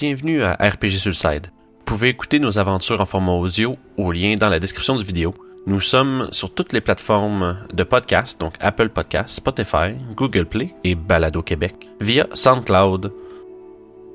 Bienvenue 0.00 0.42
à 0.42 0.54
RPG 0.54 0.96
Sulside. 0.96 1.48
Vous 1.48 1.84
pouvez 1.84 2.08
écouter 2.08 2.38
nos 2.38 2.56
aventures 2.56 3.02
en 3.02 3.04
format 3.04 3.32
audio 3.32 3.76
au 3.98 4.12
lien 4.12 4.34
dans 4.34 4.48
la 4.48 4.58
description 4.58 4.96
du 4.96 5.04
vidéo. 5.04 5.34
Nous 5.66 5.80
sommes 5.80 6.28
sur 6.30 6.54
toutes 6.54 6.72
les 6.72 6.80
plateformes 6.80 7.58
de 7.74 7.84
podcast, 7.84 8.40
donc 8.40 8.54
Apple 8.60 8.88
Podcast, 8.88 9.28
Spotify, 9.28 9.92
Google 10.16 10.46
Play 10.46 10.74
et 10.84 10.94
Balado 10.94 11.42
Québec, 11.42 11.86
via 12.00 12.26
SoundCloud. 12.32 13.12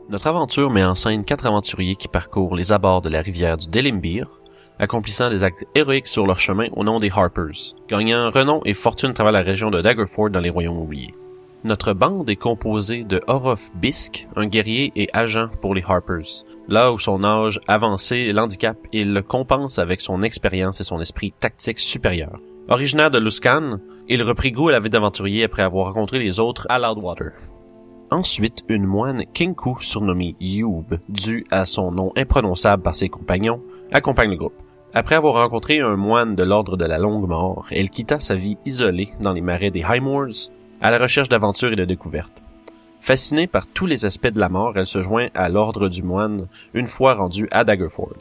Notre 0.10 0.26
aventure 0.26 0.71
met 0.71 0.84
en 0.84 0.96
scène 0.96 1.24
quatre 1.24 1.45
aventuriers 1.45 1.95
qui 1.95 2.07
parcourent 2.07 2.55
les 2.55 2.71
abords 2.71 3.04
de 3.04 3.09
la 3.09 3.21
rivière 3.21 3.57
du 3.57 3.67
Delimbir, 3.67 4.27
accomplissant 4.79 5.29
des 5.29 5.43
actes 5.43 5.65
héroïques 5.75 6.07
sur 6.07 6.25
leur 6.25 6.39
chemin 6.39 6.70
au 6.71 6.83
nom 6.83 6.97
des 6.97 7.11
Harpers, 7.11 7.75
gagnant 7.88 8.31
renom 8.31 8.59
et 8.65 8.73
fortune 8.73 9.11
à 9.11 9.13
travers 9.13 9.33
la 9.33 9.43
région 9.43 9.70
de 9.70 9.81
Daggerford 9.81 10.31
dans 10.31 10.41
les 10.41 10.49
Royaumes 10.49 10.79
oubliés. 10.79 11.13
Notre 11.66 11.93
bande 11.93 12.29
est 12.29 12.36
composée 12.36 13.04
de 13.04 13.21
Orof 13.25 13.71
Bisk, 13.73 14.27
un 14.36 14.45
guerrier 14.45 14.91
et 14.95 15.07
agent 15.13 15.48
pour 15.61 15.73
les 15.73 15.81
Harpers. 15.81 16.45
Là 16.68 16.93
où 16.93 16.99
son 16.99 17.23
âge 17.23 17.59
avancé 17.67 18.31
l'handicap, 18.34 18.77
il 18.94 19.16
le 19.16 19.23
compense 19.23 19.80
avec 19.80 19.99
son 19.99 20.21
expérience 20.21 20.80
et 20.80 20.84
son 20.84 21.02
esprit 21.02 21.34
tactique 21.40 21.80
supérieur. 21.80 22.40
Originaire 22.70 23.09
de 23.09 23.17
Luskan, 23.17 23.80
il 24.07 24.21
reprit 24.21 24.52
goût 24.52 24.70
à 24.70 24.73
la 24.73 24.80
vie 24.80 24.91
d'aventurier 24.91 25.43
après 25.43 25.63
avoir 25.63 25.88
rencontré 25.88 26.20
les 26.20 26.40
autres 26.40 26.67
à 26.70 26.77
Loudwater. 26.77 27.31
Ensuite, 28.12 28.63
une 28.70 28.85
moine 28.85 29.23
Kinku 29.34 29.77
surnommée 29.79 30.35
Youb, 30.40 30.99
due 31.09 31.48
à 31.49 31.66
son 31.66 31.91
nom 31.91 32.12
imprononçable 32.16 32.84
par 32.84 32.93
ses 32.93 33.09
compagnons, 33.09 33.63
accompagne 33.91 34.29
le 34.29 34.38
groupe. 34.38 34.62
Après 34.93 35.16
avoir 35.16 35.34
rencontré 35.34 35.79
un 35.79 35.95
moine 35.95 36.35
de 36.35 36.43
l'ordre 36.43 36.77
de 36.77 36.85
la 36.85 36.99
longue 36.99 37.27
mort, 37.27 37.66
elle 37.71 37.90
quitta 37.90 38.20
sa 38.20 38.35
vie 38.35 38.57
isolée 38.68 39.09
dans 39.20 39.34
les 39.34 39.41
marais 39.41 39.71
des 39.71 39.84
Highmoors 39.84 40.52
à 40.85 40.91
la 40.91 40.99
recherche 40.99 41.30
d'aventures 41.30 41.73
et 41.73 41.75
de 41.75 41.84
découvertes. 41.84 42.44
Fascinée 43.02 43.48
par 43.48 43.66
tous 43.66 43.88
les 43.88 44.05
aspects 44.05 44.27
de 44.27 44.39
la 44.39 44.49
mort, 44.49 44.73
elle 44.76 44.85
se 44.85 45.02
joint 45.02 45.30
à 45.34 45.49
l'ordre 45.49 45.89
du 45.89 46.03
moine 46.03 46.48
une 46.76 46.85
fois 46.85 47.16
rendue 47.16 47.48
à 47.49 47.63
Daggerford. 47.63 48.17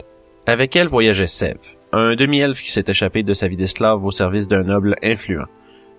Avec 0.47 0.75
elle 0.75 0.87
voyageait 0.87 1.27
Sev, 1.27 1.59
un 1.91 2.15
demi-elfe 2.15 2.59
qui 2.59 2.71
s'est 2.71 2.85
échappé 2.87 3.21
de 3.21 3.35
sa 3.35 3.47
vie 3.47 3.55
d'esclave 3.55 4.03
au 4.03 4.09
service 4.09 4.47
d'un 4.47 4.63
noble 4.63 4.95
influent. 5.03 5.45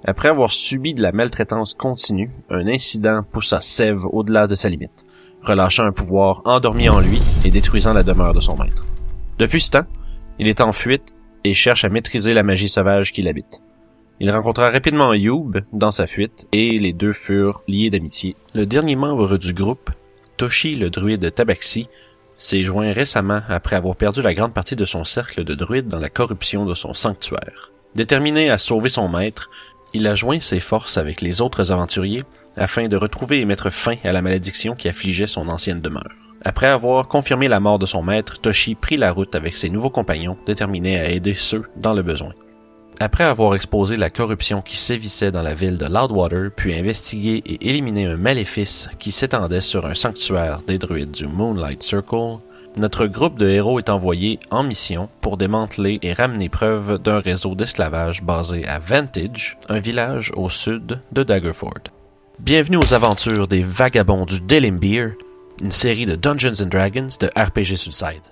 Après 0.04 0.28
avoir 0.28 0.50
subi 0.50 0.92
de 0.92 1.02
la 1.02 1.12
maltraitance 1.12 1.72
continue, 1.72 2.32
un 2.50 2.66
incident 2.66 3.22
poussa 3.22 3.60
Sev 3.60 4.04
au-delà 4.04 4.48
de 4.48 4.56
sa 4.56 4.68
limite, 4.68 5.04
relâchant 5.42 5.84
un 5.84 5.92
pouvoir 5.92 6.42
endormi 6.46 6.88
en 6.88 6.98
lui 6.98 7.22
et 7.44 7.50
détruisant 7.50 7.92
la 7.92 8.02
demeure 8.02 8.34
de 8.34 8.40
son 8.40 8.56
maître. 8.56 8.84
Depuis 9.38 9.60
ce 9.60 9.70
temps, 9.70 9.86
il 10.40 10.48
est 10.48 10.60
en 10.60 10.72
fuite 10.72 11.14
et 11.44 11.54
cherche 11.54 11.84
à 11.84 11.90
maîtriser 11.90 12.34
la 12.34 12.42
magie 12.42 12.68
sauvage 12.68 13.12
qui 13.12 13.22
l'habite. 13.22 13.62
Il 14.18 14.30
rencontra 14.30 14.70
rapidement 14.70 15.12
Youb 15.12 15.60
dans 15.72 15.90
sa 15.90 16.06
fuite 16.06 16.46
et 16.52 16.78
les 16.78 16.94
deux 16.94 17.12
furent 17.12 17.62
liés 17.68 17.90
d'amitié. 17.90 18.34
Le 18.54 18.64
dernier 18.64 18.96
membre 18.96 19.36
du 19.36 19.52
groupe, 19.52 19.90
Toshi 20.38 20.74
le 20.74 20.88
druide 20.88 21.34
Tabaxi, 21.34 21.88
s'est 22.38 22.62
joint 22.62 22.92
récemment 22.92 23.40
après 23.48 23.76
avoir 23.76 23.94
perdu 23.94 24.22
la 24.22 24.32
grande 24.32 24.54
partie 24.54 24.76
de 24.76 24.84
son 24.86 25.04
cercle 25.04 25.44
de 25.44 25.54
druides 25.54 25.88
dans 25.88 25.98
la 25.98 26.08
corruption 26.08 26.64
de 26.64 26.74
son 26.74 26.94
sanctuaire. 26.94 27.72
Déterminé 27.94 28.50
à 28.50 28.58
sauver 28.58 28.88
son 28.88 29.08
maître, 29.08 29.50
il 29.92 30.06
a 30.06 30.14
joint 30.14 30.40
ses 30.40 30.60
forces 30.60 30.96
avec 30.96 31.20
les 31.20 31.42
autres 31.42 31.72
aventuriers 31.72 32.24
afin 32.56 32.88
de 32.88 32.96
retrouver 32.96 33.40
et 33.40 33.44
mettre 33.44 33.70
fin 33.70 33.96
à 34.02 34.12
la 34.12 34.22
malédiction 34.22 34.74
qui 34.74 34.88
affligeait 34.88 35.26
son 35.26 35.48
ancienne 35.48 35.82
demeure. 35.82 36.14
Après 36.42 36.68
avoir 36.68 37.08
confirmé 37.08 37.48
la 37.48 37.60
mort 37.60 37.78
de 37.78 37.86
son 37.86 38.02
maître, 38.02 38.40
Toshi 38.40 38.76
prit 38.76 38.96
la 38.96 39.12
route 39.12 39.34
avec 39.34 39.56
ses 39.56 39.68
nouveaux 39.68 39.90
compagnons, 39.90 40.38
déterminés 40.46 40.98
à 40.98 41.10
aider 41.10 41.34
ceux 41.34 41.64
dans 41.76 41.92
le 41.92 42.02
besoin. 42.02 42.32
Après 42.98 43.24
avoir 43.24 43.54
exposé 43.54 43.96
la 43.96 44.08
corruption 44.08 44.62
qui 44.62 44.78
sévissait 44.78 45.30
dans 45.30 45.42
la 45.42 45.52
ville 45.52 45.76
de 45.76 45.84
Loudwater, 45.84 46.50
puis 46.50 46.74
investigué 46.74 47.42
et 47.44 47.68
éliminé 47.68 48.06
un 48.06 48.16
maléfice 48.16 48.88
qui 48.98 49.12
s'étendait 49.12 49.60
sur 49.60 49.84
un 49.84 49.92
sanctuaire 49.92 50.62
des 50.66 50.78
druides 50.78 51.10
du 51.10 51.26
Moonlight 51.26 51.82
Circle, 51.82 52.38
notre 52.78 53.06
groupe 53.06 53.38
de 53.38 53.48
héros 53.48 53.78
est 53.78 53.90
envoyé 53.90 54.40
en 54.50 54.62
mission 54.62 55.10
pour 55.20 55.36
démanteler 55.36 55.98
et 56.00 56.14
ramener 56.14 56.48
preuve 56.48 56.96
d'un 56.98 57.20
réseau 57.20 57.54
d'esclavage 57.54 58.22
basé 58.22 58.66
à 58.66 58.78
Vantage, 58.78 59.58
un 59.68 59.78
village 59.78 60.32
au 60.34 60.48
sud 60.48 60.98
de 61.12 61.22
Daggerford. 61.22 61.90
Bienvenue 62.38 62.78
aux 62.78 62.94
aventures 62.94 63.46
des 63.46 63.62
Vagabonds 63.62 64.24
du 64.24 64.40
Delimbir, 64.40 65.12
une 65.60 65.70
série 65.70 66.06
de 66.06 66.16
Dungeons 66.16 66.66
Dragons 66.66 67.08
de 67.20 67.26
RPG 67.26 67.76
Suicide. 67.76 68.22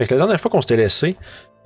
La 0.00 0.06
dernière 0.06 0.40
fois 0.40 0.50
qu'on 0.50 0.60
s'était 0.60 0.76
laissé, 0.76 1.16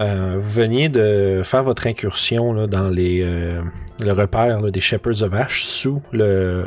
euh, 0.00 0.36
vous 0.38 0.50
veniez 0.50 0.88
de 0.88 1.42
faire 1.44 1.62
votre 1.62 1.86
incursion 1.86 2.66
dans 2.66 2.92
euh, 2.96 3.62
le 4.00 4.12
repère 4.12 4.62
des 4.62 4.80
Shepherds 4.80 5.22
of 5.22 5.34
Ash 5.34 5.62
sous 5.62 6.02
le, 6.12 6.66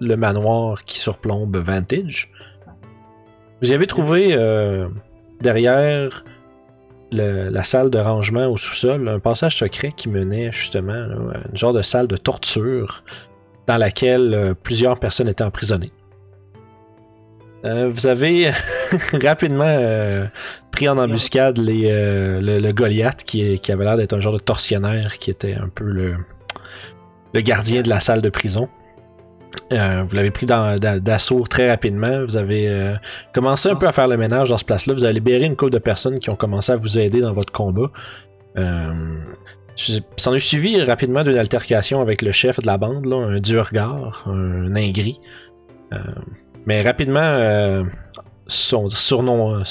le 0.00 0.16
manoir 0.16 0.84
qui 0.84 0.98
surplombe 0.98 1.56
Vantage. 1.56 2.30
Vous 3.62 3.70
y 3.70 3.74
avez 3.74 3.86
trouvé 3.86 4.30
euh, 4.32 4.88
derrière 5.40 6.24
la 7.12 7.62
salle 7.62 7.90
de 7.90 7.98
rangement 7.98 8.46
au 8.46 8.56
sous-sol 8.56 9.06
un 9.06 9.18
passage 9.18 9.56
secret 9.56 9.92
qui 9.94 10.08
menait 10.08 10.50
justement 10.50 10.92
à 10.92 11.48
une 11.50 11.56
genre 11.56 11.74
de 11.74 11.82
salle 11.82 12.08
de 12.08 12.16
torture 12.16 13.04
dans 13.66 13.76
laquelle 13.76 14.54
plusieurs 14.62 14.98
personnes 14.98 15.28
étaient 15.28 15.44
emprisonnées. 15.44 15.92
Euh, 17.64 17.90
vous 17.90 18.06
avez 18.06 18.50
rapidement 19.22 19.64
euh, 19.66 20.26
pris 20.72 20.88
en 20.88 20.98
embuscade 20.98 21.60
euh, 21.60 22.40
le, 22.40 22.72
Goliath 22.72 23.22
qui, 23.24 23.60
avait 23.70 23.84
l'air 23.84 23.96
d'être 23.96 24.14
un 24.14 24.20
genre 24.20 24.32
de 24.32 24.38
tortionnaire 24.38 25.18
qui 25.18 25.30
était 25.30 25.54
un 25.54 25.68
peu 25.68 25.84
le, 25.84 26.16
gardien 27.40 27.82
de 27.82 27.88
la 27.88 28.00
salle 28.00 28.20
de 28.20 28.30
prison. 28.30 28.68
vous 29.70 30.16
l'avez 30.16 30.30
pris 30.30 30.46
d'assaut 30.46 31.44
très 31.48 31.70
rapidement. 31.70 32.24
Vous 32.24 32.36
avez 32.36 32.96
commencé 33.32 33.68
un 33.68 33.76
peu 33.76 33.86
à 33.86 33.92
faire 33.92 34.08
le 34.08 34.16
ménage 34.16 34.50
dans 34.50 34.58
ce 34.58 34.64
place-là. 34.64 34.92
Vous 34.92 35.04
avez 35.04 35.14
libéré 35.14 35.44
une 35.44 35.56
couple 35.56 35.72
de 35.72 35.78
personnes 35.78 36.18
qui 36.18 36.30
ont 36.30 36.36
commencé 36.36 36.72
à 36.72 36.76
vous 36.76 36.98
aider 36.98 37.20
dans 37.20 37.32
votre 37.32 37.52
combat. 37.52 37.90
S'en 40.16 40.34
est 40.34 40.40
suivi 40.40 40.82
rapidement 40.82 41.22
d'une 41.24 41.38
altercation 41.38 42.02
avec 42.02 42.20
le 42.20 42.32
chef 42.32 42.60
de 42.60 42.66
la 42.66 42.76
bande, 42.76 43.10
un 43.10 43.40
Durgar, 43.40 44.24
un 44.26 44.68
nain 44.68 44.90
gris. 44.90 45.20
Mais 46.66 46.82
rapidement, 46.82 47.20
euh, 47.20 47.84
sur, 48.46 48.84
hein, 48.84 49.62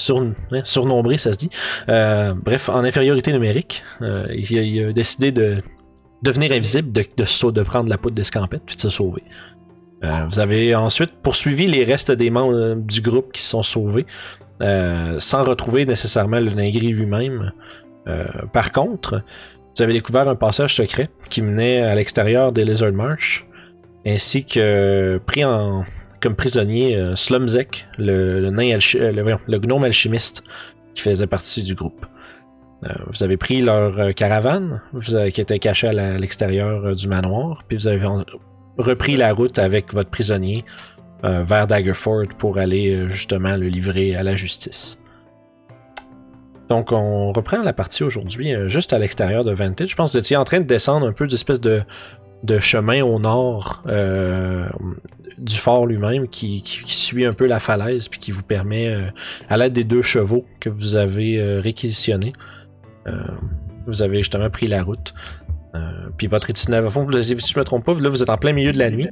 surnombré, 0.63 1.17
ça 1.17 1.33
se 1.33 1.37
dit. 1.37 1.49
Euh, 1.89 2.33
bref, 2.35 2.69
en 2.69 2.83
infériorité 2.83 3.31
numérique, 3.31 3.83
euh, 4.01 4.25
il, 4.33 4.85
a, 4.85 4.93
décidé 4.93 5.31
de 5.31 5.57
devenir 6.21 6.51
invisible, 6.51 6.91
de, 6.91 7.03
de, 7.51 7.63
prendre 7.63 7.89
la 7.89 7.97
poudre 7.97 8.15
d'escampette, 8.15 8.63
puis 8.65 8.75
de 8.75 8.81
se 8.81 8.89
sauver. 8.89 9.23
vous 10.01 10.39
avez 10.39 10.75
ensuite 10.75 11.11
poursuivi 11.23 11.67
les 11.67 11.83
restes 11.83 12.11
des 12.11 12.29
membres 12.29 12.75
du 12.75 13.01
groupe 13.01 13.31
qui 13.31 13.41
se 13.41 13.49
sont 13.49 13.63
sauvés, 13.63 14.05
sans 14.59 15.43
retrouver 15.43 15.85
nécessairement 15.85 16.39
le 16.39 16.51
Ningri 16.51 16.89
lui-même. 16.89 17.51
par 18.53 18.71
contre, 18.71 19.23
vous 19.75 19.81
avez 19.81 19.93
découvert 19.93 20.27
un 20.27 20.35
passage 20.35 20.75
secret 20.75 21.07
qui 21.29 21.41
menait 21.41 21.81
à 21.81 21.95
l'extérieur 21.95 22.51
des 22.51 22.65
Lizard 22.65 22.91
Marsh, 22.91 23.47
ainsi 24.05 24.45
que 24.45 25.19
pris 25.25 25.43
en, 25.43 25.85
comme 26.21 26.35
prisonnier 26.35 26.95
euh, 26.95 27.15
Slumzek, 27.15 27.87
euh, 27.99 28.39
le, 28.39 29.57
gnome 29.59 29.83
alchimiste 29.83 30.43
qui 30.93 31.01
faisait 31.01 31.27
partie 31.27 31.63
du 31.63 31.73
groupe. 31.73 32.05
Euh, 32.83 32.89
vous 33.07 33.23
avez 33.23 33.37
pris 33.37 33.61
leur 33.61 34.13
caravane 34.13 34.81
qui 35.33 35.41
était 35.41 35.59
cachée 35.59 35.87
à 35.87 36.17
l'extérieur 36.17 36.95
du 36.95 37.07
manoir, 37.07 37.63
puis 37.67 37.77
vous 37.77 37.87
avez 37.87 38.07
repris 38.77 39.15
la 39.15 39.33
route 39.33 39.59
avec 39.59 39.93
votre 39.93 40.09
prisonnier 40.09 40.65
vers 41.23 41.67
Daggerford 41.67 42.29
pour 42.39 42.57
aller 42.57 43.07
justement 43.07 43.55
le 43.55 43.67
livrer 43.67 44.15
à 44.15 44.23
la 44.23 44.35
justice. 44.35 44.97
Donc 46.67 46.91
on 46.91 47.31
reprend 47.31 47.61
la 47.61 47.73
partie 47.73 48.03
aujourd'hui 48.03 48.55
juste 48.67 48.93
à 48.93 48.97
l'extérieur 48.97 49.43
de 49.43 49.51
Vantage. 49.51 49.89
Je 49.89 49.95
pense 49.95 50.13
que 50.13 50.17
vous 50.17 50.23
étiez 50.25 50.37
en 50.37 50.45
train 50.45 50.61
de 50.61 50.65
descendre 50.65 51.07
un 51.07 51.13
peu 51.13 51.27
d'espèce 51.27 51.61
de 51.61 51.83
de 52.43 52.59
chemin 52.59 53.03
au 53.03 53.19
nord 53.19 53.83
euh, 53.87 54.67
du 55.37 55.55
fort 55.55 55.85
lui-même 55.85 56.27
qui, 56.27 56.63
suit 56.85 57.25
un 57.25 57.33
peu 57.33 57.47
la 57.47 57.59
falaise 57.59 58.07
puis 58.07 58.19
qui 58.19 58.31
vous 58.31 58.43
permet, 58.43 58.87
euh, 58.87 59.03
à 59.49 59.57
l'aide 59.57 59.73
des 59.73 59.83
deux 59.83 60.01
chevaux 60.01 60.45
que 60.59 60.69
vous 60.69 60.95
avez 60.95 61.39
euh, 61.39 61.59
réquisitionnés, 61.59 62.33
vous 63.87 64.03
avez 64.03 64.17
justement 64.17 64.49
pris 64.49 64.67
la 64.67 64.83
route. 64.83 65.13
puis 66.17 66.27
votre 66.27 66.49
itinéraire, 66.51 66.91
si 66.91 66.99
je 67.01 67.33
ne 67.33 67.59
me 67.59 67.63
trompe 67.63 67.83
pas, 67.83 67.93
là 67.95 68.09
vous 68.09 68.21
êtes 68.21 68.29
en 68.29 68.37
plein 68.37 68.53
milieu 68.53 68.71
de 68.71 68.77
la 68.77 68.91
nuit. 68.91 69.09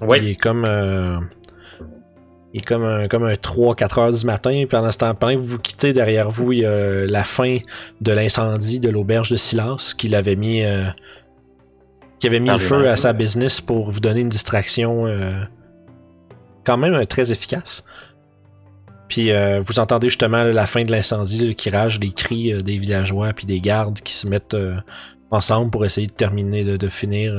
Oui. 0.00 0.18
Il 0.22 0.28
est 0.28 0.40
comme 0.40 0.64
il 2.54 2.60
est 2.60 2.64
comme 2.64 2.84
un, 2.84 3.06
comme 3.06 3.24
un 3.24 3.34
3-4 3.34 4.00
heures 4.00 4.12
du 4.12 4.24
matin. 4.24 4.52
Puis 4.52 4.66
pendant 4.66 4.90
ce 4.90 4.96
temps, 4.96 5.14
pendant 5.14 5.34
que 5.34 5.40
vous 5.40 5.58
quittez 5.58 5.92
derrière 5.92 6.30
vous, 6.30 6.52
il 6.52 6.60
y 6.60 6.64
a 6.64 7.04
la 7.04 7.24
fin 7.24 7.58
de 8.00 8.12
l'incendie 8.12 8.80
de 8.80 8.88
l'auberge 8.88 9.30
de 9.30 9.36
Silas 9.36 9.94
qu'il 9.96 10.14
avait 10.14 10.36
mis 10.36 10.62
qui 12.18 12.26
avait 12.26 12.40
mis 12.40 12.50
le 12.50 12.58
feu 12.58 12.88
à 12.88 12.96
sa 12.96 13.12
business 13.12 13.60
pour 13.60 13.90
vous 13.90 14.00
donner 14.00 14.20
une 14.20 14.28
distraction 14.28 15.06
euh, 15.06 15.40
quand 16.64 16.76
même 16.76 16.94
euh, 16.94 17.04
très 17.04 17.30
efficace. 17.30 17.84
Puis 19.08 19.30
euh, 19.30 19.60
vous 19.60 19.78
entendez 19.78 20.08
justement 20.08 20.44
la 20.44 20.66
fin 20.66 20.82
de 20.82 20.90
l'incendie 20.90 21.54
qui 21.54 21.70
rage 21.70 21.98
les 22.00 22.12
cris 22.12 22.62
des 22.62 22.78
villageois 22.78 23.32
puis 23.32 23.46
des 23.46 23.60
gardes 23.60 24.00
qui 24.00 24.12
se 24.12 24.26
mettent 24.26 24.56
ensemble 25.30 25.70
pour 25.70 25.84
essayer 25.84 26.06
de 26.06 26.12
terminer, 26.12 26.64
de, 26.64 26.88
finir, 26.88 27.34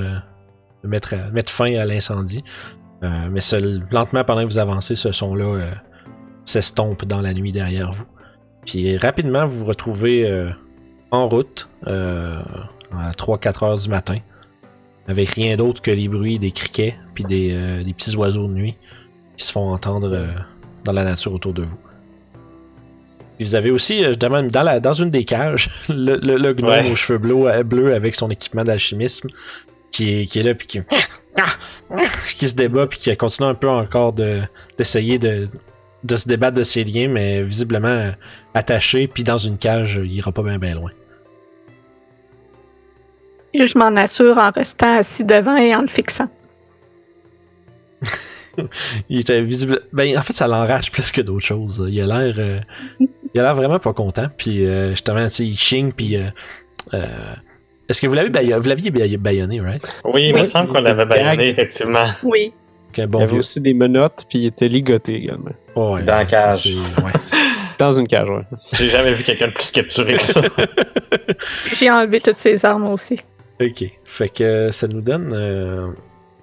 de 0.83 0.87
mettre, 0.87 1.15
mettre 1.31 1.51
fin 1.51 1.75
à 1.75 1.85
l'incendie. 1.85 2.43
Mais 3.03 3.41
seul, 3.41 3.85
lentement, 3.91 4.23
pendant 4.23 4.41
que 4.41 4.51
vous 4.51 4.57
avancez, 4.57 4.95
ce 4.95 5.11
son-là 5.11 5.73
s'estompe 6.43 7.05
dans 7.05 7.21
la 7.21 7.35
nuit 7.35 7.51
derrière 7.51 7.91
vous. 7.91 8.07
Puis 8.65 8.97
rapidement, 8.97 9.45
vous 9.45 9.59
vous 9.59 9.65
retrouvez 9.65 10.49
en 11.11 11.27
route 11.27 11.69
à 11.85 13.11
3-4 13.11 13.65
heures 13.65 13.77
du 13.77 13.89
matin, 13.89 14.17
avec 15.09 15.29
rien 15.29 15.57
d'autre 15.57 15.81
que 15.81 15.91
les 15.91 16.07
bruits 16.07 16.39
des 16.39 16.51
criquets 16.51 16.95
puis 17.13 17.23
des, 17.25 17.49
euh, 17.51 17.83
des 17.83 17.93
petits 17.93 18.15
oiseaux 18.15 18.47
de 18.47 18.53
nuit 18.53 18.75
qui 19.37 19.45
se 19.45 19.51
font 19.51 19.73
entendre 19.73 20.09
euh, 20.13 20.27
dans 20.85 20.91
la 20.93 21.03
nature 21.03 21.33
autour 21.33 21.53
de 21.53 21.63
vous. 21.63 21.77
Puis 23.37 23.45
vous 23.45 23.55
avez 23.55 23.71
aussi, 23.71 24.03
euh, 24.03 24.09
justement, 24.09 24.43
dans, 24.43 24.63
la, 24.63 24.79
dans 24.79 24.93
une 24.93 25.09
des 25.09 25.23
cages, 25.25 25.69
le, 25.89 26.17
le, 26.17 26.37
le 26.37 26.53
gnome 26.53 26.69
Ouais. 26.69 26.91
aux 26.91 26.95
cheveux 26.95 27.17
bleus, 27.19 27.47
euh, 27.47 27.63
bleus 27.63 27.93
avec 27.95 28.15
son 28.15 28.29
équipement 28.29 28.63
d'alchimisme 28.63 29.29
qui 29.91 30.21
est, 30.21 30.25
qui 30.27 30.39
est 30.39 30.43
là 30.43 30.53
puis 30.53 30.67
qui, 30.67 30.79
qui 32.37 32.47
se 32.47 32.53
débat 32.55 32.85
puis 32.85 32.99
qui 32.99 33.15
continue 33.17 33.47
un 33.47 33.55
peu 33.55 33.69
encore 33.69 34.13
de, 34.13 34.41
d'essayer 34.77 35.17
de, 35.17 35.47
de 36.03 36.15
se 36.17 36.27
débattre 36.27 36.57
de 36.57 36.63
ses 36.63 36.83
liens, 36.83 37.07
mais 37.07 37.41
visiblement 37.41 38.11
attaché 38.53 39.07
puis 39.07 39.23
dans 39.23 39.37
une 39.37 39.57
cage, 39.57 39.99
il 40.03 40.13
ira 40.13 40.31
pas 40.31 40.43
bien 40.43 40.59
bien 40.59 40.75
loin. 40.75 40.91
Et 43.53 43.65
je 43.67 43.77
m'en 43.77 43.95
assure 43.95 44.37
en 44.37 44.51
restant 44.51 44.97
assis 44.97 45.23
devant 45.23 45.55
et 45.57 45.73
en 45.75 45.81
le 45.81 45.87
fixant. 45.87 46.27
Il 49.09 49.19
était 49.19 49.41
visible. 49.41 49.81
Ben, 49.93 50.17
en 50.17 50.21
fait, 50.21 50.33
ça 50.33 50.47
l'enrage 50.47 50.91
plus 50.91 51.11
que 51.11 51.21
d'autres 51.21 51.45
choses. 51.45 51.85
Il 51.89 51.99
a 52.01 52.05
l'air. 52.05 52.35
euh, 52.37 52.59
il 53.33 53.39
a 53.39 53.43
l'air 53.43 53.55
vraiment 53.55 53.79
pas 53.79 53.93
content. 53.93 54.27
Puis, 54.37 54.65
euh, 54.65 54.89
justement, 54.91 55.27
il 55.39 55.57
chigne. 55.57 55.91
Puis, 55.91 56.15
euh, 56.17 56.25
euh, 56.93 57.07
est-ce 57.87 58.01
que 58.01 58.07
vous 58.07 58.13
l'avez 58.15 58.29
baïonné, 58.29 58.59
vous 58.59 58.67
l'aviez 58.69 58.91
baï- 58.91 59.17
baïonné, 59.17 59.61
right? 59.61 60.01
Oui, 60.03 60.27
il 60.29 60.35
me 60.35 60.43
semble 60.45 60.69
qu'on 60.73 60.81
l'avait 60.81 61.05
baïonné, 61.05 61.49
effectivement. 61.49 62.07
Oui. 62.23 62.51
Bon 62.97 63.19
il 63.19 63.21
y 63.21 63.23
avait 63.23 63.25
vieux. 63.27 63.39
aussi 63.39 63.61
des 63.61 63.75
menottes, 63.75 64.25
puis 64.29 64.39
il 64.39 64.45
était 64.47 64.67
ligoté 64.67 65.15
également. 65.15 65.51
Ouais, 65.75 66.01
Dans 66.03 66.17
la 66.17 66.25
cage. 66.25 66.65
ouais. 66.65 67.13
Dans 67.79 67.91
une 67.93 68.07
cage, 68.07 68.27
ouais. 68.29 68.41
J'ai 68.73 68.89
jamais 68.89 69.13
vu 69.13 69.23
quelqu'un 69.23 69.47
de 69.47 69.53
plus 69.53 69.69
capturé 69.71 70.13
que 70.13 70.21
ça. 70.21 70.41
J'ai 71.73 71.89
enlevé 71.91 72.19
toutes 72.19 72.39
ses 72.39 72.65
armes 72.65 72.87
aussi. 72.87 73.21
Ok. 73.61 73.85
Fait 74.05 74.29
que 74.29 74.69
ça 74.71 74.87
nous 74.87 75.01
donne. 75.01 75.31
euh, 75.33 75.87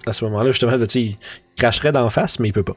à 0.07 0.13
ce 0.13 0.25
moment-là, 0.27 0.53
justement, 0.53 0.79
tu 0.79 0.85
sais, 0.89 1.01
il 1.03 1.17
cracherait 1.57 1.93
d'en 1.93 2.11
face, 2.11 2.39
mais 2.39 2.49
il 2.49 2.53
peut 2.53 2.63
pas. 2.63 2.77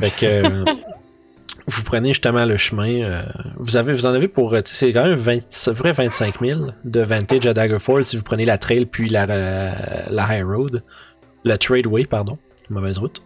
Fait 0.00 0.10
que. 0.10 0.26
euh, 0.26 0.64
vous 1.66 1.82
prenez 1.84 2.08
justement 2.08 2.44
le 2.46 2.56
chemin. 2.56 3.02
euh, 3.02 3.22
vous, 3.56 3.76
avez, 3.76 3.92
vous 3.92 4.06
en 4.06 4.14
avez 4.14 4.28
pour. 4.28 4.50
tu 4.52 4.58
sais, 4.66 4.86
C'est 4.86 4.92
quand 4.92 5.04
même 5.04 5.14
20, 5.14 5.38
c'est 5.50 5.70
à 5.70 5.74
peu 5.74 5.80
près 5.80 5.92
25 5.92 6.40
000 6.40 6.60
de 6.84 7.00
Vantage 7.00 7.46
à 7.46 7.54
Daggerford 7.54 8.02
si 8.04 8.16
vous 8.16 8.22
prenez 8.22 8.44
la 8.44 8.58
trail 8.58 8.86
puis 8.86 9.08
la, 9.08 9.26
la 9.26 10.38
High 10.38 10.44
Road. 10.44 10.82
La 11.44 11.58
Tradeway, 11.58 12.04
pardon. 12.06 12.38
Mauvaise 12.70 12.98
route. 12.98 13.20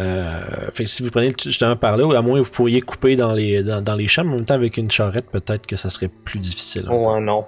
Euh, 0.00 0.40
fait 0.72 0.84
que 0.84 0.90
si 0.90 1.04
vous 1.04 1.10
prenez 1.12 1.32
justement 1.40 1.76
par 1.76 1.96
là, 1.96 2.04
ou 2.04 2.12
à 2.14 2.20
moins 2.20 2.40
vous 2.42 2.50
pourriez 2.50 2.80
couper 2.80 3.14
dans 3.14 3.32
les, 3.32 3.62
dans, 3.62 3.80
dans 3.80 3.94
les 3.94 4.08
champs, 4.08 4.24
mais 4.24 4.32
en 4.32 4.36
même 4.36 4.44
temps 4.44 4.54
avec 4.54 4.76
une 4.76 4.90
charrette, 4.90 5.30
peut-être 5.30 5.66
que 5.68 5.76
ça 5.76 5.88
serait 5.88 6.08
plus 6.08 6.40
difficile. 6.40 6.88
ouais, 6.90 7.20
non. 7.20 7.44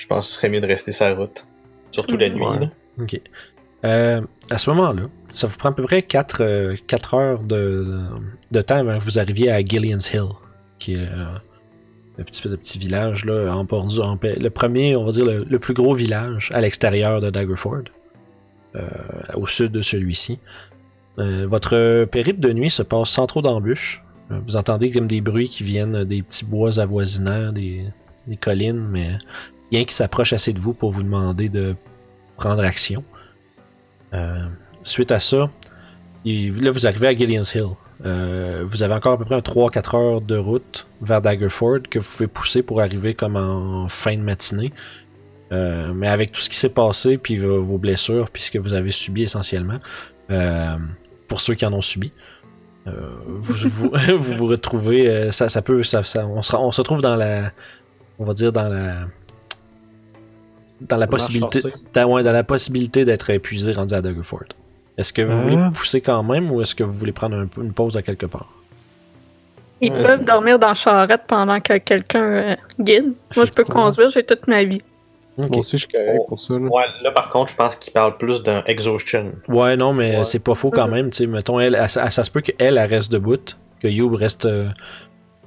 Je 0.00 0.06
pense 0.06 0.26
que 0.26 0.32
ce 0.32 0.38
serait 0.38 0.48
mieux 0.48 0.62
de 0.62 0.66
rester 0.66 0.92
sur 0.92 1.04
la 1.04 1.14
route. 1.14 1.44
Surtout 1.92 2.16
la 2.16 2.30
nuit. 2.30 2.40
Ouais. 2.42 2.70
Ok. 3.00 3.20
Euh, 3.84 4.22
à 4.50 4.56
ce 4.58 4.70
moment-là, 4.70 5.02
ça 5.30 5.46
vous 5.46 5.56
prend 5.58 5.68
à 5.68 5.72
peu 5.72 5.82
près 5.82 6.02
4, 6.02 6.42
heures 7.14 7.42
de, 7.42 8.00
de 8.50 8.62
temps 8.62 8.76
avant 8.76 8.98
que 8.98 9.04
vous 9.04 9.18
arriviez 9.18 9.50
à 9.50 9.60
Gillian's 9.62 10.10
Hill, 10.12 10.28
qui 10.78 10.94
est 10.94 10.98
euh, 10.98 11.26
un 12.18 12.22
petit, 12.22 12.40
petit 12.42 12.78
village 12.78 13.26
là, 13.26 13.54
en 13.54 13.64
bordure, 13.64 14.06
en 14.08 14.16
paix. 14.16 14.36
Le 14.40 14.48
premier, 14.48 14.96
on 14.96 15.04
va 15.04 15.12
dire, 15.12 15.26
le, 15.26 15.44
le 15.48 15.58
plus 15.58 15.74
gros 15.74 15.94
village 15.94 16.50
à 16.54 16.62
l'extérieur 16.62 17.20
de 17.20 17.28
Daggerford, 17.30 17.84
euh, 18.76 18.80
au 19.34 19.46
sud 19.46 19.72
de 19.72 19.82
celui-ci. 19.82 20.38
Euh, 21.18 21.46
votre 21.46 22.04
périple 22.06 22.40
de 22.40 22.52
nuit 22.54 22.70
se 22.70 22.82
passe 22.82 23.10
sans 23.10 23.26
trop 23.26 23.42
d'embûches. 23.42 24.02
Euh, 24.30 24.38
Vous 24.46 24.56
entendez 24.56 24.90
comme 24.90 25.06
des 25.06 25.20
bruits 25.20 25.48
qui 25.50 25.64
viennent 25.64 26.04
des 26.04 26.22
petits 26.22 26.44
bois 26.46 26.78
avoisinants, 26.78 27.52
des, 27.52 27.84
des 28.26 28.36
collines, 28.36 28.86
mais 28.90 29.18
rien 29.70 29.84
qui 29.84 29.94
s'approche 29.94 30.32
assez 30.32 30.52
de 30.52 30.60
vous 30.60 30.72
pour 30.72 30.90
vous 30.90 31.02
demander 31.02 31.48
de 31.48 31.74
prendre 32.36 32.62
action. 32.64 33.04
Euh, 34.14 34.46
suite 34.82 35.12
à 35.12 35.20
ça, 35.20 35.50
là 36.24 36.70
vous 36.70 36.86
arrivez 36.86 37.08
à 37.08 37.16
Gillian's 37.16 37.54
Hill. 37.54 37.68
Euh, 38.06 38.64
vous 38.66 38.82
avez 38.82 38.94
encore 38.94 39.12
à 39.12 39.18
peu 39.18 39.26
près 39.26 39.34
un 39.34 39.40
3-4 39.40 39.96
heures 39.96 40.20
de 40.22 40.36
route 40.36 40.86
vers 41.02 41.20
Daggerford 41.20 41.80
que 41.90 41.98
vous 41.98 42.08
pouvez 42.10 42.26
pousser 42.26 42.62
pour 42.62 42.80
arriver 42.80 43.14
comme 43.14 43.36
en 43.36 43.88
fin 43.88 44.16
de 44.16 44.22
matinée. 44.22 44.72
Euh, 45.52 45.92
mais 45.94 46.08
avec 46.08 46.32
tout 46.32 46.40
ce 46.40 46.48
qui 46.48 46.56
s'est 46.56 46.68
passé, 46.70 47.18
puis 47.18 47.38
vos 47.38 47.76
blessures, 47.76 48.30
puis 48.30 48.42
ce 48.42 48.50
que 48.50 48.58
vous 48.58 48.72
avez 48.72 48.90
subi 48.90 49.22
essentiellement, 49.22 49.80
pour 51.28 51.40
ceux 51.40 51.54
qui 51.54 51.66
en 51.66 51.72
ont 51.72 51.82
subi, 51.82 52.10
vous, 52.86 53.54
vous, 53.68 53.90
vous 54.18 54.34
vous 54.36 54.46
retrouvez, 54.46 55.30
ça, 55.30 55.48
ça 55.48 55.60
peut, 55.60 55.82
ça, 55.82 56.02
ça- 56.02 56.26
on, 56.26 56.42
se, 56.42 56.56
on 56.56 56.72
se 56.72 56.80
retrouve 56.80 57.02
dans 57.02 57.16
la, 57.16 57.50
on 58.18 58.24
va 58.24 58.32
dire 58.32 58.52
dans 58.52 58.68
la, 58.68 59.08
dans 60.80 60.96
la 60.96 61.06
possibilité, 61.06 61.60
dans, 61.94 62.04
ouais, 62.12 62.22
dans 62.22 62.32
la 62.32 62.44
possibilité 62.44 63.04
d'être 63.04 63.30
épuisé 63.30 63.72
rendu 63.72 63.94
à 63.94 64.00
Daggerford. 64.02 64.44
Est-ce 64.98 65.12
que 65.12 65.22
vous 65.22 65.40
voulez 65.40 65.56
pousser 65.74 66.00
quand 66.00 66.22
même 66.22 66.50
ou 66.50 66.60
est-ce 66.60 66.74
que 66.74 66.82
vous 66.84 66.92
voulez 66.92 67.12
prendre 67.12 67.36
un 67.36 67.48
une 67.62 67.72
pause 67.72 67.96
à 67.96 68.02
quelque 68.02 68.26
part? 68.26 68.48
Ils 69.80 69.92
Ouais, 69.92 70.02
peuvent 70.04 70.24
dormir 70.24 70.58
dans 70.58 70.68
la 70.68 70.74
charrette 70.74 71.22
pendant 71.26 71.58
que 71.60 71.78
quelqu'un 71.78 72.22
euh, 72.22 72.56
guide. 72.78 73.12
Moi, 73.34 73.46
je 73.46 73.52
peux 73.52 73.64
conduire, 73.64 74.10
j'ai 74.10 74.22
toute 74.24 74.46
ma 74.46 74.62
vie. 74.64 74.82
Ok. 75.38 75.48
Moi 75.48 75.58
aussi, 75.60 75.78
je 75.78 75.86
suis 75.86 75.88
correct 75.92 76.20
pour 76.28 76.38
ça. 76.38 76.52
Là. 76.54 76.60
Ouais, 76.66 76.82
là 77.02 77.12
par 77.12 77.30
contre, 77.30 77.50
je 77.52 77.56
pense 77.56 77.76
qu'il 77.76 77.92
parle 77.94 78.18
plus 78.18 78.42
d'un 78.42 78.62
exhaustion. 78.66 79.32
Ouais, 79.48 79.76
non, 79.78 79.94
mais 79.94 80.18
Ouais. 80.18 80.24
c'est 80.24 80.40
pas 80.40 80.54
faux 80.54 80.70
quand 80.70 80.88
même. 80.88 81.08
Mettons, 81.28 81.58
elle, 81.60 81.76
elle- 81.80 81.88
ça, 81.88 82.10
ça 82.10 82.24
se 82.24 82.30
peut 82.30 82.42
qu'elle, 82.42 82.76
elle 82.76 82.78
reste 82.90 83.10
debout, 83.10 83.38
que 83.80 83.88
Youb 83.88 84.14
reste 84.14 84.44
euh, 84.44 84.68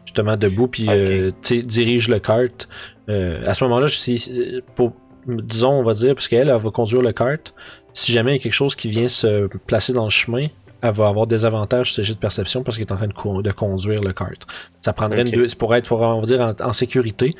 justement 0.06 0.36
debout, 0.36 0.68
puis 0.68 0.86
Ok. 0.86 0.96
euh, 0.96 1.32
dirige 1.64 2.08
le 2.08 2.18
kart. 2.18 2.68
Euh, 3.10 3.44
à 3.46 3.54
ce 3.54 3.64
moment-là, 3.66 3.88
si, 3.88 4.64
pour, 4.74 4.94
disons, 5.28 5.72
on 5.74 5.84
va 5.84 5.94
dire, 5.94 6.14
parce 6.16 6.28
qu'elle, 6.28 6.50
elle 6.50 6.58
va 6.58 6.70
conduire 6.72 7.02
le 7.02 7.12
kart, 7.14 7.54
si 7.94 8.12
jamais 8.12 8.31
il 8.31 8.38
y 8.38 8.40
a 8.40 8.44
quelque 8.44 8.52
chose 8.54 8.75
qui 8.75 8.90
vient 8.90 9.08
se 9.08 9.48
placer 9.68 9.94
dans 9.94 10.06
le 10.06 10.10
chemin, 10.10 10.48
elle 10.81 10.92
va 10.92 11.08
avoir 11.08 11.28
des 11.28 11.46
avantages 11.46 11.94
sur 11.94 12.04
ses 12.06 12.14
de 12.14 12.18
perception 12.20 12.62
parce 12.64 12.78
qu'elle 12.78 12.86
est 12.88 12.92
en 12.92 12.98
train 12.98 13.08
de, 13.08 13.14
co- 13.14 13.42
de 13.42 13.52
conduire 13.52 14.02
le 14.02 14.12
kart. 14.14 14.46
Ça 14.81 14.92
prendrait 14.94 15.22
une 15.22 15.31
deux, 15.31 15.48
pour 15.58 15.74
être, 15.75 15.88
pour, 15.88 16.02
on 16.02 16.20
va 16.20 16.25
dire, 16.25 16.42
en, 16.42 16.54
en 16.62 16.74
sécurité, 16.74 17.36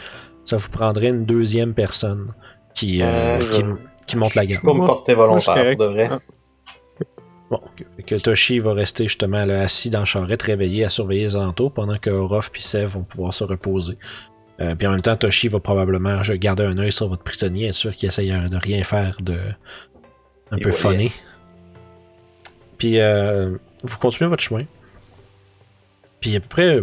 ça 0.46 0.58
vous 0.58 0.70
prendrait 0.70 1.08
une 1.10 1.26
deuxième 1.26 1.74
personne 1.74 2.34
qui, 2.74 3.02
euh, 3.02 3.06
Euh, 3.06 3.40
qui, 3.40 3.62
je- 3.62 4.06
qui 4.08 4.18
monte 4.18 4.36
la 4.36 4.44
Je 4.44 4.48
gamme. 4.50 4.62
peux 4.62 4.68
pas 4.68 4.74
me 4.74 4.78
Moi- 4.80 4.88
porter 4.88 5.16
moi, 5.16 5.24
je 5.26 5.28
volontaire, 5.46 5.56
correct. 5.56 5.80
de 5.80 5.86
vrai. 5.86 6.10
Ah. 6.12 6.20
Bon, 7.52 7.60
que 8.08 8.16
Toshi 8.16 8.60
va 8.60 8.74
rester 8.74 9.04
justement 9.04 9.46
là, 9.46 9.62
assis 9.62 9.90
dans 9.90 10.00
la 10.00 10.06
charrette, 10.06 10.42
réveillé 10.42 10.86
à 10.86 10.90
surveiller 10.90 11.24
les 11.24 11.36
alentours, 11.36 11.72
pendant 11.72 11.98
que 11.98 12.10
Orof 12.10 12.50
et 12.56 12.60
Sev 12.62 12.88
vont 12.88 13.04
pouvoir 13.04 13.34
se 13.34 13.44
reposer. 13.44 13.98
Euh, 14.62 14.76
puis 14.76 14.88
en 14.88 14.92
même 14.92 15.02
temps, 15.02 15.16
Toshi 15.16 15.48
va 15.48 15.60
probablement 15.60 16.22
garder 16.36 16.64
un 16.64 16.78
œil 16.78 16.92
sur 16.92 17.08
votre 17.08 17.24
prisonnier, 17.24 17.68
être 17.68 17.74
sûr 17.74 17.92
qu'il 17.92 18.08
essaye 18.08 18.32
de 18.32 18.58
rien 18.58 18.84
faire 18.84 19.18
de 19.22 19.40
un 20.52 20.58
Et 20.58 20.62
peu 20.62 20.72
funny. 20.72 21.12
Puis 22.78 23.00
euh, 23.00 23.58
vous 23.84 23.98
continuez 23.98 24.30
votre 24.30 24.44
chemin. 24.44 24.66
Puis 26.20 26.36
à 26.36 26.40
peu 26.40 26.48
près 26.48 26.82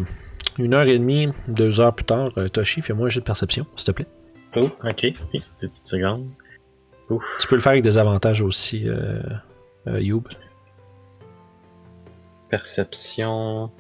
une 0.59 0.75
heure 0.75 0.87
et 0.87 0.99
demie, 0.99 1.29
deux 1.49 1.81
heures 1.81 1.95
plus 1.95 2.05
tard, 2.05 2.31
euh, 2.37 2.49
Toshi, 2.49 2.83
fais-moi 2.83 3.07
un 3.07 3.09
jet 3.09 3.21
de 3.21 3.25
perception, 3.25 3.67
s'il 3.77 3.87
te 3.87 3.93
plaît. 3.93 4.07
Oh, 4.57 4.69
ok. 4.85 5.07
Petites 5.61 5.87
secondes. 5.87 6.29
Ouf. 7.09 7.25
Tu 7.41 7.47
peux 7.47 7.55
le 7.55 7.61
faire 7.61 7.73
avec 7.73 7.83
des 7.83 7.99
avantages 7.99 8.43
aussi, 8.43 8.89
euh, 8.89 9.21
euh, 9.87 10.01
Youb. 10.01 10.29
Perception. 12.49 13.71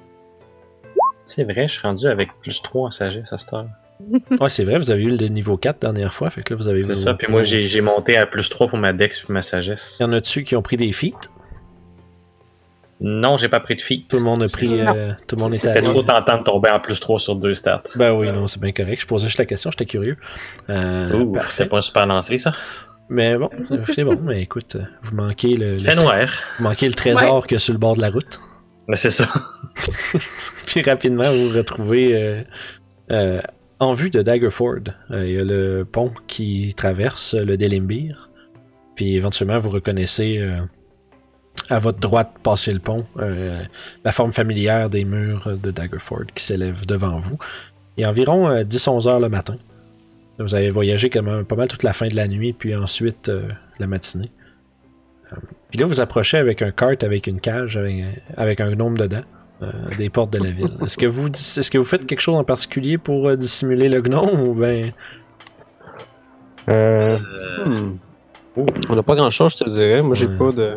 C'est 1.25 1.45
vrai, 1.45 1.69
je 1.69 1.75
suis 1.75 1.83
rendu 1.83 2.07
avec 2.07 2.31
plus 2.41 2.63
3 2.63 2.89
en 2.89 2.91
sagesse 2.91 3.33
à 3.33 3.39
cette 3.39 3.53
heure. 3.53 3.69
Ouais, 4.40 4.49
c'est 4.49 4.64
vrai, 4.64 4.78
vous 4.78 4.90
avez 4.90 5.02
eu 5.04 5.16
le 5.16 5.26
niveau 5.28 5.57
4 5.57 5.85
la 5.85 5.92
dernière 5.92 6.14
fois, 6.14 6.30
fait 6.30 6.42
que 6.42 6.52
là 6.52 6.57
vous 6.59 6.69
avez 6.69 6.83
C'est 6.83 6.95
ça, 6.95 7.14
puis 7.14 7.26
moi 7.30 7.42
j'ai 7.42 7.66
j'ai 7.66 7.80
monté 7.80 8.16
à 8.16 8.26
plus 8.26 8.49
3 8.49 8.69
pour 8.69 8.78
ma 8.78 8.92
dex 8.92 9.21
puis 9.21 9.33
ma 9.33 9.42
sagesse. 9.42 9.99
Y 10.00 10.04
en 10.04 10.12
a-tu 10.12 10.45
qui 10.45 10.57
ont 10.57 10.62
pris 10.62 10.76
des 10.76 10.92
feats? 10.92 11.28
Non, 13.02 13.38
j'ai 13.38 13.49
pas 13.49 13.61
pris 13.61 13.76
de 13.76 13.80
feat. 13.80 14.09
Tout 14.09 14.19
le 14.19 14.25
monde 14.25 14.42
a 14.42 14.47
pris. 14.47 14.78
Euh, 14.78 15.12
tout 15.26 15.37
le 15.37 15.42
monde 15.42 15.54
est 15.54 15.59
C'était 15.59 15.80
trop 15.83 16.02
tentant 16.02 16.37
de 16.38 16.42
tomber 16.45 16.69
en 16.71 16.80
plus 16.80 17.00
3 17.00 17.19
sur 17.19 17.35
2 17.37 17.54
stats. 17.54 17.83
Ben 17.97 18.12
oui, 18.12 18.30
non, 18.30 18.47
c'est 18.47 18.61
bien 18.61 18.73
correct. 18.73 19.00
Je 19.00 19.07
posais 19.07 19.26
juste 19.26 19.38
la 19.38 19.47
question, 19.47 19.71
j'étais 19.71 19.87
curieux. 19.87 20.19
Euh, 20.69 21.11
Ouh, 21.14 21.33
parfait. 21.33 21.50
c'était 21.50 21.69
pas 21.71 21.78
un 21.78 21.83
super 21.83 22.04
lancé 22.07 22.37
ça. 22.37 22.52
Mais 23.09 23.37
bon, 23.38 23.49
c'est 23.92 24.04
bon. 24.04 24.19
Mais 24.23 24.42
écoute, 24.42 24.76
vous 25.02 25.16
manquez 25.16 25.54
le, 25.57 25.76
le- 25.76 25.95
noir. 25.95 26.26
vous 26.59 26.64
manquez 26.64 26.87
le 26.87 26.92
trésor 26.95 27.47
que 27.47 27.57
sur 27.59 27.73
le 27.73 27.78
bord 27.78 27.97
de 27.97 28.02
la 28.02 28.11
route. 28.11 28.38
Mais 28.87 28.97
c'est 28.97 29.11
ça. 29.11 29.26
Puis 30.66 30.83
rapidement, 30.83 31.30
vous 31.33 31.49
vous 31.49 31.57
retrouvez 31.57 32.14
euh, 32.14 32.42
euh, 33.11 33.40
en 33.81 33.95
vue 33.95 34.11
de 34.11 34.23
Daggerford. 34.23 34.93
Euh, 35.11 35.27
Il 35.27 35.33
y 35.33 35.41
a 35.41 35.45
le 35.45 35.85
pont 35.91 36.13
qui 36.27 36.75
traverse 36.77 37.35
le 37.35 37.57
Delimbir. 37.57 38.31
Puis 38.95 39.17
éventuellement, 39.17 39.59
vous 39.59 39.71
reconnaissez 39.71 40.39
euh, 40.39 40.61
à 41.71 41.79
votre 41.79 41.99
droite, 41.99 42.33
passer 42.43 42.73
le 42.73 42.79
pont, 42.79 43.07
euh, 43.19 43.63
la 44.05 44.13
forme 44.13 44.33
familière 44.33 44.91
des 44.91 45.05
murs 45.05 45.57
de 45.57 45.71
Daggerford 45.71 46.27
qui 46.35 46.45
s'élève 46.45 46.85
devant 46.87 47.17
vous. 47.17 47.39
Est 47.97 48.05
environ 48.05 48.49
euh, 48.49 48.63
10-11 48.63 49.09
heures 49.09 49.21
le 49.21 49.31
matin. 49.31 49.57
Vous 50.39 50.55
avez 50.55 50.71
voyagé 50.71 51.11
quand 51.11 51.23
même 51.23 51.45
pas 51.45 51.57
mal 51.57 51.69
toute 51.69 51.83
la 51.83 51.93
fin 51.93 52.09
de 52.09 52.17
la 52.17 52.27
nuit, 52.27 52.55
puis 52.55 52.75
ensuite 52.75 53.31
la 53.79 53.87
matinée. 53.87 54.31
Puis 55.71 55.79
là, 55.79 55.85
vous 55.85 56.01
approchez 56.01 56.39
avec 56.39 56.63
un 56.63 56.71
cart 56.71 56.95
avec 57.03 57.27
une 57.27 57.41
cage 57.41 57.77
avec, 57.77 58.05
avec 58.39 58.61
un 58.61 58.71
gnome 58.71 58.97
dedans. 58.97 59.23
Euh, 59.62 59.71
des 59.99 60.09
portes 60.11 60.33
de 60.33 60.38
la 60.43 60.50
ville. 60.50 60.71
Est-ce 60.85 60.97
que 60.99 61.07
vous 61.07 61.29
dis- 61.29 61.40
est-ce 61.59 61.71
que 61.71 61.79
vous 61.79 61.85
faites 61.85 62.07
quelque 62.07 62.21
chose 62.21 62.37
en 62.37 62.45
particulier 62.45 62.99
pour 62.99 63.29
euh, 63.29 63.37
dissimuler 63.37 63.88
le 63.88 64.00
gnome 64.00 64.40
ou 64.40 64.55
ben 64.55 64.93
Euh, 66.69 67.17
hmm. 67.64 67.97
On 68.88 68.95
n'a 68.97 69.02
pas 69.02 69.14
grand 69.14 69.31
chose, 69.31 69.52
je 69.59 69.64
te 69.64 69.71
dirais. 69.71 70.02
Moi, 70.02 70.14
j'ai 70.14 70.26
Ouais. 70.26 70.37
pas 70.37 70.50
de. 70.52 70.76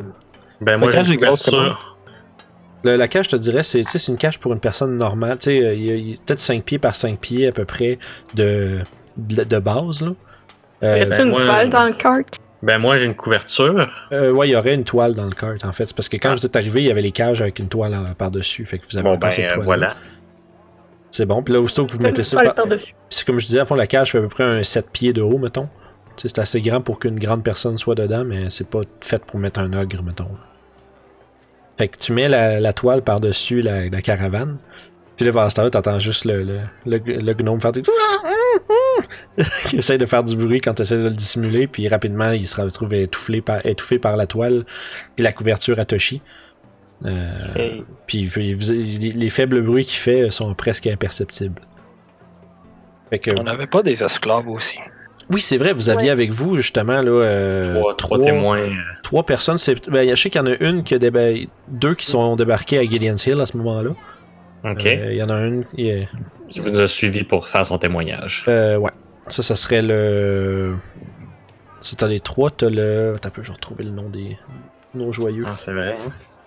Ben, 0.61 0.77
moi, 0.77 0.87
La 0.89 0.91
j'ai 0.91 0.97
cage 0.97 1.07
une 1.09 1.13
est 1.13 1.17
grosse 1.17 1.43
couverture. 1.43 1.97
Le- 2.83 2.95
la 2.97 3.07
cage, 3.07 3.25
je 3.25 3.29
te 3.31 3.35
dirais, 3.37 3.63
c'est 3.63 3.83
tu 3.83 3.91
sais, 3.91 3.97
c'est 3.97 4.11
une 4.11 4.17
cage 4.17 4.39
pour 4.39 4.53
une 4.53 4.59
personne 4.59 4.95
normale. 4.97 5.37
Tu 5.37 5.45
sais, 5.45 5.77
il 5.77 6.09
y 6.09 6.13
a- 6.13 6.15
peut-être 6.25 6.39
5 6.39 6.63
pieds 6.63 6.79
par 6.79 6.95
5 6.95 7.19
pieds 7.19 7.47
à 7.47 7.51
peu 7.51 7.65
près 7.65 7.97
de, 8.33 8.79
de, 9.17 9.43
de 9.43 9.59
base. 9.59 10.01
Là. 10.03 10.11
Euh, 10.83 10.97
Y 10.97 11.01
a-t-il 11.01 11.09
ben, 11.17 11.25
une 11.25 11.29
moi, 11.31 11.45
balle 11.45 11.67
je- 11.67 11.71
dans 11.71 11.85
le 11.85 11.93
cart? 11.93 12.17
Ben, 12.63 12.77
moi, 12.79 12.97
j'ai 12.97 13.05
une 13.05 13.13
couverture. 13.15 13.89
euh, 14.11 14.31
ouais, 14.31 14.47
il 14.47 14.51
y 14.51 14.55
aurait 14.55 14.73
une 14.73 14.85
toile 14.85 15.13
dans 15.13 15.25
le 15.25 15.31
cart, 15.35 15.57
en 15.65 15.73
fait. 15.73 15.85
C'est 15.87 15.95
parce 15.95 16.07
que 16.09 16.17
quand 16.17 16.29
Ah. 16.31 16.35
vous 16.35 16.45
êtes 16.45 16.55
arrivé, 16.55 16.81
il 16.81 16.87
y 16.87 16.91
avait 16.91 17.01
les 17.01 17.11
cages 17.11 17.41
avec 17.41 17.59
une 17.59 17.67
toile 17.67 17.93
euh, 17.93 18.13
par-dessus. 18.17 18.65
Fait 18.65 18.77
que 18.79 18.85
vous 18.89 18.97
avez 18.97 19.03
Bon, 19.03 19.17
ben, 19.17 19.29
cette 19.31 19.51
euh, 19.51 19.61
voilà. 19.61 19.95
C'est 21.11 21.25
bon. 21.25 21.43
Puis 21.43 21.53
là, 21.53 21.59
aussitôt 21.59 21.85
que 21.85 21.91
vous 21.91 21.99
mettez 21.99 22.23
ça. 22.23 22.41
par- 22.41 22.55
par-dessus. 22.55 22.95
C'est 23.09 23.25
comme 23.27 23.39
je 23.39 23.45
disais, 23.45 23.59
à 23.59 23.65
fond, 23.65 23.75
la 23.75 23.85
cage 23.85 24.11
fait 24.13 24.17
à 24.17 24.21
peu 24.21 24.29
près 24.29 24.43
un 24.45 24.63
7 24.63 24.89
pieds 24.91 25.13
de 25.13 25.21
haut, 25.21 25.37
mettons. 25.37 25.67
C'est 26.15 26.39
assez 26.39 26.61
grand 26.61 26.79
pour 26.81 26.99
qu'une 26.99 27.19
grande 27.19 27.43
personne 27.43 27.77
soit 27.77 27.95
dedans, 27.95 28.23
mais 28.23 28.49
c'est 28.49 28.67
pas 28.69 28.81
fait 29.01 29.23
pour 29.25 29.39
mettre 29.39 29.59
un 29.59 29.73
ogre, 29.73 30.01
mettons. 30.03 30.29
Fait 31.77 31.87
que 31.87 31.97
tu 31.97 32.13
mets 32.13 32.29
la, 32.29 32.59
la 32.59 32.71
toile 32.71 33.01
par-dessus 33.01 33.61
la, 33.61 33.89
la 33.89 34.01
caravane. 34.01 34.57
Puis 35.15 35.25
là, 35.25 35.31
pendant 35.31 35.49
ce 35.49 35.55
temps-là, 35.55 35.69
t'entends 35.69 35.99
juste 35.99 36.25
le, 36.25 36.41
le, 36.43 36.59
le, 36.85 36.97
le 36.97 37.33
gnome 37.33 37.61
faire 37.61 37.71
des... 37.71 37.83
qui 39.67 39.75
essaie 39.77 39.97
de 39.97 40.05
faire 40.05 40.23
du 40.23 40.35
bruit 40.35 40.59
quand 40.59 40.73
t'essaies 40.73 40.97
de 40.97 41.03
le 41.03 41.09
dissimuler, 41.11 41.67
puis 41.67 41.87
rapidement, 41.87 42.31
il 42.31 42.47
se 42.47 42.59
retrouve 42.59 42.93
étouffé 42.95 43.41
par, 43.41 43.65
étouffé 43.65 43.99
par 43.99 44.15
la 44.17 44.25
toile, 44.27 44.65
puis 45.15 45.23
la 45.23 45.31
couverture 45.31 45.79
à 45.79 45.85
Toshi. 45.85 46.21
Euh, 47.05 47.37
puis 48.07 48.29
il 48.37 48.43
les, 48.99 49.11
les 49.11 49.29
faibles 49.29 49.61
bruits 49.61 49.83
qu'il 49.83 49.99
fait 49.99 50.29
sont 50.29 50.53
presque 50.55 50.87
imperceptibles. 50.87 51.61
Fait 53.09 53.19
que, 53.19 53.31
On 53.39 53.43
n'avait 53.43 53.67
pas 53.67 53.83
des 53.83 54.01
esclaves 54.03 54.47
aussi. 54.47 54.77
oui, 55.29 55.41
c'est 55.41 55.57
vrai, 55.57 55.73
vous 55.73 55.89
aviez 55.89 56.05
Ouais. 56.05 56.11
avec 56.11 56.31
vous, 56.31 56.57
justement, 56.57 57.01
là, 57.01 57.11
euh, 57.11 57.79
Trois, 57.81 57.95
trois 57.97 58.19
témoins. 58.19 58.57
euh, 58.57 58.71
trois 59.03 59.23
personnes. 59.25 59.57
Ben, 59.89 60.09
je 60.09 60.15
sais 60.15 60.29
qu'il 60.29 60.39
y 60.41 60.43
en 60.43 60.47
a 60.47 60.55
une 60.59 60.83
qui 60.83 60.93
a 60.95 60.97
déba- 60.97 61.47
deux 61.67 61.93
qui 61.95 62.05
sont 62.07 62.35
débarqués 62.35 62.77
à 62.79 62.83
Gillian's 62.83 63.25
Hill 63.27 63.39
à 63.41 63.45
ce 63.45 63.57
moment-là. 63.57 63.91
Ok. 64.63 64.85
Euh, 64.85 65.11
Il 65.11 65.17
y 65.17 65.23
en 65.23 65.29
a 65.29 65.39
une 65.41 65.65
qui 65.65 65.89
est- 65.89 66.07
Qui 66.49 66.59
vous 66.59 66.75
a 66.79 66.87
suivi 66.87 67.23
pour 67.23 67.49
faire 67.49 67.65
son 67.65 67.77
témoignage. 67.77 68.45
euh, 68.47 68.77
ouais. 68.77 68.91
Ça, 69.27 69.41
ça 69.43 69.55
serait 69.55 69.81
le. 69.81 70.75
Si 71.79 71.95
t'as 71.95 72.07
les 72.07 72.19
trois, 72.19 72.49
t'as 72.51 72.69
le. 72.69 73.15
T'as 73.21 73.29
peu, 73.29 73.41
je 73.43 73.49
vais 73.49 73.53
retrouver 73.55 73.83
le 73.83 73.91
nom 73.91 74.09
des. 74.09 74.37
Nos 74.93 75.11
joyeux. 75.11 75.45
Ah, 75.47 75.55
c'est 75.57 75.73
vrai. 75.73 75.97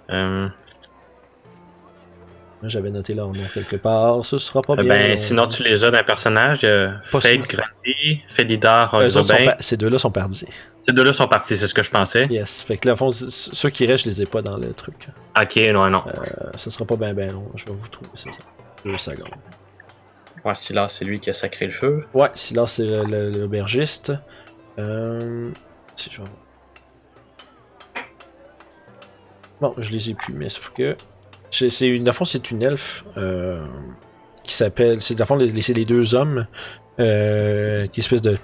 hein. 0.08 0.52
Moi, 2.62 2.70
J'avais 2.70 2.90
noté 2.90 3.14
leur 3.14 3.28
nom 3.28 3.42
quelque 3.52 3.76
part. 3.76 4.24
Ça 4.24 4.38
sera 4.38 4.62
pas 4.62 4.76
bien. 4.76 4.84
ben, 4.84 5.16
sinon, 5.16 5.46
tu 5.46 5.62
les 5.62 5.84
as 5.84 5.90
d'un 5.90 6.02
personnage. 6.02 6.60
Euh, 6.64 6.90
Fade. 7.04 7.42
Grandi, 7.46 8.22
Félidar, 8.28 8.96
Ces 9.60 9.76
deux-là 9.76 9.98
sont 9.98 10.10
perdus. 10.10 10.46
Ces 10.86 10.92
deux-là 10.92 11.12
sont 11.12 11.28
partis, 11.28 11.56
c'est 11.56 11.66
ce 11.66 11.74
que 11.74 11.82
je 11.82 11.90
pensais. 11.90 12.26
Yes. 12.30 12.62
Fait 12.62 12.76
que 12.76 12.88
là, 12.88 12.94
au 12.94 12.96
fond, 12.96 13.10
ceux 13.12 13.70
qui 13.70 13.86
restent, 13.86 14.04
je 14.04 14.10
les 14.10 14.22
ai 14.22 14.26
pas 14.26 14.40
dans 14.40 14.56
le 14.56 14.72
truc. 14.72 15.08
Ok, 15.40 15.56
non, 15.72 15.90
non. 15.90 16.02
Euh, 16.06 16.50
ça 16.56 16.70
sera 16.70 16.84
pas 16.84 16.96
bien 16.96 17.12
ben 17.12 17.30
long. 17.32 17.50
Je 17.56 17.64
vais 17.66 17.72
vous 17.72 17.88
trouver, 17.88 18.10
c'est 18.14 18.32
ça. 18.32 18.38
Deux 18.84 18.96
secondes. 18.96 19.28
Ouais, 20.44 20.54
Silas, 20.54 20.88
c'est 20.90 21.04
lui 21.04 21.18
qui 21.18 21.28
a 21.28 21.32
sacré 21.32 21.66
le 21.66 21.72
feu. 21.72 22.04
Ouais, 22.14 22.30
Silas, 22.34 22.68
c'est 22.68 22.86
l'aubergiste. 22.86 24.12
Euh... 24.78 25.50
Si 25.96 26.08
je 26.12 26.22
vais... 26.22 26.28
Bon, 29.60 29.74
je 29.78 29.90
les 29.90 30.10
ai 30.10 30.14
plus, 30.14 30.34
mais 30.34 30.48
sauf 30.48 30.70
que. 30.70 30.94
C'est 31.50 31.88
une. 31.88 32.12
Fond, 32.12 32.24
c'est 32.24 32.50
une 32.50 32.62
elfe 32.62 33.04
euh, 33.16 33.64
qui 34.44 34.54
s'appelle. 34.54 35.00
C'est 35.00 35.22
fond, 35.24 35.38
c'est 35.60 35.74
les 35.74 35.84
deux 35.84 36.14
hommes. 36.14 36.46
Euh, 36.98 37.86
qui 37.88 38.00
espèce 38.00 38.22
de. 38.22 38.36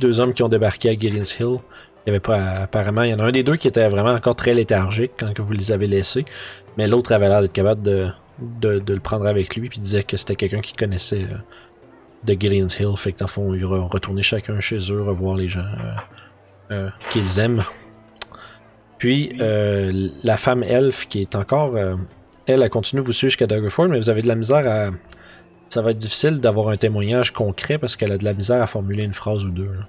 Deux 0.00 0.20
hommes 0.20 0.32
qui 0.34 0.42
ont 0.42 0.48
débarqué 0.48 0.90
à 0.90 0.94
Gillian's 0.98 1.38
Hill. 1.38 1.58
Il 2.04 2.08
y 2.08 2.10
avait 2.10 2.20
pas. 2.20 2.38
Apparemment, 2.62 3.02
il 3.02 3.10
y 3.10 3.14
en 3.14 3.18
a 3.18 3.24
un 3.24 3.30
des 3.32 3.42
deux 3.42 3.56
qui 3.56 3.68
était 3.68 3.88
vraiment 3.88 4.12
encore 4.12 4.34
très 4.34 4.54
léthargique 4.54 5.12
quand 5.18 5.38
vous 5.40 5.52
les 5.52 5.70
avez 5.72 5.86
laissés. 5.86 6.24
Mais 6.76 6.86
l'autre 6.86 7.12
avait 7.12 7.28
l'air 7.28 7.40
d'être 7.42 7.52
capable 7.52 7.82
de, 7.82 8.08
de, 8.40 8.78
de 8.78 8.94
le 8.94 9.00
prendre 9.00 9.26
avec 9.26 9.54
lui. 9.56 9.68
Puis 9.68 9.78
disait 9.78 10.02
que 10.02 10.16
c'était 10.16 10.36
quelqu'un 10.36 10.60
qui 10.60 10.74
connaissait. 10.74 11.22
euh, 11.24 11.36
de 12.24 12.34
Gillian's 12.38 12.78
Hill. 12.78 12.96
Fait 12.96 13.12
que 13.12 13.18
dans 13.18 13.26
le 13.26 13.30
fond, 13.30 13.52
ils 13.52 13.66
vont 13.66 13.88
retourner 13.88 14.22
chacun 14.22 14.60
chez 14.60 14.78
eux, 14.92 15.02
revoir 15.02 15.36
les 15.36 15.48
gens 15.48 15.64
qu'ils 17.10 17.40
aiment. 17.40 17.64
Puis, 19.02 19.32
euh, 19.40 20.08
la 20.22 20.36
femme 20.36 20.62
elfe 20.62 21.08
qui 21.08 21.22
est 21.22 21.34
encore. 21.34 21.74
euh, 21.74 21.96
elle, 22.46 22.62
elle 22.62 22.70
continue 22.70 23.02
de 23.02 23.06
vous 23.06 23.12
suivre 23.12 23.30
jusqu'à 23.30 23.48
Daggerford, 23.48 23.88
mais 23.88 23.96
vous 23.98 24.10
avez 24.10 24.22
de 24.22 24.28
la 24.28 24.36
misère 24.36 24.64
à. 24.70 24.90
Ça 25.70 25.82
va 25.82 25.90
être 25.90 25.96
difficile 25.96 26.38
d'avoir 26.38 26.68
un 26.68 26.76
témoignage 26.76 27.32
concret 27.32 27.78
parce 27.78 27.96
qu'elle 27.96 28.12
a 28.12 28.16
de 28.18 28.24
la 28.24 28.32
misère 28.32 28.62
à 28.62 28.68
formuler 28.68 29.02
une 29.02 29.12
phrase 29.12 29.44
ou 29.44 29.50
deux. 29.50 29.64
là. 29.64 29.86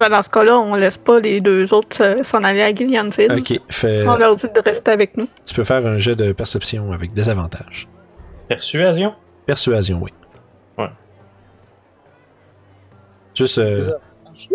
Ben, 0.00 0.08
dans 0.08 0.22
ce 0.22 0.30
cas-là, 0.30 0.58
on 0.58 0.74
laisse 0.74 0.96
pas 0.96 1.20
les 1.20 1.42
deux 1.42 1.74
autres 1.74 2.02
euh, 2.02 2.22
s'en 2.22 2.42
aller 2.42 2.62
à 2.62 2.74
Gillian's 2.74 3.18
Hill. 3.18 3.30
Ok, 3.30 3.60
fait, 3.68 4.08
On 4.08 4.16
leur 4.16 4.34
dit 4.36 4.46
de 4.46 4.60
rester 4.64 4.90
avec 4.90 5.18
nous. 5.18 5.28
tu 5.44 5.52
peux 5.52 5.64
faire 5.64 5.84
un 5.86 5.98
jet 5.98 6.16
de 6.16 6.32
perception 6.32 6.92
avec 6.92 7.12
des 7.12 7.28
avantages. 7.28 7.88
Persuasion? 8.48 9.12
Persuasion, 9.44 10.00
oui. 10.02 10.12
Ouais. 10.78 10.88
Juste. 13.34 13.58
euh, 13.58 13.78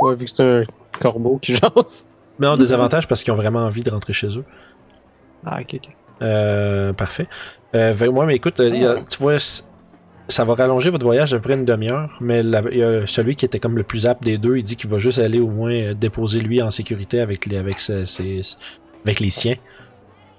Ouais, 0.02 0.16
vu 0.16 0.26
que 0.26 0.32
c'est 0.32 0.42
un 0.44 0.64
corbeau 1.00 1.38
qui 1.38 1.54
jase. 1.62 2.08
Non, 2.40 2.58
des 2.58 2.74
avantages 2.74 3.08
parce 3.08 3.24
qu'ils 3.24 3.34
ont 3.34 3.38
vraiment 3.38 3.60
envie 3.66 3.84
de 3.84 3.90
rentrer 3.92 4.14
chez 4.14 4.28
eux. 4.38 4.44
Ah, 5.46 5.60
ok, 5.62 5.76
ok. 5.76 5.90
Euh, 6.22 6.94
parfait. 6.94 7.28
Euh, 7.76 7.94
fait- 7.94 8.08
ouais, 8.08 8.26
mais 8.26 8.36
écoute, 8.36 8.60
euh, 8.60 8.70
il 8.70 8.82
y 8.82 8.86
a- 8.86 8.96
tu 9.10 9.18
vois, 9.20 9.36
ça 10.28 10.44
va 10.44 10.54
rallonger 10.56 10.90
votre 10.90 11.06
voyage 11.06 11.34
à 11.34 11.38
peu 11.38 11.44
près 11.44 11.54
une 11.60 11.66
demi-heure, 11.66 12.18
mais 12.22 12.42
la- 12.42 12.62
y 12.74 12.82
a 12.82 13.06
celui 13.06 13.36
qui 13.36 13.46
était 13.46 13.60
comme 13.60 13.78
le 13.78 13.84
plus 13.84 14.06
apte 14.08 14.24
des 14.24 14.38
deux, 14.38 14.58
il 14.58 14.64
dit 14.64 14.76
qu'il 14.76 14.90
va 14.90 14.98
juste 14.98 15.20
aller 15.20 15.40
au 15.40 15.50
moins 15.50 15.72
euh, 15.74 15.94
déposer 15.94 16.40
lui 16.40 16.62
en 16.62 16.72
sécurité 16.72 17.20
avec 17.20 17.46
les, 17.46 17.58
avec 17.58 17.80
ses- 17.80 18.06
ses- 18.06 18.42
avec 19.04 19.20
les 19.20 19.30
siens. 19.30 19.56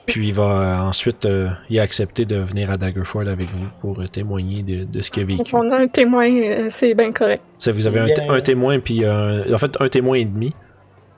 Puis 0.06 0.28
il 0.28 0.34
va 0.34 0.42
euh, 0.44 0.78
ensuite 0.88 1.24
euh, 1.26 1.48
il 1.68 1.78
a 1.80 1.82
accepté 1.82 2.24
de 2.24 2.36
venir 2.36 2.70
à 2.70 2.76
Daggerford 2.76 3.26
avec 3.28 3.48
vous 3.52 3.66
pour 3.80 4.00
euh, 4.00 4.06
témoigner 4.06 4.62
de, 4.62 4.84
de 4.84 5.02
ce 5.02 5.10
qu'il 5.10 5.24
a 5.24 5.26
Donc, 5.26 5.38
vécu. 5.38 5.54
on 5.56 5.70
a 5.72 5.78
un 5.78 5.88
témoin, 5.88 6.28
euh, 6.30 6.66
c'est 6.70 6.94
bien 6.94 7.12
correct. 7.12 7.42
Ça, 7.58 7.72
vous 7.72 7.86
avez 7.88 8.00
un, 8.00 8.30
un 8.32 8.40
témoin, 8.40 8.78
puis 8.78 9.04
euh, 9.04 9.52
en 9.52 9.58
fait 9.58 9.76
un 9.80 9.88
témoin 9.88 10.16
et 10.16 10.24
demi. 10.24 10.54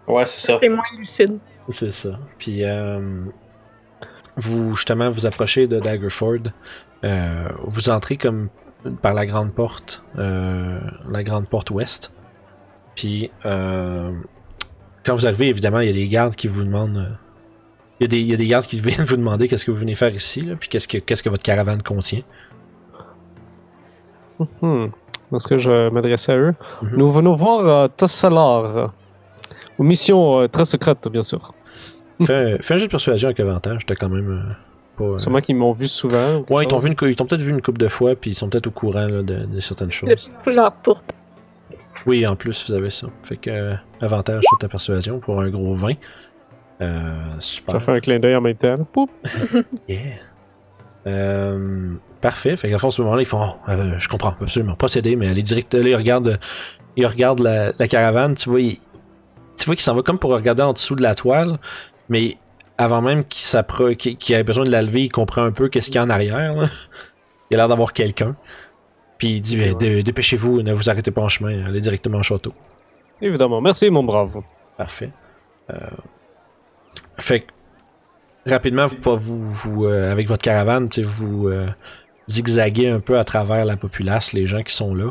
Ouais, 0.08 0.26
c'est 0.26 0.40
ça. 0.46 0.58
Témoin 0.58 0.82
lucide. 0.98 1.38
C'est 1.68 1.92
ça. 1.92 2.18
Puis 2.38 2.64
euh, 2.64 3.24
vous 4.36 4.74
justement 4.74 5.10
vous 5.10 5.26
approchez 5.26 5.66
de 5.66 5.78
Daggerford. 5.80 6.50
Euh, 7.04 7.48
vous 7.64 7.90
entrez 7.90 8.16
comme 8.16 8.48
par 9.02 9.12
la 9.14 9.26
grande 9.26 9.52
porte, 9.52 10.02
euh, 10.18 10.80
la 11.10 11.22
grande 11.22 11.48
porte 11.48 11.70
ouest. 11.70 12.12
Puis 12.94 13.30
euh, 13.44 14.12
quand 15.04 15.14
vous 15.14 15.26
arrivez, 15.26 15.48
évidemment, 15.48 15.80
il 15.80 15.86
y 15.88 15.90
a 15.90 15.94
des 15.94 16.08
gardes 16.08 16.34
qui 16.34 16.48
vous 16.48 16.64
demandent. 16.64 16.96
euh, 16.96 17.14
il 18.00 18.04
y, 18.04 18.06
a 18.06 18.08
des, 18.08 18.20
il 18.20 18.26
y 18.26 18.34
a 18.34 18.36
des 18.36 18.46
gardes 18.46 18.66
qui 18.66 18.80
viennent 18.80 19.04
vous 19.04 19.16
demander 19.16 19.48
qu'est-ce 19.48 19.64
que 19.64 19.70
vous 19.72 19.78
venez 19.78 19.94
faire 19.96 20.14
ici, 20.14 20.40
là, 20.42 20.54
puis 20.54 20.68
qu'est-ce 20.68 20.86
que 20.86 20.98
qu'est-ce 20.98 21.22
que 21.22 21.28
votre 21.28 21.42
caravane 21.42 21.82
contient. 21.82 22.22
Hmm. 24.62 24.86
Est-ce 25.34 25.48
que 25.48 25.58
je 25.58 25.90
m'adressais 25.90 26.32
à 26.32 26.36
eux? 26.38 26.54
Mhm. 26.82 26.96
Nous 26.96 27.10
venons 27.10 27.32
voir 27.34 27.66
euh, 27.66 27.88
Tassalar. 27.88 28.94
Aux 29.78 29.84
missions 29.84 30.40
euh, 30.42 30.48
très 30.48 30.64
secrètes, 30.64 31.06
bien 31.08 31.22
sûr. 31.22 31.54
Fais 32.26 32.34
un, 32.34 32.58
fais 32.60 32.74
un 32.74 32.78
jeu 32.78 32.86
de 32.86 32.90
persuasion 32.90 33.28
avec 33.28 33.38
avantage, 33.40 33.86
t'as 33.86 33.94
quand 33.94 34.08
même 34.08 34.30
euh, 34.30 34.52
pas. 34.96 35.04
euh, 35.04 35.18
Sûrement 35.18 35.40
qu'ils 35.40 35.54
m'ont 35.56 35.70
vu 35.72 35.86
souvent. 35.86 36.44
Ouais, 36.50 36.64
ils 36.64 36.68
t'ont 36.68 36.78
vu 36.78 36.88
une 36.90 36.96
ils 37.08 37.14
t'ont 37.16 37.26
peut-être 37.26 37.42
vu 37.42 37.50
une 37.50 37.62
couple 37.62 37.78
de 37.78 37.88
fois, 37.88 38.16
puis 38.16 38.32
ils 38.32 38.34
sont 38.34 38.48
peut-être 38.48 38.66
au 38.66 38.72
courant 38.72 39.06
là, 39.06 39.22
de, 39.22 39.44
de 39.46 39.60
certaines 39.60 39.92
choses. 39.92 40.30
Le 40.46 40.68
porte. 40.82 41.04
Oui, 42.06 42.26
en 42.26 42.34
plus, 42.36 42.66
vous 42.68 42.74
avez 42.74 42.90
ça. 42.90 43.06
Fait 43.22 43.36
que 43.36 43.50
euh, 43.50 43.74
avantage 44.00 44.42
sur 44.48 44.58
ta 44.58 44.68
persuasion 44.68 45.18
pour 45.20 45.40
un 45.40 45.48
gros 45.50 45.74
20. 45.74 45.92
Euh, 46.80 47.12
Je 47.36 47.40
super. 47.44 47.74
vais 47.74 47.80
faire 47.80 47.94
un 47.94 48.00
clin 48.00 48.18
d'œil 48.18 48.36
en 48.36 48.40
même 48.40 48.56
temps. 48.56 48.76
Poup. 48.92 49.10
Yeah. 49.88 49.98
Euh, 51.06 51.94
parfait. 52.20 52.56
Fait 52.56 52.68
qu'à 52.70 52.78
fond, 52.78 52.88
à 52.88 52.90
ce 52.90 53.02
moment-là, 53.02 53.22
ils 53.22 53.26
font 53.26 53.40
oh, 53.42 53.70
euh, 53.70 53.94
Je 53.98 54.08
comprends, 54.08 54.34
absolument. 54.40 54.74
Procéder, 54.74 55.16
mais 55.16 55.28
aller 55.28 55.42
direct. 55.42 55.72
Là, 55.74 55.88
ils 55.88 55.96
regardent, 55.96 56.38
ils 56.96 57.06
regardent 57.06 57.40
la, 57.40 57.72
la 57.78 57.88
caravane. 57.88 58.34
Tu 58.34 58.50
vois, 58.50 58.60
tu 59.58 59.66
vois 59.66 59.74
qu'il 59.74 59.82
s'en 59.84 59.94
va 59.94 60.02
comme 60.02 60.18
pour 60.18 60.30
regarder 60.30 60.62
en 60.62 60.72
dessous 60.72 60.94
de 60.96 61.02
la 61.02 61.14
toile, 61.14 61.58
mais 62.08 62.36
avant 62.78 63.02
même 63.02 63.24
qu'il 63.24 64.34
ait 64.34 64.42
besoin 64.44 64.64
de 64.64 64.70
la 64.70 64.82
lever, 64.82 65.02
il 65.04 65.08
comprend 65.10 65.42
un 65.42 65.52
peu 65.52 65.68
qu'est-ce 65.68 65.86
qu'il 65.86 65.96
y 65.96 65.98
a 65.98 66.04
en 66.04 66.10
arrière. 66.10 66.54
là. 66.54 66.68
Il 67.50 67.54
a 67.56 67.58
l'air 67.58 67.68
d'avoir 67.68 67.92
quelqu'un. 67.92 68.36
Puis 69.18 69.28
il 69.36 69.40
dit 69.40 69.56
Ben, 69.56 69.74
dé- 69.74 70.02
Dépêchez-vous, 70.02 70.62
ne 70.62 70.72
vous 70.72 70.88
arrêtez 70.88 71.10
pas 71.10 71.22
en 71.22 71.28
chemin, 71.28 71.64
allez 71.66 71.80
directement 71.80 72.18
au 72.18 72.22
château. 72.22 72.54
Évidemment. 73.20 73.60
Merci, 73.60 73.90
mon 73.90 74.04
brave. 74.04 74.36
Parfait. 74.76 75.10
Euh, 75.70 75.76
fait 77.18 77.40
que, 77.40 78.50
rapidement, 78.50 78.86
vous, 78.86 78.96
pas- 78.96 79.14
vous, 79.16 79.50
vous, 79.50 79.86
euh, 79.86 80.12
avec 80.12 80.28
votre 80.28 80.44
caravane, 80.44 80.86
vous 81.04 81.48
euh, 81.48 81.66
zigzaguez 82.30 82.88
un 82.90 83.00
peu 83.00 83.18
à 83.18 83.24
travers 83.24 83.64
la 83.64 83.76
populace, 83.76 84.32
les 84.32 84.46
gens 84.46 84.62
qui 84.62 84.74
sont 84.74 84.94
là. 84.94 85.10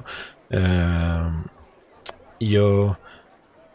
Euh, 0.54 1.28
Il 2.40 2.50
y 2.52 2.58
a 2.58 2.92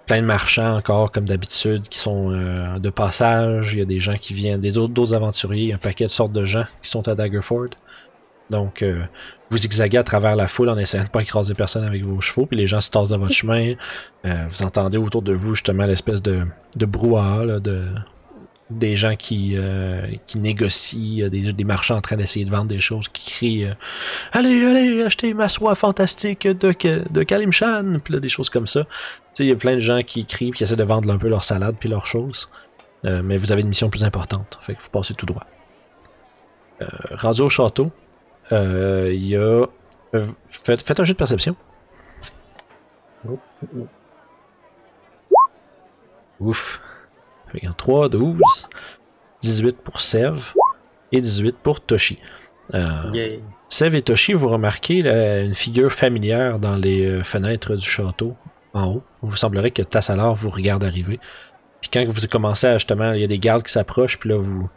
plein 0.06 0.20
de 0.20 0.26
marchands 0.26 0.76
encore, 0.76 1.12
comme 1.12 1.24
d'habitude, 1.24 1.88
qui 1.88 1.98
sont 1.98 2.30
euh, 2.32 2.78
de 2.78 2.90
passage. 2.90 3.74
Il 3.74 3.78
y 3.78 3.82
a 3.82 3.86
des 3.86 4.00
gens 4.00 4.16
qui 4.16 4.34
viennent, 4.34 4.60
des 4.60 4.78
autres, 4.78 4.92
d'autres 4.92 5.14
aventuriers, 5.14 5.72
un 5.72 5.78
paquet 5.78 6.04
de 6.04 6.10
sortes 6.10 6.32
de 6.32 6.44
gens 6.44 6.64
qui 6.82 6.90
sont 6.90 7.06
à 7.08 7.14
Daggerford. 7.14 7.70
Donc, 8.50 8.82
euh, 8.82 9.00
vous 9.50 9.56
zigzaguez 9.56 9.98
à 9.98 10.02
travers 10.02 10.36
la 10.36 10.48
foule 10.48 10.68
en 10.68 10.76
essayant 10.76 11.04
de 11.04 11.08
pas 11.08 11.22
écraser 11.22 11.54
personne 11.54 11.84
avec 11.84 12.04
vos 12.04 12.20
chevaux, 12.20 12.46
puis 12.46 12.56
les 12.56 12.66
gens 12.66 12.80
se 12.80 12.90
tassent 12.90 13.10
dans 13.10 13.18
votre 13.18 13.32
chemin. 13.34 13.74
Euh, 14.24 14.46
vous 14.50 14.62
entendez 14.62 14.98
autour 14.98 15.22
de 15.22 15.32
vous 15.32 15.54
justement 15.54 15.86
l'espèce 15.86 16.20
de, 16.20 16.46
de 16.76 16.86
brouhaha, 16.86 17.44
là, 17.44 17.60
de, 17.60 17.86
des 18.78 18.96
gens 18.96 19.16
qui, 19.16 19.52
euh, 19.56 20.06
qui 20.26 20.38
négocient, 20.38 21.28
des, 21.28 21.52
des 21.52 21.64
marchands 21.64 21.96
en 21.96 22.00
train 22.00 22.16
d'essayer 22.16 22.44
de 22.44 22.50
vendre 22.50 22.66
des 22.66 22.80
choses, 22.80 23.08
qui 23.08 23.30
crient 23.30 23.64
euh, 23.66 23.74
Allez, 24.32 24.64
allez, 24.64 25.02
achetez 25.02 25.34
ma 25.34 25.48
soie 25.48 25.74
fantastique 25.74 26.46
de, 26.46 26.72
de 27.10 27.22
Kalimshan, 27.22 28.00
puis 28.02 28.14
là, 28.14 28.20
des 28.20 28.28
choses 28.28 28.50
comme 28.50 28.66
ça. 28.66 28.84
Tu 28.84 28.88
sais, 29.34 29.44
il 29.44 29.48
y 29.48 29.52
a 29.52 29.56
plein 29.56 29.74
de 29.74 29.80
gens 29.80 30.02
qui 30.02 30.26
crient, 30.26 30.50
puis 30.50 30.58
qui 30.58 30.64
essaient 30.64 30.76
de 30.76 30.84
vendre 30.84 31.12
un 31.12 31.18
peu 31.18 31.28
leur 31.28 31.44
salade, 31.44 31.76
puis 31.78 31.88
leurs 31.88 32.06
choses. 32.06 32.48
Euh, 33.04 33.22
mais 33.24 33.36
vous 33.36 33.50
avez 33.52 33.62
une 33.62 33.68
mission 33.68 33.90
plus 33.90 34.04
importante, 34.04 34.58
fait 34.62 34.74
que 34.74 34.82
vous 34.82 34.90
passez 34.90 35.14
tout 35.14 35.26
droit. 35.26 35.44
Euh, 36.80 36.86
rendu 37.12 37.42
au 37.42 37.48
château, 37.48 37.90
euh, 38.52 39.10
il 39.12 39.26
y 39.26 39.36
a. 39.36 39.66
euh, 40.14 40.26
faites, 40.50 40.82
faites 40.82 41.00
un 41.00 41.04
jeu 41.04 41.12
de 41.14 41.18
perception. 41.18 41.56
Ouf. 46.40 46.80
Fait 47.52 47.60
qu'en 47.60 47.72
3, 47.72 48.08
12, 48.08 48.36
18 49.42 49.76
pour 49.78 50.00
Sev 50.00 50.52
et 51.12 51.20
18 51.20 51.56
pour 51.62 51.80
Toshi. 51.80 52.18
Euh. 52.74 53.10
Sev 53.68 53.94
et 53.94 54.02
Toshi, 54.02 54.32
vous 54.32 54.48
remarquez 54.48 55.00
là, 55.00 55.40
une 55.40 55.54
figure 55.54 55.92
familière 55.92 56.58
dans 56.58 56.76
les 56.76 57.04
euh, 57.06 57.22
fenêtres 57.22 57.76
du 57.76 57.86
château 57.86 58.34
en 58.72 58.86
haut. 58.86 59.02
Vous 59.20 59.36
semblerait 59.36 59.70
que 59.70 59.82
Tassalar 59.82 60.34
vous 60.34 60.50
regarde 60.50 60.84
arriver. 60.84 61.18
Puis 61.80 61.90
quand 61.92 62.04
vous 62.08 62.26
commencez 62.28 62.66
à 62.66 62.74
justement, 62.78 63.12
il 63.12 63.20
y 63.20 63.24
a 63.24 63.26
des 63.26 63.38
gardes 63.38 63.62
qui 63.62 63.72
s'approchent, 63.72 64.18
puis 64.18 64.30
là 64.30 64.36
vous 64.36 64.68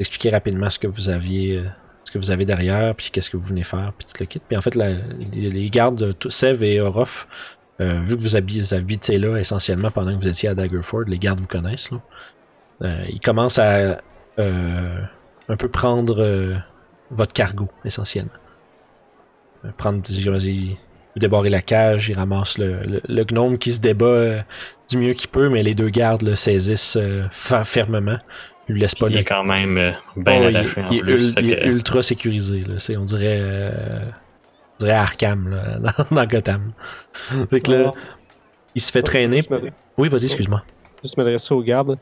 expliquez 0.00 0.30
rapidement 0.30 0.70
ce 0.70 0.78
que 0.78 0.86
vous 0.86 1.08
aviez, 1.08 1.58
euh, 1.58 1.64
ce 2.04 2.10
que 2.10 2.18
vous 2.18 2.30
avez 2.30 2.44
derrière, 2.44 2.94
puis 2.94 3.10
qu'est-ce 3.10 3.30
que 3.30 3.36
vous 3.36 3.46
venez 3.46 3.62
faire, 3.62 3.92
puis 3.96 4.06
tout 4.06 4.14
le 4.20 4.26
kit. 4.26 4.40
Puis 4.46 4.56
en 4.56 4.60
fait, 4.60 4.74
la- 4.74 4.96
les, 5.32 5.70
gardes, 5.70 6.14
Sev 6.28 6.64
et 6.64 6.80
Orof, 6.80 7.28
euh, 7.80 8.00
vu 8.04 8.16
que 8.16 8.22
vous 8.22 8.36
habitez, 8.36 9.18
là 9.18 9.36
essentiellement 9.36 9.90
pendant 9.90 10.16
que 10.16 10.20
vous 10.22 10.28
étiez 10.28 10.48
à 10.48 10.54
Daggerford, 10.54 11.04
les 11.06 11.18
gardes 11.18 11.40
vous 11.40 11.46
connaissent. 11.46 11.90
Là. 11.90 12.00
Euh, 12.82 13.04
ils 13.08 13.20
commencent 13.20 13.58
à 13.58 13.98
euh, 14.38 15.00
un 15.48 15.56
peu 15.56 15.68
prendre 15.68 16.60
votre 17.10 17.32
cargo 17.32 17.68
essentiellement. 17.84 18.30
Prendre, 19.76 20.02
vas-y, 20.30 20.70
vous 20.70 21.20
débarrez 21.20 21.50
la 21.50 21.62
cage, 21.62 22.08
ils 22.08 22.16
ramassent 22.16 22.58
le, 22.58 22.80
le, 22.86 23.00
le 23.08 23.24
gnome 23.24 23.58
qui 23.58 23.72
se 23.72 23.80
débat 23.80 24.44
du 24.88 24.96
mieux 24.98 25.14
qu'il 25.14 25.28
peut, 25.30 25.48
mais 25.48 25.62
les 25.64 25.74
deux 25.74 25.88
gardes 25.88 26.22
le 26.22 26.36
saisissent 26.36 26.98
fermement. 27.32 28.18
Ils 28.68 28.72
lui 28.74 28.80
laissent 28.82 28.94
pas 28.94 29.08
Il 29.08 29.14
le 29.14 29.18
est 29.20 29.24
quand 29.24 29.44
même 29.44 29.78
euh, 29.78 29.92
bien 30.16 30.40
Oh, 30.42 30.48
il- 30.50 30.56
attaché 30.56 30.80
en 30.82 30.90
il, 30.90 30.98
est 30.98 31.02
plus. 31.02 31.34
il 31.38 31.56
que- 31.56 31.68
ultra 31.68 32.02
sécurisé. 32.02 32.60
Là. 32.60 32.74
On 32.98 33.04
dirait, 33.04 33.40
on 34.80 34.84
dirait 34.84 34.96
Arkham 34.96 35.48
là, 35.50 35.78
dans, 36.10 36.16
dans 36.16 36.26
Gotham. 36.26 36.72
Fait 37.50 37.60
que 37.60 37.72
là, 37.72 37.92
Ah. 37.94 37.98
il 38.74 38.82
se 38.82 38.92
fait 38.92 39.02
traîner. 39.02 39.40
Oui, 39.96 40.08
vas-y, 40.08 40.24
excuse-moi. 40.24 40.62
Juste 41.02 41.16
m'adresser 41.16 41.54
aux 41.54 41.62
gardes. 41.62 41.98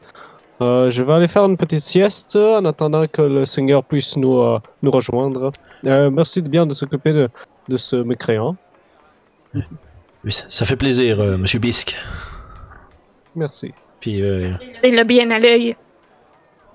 Euh, 0.63 0.89
je 0.89 1.03
vais 1.03 1.13
aller 1.13 1.27
faire 1.27 1.45
une 1.45 1.57
petite 1.59 1.81
sieste 1.81 2.35
en 2.37 2.65
attendant 2.65 3.07
que 3.07 3.21
le 3.23 3.45
Seigneur 3.45 3.85
puisse 3.85 4.17
nous, 4.17 4.39
euh, 4.39 4.59
nous 4.83 4.91
rejoindre. 4.91 5.53
Euh, 5.85 6.11
merci 6.11 6.41
de 6.43 6.49
bien 6.49 6.65
de 6.67 6.73
s'occuper 6.73 7.13
de, 7.13 7.29
de 7.69 7.77
ce 7.77 7.97
mécréant. 7.97 8.57
Oui, 9.55 10.33
ça- 10.33 10.65
fait 10.65 10.77
plaisir, 10.77 11.21
euh, 11.21 11.37
Monsieur 11.37 11.59
Bisque. 11.59 11.97
Merci. 13.35 13.73
Puis, 14.01 14.23
euh, 14.23 14.53
Il 14.83 14.99
a 14.99 15.05
bien 15.05 15.31
à 15.31 15.39
l'œil. 15.39 15.77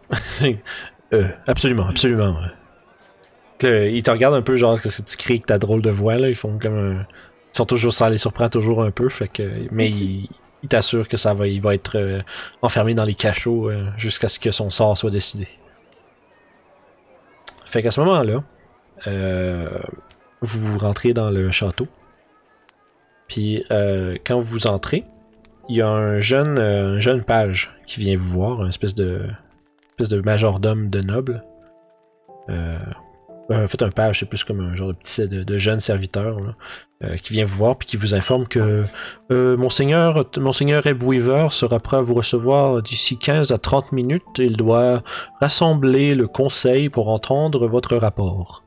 euh, 1.13 1.27
absolument, 1.48 1.88
absolument. 1.88 2.36
Ouais. 3.62 3.68
Que 3.68 3.68
là, 3.68 3.86
il 3.88 4.03
te 4.03 4.12
regarde 4.12 4.36
un 4.36 4.41
peu, 4.41 4.58
genre, 4.58 4.80
que 4.82 4.89
tu 4.89 5.18
cries 5.18 5.34
avec 5.36 5.46
ta 5.46 5.58
drôle 5.58 5.82
de 5.82 5.89
voix, 5.89 6.16
là. 6.16 6.27
Ils 6.27 6.35
font 6.35 6.57
comme 6.59 6.77
un. 6.77 7.05
Ils 7.53 7.57
sont 7.57 7.66
toujours, 7.66 7.94
ça 7.94 8.09
les 8.09 8.18
surprend 8.18 8.50
toujours 8.50 8.83
un 8.83 8.92
peu, 8.92 9.09
fait 9.09 9.27
que. 9.27 9.68
Mais 9.72 9.90
il, 9.90 10.29
il 10.64 10.70
t'assure 10.70 11.07
que 11.07 11.18
ça 11.18 11.33
va, 11.33 11.48
il 11.48 11.62
va 11.62 11.74
être 11.74 11.98
euh, 11.98 12.22
enfermé 12.62 12.94
dans 12.94 13.05
les 13.05 13.16
cachots 13.16 13.70
euh, 13.70 13.85
jusqu'à 13.98 14.29
ce 14.29 14.40
que 14.40 14.51
son 14.51 14.70
sort 14.70 14.98
soit 14.98 15.09
décidé. 15.09 15.48
Fait 17.66 17.81
qu'à 17.81 17.92
ce 17.92 18.01
moment-là, 18.01 18.44
euh, 19.07 19.79
vous 20.42 20.77
rentrez 20.77 21.14
dans 21.14 21.31
le 21.31 21.51
château. 21.51 21.88
Puis 23.27 23.64
euh, 23.72 24.18
quand 24.25 24.42
vous 24.42 24.68
entrez, 24.68 25.05
il 25.70 25.77
y 25.77 25.81
a 25.81 25.88
un 25.88 26.20
jeune, 26.20 26.57
euh, 26.57 26.96
un 26.96 27.00
jeune 27.00 27.24
page 27.24 27.72
qui 27.88 28.01
vient 28.01 28.18
vous 28.18 28.27
voir, 28.27 28.62
un 28.62 28.68
espèce 28.68 28.94
de, 28.94 29.22
espèce 29.92 30.09
de 30.09 30.22
majordome 30.22 30.90
de 30.90 31.01
noble. 31.01 31.44
Euh, 32.50 32.77
en 33.51 33.68
fait, 33.68 33.81
un 33.81 33.90
page, 33.90 34.20
c'est 34.20 34.25
plus 34.25 34.44
comme 34.44 34.59
un 34.59 34.74
genre 34.74 34.90
de 34.90 34.94
petit 34.94 35.27
de, 35.27 35.44
de 35.44 35.57
jeune 35.57 35.79
serviteur 35.79 36.40
là, 36.40 36.55
euh, 37.03 37.18
qui 37.18 37.33
vient 37.33 37.46
vous 37.46 37.55
voir 37.55 37.77
puis 37.77 37.87
qui 37.87 37.98
vous 37.98 38.16
informe 38.16 38.48
que 38.48 38.83
euh, 39.31 39.57
Monseigneur, 39.57 40.25
Monseigneur 40.37 40.85
Ebb 40.85 41.03
Weaver 41.03 41.48
sera 41.51 41.79
prêt 41.79 41.98
à 41.98 42.01
vous 42.01 42.14
recevoir 42.14 42.81
d'ici 42.81 43.18
15 43.18 43.51
à 43.51 43.57
30 43.57 43.92
minutes. 43.92 44.24
Il 44.37 44.57
doit 44.57 45.03
rassembler 45.40 46.16
le 46.16 46.27
conseil 46.27 46.90
pour 46.90 47.09
entendre 47.09 47.68
votre 47.68 47.96
rapport. 47.98 48.64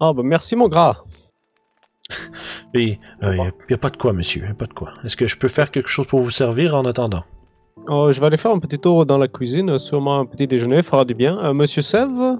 Ah, 0.00 0.12
bah 0.12 0.22
merci, 0.24 0.54
mon 0.54 0.68
gras. 0.68 1.02
Et 2.74 2.98
il 3.22 3.52
n'y 3.68 3.74
a, 3.74 3.78
pas 3.78 3.90
de 3.90 3.96
quoi, 3.96 4.12
monsieur, 4.12 4.46
y 4.46 4.50
a 4.50 4.54
pas 4.54 4.66
de 4.66 4.72
quoi. 4.72 4.92
Est-ce 5.04 5.16
que 5.16 5.26
je 5.26 5.36
peux 5.36 5.48
faire 5.48 5.70
quelque 5.70 5.88
chose 5.88 6.06
pour 6.06 6.20
vous 6.20 6.30
servir 6.30 6.74
en 6.74 6.84
attendant? 6.84 7.24
Euh, 7.88 8.12
je 8.12 8.20
vais 8.20 8.26
aller 8.26 8.36
faire 8.36 8.50
un 8.50 8.58
petit 8.58 8.78
tour 8.78 9.06
dans 9.06 9.18
la 9.18 9.28
cuisine. 9.28 9.78
Sûrement 9.78 10.20
un 10.20 10.26
petit 10.26 10.46
déjeuner 10.46 10.82
fera 10.82 11.04
du 11.04 11.14
bien. 11.14 11.38
Euh, 11.38 11.54
Monsieur 11.54 11.82
Sève 11.82 12.38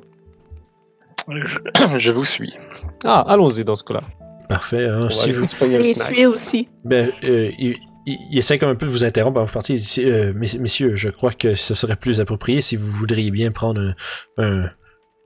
Je, 1.31 1.59
je 1.99 2.11
vous 2.11 2.25
suis. 2.25 2.55
Ah, 3.05 3.25
allons-y 3.29 3.65
dans 3.65 3.77
ce 3.77 3.85
cas-là. 3.85 4.03
Parfait. 4.49 4.87
hein, 4.89 5.03
va 5.03 5.11
si 5.11 5.31
vous, 5.33 5.45
suit 5.95 6.27
aussi. 6.27 6.69
Ben, 6.85 7.11
euh, 7.27 7.51
il, 7.59 7.75
il- 8.07 8.19
il 8.31 8.39
essaie 8.39 8.59
comme 8.59 8.71
un 8.71 8.75
peu 8.75 8.87
de 8.87 8.91
vous 8.91 9.05
interrompre 9.05 9.37
avant 9.39 9.45
de 9.45 9.51
vous 9.51 9.55
partir. 9.55 9.77
Euh, 9.99 10.33
mess- 10.33 10.59
messieurs, 10.59 10.95
je 10.97 11.11
crois 11.11 11.33
que 11.33 11.55
ce 11.55 11.75
serait 11.75 11.97
plus 11.97 12.21
approprié 12.21 12.61
si 12.63 12.77
vous 12.77 12.87
voudriez 12.91 13.31
bien 13.31 13.51
prendre 13.51 13.95
un, 14.39 14.43
un, 14.43 14.71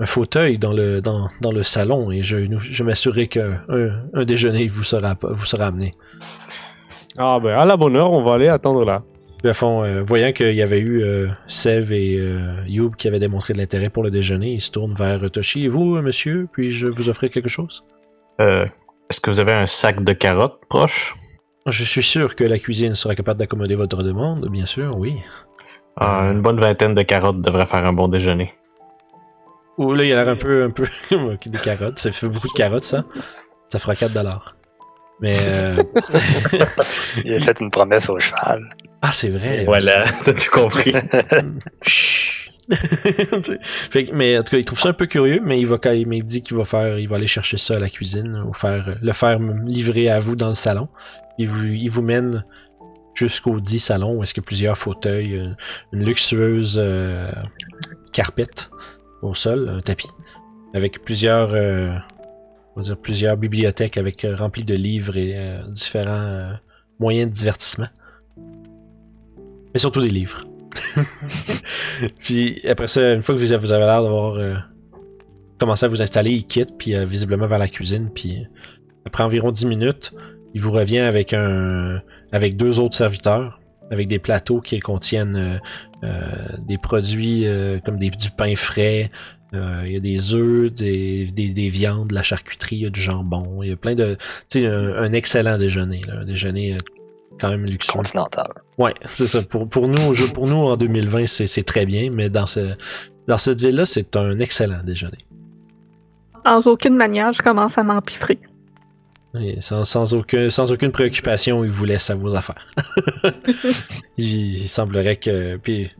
un 0.00 0.06
fauteuil 0.06 0.58
dans 0.58 0.72
le, 0.72 1.00
dans, 1.00 1.28
dans 1.40 1.52
le 1.52 1.62
salon 1.62 2.10
et 2.10 2.22
je, 2.22 2.38
je 2.58 2.82
m'assurerai 2.82 3.28
qu'un 3.28 3.62
un, 3.68 4.02
un 4.14 4.24
déjeuner 4.24 4.66
vous 4.66 4.82
sera, 4.82 5.16
vous 5.22 5.46
sera 5.46 5.66
amené. 5.66 5.94
Ah, 7.16 7.38
ben 7.40 7.50
à 7.56 7.64
la 7.64 7.76
bonne 7.76 7.94
heure, 7.94 8.10
on 8.10 8.24
va 8.24 8.34
aller 8.34 8.48
attendre 8.48 8.84
là. 8.84 9.04
À 9.44 9.54
fond, 9.54 9.82
euh, 9.82 10.02
voyant 10.02 10.32
qu'il 10.32 10.54
y 10.54 10.62
avait 10.62 10.78
eu 10.78 11.02
euh, 11.02 11.28
Sev 11.48 11.92
et 11.92 12.16
euh, 12.18 12.62
Youb 12.66 12.94
qui 12.96 13.08
avaient 13.08 13.18
démontré 13.18 13.54
de 13.54 13.58
l'intérêt 13.58 13.90
pour 13.90 14.04
le 14.04 14.10
déjeuner, 14.10 14.52
il 14.52 14.60
se 14.60 14.70
tourne 14.70 14.94
vers 14.94 15.30
Toshi. 15.30 15.64
Et 15.64 15.68
vous, 15.68 16.00
monsieur, 16.00 16.46
puis-je 16.52 16.86
vous 16.86 17.08
offrir 17.08 17.30
quelque 17.30 17.48
chose? 17.48 17.84
Euh, 18.40 18.66
Est-ce 19.10 19.20
que 19.20 19.30
vous 19.30 19.40
avez 19.40 19.52
un 19.52 19.66
sac 19.66 20.04
de 20.04 20.12
carottes 20.12 20.60
proche? 20.68 21.14
Je 21.66 21.82
suis 21.84 22.02
sûr 22.02 22.36
que 22.36 22.44
la 22.44 22.58
cuisine 22.58 22.94
sera 22.94 23.16
capable 23.16 23.40
d'accommoder 23.40 23.74
votre 23.74 24.02
demande, 24.04 24.48
bien 24.48 24.66
sûr, 24.66 24.96
oui. 24.96 25.16
Ah, 25.96 26.30
une 26.32 26.40
bonne 26.40 26.60
vingtaine 26.60 26.94
de 26.94 27.02
carottes 27.02 27.40
devrait 27.40 27.66
faire 27.66 27.84
un 27.84 27.92
bon 27.92 28.08
déjeuner. 28.08 28.52
Ou 29.76 29.92
là, 29.92 30.04
il 30.04 30.12
a 30.12 30.22
l'air 30.22 30.28
un 30.32 30.36
peu, 30.36 30.64
un 30.64 30.70
peu 30.70 30.86
des 31.46 31.58
carottes. 31.58 31.98
Ça 31.98 32.12
fait 32.12 32.28
beaucoup 32.28 32.48
de 32.48 32.52
carottes, 32.52 32.84
ça. 32.84 33.04
Ça 33.68 33.78
fera 33.78 33.96
4 33.96 34.12
dollars. 34.12 34.56
Mais 35.22 35.34
euh, 35.40 35.82
Il 37.24 37.32
a 37.32 37.40
fait 37.40 37.58
une 37.60 37.70
promesse 37.70 38.10
au 38.10 38.18
cheval. 38.18 38.68
ah, 39.00 39.12
c'est 39.12 39.28
vrai. 39.30 39.64
Voilà, 39.64 40.04
t'as-tu 40.24 40.50
compris? 40.50 40.92
Fait 43.90 44.04
que- 44.06 44.14
mais 44.14 44.38
en 44.38 44.42
tout 44.42 44.52
cas, 44.52 44.56
il 44.58 44.64
trouve 44.64 44.80
ça 44.80 44.88
un 44.90 44.92
peu 44.94 45.06
curieux, 45.06 45.40
mais 45.44 45.58
il 45.58 45.66
va 45.66 45.78
quand 45.78 45.90
même, 45.92 46.12
il 46.12 46.24
dit 46.24 46.42
qu'il 46.42 46.56
va 46.56 46.64
faire, 46.64 46.98
il 46.98 47.08
va 47.08 47.16
aller 47.16 47.26
chercher 47.26 47.56
ça 47.56 47.74
à 47.74 47.78
la 47.78 47.90
cuisine 47.90 48.42
ou 48.46 48.52
faire, 48.54 48.96
le 49.02 49.12
faire 49.12 49.38
livrer 49.66 50.08
à 50.08 50.20
vous 50.20 50.36
dans 50.36 50.48
le 50.48 50.54
salon. 50.54 50.88
Il 51.38 51.48
vous, 51.48 51.64
il 51.64 51.88
vous 51.88 52.02
mène 52.02 52.44
jusqu'au 53.14 53.60
dit 53.60 53.80
salon 53.80 54.14
où 54.16 54.22
est-ce 54.22 54.32
a 54.38 54.42
plusieurs 54.42 54.78
fauteuils, 54.78 55.32
une, 55.34 55.56
une 55.92 56.04
luxueuse 56.04 56.76
euh, 56.82 57.30
carpette 58.12 58.70
au 59.22 59.34
sol, 59.34 59.68
un 59.68 59.80
tapis, 59.80 60.08
avec 60.72 61.04
plusieurs, 61.04 61.50
euh, 61.52 61.92
on 62.74 62.80
va 62.80 62.82
dire 62.82 62.96
plusieurs 62.96 63.36
bibliothèques 63.36 63.96
avec 63.96 64.24
euh, 64.24 64.34
remplies 64.34 64.64
de 64.64 64.74
livres 64.74 65.16
et 65.16 65.34
euh, 65.36 65.66
différents 65.68 66.14
euh, 66.14 66.52
moyens 66.98 67.30
de 67.30 67.36
divertissement. 67.36 67.88
Mais 69.74 69.80
surtout 69.80 70.00
des 70.00 70.10
livres. 70.10 70.44
puis 72.18 72.60
après 72.66 72.88
ça, 72.88 73.12
une 73.12 73.22
fois 73.22 73.34
que 73.34 73.40
vous 73.40 73.52
avez, 73.52 73.66
l'air 73.68 74.02
d'avoir 74.02 74.38
commencé 75.62 75.86
à 75.86 75.88
vous 75.88 76.02
installer, 76.02 76.32
il 76.32 76.44
quitte, 76.44 76.76
puis 76.76 76.96
euh, 76.98 77.04
visiblement 77.04 77.46
vers 77.46 77.58
la 77.60 77.68
cuisine, 77.68 78.10
puis 78.12 78.48
après 79.06 79.22
environ 79.22 79.52
10 79.52 79.66
minutes, 79.66 80.12
il 80.54 80.60
vous 80.60 80.72
revient 80.72 80.98
avec 80.98 81.32
un 81.32 82.02
avec 82.32 82.56
deux 82.56 82.80
autres 82.80 82.96
serviteurs, 82.96 83.60
avec 83.92 84.08
des 84.08 84.18
plateaux 84.18 84.60
qui 84.60 84.80
contiennent 84.80 85.36
euh, 85.36 85.58
euh, 86.02 86.56
des 86.66 86.78
produits 86.78 87.46
euh, 87.46 87.78
comme 87.78 87.98
des, 87.98 88.10
du 88.10 88.30
pain 88.30 88.56
frais, 88.56 89.10
euh, 89.54 89.82
il 89.86 89.92
y 89.92 89.96
a 89.96 90.00
des 90.00 90.34
œufs, 90.34 90.72
des, 90.72 91.26
des, 91.26 91.52
des 91.54 91.68
viandes, 91.68 92.08
de 92.08 92.14
la 92.14 92.22
charcuterie, 92.24 92.76
il 92.76 92.82
y 92.82 92.86
a 92.86 92.90
du 92.90 93.00
jambon, 93.00 93.62
il 93.62 93.68
y 93.68 93.72
a 93.72 93.76
plein 93.76 93.94
de... 93.94 94.16
Tu 94.48 94.60
sais, 94.62 94.66
un, 94.66 94.94
un 94.96 95.12
excellent 95.12 95.58
déjeuner, 95.58 96.00
là, 96.08 96.20
un 96.20 96.24
déjeuner 96.24 96.76
quand 97.38 97.50
même 97.50 97.66
luxueux. 97.66 97.92
Continental. 97.92 98.48
Ouais, 98.78 98.94
c'est 99.06 99.26
ça. 99.26 99.42
Pour, 99.42 99.68
pour, 99.68 99.88
nous, 99.88 100.14
je- 100.14 100.24
pour 100.32 100.46
nous, 100.48 100.56
en 100.56 100.76
2020, 100.76 101.26
c'est 101.26 101.46
c'est 101.46 101.64
très 101.64 101.84
bien, 101.86 102.10
mais 102.14 102.28
dans, 102.30 102.46
ce, 102.46 102.72
dans 103.28 103.36
cette 103.38 103.60
ville-là, 103.60 103.84
c'est 103.84 104.16
un 104.16 104.38
excellent 104.38 104.82
déjeuner. 104.82 105.26
Sans 106.46 106.66
aucune 106.66 106.96
manière, 106.96 107.32
je 107.32 107.42
commence 107.42 107.78
à 107.78 107.82
m'empiffrer. 107.84 108.38
Et 109.40 109.60
sans, 109.60 109.84
sans, 109.84 110.12
aucun, 110.14 110.50
sans 110.50 110.72
aucune 110.72 110.92
préoccupation, 110.92 111.64
il 111.64 111.70
vous 111.70 111.84
laisse 111.84 112.10
à 112.10 112.14
vos 112.14 112.34
affaires. 112.34 112.66
il, 114.18 114.54
il 114.54 114.68
semblerait 114.68 115.16
que. 115.16 115.56
Puis, 115.56 115.90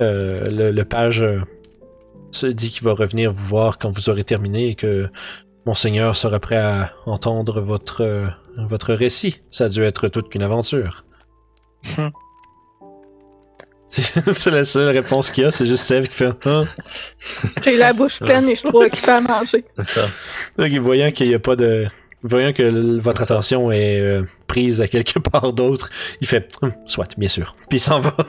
euh, 0.00 0.50
le, 0.50 0.70
le 0.72 0.84
page 0.84 1.22
euh, 1.22 1.40
se 2.32 2.46
dit 2.46 2.70
qu'il 2.70 2.82
va 2.82 2.92
revenir 2.92 3.30
vous 3.30 3.46
voir 3.46 3.78
quand 3.78 3.90
vous 3.90 4.10
aurez 4.10 4.24
terminé 4.24 4.70
et 4.70 4.74
que 4.74 5.08
Monseigneur 5.64 6.16
sera 6.16 6.40
prêt 6.40 6.56
à 6.56 6.92
entendre 7.06 7.60
votre, 7.60 8.02
euh, 8.02 8.26
votre 8.56 8.94
récit. 8.94 9.42
Ça 9.50 9.66
a 9.66 9.68
dû 9.68 9.82
être 9.84 10.08
toute 10.08 10.28
qu'une 10.28 10.42
aventure. 10.42 11.04
Hmm. 11.96 12.08
C'est 13.92 14.32
c'est 14.32 14.50
la 14.50 14.64
seule 14.64 14.96
réponse 14.96 15.30
qu'il 15.30 15.44
y 15.44 15.46
a, 15.46 15.50
c'est 15.50 15.66
juste 15.66 15.84
Sèvres 15.84 16.08
qui 16.08 16.14
fait 16.14 16.32
Hein? 16.46 16.64
J'ai 17.62 17.76
la 17.76 17.92
bouche 17.92 18.20
pleine 18.20 18.48
et 18.48 18.54
je 18.54 18.60
suis 18.60 18.68
trop 18.70 18.84
occupée 18.84 19.10
à 19.10 19.20
manger. 19.20 19.66
C'est 19.76 19.86
ça. 19.86 20.06
Donc, 20.56 20.72
voyant 20.78 21.10
qu'il 21.10 21.28
n'y 21.28 21.34
a 21.34 21.38
pas 21.38 21.56
de. 21.56 21.86
Voyant 22.24 22.52
que 22.52 23.00
votre 23.00 23.22
attention 23.22 23.72
est 23.72 24.00
euh, 24.00 24.24
prise 24.46 24.80
à 24.80 24.86
quelque 24.86 25.18
part 25.30 25.52
d'autre, 25.52 25.90
il 26.20 26.26
fait 26.26 26.56
Hum, 26.62 26.72
soit, 26.86 27.18
bien 27.18 27.28
sûr. 27.28 27.56
Puis 27.68 27.78
il 27.78 27.80
s'en 27.80 27.98
va. 27.98 28.14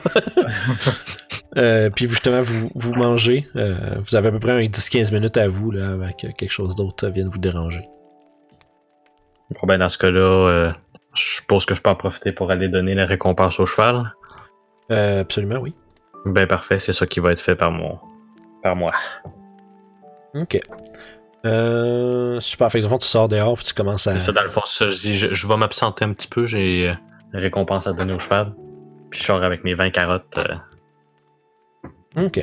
Euh, 1.56 1.88
puis 1.88 2.08
justement, 2.08 2.40
vous, 2.42 2.68
vous 2.74 2.94
mangez. 2.94 3.48
Euh, 3.54 3.94
vous 4.04 4.16
avez 4.16 4.26
à 4.26 4.32
peu 4.32 4.40
près 4.40 4.50
un 4.50 4.66
10-15 4.66 5.14
minutes 5.14 5.36
à 5.36 5.46
vous, 5.46 5.70
là, 5.70 5.92
avant 5.92 6.10
que 6.10 6.26
quelque 6.32 6.50
chose 6.50 6.74
d'autre 6.74 7.06
vienne 7.06 7.28
vous 7.28 7.38
déranger. 7.38 7.88
Bon, 9.50 9.60
ben, 9.68 9.78
dans 9.78 9.88
ce 9.88 9.96
cas-là, 9.98 10.74
je 11.14 11.22
suppose 11.22 11.64
que 11.64 11.76
je 11.76 11.80
peux 11.80 11.90
en 11.90 11.94
profiter 11.94 12.32
pour 12.32 12.50
aller 12.50 12.66
donner 12.66 12.96
la 12.96 13.06
récompense 13.06 13.60
au 13.60 13.66
cheval. 13.66 14.12
Absolument, 14.90 15.60
oui. 15.60 15.76
Ben, 16.26 16.48
parfait, 16.48 16.80
c'est 16.80 16.92
ça 16.92 17.06
qui 17.06 17.20
va 17.20 17.30
être 17.30 17.40
fait 17.40 17.54
par 17.54 17.70
mon, 17.70 18.00
par 18.60 18.74
moi. 18.74 18.92
Ok. 20.34 20.58
Euh, 21.44 22.40
super. 22.40 22.70
Fait 22.72 22.80
que, 22.80 22.88
fond, 22.88 22.98
tu 22.98 23.06
sors 23.06 23.28
dehors 23.28 23.54
puis 23.56 23.64
tu 23.64 23.74
commences 23.74 24.06
à. 24.06 24.12
C'est 24.12 24.18
ça, 24.20 24.32
dans 24.32 24.42
le 24.42 24.48
fond, 24.48 24.62
ça, 24.64 24.88
je 24.88 24.98
dis, 24.98 25.16
je, 25.16 25.34
je 25.34 25.46
vais 25.46 25.56
m'absenter 25.56 26.04
un 26.04 26.12
petit 26.12 26.28
peu, 26.28 26.46
j'ai 26.46 26.88
euh, 26.88 26.94
la 27.32 27.40
récompense 27.40 27.86
à 27.86 27.92
donner 27.92 28.12
au 28.14 28.18
cheval. 28.18 28.54
Puis 29.10 29.20
je 29.20 29.26
sors 29.26 29.42
avec 29.42 29.62
mes 29.64 29.74
20 29.74 29.90
carottes. 29.90 30.38
euh, 30.38 32.24
Ok. 32.26 32.42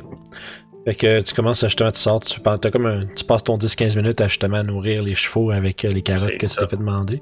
Fait 0.85 0.95
que 0.95 1.21
tu 1.21 1.33
commences 1.35 1.63
à 1.63 1.67
justement, 1.67 1.91
tu 1.91 1.99
sors, 1.99 2.19
tu, 2.19 2.39
comme 2.71 2.85
un- 2.85 3.05
tu 3.05 3.23
passes 3.23 3.43
ton 3.43 3.57
10-15 3.57 3.95
minutes 3.95 4.19
à 4.21 4.27
justement 4.27 4.63
nourrir 4.63 5.03
les 5.03 5.15
chevaux 5.15 5.51
avec 5.51 5.85
euh, 5.85 5.89
les 5.89 6.01
carottes 6.01 6.37
que 6.37 6.45
tu 6.47 6.55
t'es 6.55 6.67
fait 6.67 6.77
demander. 6.77 7.21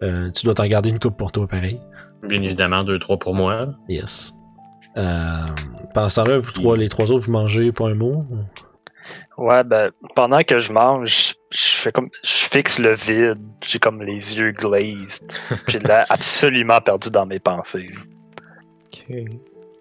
Tu 0.00 0.44
dois 0.44 0.54
t'en 0.54 0.66
garder 0.66 0.90
une 0.90 0.98
coupe 0.98 1.16
pour 1.16 1.32
toi, 1.32 1.46
pareil. 1.46 1.80
bien 2.22 2.42
évidemment, 2.42 2.84
2-3 2.84 3.18
pour 3.18 3.34
moi. 3.34 3.68
Yes. 3.88 4.34
Euh, 4.96 5.46
pendant 5.92 6.08
ce 6.08 6.16
temps-là, 6.20 6.38
vous 6.38 6.52
trois, 6.52 6.76
les 6.76 6.88
trois 6.88 7.10
autres, 7.10 7.24
vous 7.26 7.32
mangez 7.32 7.72
pas 7.72 7.88
un 7.88 7.94
mot? 7.94 8.24
Ouais, 9.36 9.64
ben, 9.64 9.90
pendant 10.14 10.40
que 10.42 10.58
je 10.60 10.72
mange, 10.72 11.34
je 11.50 11.58
fais 11.58 11.90
comme, 11.92 12.08
je 12.22 12.30
fixe 12.30 12.78
le 12.78 12.94
vide. 12.94 13.40
J'ai 13.66 13.78
comme 13.80 14.00
les 14.02 14.36
yeux 14.36 14.52
glazed. 14.52 15.32
J'ai 15.68 15.80
l'air 15.80 16.06
absolument 16.08 16.80
perdu 16.80 17.10
dans 17.10 17.26
mes 17.26 17.40
pensées. 17.40 17.90
Ok. 18.86 19.04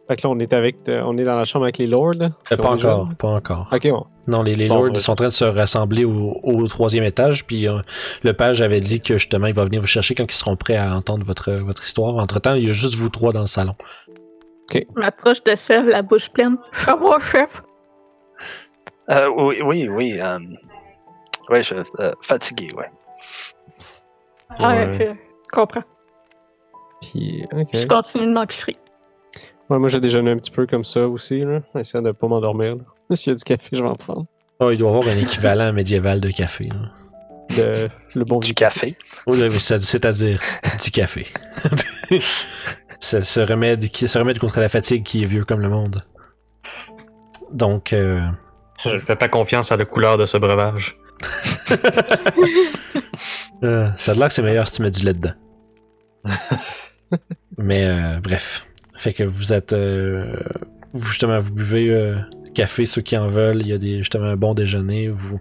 Fait 0.08 0.18
que 0.18 0.28
là, 0.28 0.32
on 0.32 0.40
est 0.40 0.52
avec, 0.52 0.76
euh, 0.90 1.02
on 1.06 1.18
est 1.18 1.24
dans 1.24 1.38
la 1.38 1.46
chambre 1.46 1.64
avec 1.64 1.78
les 1.78 1.88
lords. 1.88 2.12
Euh, 2.22 2.58
pas 2.58 2.70
encore, 2.72 3.10
pas 3.18 3.30
encore. 3.30 3.70
Ok, 3.72 3.88
bon. 3.88 4.06
Non, 4.28 4.44
les, 4.44 4.54
les 4.56 4.68
Bon, 4.68 4.76
lords 4.84 4.94
ouais. 4.94 5.00
sont 5.00 5.14
en 5.14 5.16
train 5.16 5.28
de 5.28 5.32
se 5.32 5.46
rassembler 5.46 6.04
au, 6.04 6.40
au 6.44 6.68
troisième 6.68 7.06
étage, 7.06 7.46
puis 7.46 7.68
euh, 7.70 7.80
le 8.24 8.34
page 8.34 8.62
avait 8.62 8.82
dit 8.82 9.00
que 9.00 9.18
justement 9.18 9.48
il 9.48 9.54
va 9.54 9.64
venir 9.64 9.80
vous 9.80 9.88
chercher 9.88 10.14
quand 10.14 10.26
ils 10.26 10.36
seront 10.36 10.58
prêts 10.58 10.76
à 10.76 10.94
entendre 10.94 11.26
votre, 11.26 11.54
votre 11.54 11.86
histoire. 11.86 12.16
Entre-temps, 12.16 12.56
il 12.56 12.66
y 12.68 12.70
a 12.70 12.74
juste 12.74 12.96
vous 12.96 13.08
trois 13.10 13.32
dans 13.32 13.42
le 13.42 13.48
salon. 13.48 13.76
Je 14.74 14.80
m'approche 14.96 15.42
de 15.44 15.56
Sèvres, 15.56 15.88
la 15.90 16.02
bouche 16.02 16.30
pleine. 16.30 16.58
Va, 16.86 16.98
chef? 17.22 17.63
Euh, 19.12 19.30
oui, 19.36 19.62
oui, 19.64 19.88
oui. 19.90 20.20
Euh, 20.22 20.40
ouais, 21.50 21.62
je, 21.64 21.76
euh, 22.00 22.14
fatigué, 22.22 22.68
ouais. 22.76 22.90
Ah, 24.60 24.76
Ouais. 24.76 25.18
comprends. 25.52 25.84
Puis, 27.02 27.46
ok. 27.52 27.68
Je 27.74 27.88
continue 27.88 28.26
de 28.28 28.32
m'empiffrer. 28.32 28.78
Ouais, 29.70 29.80
moi, 29.80 29.90
j'ai 29.90 30.00
déjeuné 30.00 30.32
un 30.32 30.38
petit 30.38 30.52
peu 30.52 30.66
comme 30.68 30.84
ça 30.84 31.08
aussi, 31.08 31.40
là. 31.40 31.62
Essayant 31.76 32.02
de 32.02 32.12
pas 32.12 32.28
m'endormir, 32.28 32.76
là. 32.76 33.16
S'il 33.16 33.32
y 33.32 33.34
a 33.34 33.36
du 33.36 33.44
café, 33.44 33.70
je 33.74 33.82
vais 33.84 33.90
en 33.90 33.96
prendre. 33.96 34.26
Oh, 34.60 34.70
il 34.72 34.78
doit 34.78 34.92
y 34.92 34.96
avoir 34.96 35.14
un 35.14 35.18
équivalent 35.18 35.74
médiéval 35.74 36.22
de 36.22 36.30
café. 36.30 36.70
là. 36.70 36.92
De, 37.58 37.90
le 38.16 38.24
bon 38.24 38.40
Du 38.40 38.54
café. 38.54 38.96
Oh, 39.26 39.34
c'est- 39.36 39.82
C'est-à-dire 39.82 40.40
du 40.82 40.92
café. 40.92 41.28
ce, 43.00 43.22
ce 43.22 43.40
remède, 43.42 43.90
qui- 43.90 44.08
ce 44.08 44.18
remède 44.18 44.40
contre 44.40 44.60
la 44.60 44.70
fatigue 44.70 45.04
qui 45.04 45.24
est 45.24 45.26
vieux 45.26 45.44
comme 45.46 45.60
le 45.60 45.70
monde. 45.70 46.04
Donc, 47.52 47.94
euh, 47.94 48.22
Je 48.86 48.94
ne 48.94 48.98
fais 48.98 49.16
pas 49.16 49.28
confiance 49.28 49.72
à 49.72 49.78
la 49.78 49.86
couleur 49.86 50.18
de 50.18 50.26
ce 50.26 50.38
breuvage. 50.38 50.98
euh, 53.64 53.90
ça 53.98 54.12
a 54.12 54.16
l'air 54.16 54.28
que 54.28 54.34
c'est 54.34 54.42
meilleur 54.42 54.68
si 54.68 54.76
tu 54.76 54.82
mets 54.82 54.92
du 54.92 55.04
lait 55.06 55.14
dedans. 55.14 55.34
Mais 57.58 57.86
euh, 57.86 58.20
bref. 58.22 58.66
Fait 58.98 59.14
que 59.14 59.24
vous 59.24 59.54
êtes. 59.54 59.74
euh, 59.74 60.36
vous, 60.94 61.08
justement, 61.08 61.40
vous 61.40 61.52
buvez 61.52 61.90
euh, 61.92 62.16
café, 62.54 62.86
ceux 62.86 63.02
qui 63.02 63.18
en 63.18 63.28
veulent. 63.28 63.62
Il 63.62 63.68
y 63.68 63.74
a 63.74 63.78
des, 63.78 63.98
justement 64.00 64.26
un 64.26 64.36
bon 64.36 64.54
déjeuner. 64.54 65.08
Vous, 65.10 65.40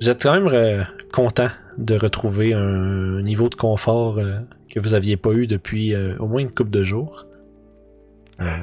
vous 0.00 0.10
êtes 0.10 0.22
quand 0.22 0.32
même 0.34 0.48
euh, 0.48 0.82
content 1.12 1.48
de 1.78 1.96
retrouver 1.96 2.52
un 2.54 3.22
niveau 3.22 3.48
de 3.48 3.54
confort 3.54 4.18
euh, 4.18 4.38
que 4.70 4.80
vous 4.80 4.94
aviez 4.94 5.16
pas 5.16 5.30
eu 5.32 5.46
depuis 5.46 5.94
euh, 5.94 6.16
au 6.18 6.26
moins 6.26 6.40
une 6.40 6.52
couple 6.52 6.70
de 6.70 6.82
jours. 6.82 7.26
Euh, 8.40 8.56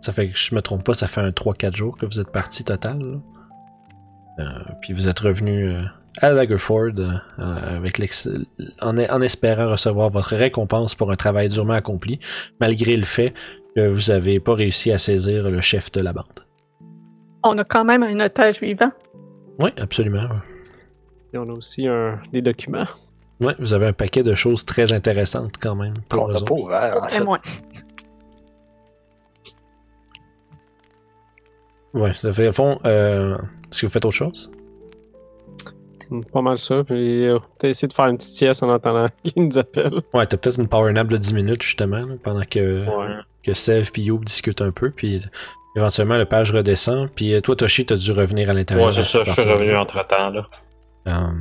ça 0.00 0.12
fait 0.12 0.28
que 0.28 0.36
je 0.36 0.54
me 0.54 0.60
trompe 0.60 0.84
pas, 0.84 0.94
ça 0.94 1.06
fait 1.06 1.20
un 1.20 1.30
3-4 1.30 1.74
jours 1.76 1.96
que 1.96 2.06
vous 2.06 2.20
êtes 2.20 2.30
parti 2.30 2.64
total. 2.64 2.98
là. 2.98 3.18
Euh, 4.38 4.44
puis 4.80 4.92
vous 4.92 5.08
êtes 5.08 5.18
revenu 5.18 5.68
euh, 5.68 5.82
à 6.20 6.30
Lagerford 6.32 6.92
euh, 6.98 7.16
avec 7.76 7.98
l'ex- 7.98 8.28
en, 8.80 8.96
en 8.98 9.20
espérant 9.20 9.70
recevoir 9.70 10.08
votre 10.10 10.34
récompense 10.36 10.94
pour 10.94 11.10
un 11.12 11.16
travail 11.16 11.48
durement 11.48 11.74
accompli, 11.74 12.18
malgré 12.60 12.96
le 12.96 13.04
fait 13.04 13.34
que 13.76 13.86
vous 13.88 14.10
avez 14.10 14.40
pas 14.40 14.54
réussi 14.54 14.90
à 14.92 14.98
saisir 14.98 15.50
le 15.50 15.60
chef 15.60 15.90
de 15.92 16.00
la 16.00 16.12
bande. 16.12 16.46
On 17.44 17.56
a 17.58 17.64
quand 17.64 17.84
même 17.84 18.02
un 18.02 18.20
otage 18.20 18.60
vivant. 18.60 18.90
Oui, 19.62 19.70
absolument. 19.78 20.28
Et 21.34 21.38
on 21.38 21.48
a 21.48 21.52
aussi 21.52 21.86
un, 21.86 22.20
des 22.32 22.42
documents. 22.42 22.86
Ouais, 23.40 23.54
vous 23.58 23.72
avez 23.72 23.86
un 23.86 23.92
paquet 23.92 24.22
de 24.22 24.34
choses 24.34 24.64
très 24.64 24.92
intéressantes 24.92 25.54
quand 25.60 25.74
même. 25.74 25.94
Pour 26.08 26.22
On 26.24 26.28
eux 26.30 26.34
n'a 26.34 26.40
pas 26.40 26.54
ouvert, 26.54 27.00
en 27.02 27.08
fait. 27.08 27.20
moins. 27.24 27.40
Ouais, 31.94 32.14
ça 32.14 32.32
fait 32.32 32.48
au 32.48 32.52
fond. 32.52 32.78
Euh, 32.86 33.36
Est-ce 33.72 33.80
que 33.80 33.86
vous 33.86 33.92
faites 33.92 34.04
autre 34.04 34.14
chose? 34.14 34.50
Pas 36.32 36.42
mal 36.42 36.58
ça. 36.58 36.84
Puis, 36.84 37.26
euh, 37.26 37.38
t'as 37.58 37.68
essayé 37.68 37.88
de 37.88 37.92
faire 37.94 38.06
une 38.06 38.18
petite 38.18 38.34
sieste 38.34 38.62
en 38.62 38.68
entendant 38.70 39.08
qu'il 39.24 39.44
nous 39.46 39.56
appelle. 39.58 39.94
Ouais, 40.12 40.26
t'as 40.26 40.36
peut-être 40.36 40.58
une 40.60 40.68
power 40.68 40.92
nap 40.92 41.08
de 41.08 41.16
10 41.16 41.32
minutes 41.32 41.62
justement, 41.62 42.04
là, 42.04 42.14
pendant 42.22 42.44
que, 42.44 42.84
Ouais. 42.86 43.14
que 43.42 43.54
Sev 43.54 43.88
et 43.96 44.00
Youb 44.02 44.22
discutent 44.24 44.60
un 44.60 44.72
peu, 44.72 44.90
puis 44.90 45.24
éventuellement 45.74 46.18
le 46.18 46.26
page 46.26 46.52
redescend, 46.52 47.08
puis 47.14 47.32
euh, 47.32 47.40
toi 47.40 47.56
Toshi 47.56 47.86
t'as 47.86 47.96
dû 47.96 48.12
revenir 48.12 48.50
à 48.50 48.52
l'intérieur. 48.52 48.86
Ouais, 48.88 48.92
c'est 48.92 49.04
ça, 49.04 49.22
je 49.24 49.30
suis 49.32 49.50
revenu 49.50 49.74
entre 49.74 50.06
temps, 50.06 50.28
là. 50.30 50.46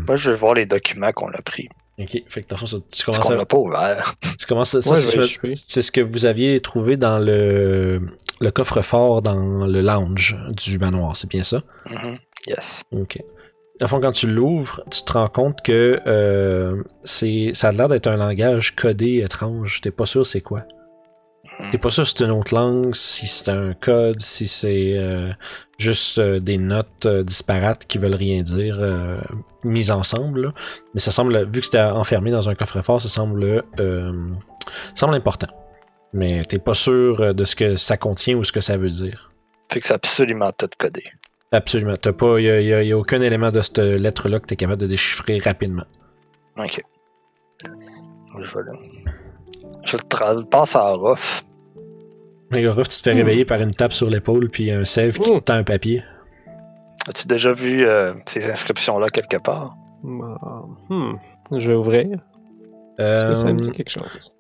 Moi, 0.08 0.16
je 0.16 0.32
veux 0.32 0.38
voir 0.38 0.54
les 0.54 0.66
documents 0.66 1.12
qu'on 1.12 1.30
a 1.32 1.42
pris. 1.42 1.68
Ok, 2.04 2.24
fait 2.28 2.44
que 2.44 2.48
dans 2.50 2.56
le 2.56 2.60
fond, 2.60 2.66
ça, 2.68 2.78
tu 2.92 3.04
commences 3.06 3.30
à, 3.32 3.36
l'a 3.36 3.46
pas 3.46 3.58
ouvert. 3.58 4.16
tu 4.40 4.46
commences 4.46 4.76
à- 4.76 4.82
ça, 4.82 4.90
Ouais, 4.92 4.96
c'est- 4.98 5.82
ce 5.82 5.92
que 5.92 6.02
vous 6.02 6.26
aviez 6.26 6.60
trouvé 6.60 6.98
dans 6.98 7.20
le, 7.20 8.02
le 8.40 8.52
coffre-fort 8.52 9.22
dans 9.22 9.66
le 9.66 9.82
lounge 9.82 10.38
du 10.52 10.78
manoir, 10.80 11.16
c'est 11.18 11.30
bien 11.30 11.44
ça? 11.44 11.62
Mhm. 11.90 12.18
Yes. 12.48 12.84
Ok. 12.92 13.18
Dans 13.80 13.86
le 13.86 13.88
fond, 13.88 14.00
quand 14.00 14.12
tu 14.12 14.28
l'ouvres, 14.28 14.84
tu 14.92 15.02
te 15.04 15.14
rends 15.14 15.28
compte 15.30 15.62
que 15.64 16.00
euh, 16.06 16.84
c'est, 17.04 17.52
ça 17.56 17.70
a 17.70 17.72
l'air 17.72 17.88
d'être 17.88 18.08
un 18.08 18.18
langage 18.18 18.76
codé 18.76 19.22
étrange. 19.26 19.82
T'es 19.82 19.90
pas 19.92 20.06
sûr 20.06 20.26
c'est 20.26 20.42
quoi. 20.42 20.64
T'es 21.72 21.78
pas 21.78 21.90
sûr 21.92 22.08
si 22.08 22.16
c'est 22.18 22.24
une 22.26 22.32
autre 22.32 22.56
langue, 22.56 22.96
si 22.96 23.28
c'est 23.28 23.50
un 23.50 23.74
code, 23.74 24.20
si 24.20 24.48
c'est 24.48 24.98
euh, 25.00 25.32
juste 25.78 26.18
euh, 26.18 26.40
des 26.40 26.58
notes 26.58 27.06
euh, 27.06 27.24
disparates 27.24 27.86
qui 27.86 27.98
veulent 27.98 28.16
rien 28.16 28.42
dire 28.42 28.80
mises 29.64 29.92
ensemble. 29.92 30.42
là. 30.48 30.54
Mais 30.94 31.00
ça 31.00 31.12
semble, 31.12 31.46
vu 31.52 31.60
que 31.60 31.66
c'était 31.66 31.82
enfermé 31.82 32.32
dans 32.32 32.50
un 32.50 32.56
coffre-fort, 32.56 33.02
ça 33.02 33.10
semble, 33.10 33.64
semble 34.96 35.14
important. 35.16 35.48
Mais 36.14 36.44
t'es 36.46 36.60
pas 36.60 36.74
sûr 36.74 37.34
de 37.36 37.46
ce 37.46 37.56
que 37.56 37.76
ça 37.76 37.96
contient 37.96 38.36
ou 38.38 38.44
ce 38.44 38.52
que 38.52 38.62
ça 38.62 38.76
veut 38.76 38.90
dire. 38.90 39.32
Fait 39.72 39.80
que 39.80 39.86
c'est 39.86 39.94
absolument 39.94 40.52
tout 40.52 40.68
codé. 40.78 41.04
Absolument. 41.54 41.96
T'as 41.96 42.14
pas, 42.14 42.40
y 42.40 42.50
a, 42.50 42.60
y 42.62 42.74
a- 42.74 42.84
y 42.84 42.92
a 42.92 42.98
aucun 42.98 43.22
élément 43.22 43.52
de 43.52 43.62
cette 43.62 43.78
lettre-là 43.78 44.40
que 44.40 44.48
t'es 44.48 44.56
capable 44.56 44.82
de 44.82 44.88
déchiffrer 44.88 45.38
rapidement. 45.40 45.86
Ok. 46.58 46.82
Je 47.64 48.42
vais 48.56 48.64
le... 48.64 49.01
Je 49.86 49.98
le 49.98 50.02
tra- 50.04 50.46
passe 50.46 50.76
à 50.76 50.92
Ruff. 50.94 51.44
Et 52.54 52.62
le 52.62 52.70
Ruff, 52.70 52.90
tu 52.90 52.98
te 52.98 53.04
fais 53.04 53.14
Hmm. 53.14 53.18
réveiller 53.18 53.46
par 53.46 53.62
une 53.62 53.72
tape 53.72 53.94
sur 53.94 54.10
l'épaule 54.10 54.50
puis 54.50 54.72
un 54.72 54.84
sève 54.86 55.18
qui 55.18 55.32
Hmm. 55.32 55.40
te 55.40 55.44
tend 55.46 55.54
un 55.56 55.64
papier. 55.64 56.04
As-tu 57.08 57.28
déjà 57.28 57.52
vu 57.52 57.84
euh, 57.86 58.14
ces 58.28 58.50
inscriptions-là 58.50 59.08
quelque 59.08 59.38
part? 59.38 59.76
Hmm, 60.04 61.14
Je 61.52 61.72
vais 61.72 61.76
ouvrir. 61.78 62.08
Est-ce 62.98 63.26
que 63.26 63.34
ça 63.34 63.52
me 63.52 63.60
dit 63.60 63.70
Euh, 63.70 63.72
quelque 63.72 63.90
chose? 63.90 64.34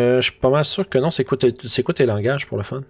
Euh, 0.00 0.16
je 0.16 0.30
suis 0.30 0.38
pas 0.40 0.50
mal 0.50 0.64
sûr 0.64 0.86
que 0.88 0.98
non. 0.98 1.10
C'est 1.10 1.24
quoi, 1.24 1.38
tes- 1.38 1.54
c'est 1.68 1.82
quoi 1.82 1.94
tes 1.94 2.04
langages 2.04 2.46
pour 2.46 2.58
le 2.58 2.64
fun? 2.64 2.82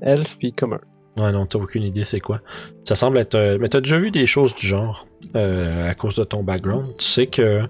Elf 0.00 0.38
puis 0.38 0.52
commun. 0.52 0.80
Ouais, 1.18 1.32
non, 1.32 1.46
t'as 1.46 1.58
aucune 1.58 1.82
idée 1.82 2.04
c'est 2.04 2.20
quoi. 2.20 2.40
Ça 2.84 2.94
semble 2.94 3.18
être. 3.18 3.34
euh, 3.34 3.58
mais 3.60 3.68
t'as 3.68 3.80
déjà 3.80 3.98
vu 3.98 4.10
des 4.10 4.26
choses 4.26 4.54
du 4.54 4.66
genre 4.66 5.06
euh, 5.34 5.90
à 5.90 5.94
cause 5.94 6.14
de 6.16 6.24
ton 6.24 6.42
background? 6.42 6.94
Tu 6.98 7.04
sais 7.06 7.26
que 7.26 7.62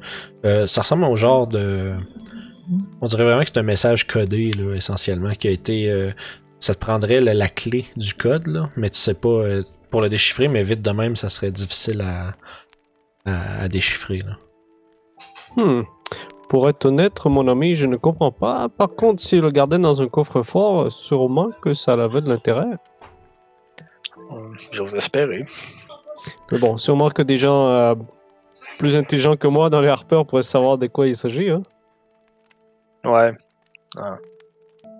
euh, 0.44 0.66
ça 0.66 0.82
ressemble 0.82 1.04
au 1.04 1.16
genre 1.16 1.46
de. 1.46 1.94
On 3.00 3.06
dirait 3.06 3.24
vraiment 3.24 3.42
que 3.42 3.48
c'est 3.48 3.58
un 3.58 3.62
message 3.62 4.06
codé, 4.06 4.52
là, 4.52 4.74
essentiellement, 4.74 5.32
qui 5.32 5.48
a 5.48 5.50
été. 5.50 5.90
euh, 5.90 6.12
ça 6.58 6.74
te 6.74 6.80
prendrait 6.80 7.20
la, 7.20 7.34
la 7.34 7.48
clé 7.48 7.84
du 7.96 8.14
code, 8.14 8.46
là, 8.46 8.70
mais 8.76 8.88
tu 8.88 8.98
sais 8.98 9.14
pas 9.14 9.28
euh, 9.28 9.62
pour 9.90 10.00
le 10.00 10.08
déchiffrer, 10.08 10.48
mais 10.48 10.62
vite 10.62 10.80
de 10.80 10.90
même, 10.90 11.14
ça 11.14 11.28
serait 11.28 11.50
difficile 11.50 12.00
à, 12.00 12.32
à, 13.26 13.64
à 13.64 13.68
déchiffrer. 13.68 14.18
Là. 14.18 14.36
Hmm. 15.56 15.82
Pour 16.48 16.68
être 16.68 16.86
honnête, 16.86 17.24
mon 17.26 17.46
ami, 17.48 17.74
je 17.74 17.86
ne 17.86 17.96
comprends 17.96 18.32
pas. 18.32 18.68
Par 18.68 18.88
contre, 18.94 19.20
s'il 19.22 19.40
le 19.40 19.50
gardait 19.50 19.78
dans 19.78 20.00
un 20.00 20.08
coffre-fort, 20.08 20.90
sûrement 20.90 21.50
que 21.60 21.74
ça 21.74 21.92
avait 21.92 22.22
de 22.22 22.28
l'intérêt. 22.28 22.78
J'ose 24.72 24.94
espérer. 24.94 25.44
Mais 26.50 26.58
bon, 26.58 26.78
sûrement 26.78 27.10
que 27.10 27.22
des 27.22 27.36
gens 27.36 27.66
euh, 27.68 27.94
plus 28.78 28.96
intelligents 28.96 29.36
que 29.36 29.46
moi 29.46 29.68
dans 29.70 29.80
les 29.80 29.88
Harper 29.88 30.22
pourraient 30.26 30.42
savoir 30.42 30.78
de 30.78 30.86
quoi 30.86 31.06
il 31.06 31.14
s'agit. 31.14 31.50
Hein. 31.50 31.62
Ouais. 33.06 33.32
Ah. 33.96 34.18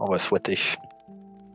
On 0.01 0.11
va 0.11 0.19
souhaiter. 0.19 0.59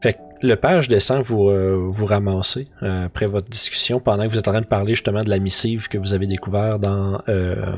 Fait 0.02 0.14
que 0.14 0.20
le 0.42 0.56
page 0.56 0.88
descend 0.88 1.22
vous, 1.22 1.50
euh, 1.50 1.76
vous 1.88 2.06
ramasser 2.06 2.68
euh, 2.82 3.06
après 3.06 3.28
votre 3.28 3.48
discussion 3.48 4.00
pendant 4.00 4.24
que 4.26 4.30
vous 4.30 4.40
êtes 4.40 4.48
en 4.48 4.52
train 4.52 4.62
de 4.62 4.66
parler 4.66 4.94
justement 4.96 5.22
de 5.22 5.30
la 5.30 5.40
missive 5.40 5.88
que 5.88 5.98
vous 5.98 6.14
avez 6.14 6.26
découvert 6.28 6.80
dans 6.80 7.22
euh, 7.30 7.78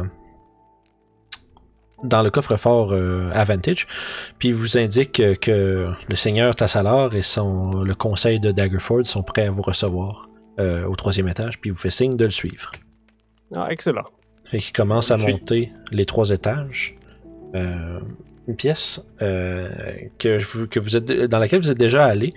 dans 2.04 2.22
le 2.22 2.30
coffre-fort 2.30 2.92
euh, 2.92 3.30
Avantage. 3.34 3.88
Puis 4.38 4.50
il 4.50 4.56
vous 4.56 4.78
indique 4.78 5.14
que, 5.14 5.36
que 5.36 5.90
le 6.08 6.16
seigneur 6.16 6.56
Tassalar 6.56 7.16
et 7.16 7.22
son 7.22 7.84
le 7.84 7.96
conseil 7.96 8.40
de 8.40 8.52
Daggerford 8.52 9.06
sont 9.06 9.24
prêts 9.24 9.48
à 9.48 9.52
vous 9.52 9.62
recevoir 9.62 10.30
euh, 10.60 10.86
au 10.86 10.96
troisième 10.96 11.28
étage, 11.28 11.60
puis 11.60 11.70
il 11.70 11.74
vous 11.74 11.80
fait 11.80 11.90
signe 11.90 12.16
de 12.16 12.26
le 12.26 12.32
suivre. 12.32 12.72
Ah, 13.56 13.68
excellent. 13.70 14.04
Fait 14.46 14.60
qu'il 14.60 14.74
commence 14.74 15.12
à 15.12 15.18
monter 15.18 15.72
les 15.92 16.06
trois 16.06 16.30
étages. 16.30 16.98
Une 18.48 18.56
pièce 18.56 19.02
euh, 19.22 19.70
dans 21.30 21.40
laquelle 21.40 21.62
vous 21.62 21.72
êtes 21.72 21.78
déjà 21.78 22.06
allé. 22.06 22.34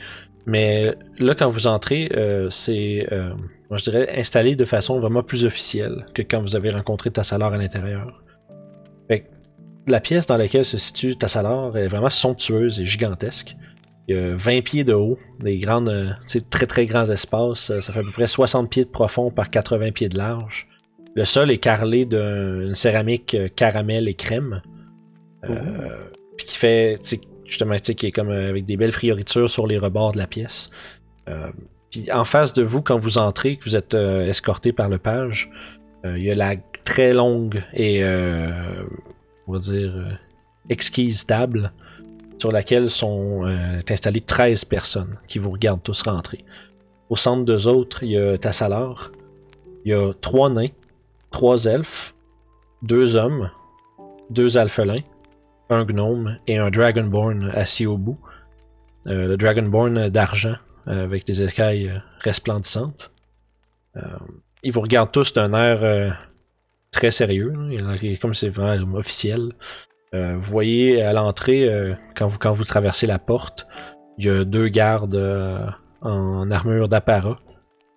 Mais 0.46 0.94
là, 1.18 1.34
quand 1.34 1.48
vous 1.48 1.66
entrez, 1.66 2.08
euh, 2.16 2.48
c'est, 2.50 3.08
euh, 3.10 3.34
je 3.72 3.82
dirais, 3.82 4.16
installé 4.16 4.54
de 4.54 4.64
façon 4.64 5.00
vraiment 5.00 5.24
plus 5.24 5.44
officielle 5.44 6.06
que 6.14 6.22
quand 6.22 6.40
vous 6.40 6.54
avez 6.54 6.70
rencontré 6.70 7.10
Tassalar 7.10 7.52
à 7.52 7.58
l'intérieur. 7.58 8.22
Fait 9.08 9.28
la 9.88 10.00
pièce 10.00 10.26
dans 10.26 10.36
laquelle 10.36 10.64
se 10.64 10.78
situe 10.78 11.16
Tassalar 11.16 11.76
est 11.76 11.88
vraiment 11.88 12.08
somptueuse 12.08 12.80
et 12.80 12.84
gigantesque. 12.84 13.56
Il 14.08 14.16
y 14.16 14.18
a 14.18 14.36
20 14.36 14.62
pieds 14.62 14.84
de 14.84 14.94
haut, 14.94 15.18
des 15.40 15.58
grandes, 15.58 16.16
très 16.50 16.66
très 16.66 16.86
grands 16.86 17.10
espaces. 17.10 17.72
Ça 17.80 17.92
fait 17.92 18.00
à 18.00 18.02
peu 18.02 18.12
près 18.12 18.28
60 18.28 18.70
pieds 18.70 18.84
de 18.84 18.90
profond 18.90 19.32
par 19.32 19.50
80 19.50 19.90
pieds 19.90 20.08
de 20.08 20.16
large. 20.16 20.68
Le 21.16 21.24
sol 21.24 21.50
est 21.50 21.58
carrelé 21.58 22.04
d'une 22.04 22.74
céramique 22.74 23.36
caramel 23.56 24.06
et 24.06 24.14
crème. 24.14 24.62
Euh, 25.44 26.08
Puis 26.36 26.46
qui 26.46 26.56
fait, 26.58 26.96
justement, 27.44 27.74
tu 27.76 27.84
sais, 27.84 27.94
qui 27.94 28.06
est 28.06 28.12
comme 28.12 28.30
euh, 28.30 28.50
avec 28.50 28.64
des 28.64 28.76
belles 28.76 28.92
frioritures 28.92 29.50
sur 29.50 29.66
les 29.66 29.78
rebords 29.78 30.12
de 30.12 30.18
la 30.18 30.26
pièce. 30.26 30.70
Euh, 31.28 31.50
Puis 31.90 32.10
en 32.12 32.24
face 32.24 32.52
de 32.52 32.62
vous, 32.62 32.82
quand 32.82 32.96
vous 32.96 33.18
entrez, 33.18 33.56
que 33.56 33.64
vous 33.64 33.76
êtes 33.76 33.94
escorté 33.94 34.72
par 34.72 34.88
le 34.88 34.98
page, 34.98 35.50
il 36.04 36.22
y 36.22 36.30
a 36.30 36.36
la 36.36 36.54
très 36.84 37.12
longue 37.12 37.64
et, 37.72 38.04
euh, 38.04 38.84
on 39.46 39.54
va 39.54 39.58
dire, 39.58 40.18
exquise 40.68 41.26
table 41.26 41.72
sur 42.38 42.52
laquelle 42.52 42.90
sont 42.90 43.46
euh, 43.46 43.80
installées 43.90 44.20
13 44.20 44.64
personnes 44.64 45.18
qui 45.26 45.38
vous 45.38 45.50
regardent 45.50 45.82
tous 45.82 46.02
rentrer. 46.02 46.44
Au 47.08 47.16
centre 47.16 47.44
d'eux 47.44 47.66
autres, 47.66 48.02
il 48.02 48.10
y 48.10 48.18
a 48.18 48.36
Tassalar, 48.38 49.10
il 49.84 49.92
y 49.92 49.94
a 49.94 50.12
trois 50.20 50.50
nains, 50.50 50.68
trois 51.30 51.64
elfes, 51.64 52.14
deux 52.82 53.16
hommes, 53.16 53.50
deux 54.30 54.58
alphelins, 54.58 55.02
un 55.70 55.84
gnome 55.84 56.38
et 56.46 56.58
un 56.58 56.70
dragonborn 56.70 57.50
assis 57.54 57.86
au 57.86 57.96
bout. 57.98 58.18
Euh, 59.06 59.28
le 59.28 59.36
dragonborn 59.36 60.08
d'argent 60.08 60.56
euh, 60.88 61.04
avec 61.04 61.26
des 61.26 61.42
écailles 61.42 61.88
euh, 61.88 61.98
resplendissantes. 62.20 63.12
Euh, 63.96 64.02
ils 64.62 64.72
vous 64.72 64.80
regardent 64.80 65.12
tous 65.12 65.32
d'un 65.32 65.52
air 65.54 65.82
euh, 65.82 66.10
très 66.90 67.10
sérieux, 67.10 67.52
l'air 67.68 68.18
comme 68.20 68.34
c'est 68.34 68.48
vraiment 68.48 68.98
officiel. 68.98 69.52
Vous 70.12 70.40
voyez 70.40 71.02
à 71.02 71.12
l'entrée, 71.12 71.68
quand, 72.16 72.26
vous, 72.26 72.38
quand 72.38 72.52
vous 72.52 72.64
traversez 72.64 73.06
la 73.06 73.18
porte, 73.18 73.66
il 74.16 74.24
y 74.24 74.30
a 74.30 74.46
deux 74.46 74.68
gardes 74.68 75.20
en 76.00 76.50
armure 76.50 76.88
d'apparat 76.88 77.38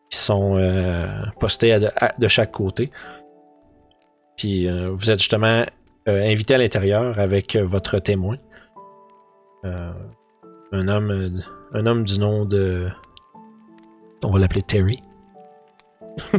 qui 0.09 0.17
sont 0.17 0.55
postés 1.39 1.71
à 1.71 1.79
de, 1.79 1.89
à- 1.95 2.13
de 2.19 2.27
chaque 2.27 2.51
côté. 2.51 2.91
Puis 4.35 4.67
euh, 4.67 4.89
vous 4.91 5.11
êtes 5.11 5.19
justement 5.19 5.63
invité 6.09 6.55
à 6.55 6.57
l'intérieur 6.57 7.19
avec 7.19 7.55
euh, 7.55 7.65
votre 7.65 7.99
témoin. 7.99 8.37
Euh, 9.65 9.91
un 10.71 10.87
homme 10.87 11.11
euh, 11.11 11.29
un 11.73 11.85
homme 11.85 12.03
du 12.03 12.19
nom 12.19 12.45
de 12.45 12.87
on 14.23 14.31
va 14.31 14.39
l'appeler 14.39 14.63
Terry. 14.63 15.03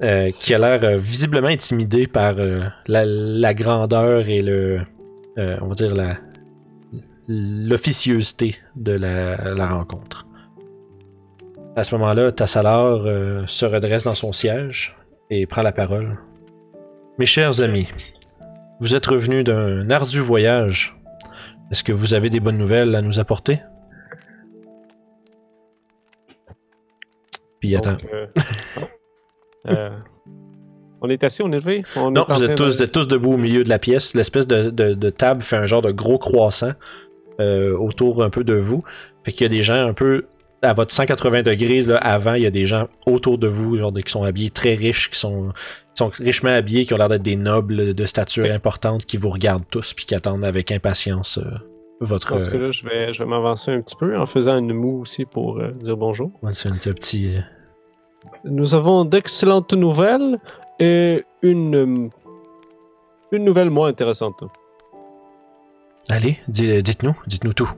Euh, 0.00 0.26
qui 0.26 0.54
a 0.54 0.58
l'air 0.58 0.84
euh, 0.84 0.96
visiblement 0.96 1.48
intimidé 1.48 2.06
par 2.06 2.38
euh, 2.38 2.62
la, 2.86 3.04
la 3.04 3.52
grandeur 3.52 4.28
et 4.28 4.42
le 4.42 4.78
euh, 5.38 5.58
on 5.60 5.66
va 5.66 5.74
dire 5.74 5.92
la 5.92 6.18
l'officiosité 7.26 8.56
de 8.76 8.92
la, 8.92 9.54
la 9.54 9.68
rencontre. 9.68 10.28
À 11.74 11.82
ce 11.82 11.94
moment-là, 11.96 12.30
Tassalar 12.30 13.06
euh, 13.06 13.42
se 13.46 13.66
redresse 13.66 14.04
dans 14.04 14.14
son 14.14 14.32
siège 14.32 14.96
et 15.30 15.46
prend 15.46 15.62
la 15.62 15.72
parole. 15.72 16.18
Mes 17.18 17.26
chers 17.26 17.60
amis, 17.60 17.88
vous 18.80 18.94
êtes 18.94 19.06
revenus 19.06 19.44
d'un 19.44 19.90
ardu 19.90 20.20
voyage. 20.20 20.96
Est-ce 21.70 21.82
que 21.82 21.92
vous 21.92 22.14
avez 22.14 22.30
des 22.30 22.40
bonnes 22.40 22.58
nouvelles 22.58 22.94
à 22.94 23.02
nous 23.02 23.18
apporter? 23.18 23.60
Puis 27.60 27.74
attends. 27.76 27.92
Donc, 27.92 28.06
euh, 28.14 28.26
euh, 29.68 29.90
on 31.00 31.08
est 31.08 31.24
assis, 31.24 31.42
on 31.42 31.50
est 31.50 31.56
levé? 31.56 31.82
On 31.96 32.10
Non, 32.12 32.24
est 32.26 32.32
vous 32.32 32.44
êtes, 32.44 32.54
tous, 32.54 32.64
de- 32.64 32.70
vous 32.70 32.82
êtes 32.84 32.92
tous 32.92 33.08
debout 33.08 33.32
au 33.32 33.36
milieu 33.36 33.64
de 33.64 33.68
la 33.68 33.78
pièce. 33.80 34.14
L'espèce 34.14 34.46
de, 34.46 34.70
de- 34.70 34.94
de 34.94 35.10
table 35.10 35.42
fait 35.42 35.56
un 35.56 35.66
genre 35.66 35.82
de 35.82 35.90
gros 35.90 36.18
croissant 36.18 36.72
euh, 37.40 37.76
autour 37.76 38.22
un 38.22 38.30
peu 38.30 38.44
de 38.44 38.54
vous. 38.54 38.82
Fait 39.24 39.32
qu'il 39.32 39.42
y 39.42 39.46
a 39.46 39.48
des 39.48 39.62
gens 39.62 39.86
un 39.88 39.92
peu 39.92 40.26
à 40.62 40.72
votre 40.72 40.92
180 40.92 41.42
degrés 41.42 41.82
là, 41.82 41.96
avant, 41.98 42.34
il 42.34 42.42
y 42.42 42.46
a 42.46 42.50
des 42.50 42.66
gens 42.66 42.88
autour 43.06 43.38
de 43.38 43.46
vous 43.48 43.76
genre, 43.78 43.92
qui 43.94 44.10
sont 44.10 44.24
habillés 44.24 44.50
très 44.50 44.74
riches, 44.74 45.08
qui 45.10 45.18
sont, 45.18 45.48
qui 45.94 45.98
sont 45.98 46.08
richement 46.08 46.50
habillés, 46.50 46.84
qui 46.84 46.94
ont 46.94 46.96
l'air 46.96 47.08
d'être 47.08 47.22
des 47.22 47.36
nobles 47.36 47.94
de 47.94 48.06
stature 48.06 48.50
importante, 48.52 49.04
qui 49.06 49.16
vous 49.16 49.30
regardent 49.30 49.64
tous 49.70 49.94
puis 49.94 50.04
qui 50.04 50.14
attendent 50.14 50.44
avec 50.44 50.72
impatience 50.72 51.38
euh, 51.38 51.44
votre. 52.00 52.30
Parce 52.30 52.48
que 52.48 52.56
là, 52.56 52.70
je 52.70 52.84
vais, 52.88 53.12
je 53.12 53.22
vais 53.22 53.28
m'avancer 53.28 53.70
un 53.72 53.80
petit 53.80 53.96
peu 53.96 54.18
en 54.18 54.26
faisant 54.26 54.58
une 54.58 54.72
moue 54.72 55.00
aussi 55.00 55.24
pour 55.24 55.58
euh, 55.58 55.70
dire 55.72 55.96
bonjour. 55.96 56.32
c'est 56.52 56.70
un 56.70 56.76
petit. 56.92 57.36
euh, 57.36 57.40
Nous 58.44 58.74
avons 58.74 59.04
d'excellentes 59.04 59.72
nouvelles 59.74 60.38
et 60.80 61.22
une, 61.42 62.10
une 63.32 63.44
nouvelle 63.44 63.70
moins 63.70 63.88
intéressante. 63.88 64.42
Allez, 66.08 66.38
di- 66.48 66.82
dites-nous, 66.82 67.14
dites-nous 67.26 67.52
tout. 67.52 67.68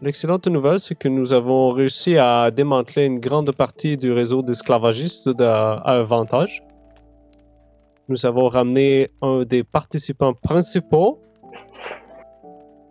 L'excellente 0.00 0.46
nouvelle, 0.46 0.78
c'est 0.78 0.94
que 0.94 1.08
nous 1.08 1.32
avons 1.32 1.70
réussi 1.70 2.16
à 2.18 2.50
démanteler 2.52 3.04
une 3.04 3.18
grande 3.18 3.50
partie 3.52 3.96
du 3.96 4.12
réseau 4.12 4.42
d'esclavagistes 4.42 5.28
de- 5.28 5.44
à 5.44 5.74
avantage. 5.98 6.62
Nous 8.08 8.24
avons 8.24 8.48
ramené 8.48 9.10
un 9.22 9.42
des 9.44 9.64
participants 9.64 10.34
principaux. 10.34 11.20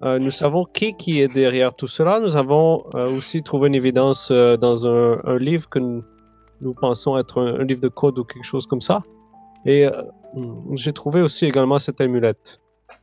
Euh, 0.03 0.19
nous 0.19 0.29
savons 0.31 0.65
qui, 0.65 0.93
qui 0.95 1.21
est 1.21 1.27
derrière 1.33 1.73
tout 1.73 1.87
cela. 1.87 2.19
Nous 2.19 2.35
avons 2.35 2.83
euh, 2.93 3.09
aussi 3.17 3.41
trouvé 3.41 3.67
une 3.69 3.75
évidence 3.75 4.29
euh, 4.29 4.57
dans 4.57 4.85
un, 4.85 5.17
un 5.23 5.37
livre 5.39 5.67
que 5.69 5.79
nous, 5.79 6.03
nous 6.61 6.73
pensons 6.75 7.17
être 7.17 7.41
un, 7.41 7.61
un 7.61 7.63
livre 7.63 7.79
de 7.81 7.87
code 7.87 8.19
ou 8.19 8.25
quelque 8.25 8.43
chose 8.45 8.67
comme 8.67 8.81
ça. 8.81 9.01
Et 9.65 9.87
euh, 9.87 9.91
j'ai 10.73 10.91
trouvé 10.91 11.21
aussi 11.21 11.45
également 11.45 11.79
cette 11.79 11.99
amulette. 12.01 12.59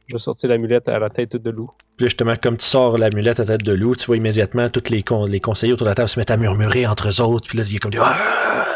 Je 0.06 0.18
sortis 0.18 0.46
l'amulette 0.46 0.88
à 0.88 0.98
la 0.98 1.08
tête 1.08 1.36
de 1.36 1.50
loup. 1.50 1.70
Puis 1.96 2.06
justement, 2.06 2.36
comme 2.36 2.56
tu 2.56 2.66
sors 2.66 2.98
l'amulette 2.98 3.40
à 3.40 3.44
tête 3.44 3.62
de 3.62 3.72
loup, 3.72 3.94
tu 3.94 4.06
vois 4.06 4.16
immédiatement 4.16 4.68
tous 4.68 4.90
les, 4.90 5.02
les 5.28 5.40
conseillers 5.40 5.72
autour 5.72 5.86
de 5.86 5.90
la 5.90 5.94
table 5.94 6.08
se 6.08 6.18
mettent 6.18 6.30
à 6.30 6.36
murmurer 6.36 6.86
entre 6.86 7.08
eux 7.08 7.22
autres. 7.22 7.48
Puis 7.48 7.56
là, 7.56 7.64
il 7.66 7.72
y 7.72 7.76
a 7.76 7.78
comme 7.78 7.90
des... 7.90 7.98
Ah! 8.00 8.66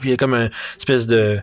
Puis 0.00 0.08
il 0.08 0.10
y 0.10 0.14
a 0.14 0.16
comme 0.16 0.34
une 0.34 0.50
espèce 0.76 1.06
de, 1.06 1.40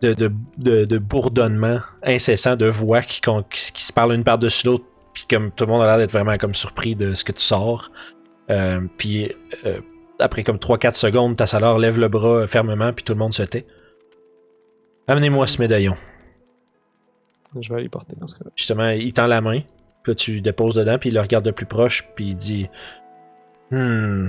de, 0.00 0.14
de, 0.14 0.84
de, 0.84 0.98
bourdonnement 0.98 1.80
incessant 2.04 2.54
de 2.54 2.66
voix 2.66 3.02
qui, 3.02 3.20
qui, 3.20 3.82
se 3.82 3.92
parlent 3.92 4.14
une 4.14 4.22
par-dessus 4.22 4.66
l'autre. 4.68 4.84
Puis 5.12 5.24
comme 5.28 5.50
tout 5.50 5.64
le 5.64 5.72
monde 5.72 5.82
a 5.82 5.86
l'air 5.86 5.98
d'être 5.98 6.12
vraiment 6.12 6.36
comme 6.38 6.54
surpris 6.54 6.94
de 6.94 7.14
ce 7.14 7.24
que 7.24 7.32
tu 7.32 7.42
sors. 7.42 7.90
Euh, 8.50 8.80
puis 8.96 9.32
euh, 9.64 9.80
après 10.20 10.44
comme 10.44 10.58
3-4 10.58 10.94
secondes, 10.94 11.36
ta 11.36 11.48
saleur 11.48 11.78
lève 11.78 11.98
le 11.98 12.06
bras 12.06 12.46
fermement, 12.46 12.92
puis 12.92 13.02
tout 13.02 13.14
le 13.14 13.18
monde 13.18 13.34
se 13.34 13.42
tait. 13.42 13.66
Amenez-moi 15.08 15.46
ce 15.48 15.60
médaillon. 15.60 15.96
Je 17.60 17.72
vais 17.72 17.80
aller 17.80 17.88
porter 17.88 18.16
dans 18.16 18.26
ce 18.26 18.34
cas-là. 18.36 18.50
Justement, 18.56 18.88
il 18.90 19.12
tend 19.12 19.26
la 19.26 19.40
main. 19.40 19.60
Puis 20.02 20.12
là, 20.12 20.14
tu 20.14 20.40
déposes 20.40 20.74
dedans, 20.74 20.98
puis 20.98 21.10
il 21.10 21.14
le 21.14 21.20
regarde 21.20 21.44
de 21.44 21.50
plus 21.50 21.66
proche, 21.66 22.08
puis 22.14 22.28
il 22.28 22.36
dit 22.36 22.68
Hmm. 23.70 24.28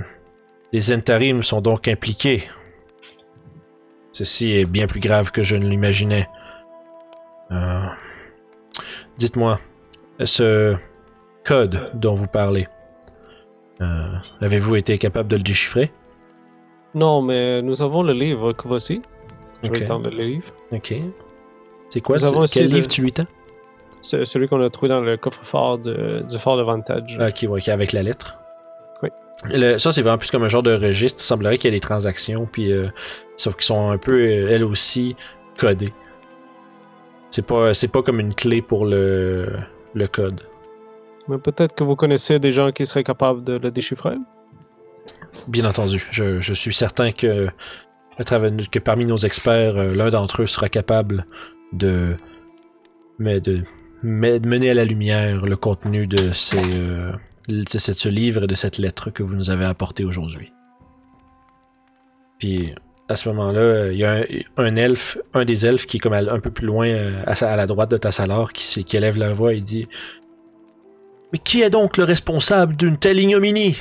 Les 0.72 0.92
intérims 0.92 1.42
sont 1.42 1.60
donc 1.60 1.88
impliqués. 1.88 2.44
Ceci 4.12 4.52
est 4.52 4.64
bien 4.64 4.86
plus 4.86 5.00
grave 5.00 5.30
que 5.30 5.42
je 5.42 5.56
ne 5.56 5.66
l'imaginais. 5.68 6.28
Euh, 7.50 7.86
Dites-moi, 9.16 9.60
ce 10.24 10.76
code 11.44 11.90
dont 11.94 12.14
vous 12.14 12.26
parlez, 12.26 12.66
euh, 13.80 14.16
avez-vous 14.40 14.76
été 14.76 14.98
capable 14.98 15.28
de 15.28 15.36
le 15.36 15.42
déchiffrer? 15.42 15.92
Non, 16.94 17.22
mais 17.22 17.62
nous 17.62 17.80
avons 17.80 18.02
le 18.02 18.12
livre 18.12 18.52
que 18.52 18.66
voici. 18.66 19.02
Je 19.62 19.70
vais 19.70 19.84
tendre 19.84 20.10
le 20.10 20.24
livre. 20.24 20.52
Ok. 20.72 20.94
C'est 21.90 22.00
quoi 22.00 22.18
ce- 22.18 22.52
Quel 22.54 22.68
de- 22.68 22.74
livre 22.74 22.88
tu 22.88 23.02
lui 23.02 23.12
tends 23.12 23.26
C'est 24.00 24.24
celui 24.26 24.46
qu'on 24.48 24.62
a 24.62 24.68
trouvé 24.70 24.88
dans 24.88 25.00
le 25.00 25.16
coffre-fort 25.16 25.78
de- 25.78 26.22
du 26.28 26.38
fort 26.38 26.56
de 26.56 26.62
Vantage. 26.62 27.18
Ok, 27.20 27.44
ok, 27.48 27.68
avec 27.68 27.92
la 27.92 28.02
lettre. 28.02 28.38
Oui. 29.02 29.08
Le- 29.46 29.78
ça, 29.78 29.90
c'est 29.92 30.02
vraiment 30.02 30.18
plus 30.18 30.30
comme 30.30 30.44
un 30.44 30.48
genre 30.48 30.62
de 30.62 30.74
registre. 30.74 31.20
Il 31.20 31.24
semblerait 31.24 31.58
qu'il 31.58 31.70
y 31.72 31.74
ait 31.74 31.76
des 31.76 31.80
transactions, 31.80 32.46
puis 32.50 32.72
euh, 32.72 32.88
sauf 33.36 33.54
qu'ils 33.56 33.64
sont 33.64 33.90
un 33.90 33.98
peu, 33.98 34.12
euh, 34.20 34.48
elles 34.50 34.64
aussi, 34.64 35.16
codées. 35.58 35.92
C'est 37.30 37.44
pas, 37.44 37.74
c'est 37.74 37.88
pas 37.88 38.02
comme 38.02 38.20
une 38.20 38.34
clé 38.34 38.62
pour 38.62 38.86
le, 38.86 39.48
le 39.94 40.06
code. 40.08 40.40
Mais 41.28 41.36
peut-être 41.38 41.74
que 41.74 41.84
vous 41.84 41.94
connaissez 41.96 42.38
des 42.38 42.50
gens 42.50 42.70
qui 42.72 42.86
seraient 42.86 43.04
capables 43.04 43.44
de 43.44 43.54
le 43.54 43.70
déchiffrer. 43.70 44.14
Bien 45.46 45.64
entendu, 45.66 46.06
je, 46.10 46.40
je 46.40 46.54
suis 46.54 46.72
certain 46.72 47.12
que, 47.12 47.48
que 48.70 48.78
parmi 48.78 49.04
nos 49.04 49.18
experts, 49.18 49.76
euh, 49.76 49.94
l'un 49.94 50.08
d'entre 50.10 50.42
eux 50.42 50.46
sera 50.46 50.68
capable 50.70 51.26
de, 51.72 52.16
mais 53.18 53.40
de, 53.40 53.62
mais 54.02 54.38
mener 54.40 54.70
à 54.70 54.74
la 54.74 54.84
lumière 54.84 55.46
le 55.46 55.56
contenu 55.56 56.06
de, 56.06 56.32
ces, 56.32 56.58
euh, 56.74 57.12
ce 57.48 58.08
livre 58.08 58.44
et 58.44 58.46
de 58.46 58.54
cette 58.54 58.78
lettre 58.78 59.10
que 59.10 59.22
vous 59.22 59.34
nous 59.34 59.50
avez 59.50 59.64
apporté 59.64 60.04
aujourd'hui. 60.04 60.52
Puis 62.38 62.74
à 63.08 63.16
ce 63.16 63.28
moment-là, 63.30 63.60
euh, 63.60 63.92
il 63.92 63.98
y 63.98 64.04
a 64.04 64.24
un, 64.56 64.76
elfe, 64.76 65.18
un 65.34 65.44
des 65.44 65.66
elfes 65.66 65.86
qui 65.86 65.96
est 65.96 66.00
comme 66.00 66.12
un 66.12 66.40
peu 66.40 66.50
plus 66.50 66.66
loin 66.66 66.88
euh, 66.88 67.22
à, 67.26 67.32
à 67.44 67.56
la 67.56 67.66
droite 67.66 67.90
de 67.90 67.96
Tassalor, 67.96 68.52
qui, 68.52 68.84
qui 68.84 68.96
élève 68.96 69.16
la 69.16 69.32
voix 69.32 69.54
et 69.54 69.60
dit 69.60 69.88
Mais 71.32 71.38
qui 71.38 71.62
est 71.62 71.70
donc 71.70 71.96
le 71.96 72.04
responsable 72.04 72.76
d'une 72.76 72.98
telle 72.98 73.18
ignominie? 73.18 73.76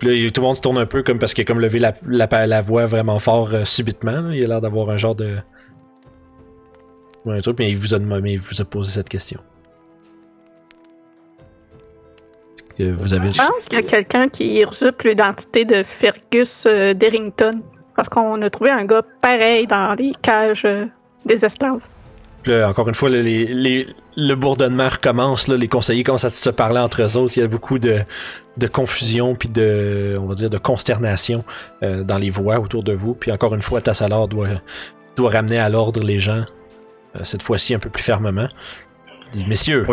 Puis 0.00 0.08
là, 0.08 0.14
il- 0.14 0.32
tout 0.32 0.40
le 0.40 0.46
monde 0.46 0.56
se 0.56 0.62
tourne 0.62 0.78
un 0.78 0.86
peu 0.86 1.02
comme 1.02 1.18
parce 1.18 1.34
qu'il 1.34 1.42
a 1.42 1.44
comme 1.44 1.60
levé 1.60 1.78
la, 1.78 1.94
la, 2.06 2.46
la 2.46 2.60
voix 2.62 2.86
vraiment 2.86 3.18
fort 3.18 3.52
euh, 3.52 3.64
subitement. 3.64 4.22
là. 4.22 4.34
Il 4.34 4.42
a 4.44 4.48
l'air 4.48 4.60
d'avoir 4.62 4.88
un 4.90 4.96
genre 4.96 5.14
de. 5.14 5.36
Ouais, 7.26 7.36
un 7.36 7.40
truc, 7.42 7.58
mais 7.58 7.70
il 7.70 7.76
vous 7.76 7.94
a, 7.94 7.98
demandé- 7.98 8.30
il 8.32 8.40
vous 8.40 8.62
a 8.62 8.64
posé 8.64 8.92
cette 8.92 9.10
question. 9.10 9.40
Est-ce 12.56 12.62
que 12.78 12.92
vous 12.94 13.12
avez. 13.12 13.28
Je 13.30 13.36
pense 13.36 13.66
qu'il 13.68 13.78
y 13.78 13.82
a 13.82 13.84
quelqu'un 13.86 14.28
qui 14.28 14.62
usurpe 14.62 15.02
l'identité 15.02 15.64
de 15.66 15.82
Fergus 15.82 16.64
euh, 16.66 16.94
Derrington. 16.94 17.60
Parce 17.94 18.08
qu'on 18.08 18.40
a 18.40 18.48
trouvé 18.48 18.70
un 18.70 18.86
gars 18.86 19.02
pareil 19.20 19.66
dans 19.66 19.92
les 19.94 20.12
cages 20.22 20.64
euh, 20.64 20.86
des 21.26 21.44
esclaves. 21.44 21.86
Là, 22.46 22.68
encore 22.68 22.88
une 22.88 22.94
fois, 22.94 23.10
là, 23.10 23.20
les, 23.22 23.46
les- 23.46 23.86
le 24.16 24.34
bourdonnement 24.34 24.88
recommence. 24.88 25.46
Là, 25.46 25.56
les 25.56 25.68
conseillers 25.68 26.02
commencent 26.04 26.24
à 26.24 26.30
se 26.30 26.50
parler 26.50 26.78
entre 26.80 27.02
eux 27.02 27.16
autres. 27.16 27.36
Il 27.36 27.40
y 27.40 27.42
a 27.42 27.46
beaucoup 27.48 27.78
de, 27.78 28.00
de 28.56 28.66
confusion 28.66 29.34
puis 29.34 29.48
de, 29.48 30.16
on 30.20 30.26
va 30.26 30.34
dire, 30.34 30.48
de 30.50 30.58
consternation 30.58 31.44
euh, 31.82 32.02
dans 32.02 32.18
les 32.18 32.30
voix 32.30 32.58
autour 32.58 32.82
de 32.82 32.92
vous. 32.92 33.14
Puis 33.14 33.30
encore 33.30 33.54
une 33.54 33.62
fois, 33.62 33.80
Tassalor 33.82 34.26
doit, 34.28 34.48
doit 35.16 35.30
ramener 35.30 35.58
à 35.58 35.68
l'ordre 35.68 36.02
les 36.02 36.18
gens. 36.18 36.44
euh, 37.16 37.20
cette 37.24 37.42
fois-ci 37.42 37.74
un 37.74 37.78
peu 37.78 37.90
plus 37.90 38.02
fermement. 38.02 38.48
Il 39.34 39.40
dit, 39.42 39.46
Messieurs, 39.46 39.84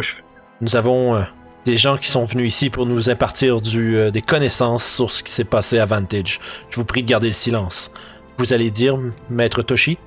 nous 0.62 0.76
avons 0.78 1.16
euh, 1.16 1.22
des 1.66 1.76
gens 1.78 1.98
qui 1.98 2.08
sont 2.10 2.24
venus 2.24 2.48
ici 2.56 2.70
pour 2.70 2.86
nous 2.86 3.10
impartir 3.10 3.60
du, 3.60 4.10
des 4.12 4.22
connaissances 4.22 4.86
sur 4.86 5.12
ce 5.12 5.22
qui 5.22 5.32
s'est 5.34 5.44
passé 5.44 5.80
à 5.80 5.86
Vantage. 5.86 6.40
Je 6.70 6.78
vous 6.78 6.86
prie 6.86 7.04
de 7.04 7.08
garder 7.10 7.28
le 7.28 7.34
silence. 7.34 7.92
Vous 8.38 8.54
allez 8.54 8.72
dire, 8.72 8.98
Maître 9.30 9.62
Toshi 9.64 9.98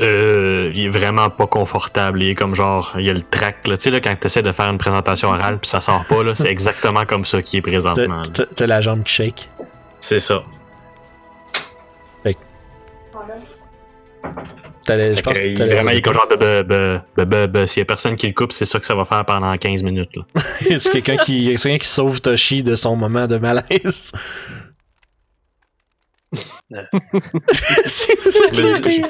Euh, 0.00 0.70
il 0.74 0.84
est 0.84 0.88
vraiment 0.88 1.28
pas 1.28 1.46
confortable. 1.46 2.22
Il 2.22 2.30
est 2.30 2.34
comme 2.36 2.54
genre, 2.54 2.94
il 2.98 3.04
y 3.06 3.10
a 3.10 3.12
le 3.14 3.22
trac, 3.22 3.66
là. 3.66 3.76
Tu 3.76 3.84
sais, 3.84 3.90
là, 3.90 4.00
quand 4.00 4.14
t'essaies 4.18 4.42
de 4.42 4.52
faire 4.52 4.70
une 4.70 4.78
présentation 4.78 5.28
orale 5.30 5.58
puis 5.58 5.68
ça 5.68 5.80
sort 5.80 6.04
pas, 6.08 6.22
là, 6.22 6.34
c'est 6.36 6.50
exactement 6.50 7.04
comme 7.04 7.24
ça 7.24 7.42
qu'il 7.42 7.58
est 7.58 7.62
présentement. 7.62 8.22
T'as- 8.54 8.66
la 8.66 8.80
jambe 8.80 9.02
qui 9.02 9.12
shake. 9.12 9.48
C'est 10.00 10.20
ça. 10.20 10.42
T'allais- 14.84 15.10
Je 15.10 15.16
Fait 15.16 15.22
pense 15.22 15.34
que 15.34 15.38
que 15.40 15.46
il, 15.48 15.58
t'allais 15.58 15.74
vraiment, 15.74 15.90
il 15.90 15.96
est 15.98 16.02
comme 16.02 16.14
genre 16.14 16.28
de. 16.28 17.66
S'il 17.66 17.80
y 17.80 17.82
a 17.82 17.84
personne 17.84 18.16
qui 18.16 18.26
le 18.26 18.32
coupe, 18.32 18.52
c'est 18.52 18.64
ça 18.64 18.80
que 18.80 18.86
ça 18.86 18.94
va 18.94 19.04
faire 19.04 19.22
pendant 19.26 19.54
15 19.54 19.82
minutes, 19.82 20.16
là. 20.16 20.22
c'est 20.78 20.90
quelqu'un 20.90 21.16
qui, 21.18 21.52
c'est 21.58 21.68
quelqu'un 21.68 21.84
qui 21.84 21.88
sauve 21.90 22.22
Toshi 22.22 22.62
de 22.62 22.74
son 22.74 22.96
moment 22.96 23.26
de 23.26 23.36
malaise? 23.36 24.12
c'est 27.86 28.30
ça 28.30 28.48
qui 28.50 28.56
Je 28.56 28.62
me 28.62 28.82
dis- 28.82 29.00
pire. 29.00 29.08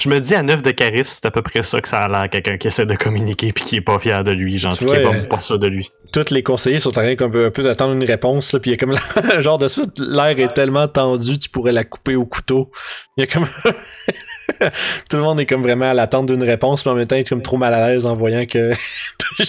Je 0.00 0.08
me 0.08 0.18
dis 0.18 0.34
à 0.34 0.42
9 0.42 0.62
de 0.62 0.70
charisme, 0.72 1.18
c'est 1.22 1.26
à 1.26 1.30
peu 1.30 1.42
près 1.42 1.62
ça 1.62 1.80
que 1.80 1.88
ça 1.88 1.98
a 1.98 2.08
l'air, 2.08 2.28
quelqu'un 2.28 2.58
qui 2.58 2.66
essaie 2.66 2.86
de 2.86 2.94
communiquer 2.96 3.52
puis 3.52 3.64
qui 3.64 3.76
est 3.76 3.80
pas 3.80 3.98
fier 4.00 4.24
de 4.24 4.32
lui, 4.32 4.58
genre, 4.58 4.76
qui 4.76 4.84
est 4.84 5.02
pas, 5.02 5.14
euh, 5.14 5.26
pas 5.28 5.40
ça 5.40 5.58
de 5.58 5.66
lui. 5.68 5.90
Tous 6.12 6.30
les 6.30 6.42
conseillers 6.42 6.80
sont 6.80 6.90
en 6.90 7.02
train 7.02 7.14
comme 7.14 7.36
un 7.36 7.50
peu 7.50 7.62
d'attendre 7.62 7.92
une 7.94 8.04
réponse, 8.04 8.52
là, 8.52 8.58
puis 8.58 8.70
il 8.70 8.74
y 8.74 8.74
a 8.74 8.78
comme 8.78 8.96
un 9.32 9.40
genre 9.40 9.58
de 9.58 9.68
suite, 9.68 9.98
l'air 9.98 10.38
est 10.38 10.52
tellement 10.54 10.88
tendu, 10.88 11.38
tu 11.38 11.48
pourrais 11.48 11.72
la 11.72 11.84
couper 11.84 12.16
au 12.16 12.26
couteau. 12.26 12.70
Il 13.16 13.20
y 13.20 13.24
a 13.24 13.26
comme. 13.26 13.46
Tout 15.08 15.16
le 15.16 15.22
monde 15.22 15.40
est 15.40 15.46
comme 15.46 15.62
vraiment 15.62 15.90
à 15.90 15.94
l'attente 15.94 16.26
d'une 16.26 16.42
réponse, 16.42 16.84
mais 16.84 16.92
en 16.92 16.94
même 16.96 17.06
temps, 17.06 17.16
il 17.16 17.20
est 17.20 17.28
comme 17.28 17.42
trop 17.42 17.56
mal 17.56 17.72
à 17.74 17.88
l'aise 17.88 18.06
en 18.06 18.14
voyant 18.14 18.44
que 18.44 18.72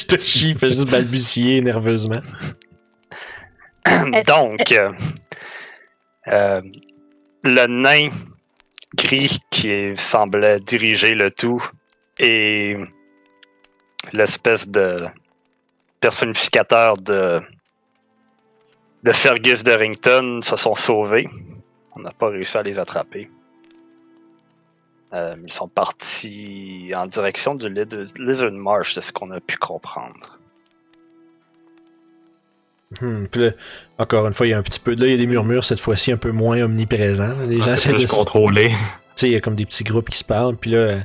Toshi 0.08 0.54
fait 0.54 0.70
juste 0.70 0.90
balbutier 0.90 1.62
nerveusement. 1.62 2.22
Donc, 4.28 4.72
euh, 4.72 4.92
euh, 6.32 6.62
le 7.44 7.68
nain 7.68 8.10
gris 8.96 9.40
qui 9.50 9.94
semblait 9.98 10.60
diriger 10.60 11.14
le 11.14 11.30
tout 11.32 11.62
et 12.20 12.76
l'espèce 14.14 14.68
de 14.70 14.98
personnificateur 16.00 16.96
de, 16.98 17.40
de 19.04 19.12
Fergus 19.12 19.64
Derrington 19.64 20.42
se 20.42 20.56
sont 20.56 20.76
sauvés. 20.76 21.28
On 21.96 22.00
n'a 22.00 22.12
pas 22.12 22.30
réussi 22.30 22.58
à 22.58 22.64
les 22.64 22.80
attraper. 22.80 23.30
Euh, 25.14 25.36
ils 25.44 25.52
sont 25.52 25.68
partis 25.68 26.92
en 26.96 27.06
direction 27.06 27.56
du 27.56 27.70
Liz- 27.70 28.14
Lizard 28.18 28.52
Marsh, 28.52 28.96
de 28.96 29.02
ce 29.02 29.12
qu'on 29.12 29.30
a 29.32 29.40
pu 29.40 29.58
comprendre. 29.58 30.40
Hmm, 33.02 33.26
puis 33.30 33.42
là, 33.42 33.52
encore 33.98 34.28
une 34.28 34.34
fois, 34.34 34.48
il 34.48 34.52
y 34.52 34.54
a 34.54 34.58
un 34.58 34.64
petit 34.64 34.80
peu. 34.80 34.92
Là, 34.92 35.06
il 35.08 35.12
y 35.12 35.14
a 35.14 35.18
des 35.18 35.28
murmures 35.28 35.64
cette 35.64 35.80
fois-ci 35.80 36.12
un 36.12 36.18
peu 36.18 36.32
moins 36.32 36.62
omniprésents. 36.62 37.36
Les 37.48 37.60
gens 37.60 37.74
essaient 37.74 37.94
de 37.94 38.06
contrôlé. 38.08 38.72
Tu 39.16 39.22
sais, 39.22 39.30
il 39.30 39.34
y 39.34 39.36
a 39.36 39.42
comme 39.42 39.56
des 39.56 39.68
petits 39.68 39.84
groupes 39.84 40.10
qui 40.10 40.18
se 40.18 40.24
parlent. 40.24 40.56
Puis 40.58 40.72
là, 40.72 41.02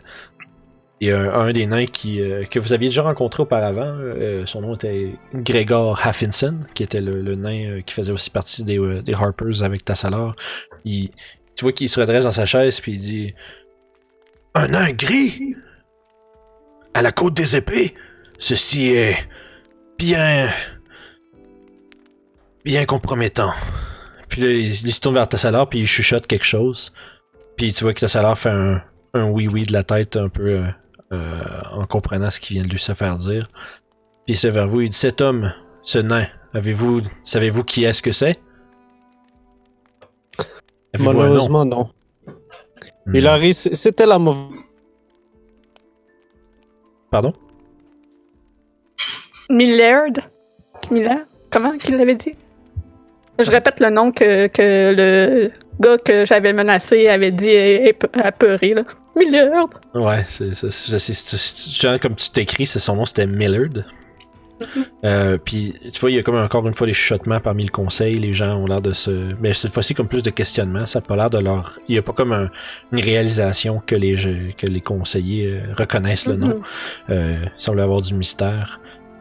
il 1.01 1.09
y 1.09 1.13
a 1.13 1.21
un, 1.21 1.49
un 1.49 1.53
des 1.53 1.67
nains 1.67 1.85
qui, 1.85 2.23
euh, 2.23 2.45
que 2.47 2.59
vous 2.59 2.73
aviez 2.73 2.89
déjà 2.89 3.03
rencontré 3.03 3.43
auparavant. 3.43 3.85
euh, 3.85 4.47
son 4.47 4.63
nom 4.63 4.75
était 4.77 5.13
Gregor 5.35 6.01
Haffinson, 6.03 6.61
qui 6.73 6.83
était 6.83 7.03
le, 7.03 7.21
le 7.21 7.35
nain 7.35 7.67
euh, 7.67 7.81
qui 7.83 7.93
faisait 7.93 8.11
aussi 8.11 8.31
partie 8.31 8.65
des, 8.65 8.79
euh, 8.79 9.03
des 9.03 9.13
Harpers 9.13 9.63
avec 9.63 9.85
Tassalor. 9.85 10.35
Il, 10.87 11.11
tu 11.55 11.65
vois 11.67 11.73
qu'il 11.73 11.91
se 11.91 12.01
redresse 12.01 12.25
dans 12.25 12.31
sa 12.31 12.47
chaise, 12.47 12.81
puis 12.81 12.93
il 12.93 12.99
dit 12.99 13.35
Un 14.55 14.69
nain 14.69 14.91
gris 14.93 15.55
À 16.95 17.03
la 17.03 17.13
côte 17.13 17.35
des 17.35 17.57
épées 17.57 17.93
Ceci 18.39 18.89
est 18.95 19.17
bien. 19.99 20.49
Bien 22.69 22.85
compromettant. 22.85 23.51
Puis 24.29 24.43
là, 24.43 24.49
il, 24.51 24.67
il 24.67 24.93
se 24.93 25.01
tourne 25.01 25.15
vers 25.15 25.27
Tassalor, 25.27 25.71
puis 25.71 25.79
il 25.81 25.87
chuchote 25.87 26.27
quelque 26.27 26.45
chose. 26.45 26.93
Puis 27.57 27.73
tu 27.73 27.83
vois 27.83 27.95
que 27.95 28.01
Tassalor 28.01 28.37
fait 28.37 28.51
un, 28.51 28.83
un 29.15 29.25
oui-oui 29.25 29.65
de 29.65 29.73
la 29.73 29.83
tête 29.85 30.19
un 30.19 30.29
peu 30.29 30.49
euh, 30.51 30.67
euh, 31.13 31.61
en 31.73 31.87
comprenant 31.87 32.31
ce 32.31 32.39
qu'il 32.39 32.57
vient 32.57 32.65
de 32.65 32.69
lui 32.69 32.79
se 32.79 32.93
faire 32.93 33.15
dire. 33.15 33.49
Puis 34.27 34.37
c'est 34.37 34.51
vers 34.51 34.69
vous, 34.69 34.83
il 34.83 34.91
dit 34.91 34.97
Cet 34.97 35.23
homme, 35.23 35.51
ce 35.83 35.99
nain, 35.99 36.27
avez-vous, 36.53 37.01
savez-vous 37.25 37.65
qui 37.65 37.85
est-ce 37.85 38.03
que 38.03 38.13
c'est? 38.13 38.39
Malheureusement, 40.99 41.65
non. 41.65 41.91
Hmm. 43.07 43.51
C- 43.53 43.75
c'était 43.75 44.05
la 44.05 44.19
mauvaise. 44.19 44.61
Pardon? 47.11 47.33
Millard? 49.49 50.29
Millard? 50.91 51.25
Comment 51.51 51.79
qu'il 51.79 51.97
l'avait 51.97 52.17
dit? 52.17 52.37
Je 53.39 53.51
répète 53.51 53.81
le 53.81 53.91
nom 53.91 54.11
que, 54.13 54.47
que 54.49 54.95
le 54.97 55.51
gars 55.81 55.99
que 55.99 56.27
j'avais 56.27 56.53
menacé 56.53 57.09
avait 57.09 57.31
dit 57.33 57.55
apeuré, 58.15 58.75
là. 58.75 58.83
Millard. 59.17 59.69
Ouais, 59.95 60.23
c'est 60.27 60.55
c'est- 60.55 60.71
c'est- 60.99 61.99
comme 62.01 62.15
tu 62.15 62.31
t'écris, 62.31 62.67
c'est 62.67 62.79
son 62.79 62.97
nom 62.97 63.05
c'était 63.05 63.27
Millard. 63.27 63.85
Euh, 65.05 65.39
puis 65.45 65.73
tu 65.93 66.01
vois, 66.01 66.11
il 66.11 66.17
y 66.17 66.19
a 66.19 66.23
comme 66.23 66.35
encore 66.37 66.67
une 66.67 66.75
fois 66.75 66.87
des 66.89 66.93
chuchotements 66.93 67.39
parmi 67.39 67.63
le 67.65 67.71
conseil. 67.71 68.15
Les 68.15 68.33
gens 68.33 68.57
ont 68.57 68.67
l'air 68.67 68.81
de 68.81 68.93
se. 68.93 69.33
Mais 69.41 69.55
cette 69.55 69.73
fois-ci, 69.73 69.95
comme 69.95 70.09
plus 70.09 70.23
de 70.25 70.31
questionnements. 70.31 70.87
Ça 70.87 70.99
n'a 70.99 71.07
pas 71.07 71.15
l'air 71.15 71.31
de 71.31 71.39
leur. 71.39 71.79
Il 71.89 71.93
n'y 71.93 71.99
a 71.99 72.03
pas 72.03 72.13
comme 72.13 72.33
un- 72.33 72.51
une 72.93 73.01
réalisation 73.01 73.81
que 73.87 73.95
les, 73.95 74.15
que 74.57 74.67
les 74.67 74.81
conseillers 74.81 75.47
euh, 75.47 75.75
reconnaissent 75.79 76.27
le 76.27 76.37
nom. 76.37 76.61
Euh, 77.11 77.37
il 77.45 77.51
semble 77.63 77.81
avoir 77.81 78.01
du 78.03 78.15
mystère. 78.15 78.81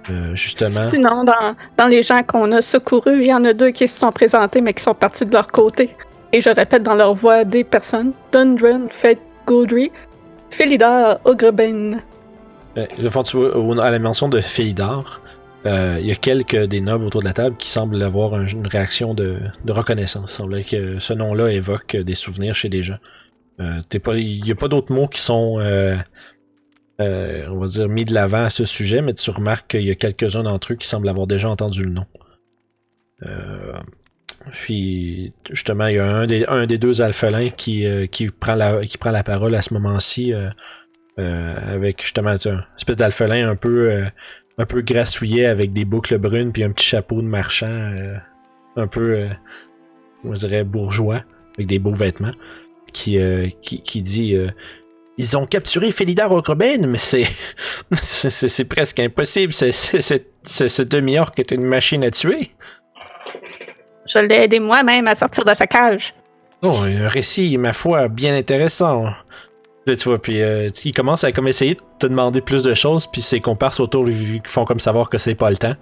Euh, 0.10 0.36
justement. 0.36 0.82
Sinon, 0.84 1.24
dans, 1.24 1.56
dans 1.78 1.88
les 1.88 2.02
gens 2.04 2.24
qu'on 2.24 2.52
a 2.54 2.62
secourus, 2.62 3.20
il 3.22 3.28
y 3.28 3.34
en 3.34 3.44
a 3.44 3.54
deux 3.54 3.72
qui 3.72 3.88
se 3.88 4.00
sont 4.00 4.12
présentés, 4.12 4.62
mais 4.62 4.74
qui 4.74 4.84
sont 4.84 4.94
partis 4.96 5.26
de 5.26 5.34
leur 5.34 5.48
côté. 5.48 5.96
Et 6.34 6.42
je 6.42 6.50
répète 6.50 6.84
dans 6.84 6.96
leur 6.96 7.14
voix 7.14 7.44
des 7.44 7.64
personnes 7.64 8.14
Dundren, 8.32 8.88
Fed 8.92 9.18
Gaudry, 9.46 9.92
Philidor, 10.50 11.20
Ogreben. 11.26 12.02
Euh, 12.78 12.86
de 12.98 13.10
fond, 13.10 13.24
tu 13.24 13.38
vois, 13.38 13.58
au- 13.58 13.80
à 13.80 13.90
la 13.92 14.00
mention 14.00 14.30
de 14.30 14.40
Félidar, 14.40 15.22
euh, 15.66 15.98
il 16.00 16.08
y 16.08 16.12
a 16.12 16.16
quelques 16.16 16.66
des 16.66 16.80
nobles 16.82 17.06
autour 17.06 17.22
de 17.22 17.26
la 17.26 17.34
table 17.34 17.56
qui 17.58 17.70
semblent 17.70 18.02
avoir 18.02 18.34
un- 18.34 18.46
une 18.46 18.68
réaction 18.68 19.14
de, 19.14 19.38
de 19.66 19.72
reconnaissance. 19.72 20.32
Il 20.32 20.36
semble 20.36 20.64
que 20.64 21.00
ce 21.00 21.14
nom-là 21.14 21.52
évoque 21.52 21.96
des 21.98 22.16
souvenirs 22.16 22.56
chez 22.56 22.70
des 22.70 22.82
gens. 22.82 22.98
Euh, 23.60 23.82
il 24.16 24.42
n'y 24.44 24.52
a 24.52 24.56
pas 24.56 24.68
d'autres 24.68 24.94
mots 24.94 25.08
qui 25.08 25.20
sont, 25.20 25.60
euh, 27.00 27.48
on 27.50 27.60
va 27.60 27.68
dire, 27.68 27.88
mis 27.90 28.06
de 28.06 28.14
l'avant 28.14 28.44
à 28.46 28.50
ce 28.50 28.66
sujet, 28.66 29.02
mais 29.02 29.14
tu 29.14 29.30
remarques 29.32 29.72
qu'il 29.72 29.84
y 29.84 29.92
a 29.92 29.96
quelques-uns 29.96 30.44
d'entre 30.44 30.74
eux 30.74 30.76
qui 30.76 30.88
semblent 30.88 31.10
avoir 31.10 31.28
déjà 31.28 31.50
entendu 31.50 31.84
le 31.84 31.92
nom. 31.92 32.06
Euh, 33.26 33.74
puis, 34.52 35.34
justement, 35.50 35.88
il 35.88 35.96
y 35.96 36.00
a 36.00 36.06
un 36.06 36.28
des, 36.28 36.46
un 36.48 36.66
des 36.66 36.78
deux 36.78 37.02
alphelins 37.02 37.50
qui, 37.50 37.86
euh, 37.86 38.08
qui, 38.08 38.30
prend 38.30 38.56
la, 38.56 38.86
qui 38.86 38.98
prend 38.98 39.12
la 39.12 39.24
parole 39.24 39.56
à 39.56 39.62
ce 39.62 39.74
moment-ci. 39.74 40.34
euh, 40.34 40.50
euh, 41.20 41.56
avec 41.74 42.00
justement 42.04 42.34
tu 42.34 42.42
sais, 42.42 42.50
un 42.52 42.64
espèce 42.78 42.96
d'alphelin 42.98 43.50
un 43.50 43.56
peu 43.56 43.90
euh, 43.90 44.06
un 44.60 44.66
peu 44.68 44.82
grassouillet 44.82 45.48
avec 45.48 45.74
des 45.74 45.84
boucles 45.84 46.20
brunes 46.20 46.52
puis 46.52 46.64
un 46.64 46.72
petit 46.72 46.86
chapeau 46.86 47.24
de 47.24 47.28
marchand 47.28 47.96
un 48.76 48.86
peu 48.88 49.28
on 50.24 50.34
dirait 50.34 50.64
bourgeois 50.64 51.24
avec 51.56 51.66
des 51.66 51.80
beaux 51.80 51.96
vêtements 51.96 52.34
qui 52.94 53.18
qui, 53.64 53.82
qui 53.82 54.02
dit 54.04 54.38
ils 55.18 55.36
ont 55.38 55.46
capturé 55.46 55.92
Félidar 55.92 56.32
Ocroben, 56.32 56.86
mais 56.88 56.98
c'est 57.00 57.26
c'est- 57.94 58.66
presque 58.66 59.00
impossible. 59.00 59.54
C'est 59.54 59.72
ce 59.72 60.82
demi-orc 60.84 61.32
est 61.38 61.52
une 61.52 61.64
machine 61.64 62.04
à 62.04 62.12
tuer. 62.12 62.52
Je 64.06 64.20
l'ai 64.20 64.44
aidé 64.44 64.60
moi-même 64.60 65.08
à 65.08 65.16
sortir 65.16 65.44
de 65.44 65.54
sa 65.54 65.68
cage. 65.68 66.14
Oh, 66.62 66.74
un 66.84 67.08
récit, 67.08 67.58
ma 67.58 67.74
foi, 67.74 68.08
bien 68.08 68.36
intéressant. 68.36 69.06
Là, 69.86 69.96
tu 69.96 70.10
vois, 70.10 70.22
puis 70.22 70.42
euh, 70.42 70.70
il 70.86 70.92
commence 70.94 71.24
à 71.24 71.32
comme 71.32 71.48
essayer 71.48 71.76
de 71.76 71.82
te 72.00 72.08
demander 72.08 72.42
plus 72.42 72.64
de 72.64 72.74
choses, 72.74 73.08
puis 73.08 73.22
ses 73.22 73.40
comparses 73.42 73.80
autour 73.80 74.06
lui 74.06 74.42
font 74.46 74.66
comme 74.66 74.80
savoir 74.80 75.10
que 75.10 75.18
c'est 75.18 75.36
pas 75.36 75.50
le 75.50 75.58
temps. 75.58 75.76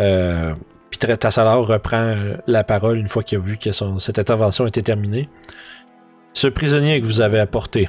Euh, 0.00 0.54
puis 0.90 0.98
Tassalar 0.98 1.64
reprend 1.66 1.96
euh, 2.08 2.36
la 2.46 2.64
parole 2.64 2.98
une 2.98 3.08
fois 3.08 3.22
qu'il 3.22 3.38
a 3.38 3.40
vu 3.40 3.56
que 3.58 3.72
son, 3.72 3.98
cette 3.98 4.18
intervention 4.18 4.66
était 4.66 4.82
terminée. 4.82 5.28
Ce 6.32 6.46
prisonnier 6.48 7.00
que 7.00 7.06
vous 7.06 7.20
avez 7.20 7.38
apporté, 7.40 7.88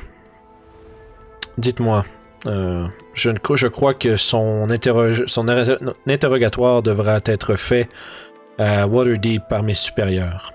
dites-moi, 1.58 2.06
euh, 2.46 2.88
je, 3.14 3.68
crois 3.68 3.94
que 3.94 4.18
son, 4.18 4.70
interrogatoire 4.70 6.84
devra 6.84 7.20
être 7.26 7.56
fait 7.56 7.90
à 8.58 8.88
Waterdeep 8.88 9.44
par 9.50 9.64
mes 9.64 9.74
supérieurs. 9.74 10.54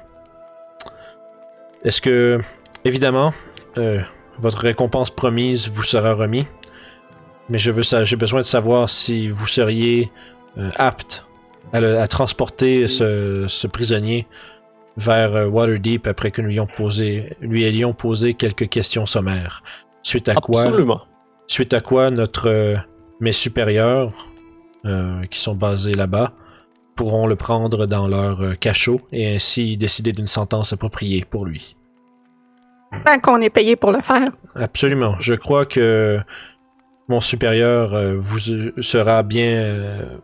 Est-ce 1.84 2.00
que, 2.00 2.40
évidemment, 2.84 3.32
euh, 3.78 4.00
votre 4.38 4.61
récompense 4.61 5.11
promise 5.11 5.68
vous 5.68 5.82
sera 5.82 6.14
remis, 6.14 6.46
mais 7.48 7.59
j'ai 7.59 7.72
besoin 7.72 8.40
de 8.40 8.46
savoir 8.46 8.88
si 8.88 9.28
vous 9.28 9.46
seriez 9.46 10.11
euh, 10.59 10.70
apte 10.76 11.26
à, 11.72 12.07
transporter 12.07 12.86
ce, 12.86 13.66
prisonnier 13.66 14.26
vers 14.96 15.53
Waterdeep 15.53 16.07
après 16.07 16.30
que 16.30 16.42
nous 16.42 16.48
lui 16.48 16.55
ayons 16.55 16.66
posé, 16.66 17.36
lui 17.40 17.64
ayons 17.64 17.94
posé 17.94 18.34
quelques 18.34 18.68
questions 18.68 19.07
sommaires. 19.07 19.62
Suite 20.03 20.28
à 20.28 20.34
quoi, 20.34 20.64
suite 21.46 21.74
à 21.74 21.80
quoi 21.80 22.11
notre 22.11 22.48
euh, 22.48 22.76
mes 23.20 23.32
supérieurs 23.32 24.12
euh, 24.84 25.24
qui 25.26 25.38
sont 25.38 25.55
basés 25.55 25.94
là-bas 25.94 26.32
pourront 26.96 27.26
le 27.26 27.36
prendre 27.36 27.86
dans 27.86 28.09
leur 28.09 28.42
euh, 28.42 28.55
cachot 28.55 29.00
et 29.12 29.34
ainsi 29.34 29.76
décider 29.76 30.12
d'une 30.12 30.26
sentence 30.26 30.72
appropriée 30.72 31.24
pour 31.28 31.46
lui. 31.46 31.76
Tant 33.05 33.18
qu'on 33.20 33.40
est 33.40 33.50
payé 33.50 33.76
pour 33.76 33.92
le 33.92 34.03
faire. 34.03 34.28
Absolument. 34.55 35.16
Je 35.18 35.34
crois 35.34 35.64
que 35.64 36.20
mon 37.09 37.20
supérieur 37.20 37.94
euh, 37.94 38.16
vous 38.16 38.38
sera 38.38 39.22
bien 39.22 39.53
euh, 39.53 40.18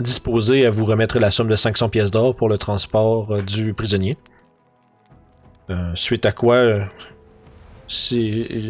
disposé 0.00 0.66
à 0.66 0.70
vous 0.70 0.84
remettre 0.84 1.18
la 1.18 1.30
somme 1.30 1.48
de 1.48 1.56
500 1.56 1.88
pièces 1.88 2.10
d'or 2.10 2.34
pour 2.34 2.48
le 2.48 2.58
transport 2.58 3.32
euh, 3.32 3.42
du 3.42 3.74
prisonnier. 3.74 4.16
Euh, 5.70 5.92
suite 5.94 6.24
à 6.26 6.32
quoi, 6.32 6.88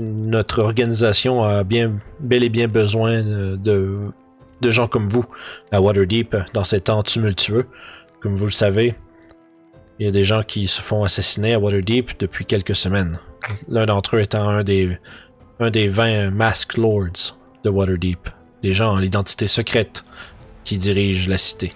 notre 0.01 0.63
organisation 0.63 1.43
a 1.43 1.65
bien, 1.65 1.99
bel 2.21 2.45
et 2.45 2.49
bien 2.49 2.69
besoin 2.69 3.13
euh, 3.13 3.57
de, 3.57 4.11
de 4.61 4.71
gens 4.71 4.87
comme 4.87 5.09
vous 5.09 5.25
à 5.73 5.81
Waterdeep 5.81 6.37
dans 6.55 6.65
ces 6.65 6.81
temps 6.81 7.03
tumultueux. 7.03 7.67
Comme 8.21 8.35
vous 8.35 8.47
le 8.47 8.53
savez, 8.53 8.95
il 9.99 10.07
y 10.07 10.09
a 10.09 10.13
des 10.13 10.23
gens 10.23 10.43
qui 10.43 10.69
se 10.69 10.81
font 10.81 11.05
assassiner 11.05 11.55
à 11.55 11.59
Waterdeep 11.59 12.19
depuis 12.21 12.45
quelques 12.45 12.77
semaines. 12.77 13.19
L'un 13.69 13.87
d'entre 13.87 14.17
eux 14.17 14.21
étant 14.21 14.49
un 14.49 14.63
des, 14.63 14.99
un 15.59 15.71
des 15.71 15.89
20 15.89 16.31
Masked 16.31 16.79
Lords 16.79 17.37
de 17.65 17.71
Waterdeep. 17.71 18.29
Des 18.63 18.73
gens 18.73 18.97
à 18.97 19.01
l'identité 19.01 19.47
secrète 19.47 20.05
qui 20.65 20.79
dirigent 20.79 21.29
la 21.29 21.39
cité. 21.39 21.73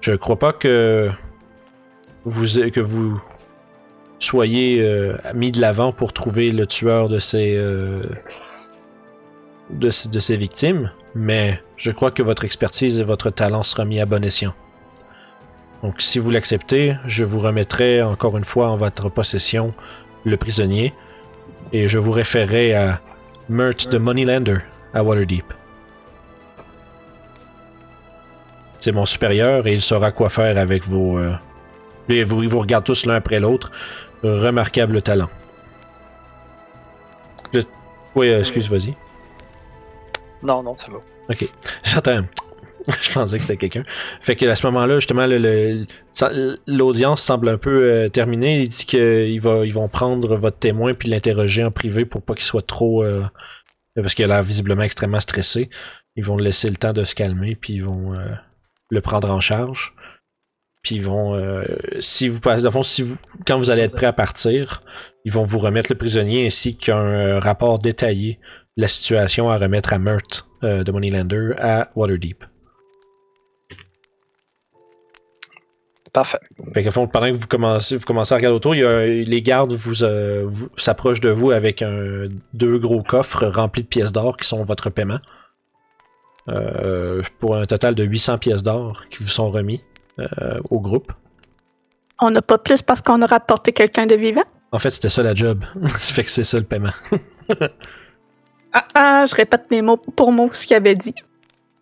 Je 0.00 0.12
crois 0.12 0.38
pas 0.38 0.52
que 0.52 1.10
vous, 2.24 2.44
que 2.70 2.80
vous 2.80 3.20
soyez 4.24 4.80
euh, 4.80 5.16
mis 5.34 5.50
de 5.50 5.60
l'avant 5.60 5.92
pour 5.92 6.12
trouver 6.12 6.52
le 6.52 6.66
tueur 6.66 7.08
de 7.08 7.18
ces, 7.18 7.54
euh, 7.56 8.02
de, 9.70 9.90
ces- 9.90 10.36
victimes, 10.36 10.90
mais 11.14 11.62
je 11.76 11.90
crois 11.90 12.10
que 12.10 12.22
votre 12.22 12.44
expertise 12.44 13.00
et 13.00 13.04
votre 13.04 13.30
talent 13.30 13.62
sera 13.62 13.84
mis 13.84 14.00
à 14.00 14.06
bon 14.06 14.24
escient. 14.24 14.54
Donc, 15.82 16.00
si 16.00 16.18
vous 16.20 16.30
l'acceptez, 16.30 16.96
je 17.06 17.24
vous 17.24 17.40
remettrai 17.40 18.02
encore 18.02 18.36
une 18.38 18.44
fois 18.44 18.68
en 18.68 18.76
votre 18.76 19.08
possession 19.08 19.74
le 20.24 20.36
prisonnier 20.36 20.92
et 21.72 21.88
je 21.88 21.98
vous 21.98 22.12
référerai 22.12 22.74
à 22.74 23.00
Mert 23.48 23.88
de 23.90 23.98
Moneylander 23.98 24.58
à 24.94 25.02
Waterdeep. 25.02 25.52
C'est 28.78 28.92
mon 28.92 29.06
supérieur 29.06 29.66
et 29.66 29.72
il 29.74 29.80
saura 29.82 30.12
quoi 30.12 30.28
faire 30.28 30.58
avec 30.58 30.84
vos. 30.84 31.18
euh, 31.18 31.32
vous, 32.08 32.42
ils 32.42 32.48
vous 32.48 32.58
regardent 32.60 32.84
tous 32.84 33.06
l'un 33.06 33.14
après 33.14 33.40
l'autre. 33.40 33.70
Remarquable 34.22 35.02
talent. 35.02 35.28
Le- 37.52 37.62
Oui, 38.14 38.28
euh, 38.30 38.38
excuse, 38.40 38.68
vas-y. 38.70 38.94
Non, 40.44 40.62
non, 40.62 40.74
c'est 40.76 40.90
bon. 40.90 41.00
Ok. 41.28 41.44
J'entends. 41.84 42.22
Je 43.00 43.12
pensais 43.12 43.36
que 43.36 43.42
c'était 43.42 43.56
quelqu'un. 43.56 43.84
Fait 44.20 44.34
que 44.34 44.44
à 44.46 44.56
ce 44.56 44.66
moment-là, 44.66 44.96
justement, 44.96 45.26
ça- 46.10 46.30
l'audience 46.66 47.22
semble 47.22 47.48
un 47.48 47.58
peu 47.58 47.82
euh, 47.84 48.08
terminée. 48.08 48.62
Il 48.62 48.68
dit 48.68 48.86
qu'ils 48.86 49.40
va, 49.40 49.64
ils 49.64 49.72
vont 49.72 49.88
prendre 49.88 50.36
votre 50.36 50.58
témoin 50.58 50.92
puis 50.94 51.08
l'interroger 51.08 51.64
en 51.64 51.70
privé 51.70 52.04
pour 52.04 52.22
pas 52.22 52.34
qu'il 52.34 52.44
soit 52.44 52.66
trop. 52.66 53.04
euh, 53.04 53.24
parce 53.94 54.14
qu'il 54.14 54.24
a 54.24 54.28
l'air 54.28 54.42
visiblement 54.42 54.82
extrêmement 54.82 55.20
stressé. 55.20 55.68
Ils 56.16 56.24
vont 56.24 56.36
le 56.36 56.44
laisser 56.44 56.68
le 56.68 56.76
temps 56.76 56.92
de 56.92 57.04
se 57.04 57.14
calmer 57.14 57.54
puis 57.54 57.74
ils 57.74 57.84
vont 57.84 58.14
euh, 58.14 58.26
le 58.90 59.00
prendre 59.00 59.30
en 59.30 59.40
charge. 59.40 59.94
Puis 60.82 60.96
ils 60.96 61.02
vont, 61.02 61.34
euh, 61.36 61.64
si 62.00 62.28
vous 62.28 62.40
passez, 62.40 62.68
fond, 62.70 62.82
si 62.82 63.02
vous, 63.02 63.16
quand 63.46 63.56
vous 63.56 63.70
allez 63.70 63.82
être 63.82 63.94
prêt 63.94 64.06
à 64.06 64.12
partir, 64.12 64.80
ils 65.24 65.32
vont 65.32 65.44
vous 65.44 65.60
remettre 65.60 65.92
le 65.92 65.96
prisonnier 65.98 66.46
ainsi 66.46 66.76
qu'un 66.76 66.98
euh, 66.98 67.38
rapport 67.38 67.78
détaillé 67.78 68.40
de 68.76 68.82
la 68.82 68.88
situation 68.88 69.48
à 69.48 69.58
remettre 69.58 69.92
à 69.92 69.98
Mert 70.00 70.18
euh, 70.64 70.82
de 70.82 70.90
Moneylander 70.90 71.52
à 71.58 71.88
Waterdeep. 71.94 72.44
Parfait. 76.12 76.40
Fait 76.74 76.82
que 76.82 76.90
fond, 76.90 77.06
pendant 77.06 77.28
que 77.28 77.36
vous 77.36 77.46
commencez, 77.46 77.96
vous 77.96 78.04
commencez 78.04 78.34
à 78.34 78.36
regarder 78.36 78.56
autour, 78.56 78.74
il 78.74 78.80
y 78.80 78.84
a, 78.84 79.06
les 79.06 79.40
gardes 79.40 79.72
vous, 79.72 80.02
euh, 80.02 80.44
vous- 80.46 80.68
s'approchent 80.76 81.20
de 81.20 81.30
vous 81.30 81.52
avec 81.52 81.80
un, 81.80 82.26
deux 82.52 82.78
gros 82.78 83.02
coffres 83.02 83.46
remplis 83.46 83.82
de 83.82 83.88
pièces 83.88 84.12
d'or 84.12 84.36
qui 84.36 84.46
sont 84.46 84.62
votre 84.64 84.90
paiement. 84.90 85.20
Euh, 86.48 87.22
pour 87.38 87.54
un 87.56 87.66
total 87.66 87.94
de 87.94 88.02
800 88.02 88.38
pièces 88.38 88.64
d'or 88.64 89.04
qui 89.10 89.22
vous 89.22 89.28
sont 89.28 89.48
remis 89.50 89.80
au 90.70 90.80
groupe. 90.80 91.12
On 92.20 92.30
n'a 92.30 92.42
pas 92.42 92.58
plus 92.58 92.82
parce 92.82 93.00
qu'on 93.00 93.20
a 93.22 93.26
rapporté 93.26 93.72
quelqu'un 93.72 94.06
de 94.06 94.14
vivant? 94.14 94.44
En 94.70 94.78
fait, 94.78 94.90
c'était 94.90 95.08
ça 95.08 95.22
la 95.22 95.34
job. 95.34 95.64
ça 95.86 96.14
fait 96.14 96.24
que 96.24 96.30
c'est 96.30 96.44
ça 96.44 96.58
le 96.58 96.64
paiement. 96.64 96.92
Ah, 98.72 98.86
ah, 98.94 99.24
je 99.26 99.34
répète 99.34 99.70
mes 99.70 99.82
mots 99.82 99.98
pour 99.98 100.32
mot 100.32 100.48
ce 100.52 100.66
qu'il 100.66 100.76
avait 100.76 100.94
dit. 100.94 101.14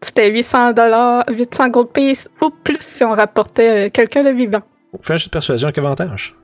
C'était 0.00 0.30
800 0.30 0.72
dollars, 0.72 1.24
800 1.28 1.68
gold 1.68 1.90
piece 1.90 2.28
ou 2.40 2.50
plus 2.50 2.78
si 2.80 3.04
on 3.04 3.10
rapportait 3.10 3.86
euh, 3.86 3.90
quelqu'un 3.90 4.24
de 4.24 4.30
vivant. 4.30 4.62
Fais 5.00 5.14
un 5.14 5.16
jeu 5.16 5.26
de 5.26 5.30
persuasion 5.30 5.68
avec 5.68 5.78
avantage. 5.78 6.34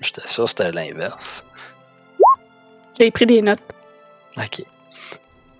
J'étais 0.00 0.26
sûr 0.26 0.44
que 0.44 0.50
c'était 0.50 0.72
l'inverse. 0.72 1.44
J'ai 2.98 3.10
pris 3.10 3.26
des 3.26 3.42
notes. 3.42 3.62
Ok. 4.36 4.62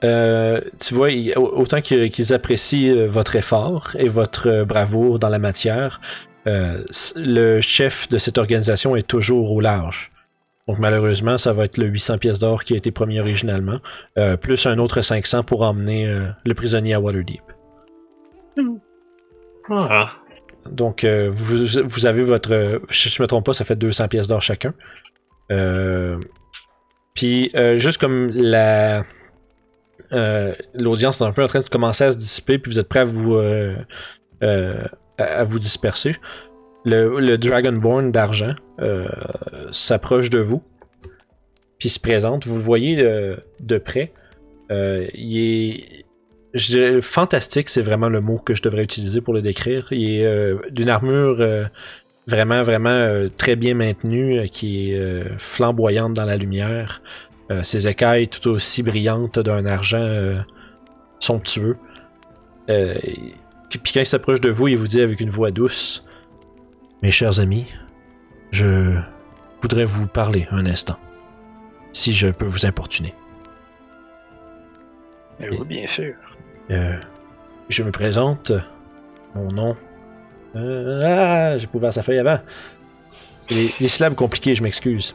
Euh, 0.05 0.61
tu 0.81 0.95
vois, 0.95 1.09
autant 1.37 1.81
qu'ils 1.81 2.33
apprécient 2.33 2.95
euh, 2.95 3.07
votre 3.09 3.35
effort 3.37 3.91
et 3.99 4.09
votre 4.09 4.49
euh, 4.49 4.65
bravoure 4.65 5.19
dans 5.19 5.29
la 5.29 5.41
matière, 5.41 6.01
euh, 6.47 6.85
le 7.17 7.61
chef 7.61 8.09
de 8.09 8.19
cette 8.19 8.39
organisation 8.39 8.95
est 8.95 9.07
toujours 9.07 9.51
au 9.53 9.61
large. 9.61 10.13
Donc 10.69 10.79
malheureusement, 10.79 11.39
ça 11.39 11.53
va 11.53 11.65
être 11.65 11.79
le 11.79 11.87
800 11.87 12.19
pièces 12.19 12.39
d'or 12.39 12.63
qui 12.63 12.75
a 12.75 12.77
été 12.77 12.91
promis 12.93 13.19
originalement, 13.19 13.81
euh, 14.19 14.37
plus 14.37 14.67
un 14.67 14.79
autre 14.79 15.03
500 15.03 15.43
pour 15.43 15.63
emmener 15.63 16.07
le 16.45 16.55
prisonnier 16.55 16.95
à 16.95 17.01
Waterdeep. 17.01 17.43
Ah. 19.71 20.13
Donc, 20.71 21.05
vous, 21.05 21.83
vous 21.85 22.07
avez 22.07 22.23
votre. 22.23 22.81
Si 22.91 23.09
je 23.09 23.23
me 23.23 23.27
trompe 23.27 23.47
pas, 23.47 23.53
ça 23.55 23.65
fait 23.65 23.77
200 23.77 24.09
pièces 24.09 24.29
d'or 24.29 24.43
chacun. 24.43 24.75
Puis, 27.15 27.51
juste 27.77 27.99
comme 27.99 28.31
la. 28.35 29.05
Euh, 30.13 30.55
L'audience 30.75 31.21
est 31.21 31.25
un 31.25 31.33
peu 31.33 31.43
en 31.43 31.49
train 31.49 31.61
de 31.61 31.69
commencer 31.69 32.05
à 32.05 32.13
se 32.13 32.19
dissiper, 32.19 32.59
puis 32.59 32.73
vous 32.73 32.79
êtes 32.79 32.89
prêts 32.89 33.01
à 33.01 33.05
vous. 33.05 33.35
euh, 33.35 33.75
euh, 34.43 34.85
à, 35.19 35.45
vous 35.45 35.59
disperser. 35.59 36.15
Le, 36.85 37.37
Dragonborn 37.37 38.13
d'argent 38.13 38.55
s'approche 39.73 40.31
de 40.31 40.39
vous, 40.39 40.63
puis 41.79 41.89
se 41.89 41.99
présente. 41.99 42.47
Vous 42.47 42.57
le 42.57 42.63
voyez 42.63 42.97
de 42.97 43.79
près. 43.79 44.13
Il 44.71 45.39
est 46.55 47.01
fantastique, 47.01 47.69
c'est 47.69 47.83
vraiment 47.83 48.09
le 48.09 48.21
mot 48.21 48.39
que 48.39 48.55
je 48.55 48.63
devrais 48.63 48.85
utiliser 48.85 49.21
pour 49.21 49.35
le 49.35 49.43
décrire. 49.43 49.89
Il 49.91 50.21
est 50.21 50.71
d'une 50.71 50.89
armure 50.89 51.45
vraiment, 52.29 52.63
vraiment 52.63 53.29
très 53.37 53.57
bien 53.57 53.75
maintenue, 53.75 54.49
qui 54.49 54.93
est 54.93 55.25
flamboyante 55.39 56.15
dans 56.15 56.25
la 56.25 56.37
lumière. 56.37 57.03
Euh, 57.51 57.63
ses 57.63 57.89
écailles 57.89 58.29
tout 58.29 58.47
aussi 58.49 58.83
brillantes 58.83 59.39
d'un 59.39 59.65
argent 59.65 59.99
euh, 60.01 60.41
somptueux. 61.19 61.79
Euh, 62.69 62.95
puis 63.71 63.93
quand 63.93 64.01
il 64.01 64.07
s'approche 64.07 64.41
de 64.41 64.51
vous, 64.51 64.69
il 64.69 64.77
vous 64.77 64.87
dit 64.87 65.01
avec 65.01 65.21
une 65.21 65.31
voix 65.31 65.51
douce 65.51 66.05
Mes 67.03 67.11
chers 67.11 67.41
amis, 67.41 67.67
je 68.51 68.99
voudrais 69.63 69.85
vous 69.87 70.07
parler 70.07 70.47
un 70.51 70.67
instant. 70.67 70.99
Si 71.93 72.15
je 72.15 72.29
peux 72.29 72.45
vous 72.45 72.67
importuner. 72.67 73.15
Oui, 75.41 75.59
bien 75.67 75.87
sûr. 75.87 76.15
Euh, 76.71 76.99
je 77.69 77.83
me 77.83 77.91
présente. 77.91 78.53
Mon 79.35 79.53
nom. 79.53 79.77
Euh, 80.57 81.01
ah, 81.05 81.59
j'ai 81.59 81.67
pas 81.67 81.77
ouvert 81.79 81.93
sa 81.93 82.03
feuille 82.03 82.19
avant. 82.19 82.41
C'est 83.11 83.55
Les, 83.55 83.71
les 83.81 83.89
syllabes 83.89 84.15
compliquées, 84.15 84.55
je 84.55 84.63
m'excuse. 84.63 85.15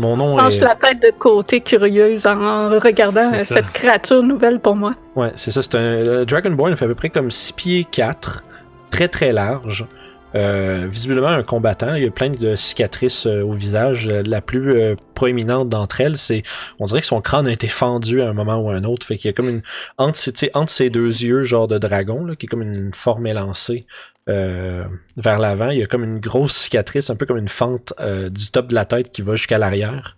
Mon 0.00 0.16
nom 0.16 0.34
Penche 0.34 0.56
est. 0.56 0.60
la 0.60 0.76
tête 0.76 1.02
de 1.02 1.12
côté 1.16 1.60
curieuse 1.60 2.26
en 2.26 2.68
regardant 2.78 3.36
cette 3.36 3.66
créature 3.66 4.22
nouvelle 4.22 4.58
pour 4.58 4.74
moi. 4.74 4.94
Ouais, 5.14 5.30
c'est 5.36 5.50
ça. 5.50 5.60
C'est 5.60 5.74
un. 5.74 6.24
Dragonborn 6.24 6.74
fait 6.74 6.86
à 6.86 6.88
peu 6.88 6.94
près 6.94 7.10
comme 7.10 7.30
6 7.30 7.52
pieds 7.52 7.84
4. 7.84 8.42
Très 8.90 9.08
très 9.08 9.30
large. 9.30 9.86
Euh, 10.34 10.86
visiblement 10.88 11.28
un 11.28 11.42
combattant. 11.42 11.96
Il 11.96 12.04
y 12.04 12.06
a 12.06 12.10
plein 12.10 12.30
de 12.30 12.56
cicatrices 12.56 13.26
euh, 13.26 13.42
au 13.42 13.52
visage. 13.52 14.08
La 14.08 14.40
plus 14.40 14.72
euh, 14.72 14.94
proéminente 15.14 15.68
d'entre 15.68 16.00
elles, 16.00 16.16
c'est. 16.16 16.44
On 16.78 16.86
dirait 16.86 17.00
que 17.00 17.06
son 17.06 17.20
crâne 17.20 17.46
a 17.46 17.52
été 17.52 17.68
fendu 17.68 18.22
à 18.22 18.30
un 18.30 18.32
moment 18.32 18.56
ou 18.56 18.70
à 18.70 18.74
un 18.76 18.84
autre. 18.84 19.06
Fait 19.06 19.18
qu'il 19.18 19.28
y 19.28 19.34
a 19.34 19.34
comme 19.34 19.50
une. 19.50 19.62
Entre, 19.98 20.18
entre 20.54 20.70
ses 20.70 20.88
deux 20.88 21.08
yeux, 21.08 21.44
genre 21.44 21.68
de 21.68 21.76
dragon, 21.76 22.24
là, 22.24 22.36
qui 22.36 22.46
est 22.46 22.48
comme 22.48 22.62
une 22.62 22.94
forme 22.94 23.26
élancée 23.26 23.86
euh, 24.28 24.84
vers 25.16 25.38
l'avant, 25.38 25.70
il 25.70 25.78
y 25.78 25.82
a 25.82 25.86
comme 25.86 26.04
une 26.04 26.20
grosse 26.20 26.54
cicatrice, 26.54 27.10
un 27.10 27.16
peu 27.16 27.26
comme 27.26 27.38
une 27.38 27.48
fente 27.48 27.92
euh, 28.00 28.28
du 28.28 28.50
top 28.50 28.68
de 28.68 28.74
la 28.74 28.84
tête 28.84 29.10
qui 29.10 29.22
va 29.22 29.36
jusqu'à 29.36 29.58
l'arrière. 29.58 30.16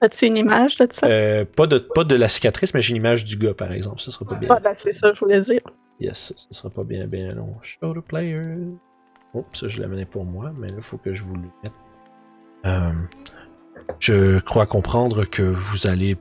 As-tu 0.00 0.26
une 0.26 0.36
image 0.36 0.76
de 0.76 0.86
ça? 0.90 1.06
Euh, 1.08 1.44
pas, 1.44 1.66
de, 1.66 1.78
pas 1.78 2.04
de 2.04 2.14
la 2.14 2.28
cicatrice, 2.28 2.72
mais 2.74 2.80
j'ai 2.80 2.90
une 2.90 2.98
image 2.98 3.24
du 3.24 3.36
gars, 3.36 3.54
par 3.54 3.72
exemple. 3.72 4.00
Ça 4.00 4.10
sera 4.10 4.24
pas 4.24 4.36
bien. 4.36 4.48
Ah, 4.52 4.60
ben, 4.62 4.74
c'est 4.74 4.92
ça, 4.92 5.12
je 5.12 5.18
voulais 5.18 5.40
dire. 5.40 5.60
Yes, 5.98 6.32
ça 6.36 6.46
sera 6.50 6.70
pas 6.70 6.84
bien, 6.84 7.06
bien 7.06 7.34
long. 7.34 7.56
Show 7.62 7.94
the 7.94 8.00
player. 8.00 8.56
Oups, 9.34 9.58
ça 9.58 9.68
je 9.68 9.78
l'ai 9.78 9.84
amené 9.84 10.04
pour 10.04 10.24
moi, 10.24 10.52
mais 10.56 10.68
là, 10.68 10.74
il 10.76 10.82
faut 10.82 10.98
que 10.98 11.14
je 11.14 11.22
vous 11.24 11.34
le 11.34 11.42
mette. 11.62 11.72
Je 13.98 14.38
crois 14.40 14.66
comprendre 14.66 15.24
que 15.24 15.42
vous 15.42 15.86
allez 15.86 16.16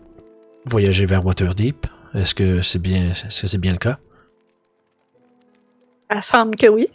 voyager 0.65 1.05
vers 1.05 1.25
Waterdeep. 1.25 1.85
Est-ce 2.13 2.33
que 2.33 2.61
c'est 2.61 2.79
bien, 2.79 3.11
est-ce 3.11 3.41
que 3.41 3.47
c'est 3.47 3.57
bien 3.57 3.73
le 3.73 3.77
cas? 3.77 3.99
Ça 6.09 6.21
semble 6.21 6.55
que 6.55 6.67
oui. 6.67 6.89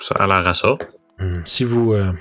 Ça 0.00 0.14
a 0.18 0.26
l'air 0.26 0.46
à 0.46 0.54
ça. 0.54 0.76
Hmm, 1.18 1.40
Si 1.44 1.64
vous, 1.64 1.92
euh, 1.92 2.12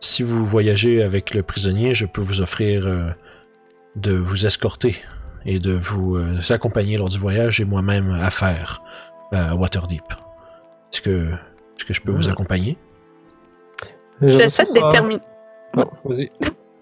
si 0.00 0.22
vous 0.22 0.46
voyagez 0.46 1.02
avec 1.02 1.34
le 1.34 1.42
prisonnier, 1.42 1.94
je 1.94 2.06
peux 2.06 2.20
vous 2.20 2.40
offrir 2.42 2.86
euh, 2.86 3.10
de 3.96 4.14
vous 4.16 4.46
escorter 4.46 4.96
et 5.44 5.58
de 5.58 5.72
vous 5.72 6.16
euh, 6.16 6.38
accompagner 6.50 6.96
lors 6.96 7.08
du 7.08 7.18
voyage 7.18 7.60
et 7.60 7.64
moi-même 7.64 8.10
à 8.12 8.30
faire 8.30 8.82
euh, 9.32 9.50
à 9.50 9.54
Waterdeep. 9.54 10.02
Est-ce 10.92 11.02
que, 11.02 11.30
que 11.86 11.92
je 11.94 12.00
peux 12.00 12.12
vous 12.12 12.28
Hmm. 12.28 12.32
accompagner? 12.32 12.78
J'essaie 14.22 14.64
de 14.64 14.72
déterminer. 14.74 15.20
Non, 15.76 15.88
vas-y. 16.04 16.30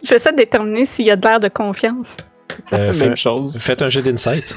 J'essaie 0.02 0.32
de 0.32 0.36
déterminer 0.38 0.84
s'il 0.84 1.04
y 1.06 1.10
a 1.10 1.16
de 1.16 1.22
l'air 1.26 1.40
de 1.40 1.48
confiance. 1.48 2.16
Euh, 2.72 2.76
Même 2.92 2.94
fait- 2.94 3.16
chose. 3.16 3.56
Faites 3.58 3.82
un 3.82 3.88
jet 3.88 4.02
d'insight. 4.02 4.56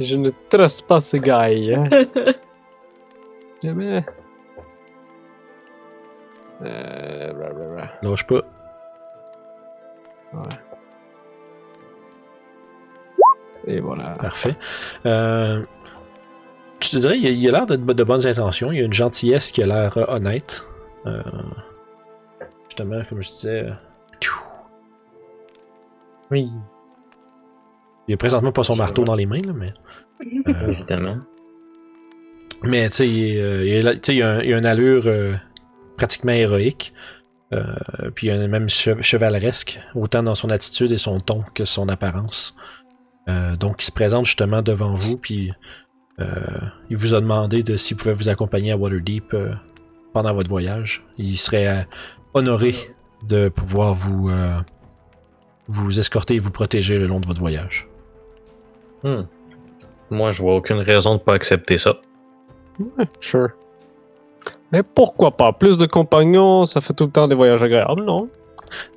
Je 0.00 0.16
ne 0.16 0.30
trace 0.50 0.80
pas 0.82 1.00
ce 1.00 1.16
gars. 1.18 1.48
hein. 1.48 1.88
Jamais. 3.62 4.04
Euh, 6.62 7.32
ra, 7.32 7.48
ra, 7.48 7.82
ra. 7.82 7.88
Lâche 8.02 8.26
pas. 8.26 8.42
Et 13.66 13.80
voilà. 13.80 14.10
Parfait. 14.20 14.56
Euh, 15.06 15.64
je 16.80 16.90
te 16.90 16.96
dirais, 16.98 17.16
il 17.16 17.24
y 17.24 17.26
a- 17.26 17.30
y 17.30 17.50
l'air 17.50 17.66
de, 17.66 17.76
de 17.76 18.04
bonnes 18.04 18.26
intentions. 18.26 18.70
Il 18.72 18.78
y 18.78 18.82
a 18.82 18.84
une 18.84 18.92
gentillesse 18.92 19.52
qui 19.52 19.62
a 19.62 19.66
l'air 19.66 19.96
euh, 19.96 20.04
honnête. 20.08 20.66
Euh, 21.06 21.22
justement, 22.68 23.02
comme 23.08 23.22
je 23.22 23.30
disais. 23.30 23.66
Oui, 26.30 26.50
Il 28.08 28.14
a 28.14 28.16
présentement 28.16 28.50
pas 28.50 28.62
son 28.64 28.76
marteau 28.76 29.04
dans 29.04 29.14
les 29.14 29.26
mains, 29.26 29.42
là, 29.42 29.52
mais. 29.54 29.72
euh, 30.48 30.70
évidemment. 30.72 31.16
mais 32.62 32.88
tu 32.88 32.96
sais, 32.96 33.08
il, 33.08 33.28
il, 33.66 33.86
est- 33.86 34.00
tu 34.00 34.12
sais, 34.12 34.16
il 34.16 34.22
a, 34.22 34.42
une 34.58 34.66
allure 34.66 35.04
euh, 35.06 35.34
pratiquement 35.96 36.32
héroïque. 36.32 36.92
Euh, 37.52 37.62
puis 38.14 38.30
même 38.48 38.68
che- 38.68 39.00
chevaleresque, 39.00 39.78
autant 39.94 40.22
dans 40.22 40.34
son 40.34 40.50
attitude 40.50 40.90
et 40.90 40.96
son 40.96 41.20
ton 41.20 41.44
que 41.54 41.64
son 41.64 41.88
apparence. 41.88 42.56
Euh, 43.28 43.56
donc 43.56 43.82
il 43.82 43.86
se 43.86 43.92
présente 43.92 44.26
justement 44.26 44.60
devant 44.60 44.94
vous, 44.94 45.16
puis 45.18 45.52
euh, 46.20 46.24
il 46.90 46.96
vous 46.96 47.14
a 47.14 47.20
demandé 47.20 47.62
de 47.62 47.76
s'il 47.76 47.96
pouvait 47.96 48.14
vous 48.14 48.28
accompagner 48.28 48.72
à 48.72 48.76
Waterdeep 48.76 49.34
euh, 49.34 49.52
pendant 50.12 50.34
votre 50.34 50.48
voyage. 50.48 51.04
Il 51.16 51.36
serait 51.38 51.68
euh, 51.68 51.82
honoré 52.32 52.74
de 53.28 53.48
pouvoir 53.48 53.94
vous, 53.94 54.30
euh, 54.30 54.58
vous 55.68 55.98
escorter 55.98 56.34
et 56.34 56.38
vous 56.40 56.50
protéger 56.50 56.98
le 56.98 57.06
long 57.06 57.20
de 57.20 57.26
votre 57.26 57.40
voyage. 57.40 57.88
Hmm. 59.04 59.22
Moi, 60.10 60.30
je 60.32 60.42
vois 60.42 60.56
aucune 60.56 60.78
raison 60.80 61.14
de 61.16 61.20
pas 61.20 61.34
accepter 61.34 61.78
ça. 61.78 61.96
Ouais, 62.80 63.06
sure. 63.20 63.50
Mais 64.74 64.82
pourquoi 64.82 65.30
pas? 65.30 65.52
Plus 65.52 65.78
de 65.78 65.86
compagnons, 65.86 66.64
ça 66.66 66.80
fait 66.80 66.92
tout 66.94 67.04
le 67.04 67.10
temps 67.12 67.28
des 67.28 67.36
voyages 67.36 67.62
agréables, 67.62 68.02
non? 68.04 68.28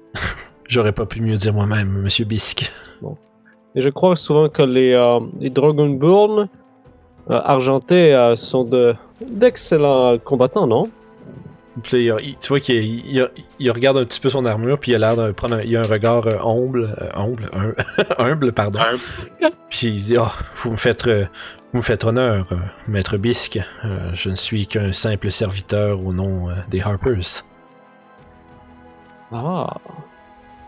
J'aurais 0.68 0.92
pas 0.92 1.06
pu 1.06 1.22
mieux 1.22 1.36
dire 1.36 1.54
moi-même, 1.54 1.90
Monsieur 2.02 2.26
Bisque. 2.26 2.72
Et 3.76 3.82
je 3.82 3.90
crois 3.90 4.16
souvent 4.16 4.50
que 4.50 4.64
les, 4.64 4.94
euh, 4.94 5.20
les 5.40 5.52
Dragonborn 5.52 6.50
euh, 7.30 7.42
argentés 7.46 8.16
euh, 8.16 8.36
sont 8.36 8.64
de 8.64 8.96
d'excellents 9.22 10.18
combattants, 10.18 10.66
non? 10.66 10.90
Puis 11.84 12.08
là, 12.08 12.16
il- 12.20 12.30
il- 12.30 12.38
tu 12.38 12.48
vois 12.48 12.60
qu'il 12.60 12.76
il, 13.08 13.30
il 13.60 13.72
regarde 13.72 13.98
un 13.98 14.06
petit 14.06 14.20
peu 14.20 14.32
son 14.32 14.46
armure, 14.46 14.80
puis 14.80 14.94
il 14.94 14.96
a 14.96 14.98
l'air 14.98 15.16
de 15.28 15.32
prendre 15.32 15.58
un, 15.58 15.62
il 15.62 15.78
a 15.78 15.82
un 15.82 15.86
regard 15.86 16.26
euh, 16.26 16.40
humble, 16.44 16.96
humble, 17.14 17.52
hum- 17.54 17.76
humble, 18.18 18.52
pardon. 18.52 18.80
Puis 19.70 19.88
il 19.88 19.98
dit, 20.00 20.18
ah, 20.18 20.32
vous 20.56 20.72
me 20.72 20.78
faites, 20.78 21.08
vous 21.74 21.78
me 21.80 21.84
faites 21.84 22.04
honneur, 22.06 22.46
euh, 22.52 22.56
maître 22.88 23.18
Bisque. 23.18 23.60
Euh, 23.86 24.12
je 24.14 24.30
ne 24.30 24.36
suis 24.36 24.68
qu'un 24.68 24.94
simple 24.94 25.32
serviteur 25.32 26.04
au 26.04 26.14
nom 26.14 26.50
euh, 26.50 26.54
des 26.70 26.82
Harpers. 26.82 27.44
Ah. 29.32 29.76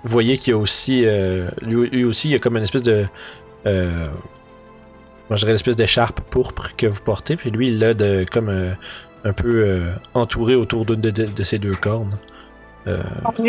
Vous 0.03 0.09
voyez 0.11 0.37
qu'il 0.37 0.51
y 0.51 0.53
a 0.53 0.57
aussi, 0.59 1.05
euh, 1.05 1.49
lui, 1.61 1.89
lui 1.89 2.03
aussi, 2.05 2.29
il 2.29 2.31
y 2.31 2.35
a 2.35 2.39
comme 2.39 2.57
une 2.57 2.63
espèce 2.63 2.83
de, 2.83 3.05
euh, 3.65 4.07
moi 5.29 5.35
je 5.35 5.41
dirais 5.41 5.53
l'espèce 5.53 5.75
d'écharpe 5.75 6.21
pourpre 6.21 6.69
que 6.77 6.87
vous 6.87 7.01
portez, 7.01 7.35
puis 7.35 7.51
lui 7.51 7.69
il 7.69 7.79
l'a 7.79 7.93
de 7.93 8.25
comme 8.31 8.49
euh, 8.49 8.71
un 9.23 9.33
peu 9.33 9.63
euh, 9.65 9.91
entouré 10.13 10.55
autour 10.55 10.85
d'une 10.85 11.01
de, 11.01 11.09
de, 11.09 11.25
de 11.25 11.43
ses 11.43 11.59
deux 11.59 11.75
cornes. 11.75 12.17
Euh, 12.87 13.01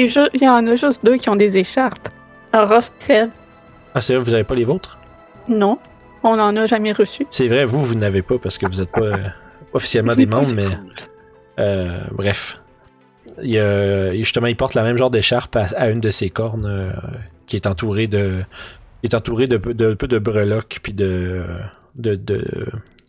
ju- 0.08 0.28
Il 0.34 0.42
y 0.42 0.48
en 0.48 0.66
a 0.66 0.74
juste 0.76 1.04
deux 1.04 1.16
qui 1.16 1.28
ont 1.30 1.36
des 1.36 1.56
écharpes. 1.56 2.08
Orof 2.52 2.90
Seb. 2.98 3.30
Ah, 3.94 4.00
c'est 4.00 4.14
vrai, 4.14 4.22
vous 4.24 4.34
avez 4.34 4.44
pas 4.44 4.56
les 4.56 4.64
vôtres? 4.64 4.98
Non. 5.48 5.78
On 6.22 6.36
n'en 6.36 6.54
a 6.56 6.66
jamais 6.66 6.92
reçu. 6.92 7.26
C'est 7.30 7.48
vrai, 7.48 7.64
vous, 7.64 7.82
vous 7.82 7.94
n'avez 7.94 8.22
pas 8.22 8.38
parce 8.38 8.58
que 8.58 8.66
vous 8.66 8.80
n'êtes 8.80 8.90
pas 8.92 9.00
euh, 9.00 9.28
officiellement 9.72 10.14
des 10.14 10.26
membres, 10.34 10.52
mais 10.54 10.66
euh, 11.58 12.00
bref. 12.12 12.60
Il, 13.42 13.58
justement, 14.18 14.46
il 14.48 14.56
porte 14.56 14.74
la 14.74 14.82
même 14.82 14.96
genre 14.98 15.10
d'écharpe 15.10 15.56
à, 15.56 15.66
à 15.76 15.88
une 15.90 16.00
de 16.00 16.10
ses 16.10 16.28
cornes 16.30 16.66
euh, 16.66 16.92
qui 17.46 17.56
est 17.56 17.66
entourée 17.66 18.06
de, 18.06 18.42
il 19.02 19.10
est 19.10 19.14
entouré 19.14 19.46
de, 19.46 19.56
peu- 19.56 19.72
de, 19.74 19.94
peu 19.94 20.08
de 20.08 20.18
breloques 20.18 20.80
puis 20.82 20.92
de, 20.92 21.44
de, 21.94 22.16
de 22.16 22.44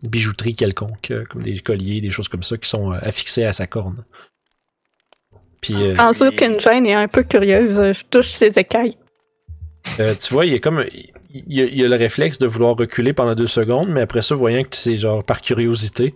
bijouterie 0.03 0.55
quelconque, 0.55 1.11
euh, 1.11 1.25
comme 1.29 1.43
des 1.43 1.59
colliers, 1.59 1.99
des 2.01 2.11
choses 2.11 2.27
comme 2.29 2.43
ça 2.43 2.57
qui 2.57 2.69
sont 2.69 2.91
affixées 2.91 3.43
à 3.45 3.51
sa 3.53 3.67
corne. 3.67 4.05
Puis 5.61 5.75
euh, 5.75 5.95
En 5.99 6.13
sûr 6.13 6.33
qu'une 6.35 6.57
est 6.85 6.93
un 6.93 7.07
peu 7.07 7.23
curieuse. 7.23 7.77
Je 7.93 8.03
touche 8.09 8.29
ses 8.29 8.57
écailles. 8.57 8.97
euh, 9.99 10.15
tu 10.15 10.33
vois, 10.33 10.45
il 10.45 10.53
est 10.53 10.59
comme 10.59 10.83
il, 10.93 11.09
il 11.33 11.43
il 11.59 11.85
a 11.85 11.87
le 11.87 11.95
réflexe 11.95 12.37
de 12.39 12.47
vouloir 12.47 12.75
reculer 12.75 13.13
pendant 13.13 13.35
deux 13.35 13.47
secondes, 13.47 13.89
mais 13.89 14.01
après 14.01 14.21
ça, 14.21 14.35
voyant 14.35 14.63
que 14.63 14.75
c'est 14.75 14.97
genre 14.97 15.23
par 15.23 15.41
curiosité, 15.41 16.13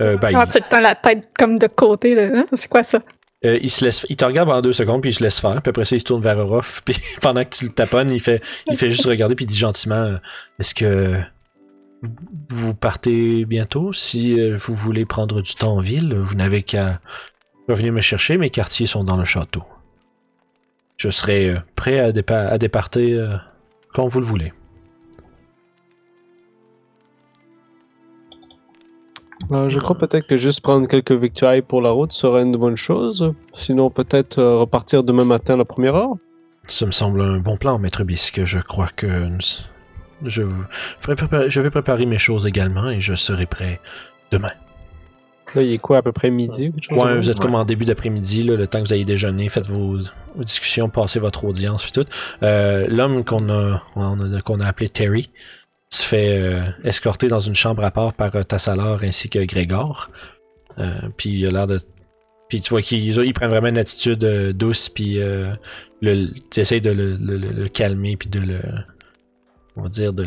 euh, 0.00 0.16
ben, 0.16 0.32
Ah, 0.34 0.44
il, 0.46 0.52
tu 0.52 0.60
te 0.68 0.76
la 0.80 0.94
tête 0.94 1.28
comme 1.38 1.58
de 1.58 1.66
côté. 1.66 2.14
là. 2.14 2.30
Hein? 2.40 2.46
C'est 2.52 2.68
quoi 2.68 2.82
ça? 2.82 3.00
Euh, 3.44 3.58
il 3.62 3.70
se 3.70 3.84
laisse, 3.84 4.04
il 4.10 4.16
te 4.16 4.24
regarde 4.24 4.48
pendant 4.48 4.60
deux 4.60 4.72
secondes 4.74 5.00
puis 5.00 5.10
il 5.10 5.14
se 5.14 5.22
laisse 5.22 5.40
faire. 5.40 5.62
Puis 5.62 5.70
après 5.70 5.84
ça, 5.86 5.96
il 5.96 6.00
se 6.00 6.04
tourne 6.04 6.20
vers 6.22 6.38
Orof. 6.38 6.82
Puis 6.84 6.96
pendant 7.22 7.42
que 7.44 7.50
tu 7.50 7.64
le 7.64 7.70
taponnes, 7.70 8.10
il 8.10 8.20
fait, 8.20 8.42
il 8.70 8.76
fait 8.76 8.90
juste 8.90 9.06
regarder 9.06 9.34
puis 9.34 9.44
il 9.46 9.48
dit 9.48 9.56
gentiment, 9.56 9.94
euh, 9.94 10.16
est-ce 10.58 10.74
que 10.74 11.18
vous 12.50 12.74
partez 12.74 13.44
bientôt? 13.46 13.92
Si 13.94 14.38
euh, 14.40 14.56
vous 14.56 14.74
voulez 14.74 15.04
prendre 15.06 15.40
du 15.42 15.54
temps 15.54 15.76
en 15.76 15.80
ville, 15.80 16.14
vous 16.14 16.34
n'avez 16.34 16.62
qu'à 16.62 17.00
revenir 17.68 17.92
me 17.94 18.00
chercher. 18.02 18.36
Mes 18.36 18.50
quartiers 18.50 18.86
sont 18.86 19.04
dans 19.04 19.16
le 19.16 19.24
château. 19.24 19.62
Je 20.98 21.08
serai 21.08 21.54
prêt 21.76 21.98
à, 21.98 22.12
dépa- 22.12 22.48
à 22.48 22.58
départer 22.58 23.18
quand 23.94 24.06
vous 24.06 24.20
le 24.20 24.26
voulez. 24.26 24.52
Euh, 29.52 29.68
je 29.68 29.78
crois 29.78 29.96
peut-être 29.96 30.26
que 30.26 30.36
juste 30.36 30.60
prendre 30.60 30.86
quelques 30.86 31.12
victuailles 31.12 31.62
pour 31.62 31.82
la 31.82 31.90
route 31.90 32.12
serait 32.12 32.42
une 32.42 32.56
bonne 32.56 32.76
chose. 32.76 33.34
Sinon, 33.52 33.90
peut-être 33.90 34.38
euh, 34.38 34.58
repartir 34.58 35.02
demain 35.02 35.24
matin 35.24 35.54
à 35.54 35.56
la 35.56 35.64
première 35.64 35.94
heure. 35.96 36.14
Ça 36.68 36.86
me 36.86 36.92
semble 36.92 37.20
un 37.22 37.38
bon 37.38 37.56
plan, 37.56 37.78
maître 37.78 38.04
Bisque. 38.04 38.44
Je 38.44 38.60
crois 38.60 38.88
que 38.94 39.28
vous- 40.42 40.64
je 41.48 41.60
vais 41.60 41.70
préparer 41.70 42.06
mes 42.06 42.18
choses 42.18 42.46
également 42.46 42.90
et 42.90 43.00
je 43.00 43.14
serai 43.14 43.46
prêt 43.46 43.80
demain. 44.30 44.52
Là, 45.54 45.62
il 45.62 45.72
est 45.72 45.78
quoi, 45.78 45.98
à 45.98 46.02
peu 46.02 46.12
près 46.12 46.30
midi? 46.30 46.68
Ou 46.68 46.72
quelque 46.72 46.84
chose 46.90 46.98
Ouais, 47.02 47.16
vous 47.16 47.30
êtes 47.30 47.40
comme 47.40 47.54
en 47.54 47.64
début 47.64 47.84
d'après-midi, 47.84 48.42
là, 48.44 48.56
le 48.56 48.66
temps 48.66 48.80
que 48.82 48.88
vous 48.88 48.94
ayez 48.94 49.04
déjeuné, 49.04 49.48
faites 49.48 49.66
vos, 49.66 49.98
vos 50.36 50.44
discussions, 50.44 50.88
passez 50.88 51.18
votre 51.18 51.44
audience 51.44 51.86
et 51.86 51.90
tout. 51.90 52.04
Euh, 52.42 52.86
L'homme 52.88 53.24
qu'on 53.24 53.48
a, 53.48 53.82
on 53.96 54.20
a- 54.34 54.40
qu'on 54.40 54.60
a 54.60 54.66
appelé 54.66 54.88
Terry 54.88 55.30
se 55.88 56.04
fait 56.04 56.38
euh, 56.40 56.62
escorter 56.84 57.26
dans 57.26 57.40
une 57.40 57.56
chambre 57.56 57.84
à 57.84 57.90
part 57.90 58.12
par 58.14 58.34
euh, 58.36 58.42
Tassalar 58.44 59.02
ainsi 59.02 59.28
que 59.28 59.40
Grégor. 59.44 60.10
Euh, 60.78 60.92
puis 61.16 61.30
il 61.30 61.46
a 61.46 61.50
l'air 61.50 61.66
de. 61.66 61.78
Puis 62.48 62.60
tu 62.60 62.70
vois 62.70 62.80
qu'ils 62.82 63.08
ils 63.16 63.32
prennent 63.32 63.50
vraiment 63.50 63.68
une 63.68 63.78
attitude 63.78 64.22
euh, 64.24 64.52
douce, 64.52 64.88
puis 64.88 65.20
euh, 65.20 65.52
tu 66.00 66.60
essayes 66.60 66.80
de 66.80 66.90
le, 66.90 67.16
le- 67.16 67.36
le- 67.38 67.50
le 67.52 67.68
calmer, 67.68 68.16
puis 68.16 68.28
de 68.28 68.40
le. 68.40 68.60
On 69.76 69.82
va 69.82 69.88
dire 69.88 70.12
de 70.12 70.24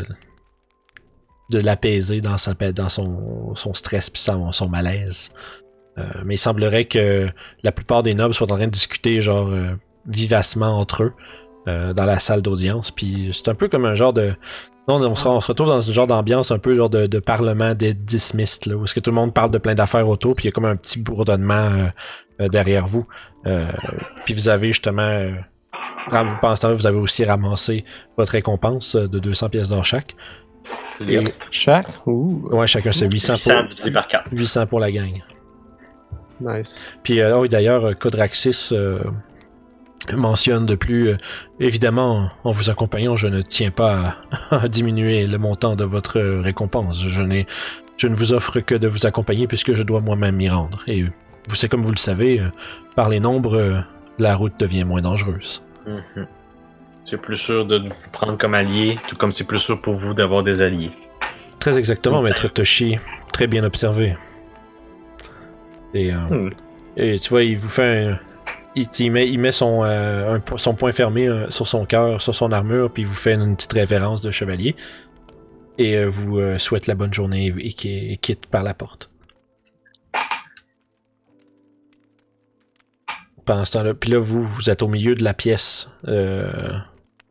de 1.54 1.64
l'apaiser 1.64 2.20
dans, 2.20 2.38
sa, 2.38 2.54
dans 2.54 2.88
son, 2.88 3.54
stress 3.74 4.10
puis 4.10 4.22
son, 4.22 4.52
son 4.52 4.68
malaise. 4.68 5.30
Euh, 5.98 6.02
mais 6.24 6.34
il 6.34 6.38
semblerait 6.38 6.86
que 6.86 7.28
la 7.62 7.72
plupart 7.72 8.02
des 8.02 8.14
nobles 8.14 8.34
soient 8.34 8.50
en 8.50 8.56
train 8.56 8.66
de 8.66 8.70
discuter 8.70 9.20
genre 9.20 9.48
euh, 9.48 9.74
vivacement 10.06 10.78
entre 10.78 11.04
eux 11.04 11.12
euh, 11.68 11.92
dans 11.92 12.04
la 12.04 12.18
salle 12.18 12.42
d'audience. 12.42 12.90
Puis 12.90 13.30
c'est 13.32 13.48
un 13.48 13.54
peu 13.54 13.68
comme 13.68 13.84
un 13.84 13.94
genre 13.94 14.12
de... 14.12 14.34
On 14.86 15.14
se, 15.14 15.48
retrouve 15.48 15.68
dans 15.68 15.80
ce 15.80 15.92
genre 15.92 16.06
d'ambiance 16.06 16.50
un 16.50 16.58
peu 16.58 16.74
genre 16.74 16.90
de, 16.90 17.18
parlement 17.18 17.74
des 17.74 17.94
dismissed, 17.94 18.66
là, 18.66 18.76
où 18.76 18.84
est-ce 18.84 18.92
que 18.92 19.00
tout 19.00 19.10
le 19.10 19.14
monde 19.14 19.32
parle 19.32 19.50
de 19.50 19.56
plein 19.56 19.74
d'affaires 19.74 20.06
autour, 20.06 20.34
puis 20.34 20.44
il 20.44 20.48
y 20.48 20.50
a 20.50 20.52
comme 20.52 20.66
un 20.66 20.76
petit 20.76 21.00
bourdonnement 21.00 21.88
derrière 22.38 22.86
vous. 22.86 23.06
Puis 24.26 24.34
vous 24.34 24.50
avez 24.50 24.68
justement... 24.68 25.30
Ce 26.10 26.60
temps-là, 26.60 26.74
vous 26.74 26.86
avez 26.86 26.98
aussi 26.98 27.24
ramassé 27.24 27.86
votre 28.18 28.32
récompense 28.32 28.94
de 28.94 29.18
200 29.18 29.48
pièces 29.48 29.70
d'or 29.70 29.86
chaque. 29.86 30.16
Et, 31.00 31.18
Chaque? 31.50 31.88
Ouh, 32.06 32.48
ouais, 32.52 32.66
chacun 32.66 32.92
c'est 32.92 33.12
800 33.12 33.34
800 33.34 33.54
pour, 33.54 33.62
divisé 33.64 33.90
par 33.90 34.08
4. 34.08 34.30
800 34.32 34.66
pour 34.66 34.80
la 34.80 34.90
gang. 34.92 35.22
nice. 36.40 36.88
Puis 37.02 37.20
euh, 37.20 37.46
d'ailleurs, 37.48 37.86
euh, 37.86 37.92
Codraxis 37.92 38.70
euh, 38.72 39.00
mentionne 40.12 40.66
de 40.66 40.74
plus, 40.74 41.08
euh, 41.10 41.16
évidemment, 41.60 42.30
en 42.44 42.50
vous 42.52 42.70
accompagnant, 42.70 43.16
je 43.16 43.26
ne 43.26 43.40
tiens 43.40 43.70
pas 43.70 44.16
à, 44.50 44.56
à 44.62 44.68
diminuer 44.68 45.26
le 45.26 45.38
montant 45.38 45.76
de 45.76 45.84
votre 45.84 46.20
récompense. 46.20 47.02
Je, 47.06 47.22
n'ai, 47.22 47.46
je 47.96 48.06
ne 48.06 48.14
vous 48.14 48.32
offre 48.32 48.60
que 48.60 48.74
de 48.74 48.88
vous 48.88 49.06
accompagner 49.06 49.46
puisque 49.46 49.74
je 49.74 49.82
dois 49.82 50.00
moi-même 50.00 50.36
m'y 50.36 50.48
rendre. 50.48 50.82
Et 50.86 51.04
vous 51.48 51.54
savez, 51.54 51.68
comme 51.68 51.82
vous 51.82 51.90
le 51.90 51.96
savez, 51.96 52.40
euh, 52.40 52.48
par 52.96 53.08
les 53.08 53.20
nombres, 53.20 53.56
euh, 53.56 53.80
la 54.18 54.36
route 54.36 54.54
devient 54.58 54.84
moins 54.84 55.02
dangereuse. 55.02 55.62
Mhm. 55.86 56.26
C'est 57.04 57.18
plus 57.18 57.36
sûr 57.36 57.66
de 57.66 57.78
vous 57.88 58.10
prendre 58.12 58.38
comme 58.38 58.54
allié, 58.54 58.98
tout 59.08 59.16
comme 59.16 59.30
c'est 59.32 59.44
plus 59.44 59.58
sûr 59.58 59.80
pour 59.80 59.94
vous 59.94 60.14
d'avoir 60.14 60.42
des 60.42 60.62
alliés. 60.62 60.90
Très 61.58 61.78
exactement, 61.78 62.22
maître 62.22 62.48
Toshi. 62.48 62.98
Très 63.32 63.46
bien 63.46 63.62
observé. 63.64 64.16
Et, 65.92 66.12
euh, 66.12 66.18
Hmm. 66.30 66.50
et 66.96 67.18
tu 67.18 67.28
vois, 67.30 67.42
il 67.42 67.56
vous 67.58 67.68
fait 67.68 68.04
un. 68.06 68.18
Il, 68.74 68.88
il 68.98 69.12
met, 69.12 69.28
il 69.28 69.38
met 69.38 69.52
son, 69.52 69.84
euh, 69.84 70.36
un 70.36 70.56
son 70.56 70.74
poing 70.74 70.92
fermé 70.92 71.28
euh, 71.28 71.48
sur 71.50 71.68
son 71.68 71.84
cœur, 71.86 72.20
sur 72.20 72.34
son 72.34 72.50
armure, 72.50 72.90
puis 72.90 73.02
il 73.04 73.06
vous 73.06 73.14
fait 73.14 73.34
une 73.34 73.54
petite 73.54 73.72
référence 73.74 74.20
de 74.20 74.30
chevalier. 74.32 74.74
Et 75.78 75.96
euh, 75.96 76.06
vous 76.08 76.38
euh, 76.40 76.58
souhaite 76.58 76.86
la 76.88 76.94
bonne 76.94 77.12
journée 77.14 77.54
et, 77.56 78.12
et 78.12 78.16
quitte 78.16 78.46
par 78.46 78.62
la 78.64 78.74
porte. 78.74 79.10
Pendant 83.44 83.64
ce 83.64 83.72
temps-là, 83.72 83.94
puis 83.94 84.10
là, 84.10 84.18
vous, 84.18 84.42
vous 84.44 84.70
êtes 84.70 84.82
au 84.82 84.88
milieu 84.88 85.14
de 85.14 85.22
la 85.22 85.34
pièce, 85.34 85.88
euh, 86.08 86.72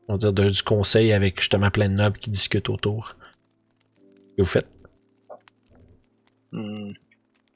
on 0.07 0.13
va 0.13 0.17
dire 0.17 0.33
de- 0.33 0.49
du 0.49 0.63
conseil 0.63 1.13
avec 1.13 1.39
justement 1.39 1.69
plein 1.71 1.89
de 1.89 1.93
nobles 1.95 2.17
qui 2.17 2.29
discutent 2.29 2.69
autour. 2.69 3.15
Qu'est-ce 3.15 4.35
que 4.37 4.41
vous 4.41 4.45
faites? 4.45 4.67
Hmm. 6.51 6.91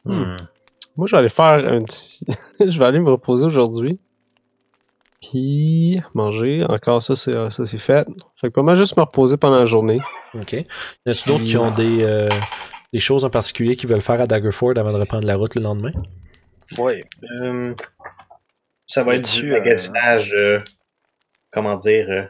Hmm. 0.05 0.35
Moi, 0.95 1.07
je 1.07 1.11
vais 1.11 1.19
aller 1.19 1.29
faire 1.29 1.45
un 1.67 1.83
petit... 1.83 2.25
je 2.59 2.79
vais 2.79 2.85
aller 2.85 2.99
me 2.99 3.11
reposer 3.11 3.45
aujourd'hui. 3.45 3.99
Puis 5.21 5.99
manger. 6.13 6.63
Encore 6.69 7.01
ça, 7.01 7.15
c'est 7.15 7.33
ça 7.49 7.65
c'est 7.65 7.77
fait. 7.77 8.07
Fait 8.35 8.49
que 8.49 8.53
pas 8.53 8.63
mal 8.63 8.75
juste 8.75 8.95
me 8.97 9.01
reposer 9.03 9.37
pendant 9.37 9.59
la 9.59 9.65
journée. 9.65 9.99
Ok. 10.33 10.53
Y 10.53 10.65
en 11.07 11.11
a-tu 11.11 11.27
d'autres 11.29 11.43
qui 11.43 11.57
ont 11.57 11.71
des, 11.71 12.03
euh, 12.03 12.29
des 12.93 12.99
choses 12.99 13.25
en 13.25 13.29
particulier 13.29 13.75
qu'ils 13.75 13.89
veulent 13.89 14.01
faire 14.01 14.21
à 14.21 14.27
Daggerford 14.27 14.77
avant 14.77 14.91
de 14.93 14.97
reprendre 14.97 15.25
la 15.27 15.35
route 15.35 15.55
le 15.55 15.61
lendemain? 15.61 15.91
Oui. 16.77 17.03
Euh, 17.41 17.73
ça 18.85 19.03
va 19.03 19.15
être 19.15 19.29
du 19.39 19.51
magasinage, 19.51 20.33
euh, 20.33 20.59
comment 21.51 21.75
dire, 21.75 22.07
euh, 22.09 22.23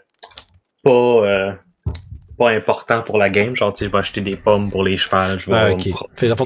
pas, 0.88 1.28
euh, 1.28 1.52
pas 2.38 2.50
important 2.52 3.02
pour 3.02 3.18
la 3.18 3.30
game. 3.30 3.56
Genre, 3.56 3.74
tu 3.74 3.88
vais 3.88 3.98
acheter 3.98 4.22
des 4.22 4.36
pommes 4.36 4.70
pour 4.70 4.84
les 4.84 4.96
chevaux. 4.98 5.18
Je 5.40 5.50
vais 5.52 5.58
Ah, 5.58 5.72
ok. 5.72 5.90
Fait, 6.16 6.28
dans 6.28 6.34
le 6.34 6.36
fond, 6.38 6.46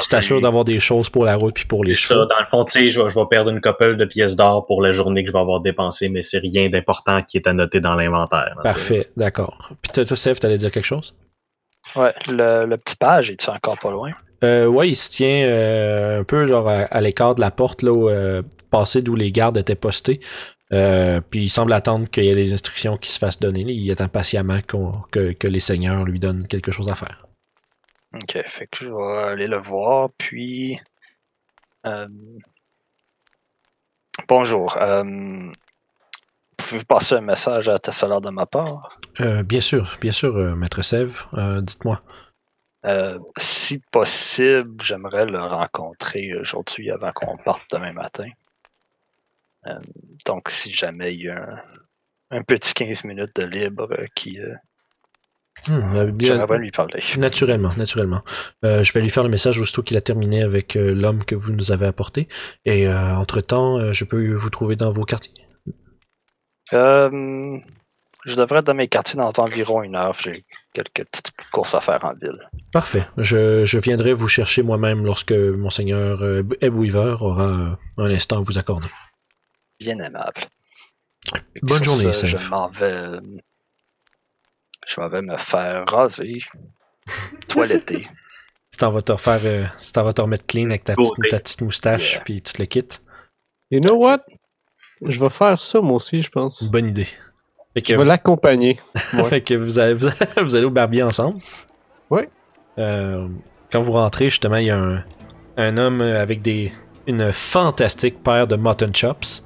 tu 0.00 0.08
t'assures 0.08 0.40
d'avoir 0.40 0.64
des 0.64 0.78
choses 0.80 1.08
pour 1.10 1.24
la 1.24 1.36
route 1.36 1.54
puis 1.54 1.66
pour 1.66 1.84
les 1.84 1.94
C'est 1.94 2.08
ça, 2.08 2.14
chevaux. 2.14 2.26
dans 2.26 2.40
le 2.40 2.46
fond, 2.46 2.64
tu 2.64 2.72
sais, 2.72 2.90
je, 2.90 3.00
vais- 3.00 3.10
je 3.10 3.18
vais 3.18 3.26
perdre 3.28 3.50
une 3.50 3.60
couple 3.60 3.96
de 3.96 4.04
pièces 4.06 4.36
d'or 4.36 4.64
pour 4.66 4.80
la 4.82 4.92
journée 4.92 5.22
que 5.22 5.28
je 5.28 5.32
vais 5.32 5.38
avoir 5.40 5.60
dépensée, 5.60 6.08
mais 6.08 6.22
c'est 6.22 6.38
rien 6.38 6.68
d'important 6.70 7.22
qui 7.22 7.36
est 7.36 7.46
à 7.46 7.52
noter 7.52 7.80
dans 7.80 7.94
l'inventaire. 7.94 8.56
Parfait, 8.62 9.10
d'accord. 9.16 9.70
Puis 9.82 9.92
toi, 9.92 10.04
toi, 10.04 10.16
Seth, 10.16 10.40
t'allais 10.40 10.56
dire 10.56 10.70
quelque 10.70 10.86
chose? 10.86 11.14
Ouais, 11.96 12.12
le, 12.28 12.66
le 12.66 12.76
petit 12.78 12.96
page, 12.96 13.30
est-tu 13.30 13.50
encore 13.50 13.78
pas 13.78 13.90
loin? 13.90 14.12
Euh, 14.44 14.66
ouais, 14.66 14.88
il 14.88 14.94
se 14.94 15.10
tient 15.10 15.46
euh, 15.48 16.20
un 16.20 16.24
peu 16.24 16.46
genre 16.46 16.66
à, 16.68 16.80
à 16.84 17.00
l'écart 17.02 17.34
de 17.34 17.40
la 17.42 17.50
porte, 17.50 17.82
là, 17.82 17.92
où, 17.92 18.08
euh, 18.08 18.40
passé 18.70 19.02
d'où 19.02 19.14
les 19.14 19.32
gardes 19.32 19.58
étaient 19.58 19.74
postés. 19.74 20.20
Euh, 20.72 21.20
puis 21.20 21.42
il 21.44 21.48
semble 21.48 21.72
attendre 21.72 22.08
qu'il 22.08 22.24
y 22.24 22.28
ait 22.28 22.32
des 22.32 22.52
instructions 22.52 22.96
qui 22.96 23.10
se 23.10 23.18
fassent 23.18 23.40
donner. 23.40 23.62
Il 23.62 23.90
attend 23.90 24.08
patiemment 24.08 24.60
que, 24.62 25.32
que 25.32 25.46
les 25.48 25.60
seigneurs 25.60 26.04
lui 26.04 26.20
donnent 26.20 26.46
quelque 26.46 26.70
chose 26.70 26.88
à 26.88 26.94
faire. 26.94 27.26
Ok, 28.14 28.40
fait 28.46 28.66
que 28.66 28.84
je 28.84 28.88
vais 28.88 29.28
aller 29.28 29.46
le 29.46 29.58
voir, 29.58 30.10
puis... 30.18 30.78
euh, 31.86 32.08
Bonjour. 34.28 34.76
euh, 34.80 35.50
Pouvez-vous 36.56 36.84
passer 36.84 37.14
un 37.16 37.20
message 37.20 37.68
à 37.68 37.78
Tessalor 37.78 38.20
de 38.20 38.30
ma 38.30 38.46
part? 38.46 39.00
Euh, 39.20 39.42
bien 39.42 39.60
sûr, 39.60 39.96
bien 40.00 40.12
sûr, 40.12 40.34
maître 40.56 40.82
Sève, 40.82 41.24
dites-moi. 41.62 42.02
Euh, 42.86 43.18
si 43.38 43.78
possible, 43.90 44.82
j'aimerais 44.82 45.26
le 45.26 45.38
rencontrer 45.38 46.34
aujourd'hui 46.34 46.90
avant 46.90 47.12
qu'on 47.12 47.36
parte 47.38 47.64
demain 47.72 47.92
matin. 47.92 48.28
Euh, 49.66 49.78
donc, 50.26 50.48
si 50.48 50.70
jamais 50.70 51.14
il 51.14 51.22
y 51.24 51.28
a 51.28 51.42
un, 52.30 52.38
un 52.38 52.42
petit 52.42 52.72
15 52.74 53.04
minutes 53.04 53.34
de 53.36 53.44
libre 53.46 53.88
euh, 53.92 54.06
qui... 54.14 54.38
euh, 54.40 54.54
bien- 55.66 56.28
j'aimerais 56.28 56.46
bien 56.46 56.58
lui 56.58 56.70
parler. 56.70 57.02
Naturellement, 57.18 57.72
naturellement. 57.76 58.22
Euh, 58.64 58.82
je 58.82 58.92
vais 58.92 59.00
lui 59.02 59.10
faire 59.10 59.22
le 59.24 59.28
message 59.28 59.58
aussitôt 59.58 59.82
qu'il 59.82 59.96
a 59.96 60.00
terminé 60.00 60.42
avec 60.42 60.76
euh, 60.76 60.94
l'homme 60.94 61.24
que 61.24 61.34
vous 61.34 61.52
nous 61.52 61.72
avez 61.72 61.86
apporté. 61.86 62.28
Et 62.64 62.86
euh, 62.88 63.14
entre-temps, 63.16 63.92
je 63.92 64.04
peux 64.04 64.32
vous 64.32 64.50
trouver 64.50 64.76
dans 64.76 64.90
vos 64.90 65.04
quartiers. 65.04 65.34
Je 68.26 68.34
devrais 68.36 68.58
être 68.58 68.66
dans 68.66 68.74
mes 68.74 68.88
quartiers 68.88 69.18
dans 69.18 69.30
environ 69.38 69.82
une 69.82 69.96
heure. 69.96 70.14
J'ai 70.14 70.44
quelques 70.74 71.04
petites 71.10 71.32
courses 71.52 71.74
à 71.74 71.80
faire 71.80 72.04
en 72.04 72.12
ville. 72.14 72.38
Parfait. 72.72 73.06
Je, 73.16 73.64
je 73.64 73.78
viendrai 73.78 74.12
vous 74.12 74.28
chercher 74.28 74.62
moi-même 74.62 75.04
lorsque 75.04 75.32
Monseigneur 75.32 76.22
Ebb 76.60 76.74
Weaver 76.74 77.16
aura 77.20 77.78
un 77.96 78.10
instant 78.10 78.38
à 78.38 78.42
vous 78.42 78.58
accorder. 78.58 78.88
Bien 79.80 79.98
aimable. 79.98 80.42
Bonne 81.62 81.84
journée, 81.84 82.12
Je 82.12 82.48
m'en 82.48 82.68
vais 82.68 82.86
euh, 82.86 83.20
Je 84.86 85.00
vais 85.00 85.22
me 85.22 85.36
faire 85.36 85.84
raser, 85.86 86.40
toiletter. 87.48 88.06
Tu 88.72 88.78
t'en 88.78 88.92
vas 88.92 89.02
te 89.02 89.10
refaire, 89.10 89.40
euh, 89.44 89.66
tu 89.84 89.90
t'en 89.90 90.04
vas 90.04 90.12
te 90.12 90.20
remettre 90.22 90.46
clean 90.46 90.66
avec 90.70 90.84
ta 90.84 90.94
petite, 90.94 91.10
Beauté. 91.16 91.28
ta 91.30 91.40
petite 91.40 91.60
moustache, 91.60 92.12
Yeah. 92.12 92.22
puis 92.24 92.40
tout 92.40 92.52
le 92.60 92.66
kit. 92.66 92.86
You 93.72 93.80
know 93.80 93.96
what? 93.96 94.20
Je 95.04 95.18
vais 95.18 95.28
faire 95.28 95.58
ça 95.58 95.80
moi 95.80 95.96
aussi, 95.96 96.22
je 96.22 96.30
pense. 96.30 96.62
Bonne 96.62 96.86
idée. 96.86 97.08
Fait 97.74 97.82
que, 97.82 97.92
Je 97.94 97.98
vais 97.98 98.04
l'accompagner. 98.04 98.78
Ouais. 99.14 99.24
fait 99.24 99.40
que 99.40 99.54
vous, 99.54 99.80
allez, 99.80 99.94
vous, 99.94 100.06
allez, 100.06 100.42
vous 100.42 100.54
allez 100.54 100.64
au 100.64 100.70
barbier 100.70 101.02
ensemble. 101.02 101.38
Ouais. 102.10 102.30
Euh, 102.78 103.26
quand 103.72 103.80
vous 103.80 103.92
rentrez, 103.92 104.26
justement, 104.30 104.56
il 104.56 104.66
y 104.66 104.70
a 104.70 104.78
un, 104.78 105.04
un 105.56 105.76
homme 105.76 106.00
avec 106.00 106.40
des, 106.40 106.72
une 107.08 107.32
fantastique 107.32 108.22
paire 108.22 108.46
de 108.46 108.54
mutton 108.54 108.92
chops 108.94 109.44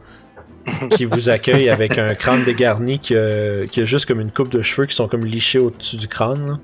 qui 0.93 1.05
vous 1.05 1.29
accueille 1.31 1.69
avec 1.69 1.99
un 1.99 2.15
crâne 2.15 2.45
dégarni 2.45 2.99
qui 2.99 3.17
a, 3.17 3.67
qui 3.67 3.81
a 3.81 3.85
juste 3.85 4.07
comme 4.07 4.21
une 4.21 4.31
coupe 4.31 4.51
de 4.51 4.62
cheveux 4.62 4.87
qui 4.87 4.95
sont 4.97 5.09
comme 5.09 5.25
lichés 5.25 5.59
au-dessus 5.59 5.97
du 5.97 6.09
crâne. 6.09 6.59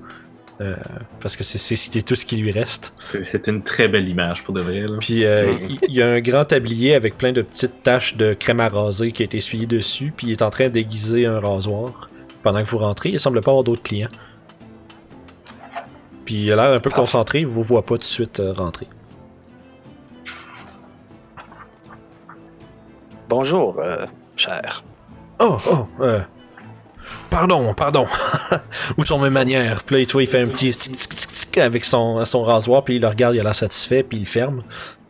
Euh, 0.59 0.75
parce 1.19 1.35
que 1.35 1.43
c'est- 1.43 2.05
tout 2.05 2.13
ce 2.13 2.23
qui 2.23 2.37
lui 2.37 2.51
reste. 2.51 2.93
C'est 2.97 3.47
une 3.47 3.63
très 3.63 3.87
belle 3.87 4.07
image 4.07 4.43
pour 4.43 4.53
de 4.53 4.61
vrai. 4.61 4.81
Là. 4.81 4.97
Puis 4.99 5.25
euh, 5.25 5.53
il 5.87 5.93
y 5.95 6.03
a 6.03 6.07
un 6.11 6.19
grand 6.19 6.45
tablier 6.45 6.93
avec 6.93 7.17
plein 7.17 7.31
de 7.31 7.41
petites 7.41 7.81
taches 7.81 8.15
de 8.15 8.33
crème 8.33 8.59
à 8.59 8.69
raser 8.69 9.11
qui 9.11 9.23
a 9.23 9.25
été 9.25 9.37
essuyé 9.37 9.65
dessus, 9.65 10.13
puis 10.15 10.27
il 10.27 10.31
est 10.33 10.43
en 10.43 10.51
train 10.51 10.69
d'aiguiser 10.69 11.25
un 11.25 11.39
rasoir. 11.39 12.09
Pendant 12.43 12.63
que 12.63 12.69
vous 12.69 12.77
rentrez, 12.77 13.09
il 13.09 13.19
semble 13.19 13.41
pas 13.41 13.49
avoir 13.49 13.63
d'autres 13.63 13.81
clients. 13.81 14.09
Puis 16.25 16.43
il 16.43 16.51
a 16.51 16.55
l'air 16.55 16.71
un 16.75 16.79
peu 16.79 16.91
concentré, 16.91 17.39
il 17.39 17.47
vous 17.47 17.63
voit 17.63 17.81
pas 17.83 17.95
tout 17.95 17.99
de 17.99 18.03
suite 18.03 18.39
euh, 18.39 18.51
rentrer. 18.51 18.85
Bonjour, 23.31 23.79
euh, 23.79 24.05
cher. 24.35 24.83
Oh, 25.39 25.55
oh, 25.71 25.87
euh, 26.01 26.19
pardon, 27.29 27.73
pardon. 27.73 28.05
Où 28.97 29.05
sont 29.05 29.19
mes 29.19 29.29
manières? 29.29 29.83
Puis 29.85 29.99
là, 29.99 30.05
tu 30.05 30.11
vois, 30.11 30.23
il 30.23 30.27
fait 30.27 30.41
un 30.41 30.49
petit 30.49 30.69
tic, 30.71 30.97
tic, 30.97 31.15
tic, 31.15 31.29
tic 31.29 31.57
avec 31.57 31.85
son, 31.85 32.25
son 32.25 32.43
rasoir, 32.43 32.83
puis 32.83 32.97
il 32.97 33.01
le 33.01 33.07
regarde, 33.07 33.35
il 33.35 33.39
a 33.39 33.43
l'air 33.43 33.55
satisfait, 33.55 34.03
puis 34.03 34.17
il 34.17 34.25
ferme. 34.25 34.63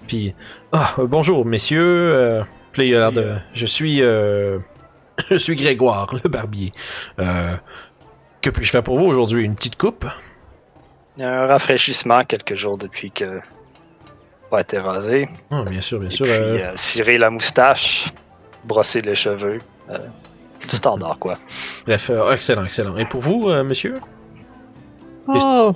Puis, 0.08 0.36
ah, 0.72 0.94
euh, 1.00 1.08
bonjour, 1.08 1.48
messieurs. 1.48 2.14
Euh, 2.14 2.44
puis 2.74 2.90
il 2.90 2.96
a 2.96 3.00
l'air 3.00 3.12
de... 3.12 3.34
Je 3.56 3.66
suis... 3.66 4.04
euh, 4.04 4.60
je 5.32 5.38
suis 5.38 5.56
Grégoire, 5.56 6.14
le 6.24 6.30
barbier. 6.30 6.74
Euh, 7.18 7.56
que 8.40 8.52
puis-je 8.52 8.70
faire 8.70 8.84
pour 8.84 9.00
vous 9.00 9.06
aujourd'hui? 9.08 9.46
Une 9.46 9.56
petite 9.56 9.78
coupe? 9.78 10.06
Un 11.20 11.48
rafraîchissement 11.48 12.24
quelques 12.24 12.54
jours 12.54 12.78
depuis 12.78 13.10
que 13.10 13.40
pas 14.52 14.62
été 14.62 14.78
rasé. 14.78 15.28
Ah, 15.50 15.64
bien 15.68 15.82
sûr, 15.82 16.00
bien 16.00 16.10
Et 16.10 16.12
sûr. 16.12 16.26
puis, 16.26 16.34
euh, 16.36 16.58
euh, 16.68 16.72
cirer 16.76 17.18
la 17.18 17.30
moustache, 17.32 18.12
brosser 18.66 19.02
les 19.02 19.16
cheveux. 19.16 19.60
euh, 19.90 19.98
du 20.70 20.76
standard, 20.76 21.18
quoi. 21.20 21.38
bref, 21.88 22.10
euh, 22.12 22.32
excellent, 22.34 22.66
excellent. 22.66 22.96
Et 22.98 23.06
pour 23.06 23.22
vous, 23.22 23.50
euh, 23.50 23.64
monsieur? 23.64 23.96
Ah, 25.28 25.72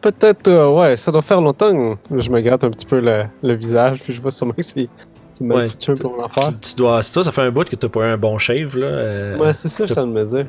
peut-être, 0.00 0.48
euh, 0.48 0.70
ouais, 0.72 0.96
ça 0.96 1.12
doit 1.12 1.22
faire 1.22 1.40
longtemps. 1.40 1.96
que 2.08 2.18
Je 2.18 2.30
me 2.30 2.40
gratte 2.40 2.64
un 2.64 2.70
petit 2.70 2.86
peu 2.86 2.98
le, 3.00 3.24
le 3.42 3.54
visage, 3.54 4.02
puis 4.02 4.12
je 4.12 4.20
vois 4.20 4.30
sûrement 4.32 4.52
que 4.52 4.62
c'est 4.62 4.88
c'est 5.32 5.44
mal 5.44 5.58
Ouais. 5.58 5.68
foutu 5.68 5.92
pour 5.94 6.16
l'en 6.16 6.28
faire. 6.28 6.48
Tu, 6.60 6.70
tu 6.70 6.74
dois... 6.76 7.02
Ça, 7.02 7.22
ça 7.22 7.30
fait 7.30 7.42
un 7.42 7.50
bout 7.50 7.68
que 7.68 7.76
t'as 7.76 7.88
pas 7.90 8.00
eu 8.00 8.04
un 8.12 8.16
bon 8.16 8.38
shave, 8.38 8.78
là. 8.78 8.86
euh, 8.86 9.38
Ouais, 9.38 9.52
c'est 9.52 9.68
ça 9.68 9.86
ça 9.86 10.06
me 10.06 10.24
dit. 10.24 10.48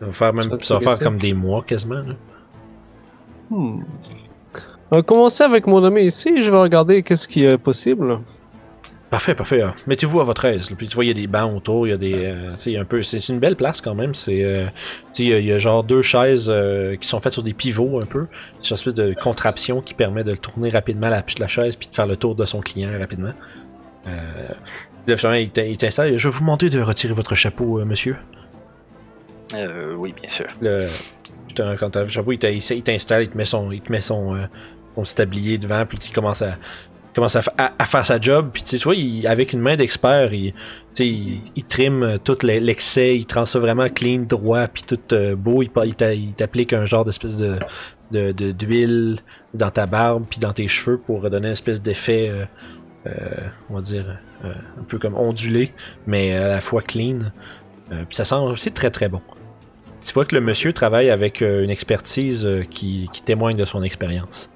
Ça 0.00 0.06
va 0.06 0.12
faire, 0.12 0.32
même, 0.32 0.58
Ça 0.60 0.78
va 0.78 0.80
faire 0.80 0.98
comme 0.98 1.18
des 1.18 1.34
mois 1.34 1.62
quasiment. 1.62 1.96
Là. 2.00 2.14
Hmm. 3.50 3.82
On 4.94 4.98
va 4.98 5.02
commencer 5.02 5.42
avec 5.42 5.66
mon 5.66 5.82
ami 5.82 6.04
ici, 6.04 6.40
je 6.40 6.48
vais 6.52 6.56
regarder 6.56 7.02
qu'est-ce 7.02 7.26
qui 7.26 7.44
est 7.44 7.58
possible. 7.58 8.20
Parfait, 9.10 9.34
parfait. 9.34 9.60
ah. 9.60 9.74
Mettez-vous 9.88 10.20
à 10.20 10.22
votre 10.24 10.44
aise. 10.44 10.70
Puis 10.78 10.86
tu 10.86 10.94
vois, 10.94 11.04
il 11.04 11.08
y 11.08 11.10
a 11.10 11.14
des 11.14 11.26
bancs 11.26 11.52
autour, 11.56 11.88
il 11.88 11.90
y 11.90 11.92
a 11.92 11.96
des. 11.96 12.14
euh, 12.14 12.52
tu 12.52 12.58
sais, 12.60 12.70
il 12.70 12.74
y 12.74 12.76
a 12.76 12.82
un 12.82 12.84
peu. 12.84 13.02
C'est 13.02 13.18
une 13.28 13.40
belle 13.40 13.56
place 13.56 13.80
quand 13.80 13.96
même. 13.96 14.14
C'est. 14.14 14.44
euh, 14.44 14.66
tu 14.66 14.70
sais, 15.14 15.22
il 15.24 15.28
y 15.30 15.34
a- 15.34 15.38
il 15.40 15.46
y, 15.46 15.52
a 15.52 15.58
genre 15.58 15.82
deux 15.82 16.00
chaises 16.00 16.46
euh, 16.48 16.94
qui 16.94 17.08
sont 17.08 17.18
faites 17.18 17.32
sur 17.32 17.42
des 17.42 17.54
pivots 17.54 18.00
un 18.00 18.06
peu. 18.06 18.26
C'est 18.60 18.70
une 18.70 18.74
espèce 18.76 18.94
de 18.94 19.14
contraption 19.20 19.80
qui 19.80 19.94
permet 19.94 20.22
de 20.22 20.30
le 20.30 20.38
tourner 20.38 20.68
rapidement 20.68 21.08
la, 21.08 21.24
la 21.40 21.48
chaise 21.48 21.74
puis 21.74 21.88
de 21.88 21.94
faire 21.96 22.06
le 22.06 22.16
tour 22.16 22.36
de 22.36 22.44
son 22.44 22.60
client 22.60 22.90
rapidement. 22.96 23.32
Euh, 24.06 24.48
il 25.08 25.50
t'in- 25.50 25.62
il 25.64 25.76
t'installe. 25.76 26.16
Je 26.16 26.28
vais 26.28 26.32
vous 26.32 26.38
demander 26.40 26.70
de 26.70 26.80
retirer 26.80 27.14
votre 27.14 27.34
chapeau, 27.34 27.80
euh, 27.80 27.84
monsieur. 27.84 28.16
Euh, 29.56 29.94
oui, 29.96 30.14
bien 30.20 30.30
sûr. 30.30 30.46
Le, 30.60 30.86
putain, 31.48 31.76
quand 31.76 31.90
t'as 31.90 32.02
le 32.02 32.08
chapeau, 32.08 32.30
il 32.30 32.38
t'a- 32.38 32.50
il 32.50 32.58
il 32.62 32.82
t'installe, 32.82 33.24
il 33.24 33.30
te 33.30 33.36
met 33.36 33.44
son, 33.44 33.70
il 33.72 33.80
te 33.80 33.90
met 33.92 34.00
son, 34.00 34.34
euh, 34.34 34.46
son 34.96 35.02
petit 35.02 35.14
tablier 35.14 35.58
devant, 35.58 35.84
puis 35.86 35.98
il 36.06 36.12
commence 36.12 36.42
à, 36.42 36.56
commence 37.14 37.36
à, 37.36 37.42
fa- 37.42 37.54
à- 37.58 37.72
à 37.78 37.84
faire 37.86 38.04
sa 38.06 38.20
job. 38.20 38.50
Puis 38.52 38.62
tu 38.62 38.76
vois, 38.78 38.94
il- 38.94 39.26
avec 39.26 39.52
une 39.52 39.60
main 39.60 39.76
d'expert, 39.76 40.32
il, 40.34 40.52
il, 40.98 41.40
il 41.56 41.64
trim 41.64 42.02
euh, 42.02 42.18
tout 42.18 42.36
le- 42.42 42.58
l'excès, 42.58 43.16
il 43.16 43.26
ça 43.46 43.58
vraiment 43.58 43.88
clean, 43.88 44.20
droit, 44.20 44.66
puis 44.68 44.82
tout 44.82 44.98
euh, 45.12 45.34
beau. 45.36 45.62
Il, 45.62 45.94
t'applique 46.34 46.72
un 46.72 46.84
genre 46.86 47.04
d'espèce 47.04 47.36
de 47.36 47.58
d'huile 48.12 49.16
dans 49.54 49.70
ta 49.70 49.86
barbe, 49.86 50.24
puis 50.30 50.38
dans 50.38 50.52
tes 50.52 50.68
cheveux 50.68 50.98
pour 50.98 51.28
donner 51.30 51.46
une 51.48 51.52
espèce 51.52 51.82
d'effet, 51.82 52.30
euh, 53.06 53.12
on 53.70 53.74
va 53.74 53.80
dire, 53.80 54.18
un 54.44 54.84
peu 54.86 54.98
comme 54.98 55.16
ondulé, 55.16 55.72
mais 56.06 56.32
à 56.32 56.46
la 56.48 56.60
fois 56.60 56.80
clean. 56.82 57.18
Puis 57.90 58.14
ça 58.16 58.24
sent 58.24 58.36
aussi 58.36 58.70
très 58.70 58.90
très 58.90 59.08
bon. 59.08 59.20
Tu 60.06 60.12
vois 60.12 60.26
que 60.26 60.34
le 60.34 60.40
monsieur 60.42 60.72
travaille 60.72 61.10
avec 61.10 61.40
une 61.40 61.70
expertise 61.70 62.48
qui 62.70 63.08
témoigne 63.24 63.56
de 63.56 63.64
son 63.64 63.82
expérience. 63.82 64.50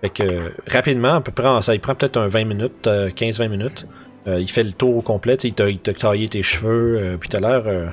Fait 0.00 0.10
que 0.10 0.22
euh, 0.22 0.48
rapidement, 0.66 1.14
à 1.14 1.20
peu 1.20 1.32
près, 1.32 1.62
ça 1.62 1.74
il 1.74 1.80
prend 1.80 1.94
peut-être 1.94 2.16
un 2.18 2.28
20 2.28 2.44
minutes, 2.44 2.86
euh, 2.86 3.10
15-20 3.10 3.48
minutes. 3.48 3.86
Euh, 4.26 4.40
il 4.40 4.48
fait 4.50 4.62
le 4.64 4.72
tour 4.72 4.96
au 4.96 5.00
complet, 5.02 5.34
il 5.36 5.54
t'a- 5.54 5.68
il 5.70 5.78
t'a 5.78 5.92
taillé 5.94 6.28
tes 6.28 6.42
cheveux, 6.42 6.98
euh, 6.98 7.16
puis 7.18 7.28
t'as 7.28 7.40
l'air, 7.40 7.62
euh, 7.66 7.88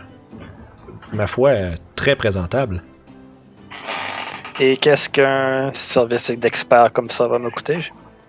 ma 1.13 1.27
foi, 1.27 1.49
euh, 1.49 1.75
très 1.95 2.15
présentable. 2.15 2.83
Et 4.59 4.77
qu'est-ce 4.77 5.09
qu'un 5.09 5.71
service 5.73 6.31
d'expert 6.31 6.91
comme 6.93 7.09
ça 7.09 7.27
va 7.27 7.39
me 7.39 7.49
coûter? 7.49 7.79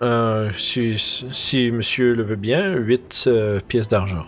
Euh, 0.03 0.51
si, 0.53 0.97
si 1.33 1.71
monsieur 1.71 2.15
le 2.15 2.23
veut 2.23 2.37
bien, 2.37 2.75
8 2.77 3.29
pièces 3.69 3.89
d'argent. 3.89 4.25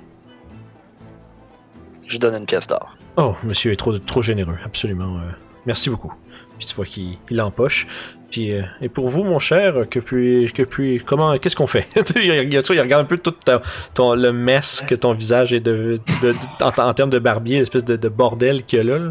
Je 2.06 2.18
donne 2.18 2.36
une 2.36 2.46
pièce 2.46 2.66
d'or. 2.66 2.96
Oh, 3.16 3.34
monsieur 3.44 3.72
est 3.72 3.76
trop, 3.76 3.96
trop 3.98 4.22
généreux, 4.22 4.56
absolument. 4.64 5.16
euh, 5.18 5.30
merci 5.66 5.90
beaucoup. 5.90 6.12
Puis 6.58 6.66
tu 6.66 6.74
vois 6.74 6.86
qu'il 6.86 7.18
il 7.30 7.40
empoche. 7.40 7.86
Puis, 8.30 8.52
euh, 8.52 8.62
et 8.82 8.88
pour 8.90 9.08
vous, 9.08 9.24
mon 9.24 9.38
cher, 9.38 9.88
que 9.90 9.98
puis, 10.00 10.52
que 10.52 10.62
puis, 10.62 11.00
comment, 11.04 11.38
qu'est-ce 11.38 11.56
qu'on 11.56 11.66
fait? 11.66 11.86
Il, 12.16 12.30
regarde, 12.38 12.66
il 12.70 12.80
regarde 12.80 13.02
un 13.02 13.06
peu 13.06 13.16
tout 13.16 13.30
ton, 13.30 13.60
ton- 13.94 14.14
le 14.14 14.32
mess 14.34 14.84
que 14.86 14.94
ton 14.94 15.12
visage 15.14 15.54
est 15.54 15.60
de, 15.60 15.98
de- 16.22 16.32
de- 16.32 16.62
en, 16.64 16.88
en 16.88 16.92
termes 16.94 17.08
de 17.10 17.18
barbier, 17.18 17.58
l'espèce 17.60 17.84
de, 17.86 17.96
de 17.96 18.08
bordel 18.10 18.64
qu'il 18.64 18.78
y 18.78 18.82
a 18.82 18.84
là. 18.84 18.98
là. 18.98 19.10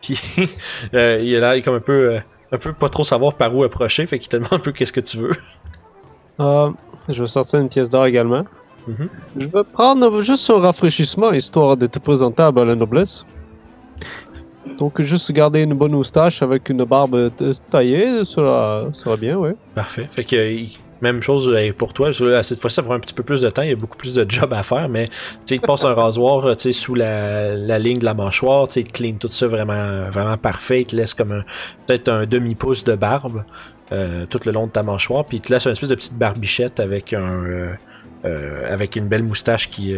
Puis, 0.00 0.18
euh, 0.94 1.20
il 1.22 1.34
est 1.34 1.40
là, 1.40 1.54
il 1.54 1.58
est 1.58 1.62
comme 1.62 1.74
un 1.74 1.80
peu, 1.80 2.14
euh, 2.14 2.20
un 2.52 2.56
peu 2.58 2.72
pas 2.72 2.88
trop 2.88 3.04
savoir 3.04 3.34
par 3.34 3.54
où 3.54 3.62
approcher, 3.62 4.06
fait 4.06 4.18
qu'il 4.18 4.30
te 4.30 4.36
demande 4.36 4.54
un 4.54 4.58
peu 4.58 4.72
qu'est-ce 4.72 4.92
que 4.92 5.00
tu 5.00 5.18
veux. 5.18 5.32
Euh, 6.40 6.70
je 7.10 7.20
vais 7.20 7.26
sortir 7.28 7.60
une 7.60 7.68
pièce 7.68 7.90
d'or 7.90 8.06
également. 8.06 8.44
Mhm. 8.86 9.08
Je 9.36 9.46
vais 9.48 9.64
prendre 9.70 10.20
juste 10.22 10.48
un 10.48 10.60
rafraîchissement 10.60 11.32
histoire 11.32 11.76
d'être 11.76 11.98
présentable 12.00 12.60
à 12.60 12.64
la 12.64 12.74
noblesse. 12.74 13.24
Donc 14.78 15.00
juste 15.00 15.32
garder 15.32 15.62
une 15.62 15.74
bonne 15.74 15.92
moustache 15.92 16.42
avec 16.42 16.68
une 16.68 16.84
barbe 16.84 17.30
taillée, 17.70 18.24
ça 18.24 18.90
sera, 18.92 19.16
bien, 19.18 19.36
ouais. 19.36 19.54
Parfait. 19.74 20.06
Fait 20.10 20.24
que 20.24 20.64
même 21.02 21.20
chose 21.22 21.50
euh, 21.54 21.72
pour 21.76 21.92
toi. 21.92 22.10
Cette 22.42 22.60
fois-ci, 22.60 22.76
ça 22.76 22.82
prend 22.82 22.94
un 22.94 23.00
petit 23.00 23.12
peu 23.14 23.22
plus 23.22 23.42
de 23.42 23.50
temps. 23.50 23.62
Il 23.62 23.68
y 23.68 23.72
a 23.72 23.76
beaucoup 23.76 23.96
plus 23.98 24.14
de 24.14 24.24
job 24.28 24.52
à 24.54 24.62
faire, 24.62 24.88
mais 24.88 25.08
tu 25.08 25.14
sais, 25.44 25.54
il 25.56 25.60
te 25.60 25.66
passe 25.66 25.84
un 25.84 25.92
rasoir 26.04 26.46
euh, 26.46 26.54
sous 26.72 26.94
la, 26.94 27.54
la 27.54 27.78
ligne 27.78 27.98
de 27.98 28.04
la 28.04 28.14
mâchoire. 28.14 28.66
tu 28.66 28.74
sais, 28.74 28.80
Il 28.80 28.86
te 28.86 28.92
clean 28.92 29.12
tout 29.20 29.28
ça 29.28 29.46
vraiment, 29.46 30.10
vraiment 30.10 30.36
parfait. 30.38 30.80
Il 30.82 30.86
te 30.86 30.96
laisse 30.96 31.12
comme 31.14 31.32
un 31.32 31.42
peut-être 31.86 32.08
un 32.08 32.24
demi-pouce 32.26 32.84
de 32.84 32.94
barbe 32.96 33.44
euh, 33.92 34.24
tout 34.26 34.40
le 34.46 34.52
long 34.52 34.66
de 34.66 34.72
ta 34.72 34.82
mâchoire. 34.82 35.24
Puis 35.24 35.36
il 35.38 35.40
te 35.40 35.52
laisse 35.52 35.66
une 35.66 35.72
espèce 35.72 35.88
de 35.90 35.94
petite 35.94 36.16
barbichette 36.18 36.80
avec 36.80 37.12
un 37.12 37.44
euh, 37.44 37.72
euh, 38.24 38.72
avec 38.72 38.96
une 38.96 39.06
belle 39.06 39.22
moustache 39.22 39.68
qui, 39.68 39.94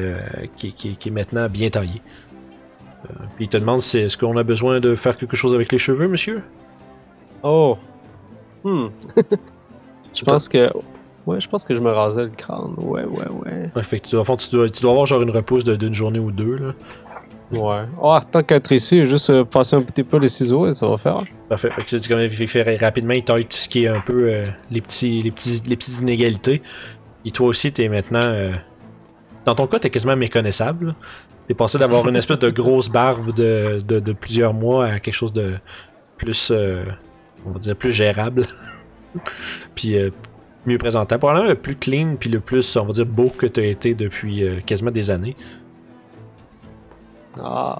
qui, 0.56 0.72
qui- 0.72 0.96
qui 0.96 1.08
est 1.08 1.12
maintenant 1.12 1.48
bien 1.48 1.70
taillée. 1.70 2.02
Euh, 3.04 3.14
puis 3.36 3.44
il 3.44 3.48
te 3.48 3.56
demande 3.56 3.80
si 3.80 3.98
est-ce 3.98 4.16
qu'on 4.16 4.36
a 4.36 4.42
besoin 4.42 4.80
de 4.80 4.94
faire 4.94 5.16
quelque 5.16 5.36
chose 5.36 5.54
avec 5.54 5.70
les 5.72 5.78
cheveux, 5.78 6.08
monsieur? 6.08 6.42
Oh. 7.42 7.76
Hmm. 8.64 8.86
je 10.14 10.24
pense 10.24 10.48
que... 10.48 10.70
Ouais, 11.26 11.40
je 11.40 11.48
pense 11.48 11.62
que 11.64 11.74
je 11.74 11.80
me 11.80 11.90
rasais 11.90 12.22
le 12.24 12.30
crâne. 12.30 12.74
Ouais, 12.78 13.04
ouais, 13.04 13.28
ouais. 13.44 13.70
Ouais, 13.76 13.82
fait 13.84 14.00
que 14.00 14.08
tu, 14.08 14.24
fond, 14.24 14.36
tu 14.36 14.48
dois, 14.50 14.68
tu 14.70 14.80
dois 14.80 14.92
avoir 14.92 15.06
genre 15.06 15.20
une 15.22 15.30
repousse 15.30 15.62
de- 15.62 15.76
d'une 15.76 15.92
journée 15.92 16.18
ou 16.18 16.30
deux. 16.30 16.56
Là. 16.56 16.72
Ouais. 17.52 17.84
Oh, 18.00 18.18
tant 18.30 18.42
qu'être 18.42 18.72
ici, 18.72 19.04
juste 19.04 19.28
euh, 19.30 19.44
passer 19.44 19.76
un 19.76 19.82
petit 19.82 20.02
peu 20.04 20.18
les 20.18 20.28
ciseaux 20.28 20.66
et 20.70 20.74
ça 20.74 20.88
va 20.88 20.96
faire. 20.96 21.20
Parfait. 21.48 21.70
Fait 21.76 21.84
que 21.84 21.96
tu 21.96 22.08
comme 22.08 22.20
il 22.20 22.30
fait 22.48 22.76
rapidement, 22.78 23.12
il 23.14 23.24
taille 23.24 23.44
tout 23.44 23.56
ce 23.56 23.68
qui 23.68 23.84
est 23.84 23.88
un 23.88 24.00
peu 24.00 24.30
euh, 24.32 24.46
les, 24.70 24.80
petits, 24.80 25.20
les, 25.22 25.30
petits, 25.30 25.62
les 25.66 25.76
petites 25.76 26.00
inégalités. 26.00 26.62
Et 27.26 27.30
toi 27.30 27.46
aussi, 27.48 27.72
t'es 27.72 27.88
maintenant. 27.88 28.20
euh, 28.22 28.52
Dans 29.44 29.54
ton 29.54 29.66
cas, 29.66 29.78
t'es 29.78 29.90
quasiment 29.90 30.16
méconnaissable. 30.16 30.94
T'es 31.48 31.54
passé 31.54 31.78
d'avoir 31.78 32.06
une 32.06 32.16
espèce 32.16 32.38
de 32.38 32.50
grosse 32.50 32.90
barbe 32.90 33.34
de, 33.34 33.80
de, 33.80 34.00
de 34.00 34.12
plusieurs 34.12 34.52
mois 34.52 34.86
à 34.86 35.00
quelque 35.00 35.14
chose 35.14 35.32
de 35.32 35.54
plus. 36.18 36.50
euh, 36.50 36.84
on 37.46 37.50
va 37.52 37.58
dire 37.58 37.74
plus 37.74 37.92
gérable. 37.92 38.46
puis 39.74 39.96
euh, 39.96 40.10
mieux 40.66 40.78
présentable. 40.78 41.20
Probablement 41.20 41.48
le 41.48 41.54
plus 41.54 41.76
clean, 41.76 42.16
puis 42.16 42.28
le 42.30 42.40
plus, 42.40 42.76
on 42.76 42.84
va 42.84 42.92
dire, 42.92 43.06
beau 43.06 43.30
que 43.30 43.46
t'as 43.46 43.62
été 43.62 43.94
depuis 43.94 44.44
euh, 44.44 44.60
quasiment 44.60 44.90
des 44.90 45.10
années. 45.10 45.36
Ah. 47.40 47.78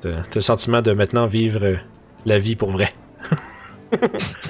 T'as 0.00 0.22
t'as 0.22 0.36
le 0.36 0.40
sentiment 0.40 0.82
de 0.82 0.92
maintenant 0.92 1.26
vivre 1.26 1.76
la 2.24 2.38
vie 2.38 2.56
pour 2.56 2.70
vrai. 2.70 2.92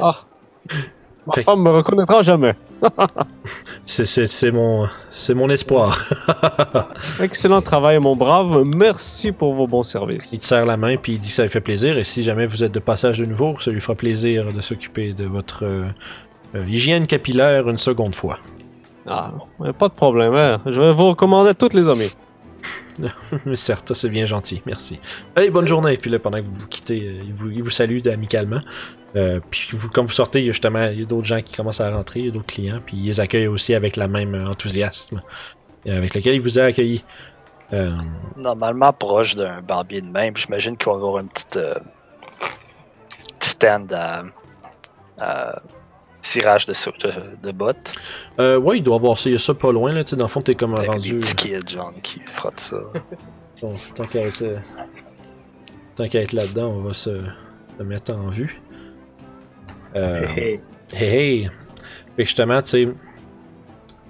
Ah. 0.00 0.24
Ma 1.26 1.32
Fait- 1.32 1.42
femme 1.42 1.62
me 1.62 1.70
reconnaîtra 1.70 2.20
jamais. 2.22 2.54
C'est- 3.84 4.50
mon, 4.52 5.48
espoir. 5.50 6.04
Excellent 7.20 7.62
travail, 7.62 7.98
mon 7.98 8.14
brave. 8.16 8.62
Merci 8.76 9.32
pour 9.32 9.54
vos 9.54 9.66
bons 9.66 9.82
services. 9.82 10.32
il 10.32 10.38
te 10.40 10.44
serre 10.44 10.66
la 10.66 10.76
main 10.76 10.96
puis 10.96 11.12
il 11.14 11.18
dit 11.18 11.28
que 11.28 11.34
ça 11.34 11.42
lui 11.44 11.50
fait 11.50 11.60
plaisir. 11.60 11.96
Et 11.98 12.04
si 12.04 12.22
jamais 12.22 12.46
vous 12.46 12.62
êtes 12.64 12.72
de 12.72 12.78
passage 12.80 13.18
de 13.18 13.24
nouveau, 13.26 13.58
ça 13.58 13.70
lui 13.70 13.80
fera 13.80 13.94
plaisir 13.94 14.52
de 14.52 14.60
s'occuper 14.60 15.12
de 15.12 15.24
votre 15.24 15.64
euh, 15.64 15.84
euh, 16.54 16.64
hygiène 16.66 17.06
capillaire 17.06 17.68
une 17.68 17.78
seconde 17.78 18.14
fois. 18.14 18.38
Ah, 19.06 19.32
pas 19.78 19.88
de 19.88 19.94
problème. 19.94 20.34
hein. 20.34 20.60
Je 20.66 20.80
vais 20.80 20.92
vous 20.92 21.08
recommander 21.08 21.54
toutes 21.54 21.74
les 21.74 21.88
amis. 21.88 22.10
Certes, 23.54 23.94
c'est 23.94 24.08
bien 24.08 24.26
gentil, 24.26 24.62
merci. 24.66 25.00
Allez, 25.36 25.50
bonne 25.50 25.66
journée. 25.66 25.96
Puis 25.96 26.10
là, 26.10 26.18
pendant 26.18 26.38
que 26.38 26.44
vous 26.44 26.54
vous 26.54 26.68
quittez, 26.68 27.00
euh, 27.00 27.22
il 27.24 27.62
vous, 27.62 27.70
salue 27.70 27.98
amicalement. 28.06 28.60
Euh, 29.16 29.40
puis 29.50 29.68
vous, 29.72 29.88
quand 29.88 30.04
vous 30.04 30.12
sortez, 30.12 30.40
il 30.40 30.46
y 30.46 30.48
a 30.48 30.52
justement 30.52 30.90
d'autres 31.06 31.26
gens 31.26 31.40
qui 31.42 31.54
commencent 31.54 31.80
à 31.80 31.90
rentrer, 31.90 32.20
il 32.20 32.26
y 32.26 32.28
a 32.28 32.32
d'autres 32.32 32.46
clients, 32.52 32.80
puis 32.84 32.96
ils 32.96 33.06
les 33.06 33.20
accueillent 33.20 33.46
aussi 33.46 33.74
avec 33.74 33.96
le 33.96 34.08
même 34.08 34.34
euh, 34.34 34.46
enthousiasme 34.46 35.22
avec 35.86 36.14
lequel 36.14 36.34
il 36.36 36.40
vous 36.40 36.58
a 36.58 36.62
accueilli. 36.62 37.04
Normalement, 38.38 38.90
proche 38.92 39.36
d'un 39.36 39.60
barbier 39.60 40.00
de 40.00 40.10
même, 40.10 40.34
j'imagine 40.34 40.78
qu'il 40.78 40.86
va 40.86 40.94
avoir 40.94 41.18
un 41.18 41.26
petit, 41.26 41.58
stand 43.40 43.92
à 43.92 45.62
cirage 46.24 46.66
de, 46.66 46.72
sau- 46.72 46.92
de, 47.02 47.10
de 47.46 47.52
bottes. 47.52 47.92
euh, 48.40 48.58
ouais, 48.58 48.78
il 48.78 48.82
doit 48.82 48.96
avoir 48.96 49.18
ça, 49.18 49.28
il 49.28 49.32
y 49.32 49.36
a 49.36 49.38
ça 49.38 49.54
pas 49.54 49.72
loin, 49.72 49.92
là, 49.92 50.04
tu 50.04 50.10
sais, 50.10 50.16
dans 50.16 50.24
le 50.24 50.28
fond, 50.28 50.40
t'es 50.40 50.54
comme 50.54 50.74
Avec 50.74 50.90
rendu... 50.90 51.10
des 51.14 51.20
petits 51.20 51.34
kids, 51.36 51.68
genre, 51.68 51.92
qui 52.02 52.20
frottent 52.32 52.60
ça. 52.60 52.78
Bon, 53.62 53.72
tant 53.94 54.04
qu'à 54.06 54.20
être, 54.22 54.42
euh, 54.42 54.58
tant 55.94 56.08
qu'à 56.08 56.20
être 56.22 56.32
là-dedans, 56.32 56.68
on 56.76 56.80
va 56.80 56.92
se, 56.92 57.16
se 57.78 57.82
mettre 57.84 58.12
en 58.12 58.28
vue. 58.28 58.60
Euh, 59.96 60.26
Hey, 60.36 60.60
Hey 60.92 61.08
hey! 61.16 61.44
Fait 62.16 62.22
que 62.22 62.24
justement, 62.24 62.60
tu 62.62 62.68
sais, 62.70 62.88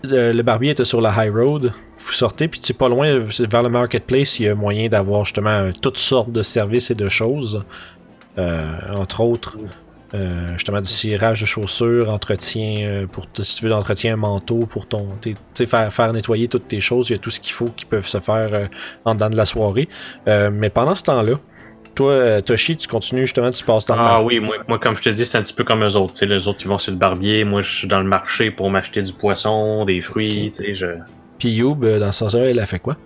le, 0.02 0.32
le 0.32 0.42
barbier 0.42 0.70
était 0.72 0.84
sur 0.84 1.00
la 1.00 1.10
high 1.26 1.32
road. 1.32 1.72
Vous 1.98 2.12
sortez, 2.12 2.48
puis 2.48 2.60
tu 2.60 2.68
sais, 2.68 2.72
pas 2.74 2.88
loin, 2.88 3.18
vers 3.18 3.62
le 3.62 3.68
marketplace, 3.68 4.38
il 4.40 4.46
y 4.46 4.48
a 4.48 4.54
moyen 4.54 4.88
d'avoir 4.88 5.24
justement 5.24 5.50
euh, 5.50 5.72
toutes 5.80 5.98
sortes 5.98 6.30
de 6.30 6.42
services 6.42 6.90
et 6.90 6.94
de 6.94 7.08
choses. 7.08 7.64
Euh, 8.38 8.62
entre 8.96 9.20
autres, 9.20 9.58
euh, 10.14 10.52
justement, 10.52 10.80
du 10.80 10.86
cirage 10.86 11.40
de 11.40 11.46
chaussures, 11.46 12.08
entretien, 12.08 12.76
euh, 12.82 13.06
pour 13.06 13.26
si 13.36 13.56
tu 13.56 13.64
veux 13.64 13.70
d'entretien 13.70 14.16
manteau 14.16 14.60
pour 14.60 14.86
ton. 14.86 15.08
Tu 15.20 15.34
sais, 15.54 15.66
faire, 15.66 15.92
faire 15.92 16.12
nettoyer 16.12 16.46
toutes 16.46 16.68
tes 16.68 16.80
choses, 16.80 17.10
il 17.10 17.14
y 17.14 17.16
a 17.16 17.18
tout 17.18 17.30
ce 17.30 17.40
qu'il 17.40 17.52
faut 17.52 17.66
qui 17.66 17.84
peuvent 17.84 18.06
se 18.06 18.20
faire 18.20 18.48
euh, 18.52 18.66
en 19.04 19.14
dedans 19.14 19.30
de 19.30 19.36
la 19.36 19.44
soirée. 19.44 19.88
Mais 20.26 20.70
pendant 20.70 20.94
ce 20.94 21.02
temps-là, 21.04 21.34
toi, 21.94 22.42
Toshi, 22.42 22.76
tu 22.76 22.86
continues 22.86 23.22
justement, 23.22 23.50
tu 23.50 23.64
passes 23.64 23.86
dans 23.86 23.96
le 23.96 24.02
Ah 24.02 24.22
oui, 24.22 24.40
moi, 24.40 24.56
moi, 24.68 24.78
comme 24.78 24.96
je 24.96 25.02
te 25.02 25.08
dis, 25.08 25.24
c'est 25.24 25.38
un 25.38 25.42
petit 25.42 25.54
peu 25.54 25.64
comme 25.64 25.84
eux 25.84 25.96
autres. 25.96 26.12
Tu 26.12 26.20
sais, 26.20 26.26
les 26.26 26.46
autres, 26.48 26.60
ils 26.62 26.68
vont 26.68 26.78
sur 26.78 26.92
le 26.92 26.98
barbier. 26.98 27.44
Moi, 27.44 27.62
je 27.62 27.72
suis 27.72 27.88
dans 27.88 28.00
le 28.00 28.08
marché 28.08 28.50
pour 28.50 28.70
m'acheter 28.70 29.02
du 29.02 29.12
poisson, 29.12 29.84
des 29.84 30.00
fruits. 30.00 30.52
Tu 30.54 30.64
sais, 30.64 30.74
je... 30.74 30.86
Puis 31.38 31.50
Youb, 31.50 31.84
dans 31.84 32.12
ce 32.12 32.18
sens-là, 32.20 32.50
il 32.50 32.60
a 32.60 32.66
fait 32.66 32.78
quoi? 32.78 32.96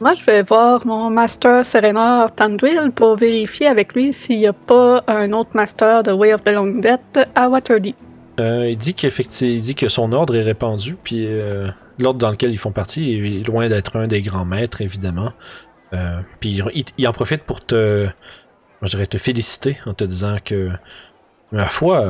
Moi, 0.00 0.14
je 0.14 0.24
vais 0.24 0.42
voir 0.42 0.86
mon 0.86 1.10
master 1.10 1.62
Serenor 1.62 2.34
Tandwill 2.34 2.90
pour 2.94 3.16
vérifier 3.16 3.66
avec 3.66 3.92
lui 3.92 4.14
s'il 4.14 4.38
n'y 4.38 4.46
a 4.46 4.54
pas 4.54 5.04
un 5.06 5.30
autre 5.32 5.50
master 5.52 6.02
de 6.02 6.10
Way 6.10 6.32
of 6.32 6.42
the 6.42 6.48
Long 6.48 6.80
Death 6.80 7.28
à 7.34 7.50
Waterdeep. 7.50 7.96
Euh, 8.38 8.70
il 8.70 8.78
dit 8.78 8.94
qu'effectivement, 8.94 9.54
il 9.54 9.60
dit 9.60 9.74
que 9.74 9.90
son 9.90 10.12
ordre 10.12 10.34
est 10.34 10.42
répandu, 10.42 10.96
puis 11.04 11.26
euh, 11.26 11.66
l'ordre 11.98 12.18
dans 12.18 12.30
lequel 12.30 12.50
ils 12.50 12.58
font 12.58 12.72
partie 12.72 13.12
est 13.12 13.46
loin 13.46 13.68
d'être 13.68 13.98
un 13.98 14.06
des 14.06 14.22
grands 14.22 14.46
maîtres, 14.46 14.80
évidemment. 14.80 15.34
Euh, 15.92 16.20
puis 16.40 16.62
il, 16.96 17.06
en 17.06 17.12
profite 17.12 17.42
pour 17.42 17.60
te, 17.62 18.08
je 18.80 18.88
dirais, 18.88 19.06
te 19.06 19.18
féliciter 19.18 19.76
en 19.84 19.92
te 19.92 20.04
disant 20.04 20.38
que, 20.42 20.70
ma 21.52 21.66
foi, 21.66 22.00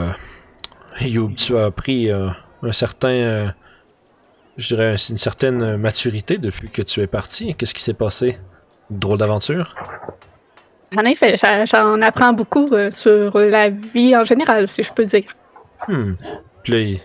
euh, 1.00 1.30
tu 1.36 1.58
as 1.58 1.72
pris 1.72 2.08
un 2.12 2.72
certain, 2.72 3.52
je 4.60 4.74
dirais, 4.74 4.94
une 5.08 5.16
certaine 5.16 5.76
maturité 5.76 6.38
depuis 6.38 6.70
que 6.70 6.82
tu 6.82 7.00
es 7.00 7.06
parti. 7.06 7.54
Qu'est-ce 7.54 7.74
qui 7.74 7.82
s'est 7.82 7.94
passé? 7.94 8.38
Une 8.90 8.98
drôle 8.98 9.18
d'aventure? 9.18 9.74
En 10.96 11.04
effet, 11.04 11.36
j'en 11.66 12.00
apprends 12.02 12.32
beaucoup 12.32 12.68
euh, 12.72 12.90
sur 12.90 13.38
la 13.38 13.70
vie 13.70 14.16
en 14.16 14.24
général, 14.24 14.66
si 14.66 14.82
je 14.82 14.92
peux 14.92 15.04
dire. 15.04 15.24
Hmm. 15.88 16.14
Puis 16.64 17.00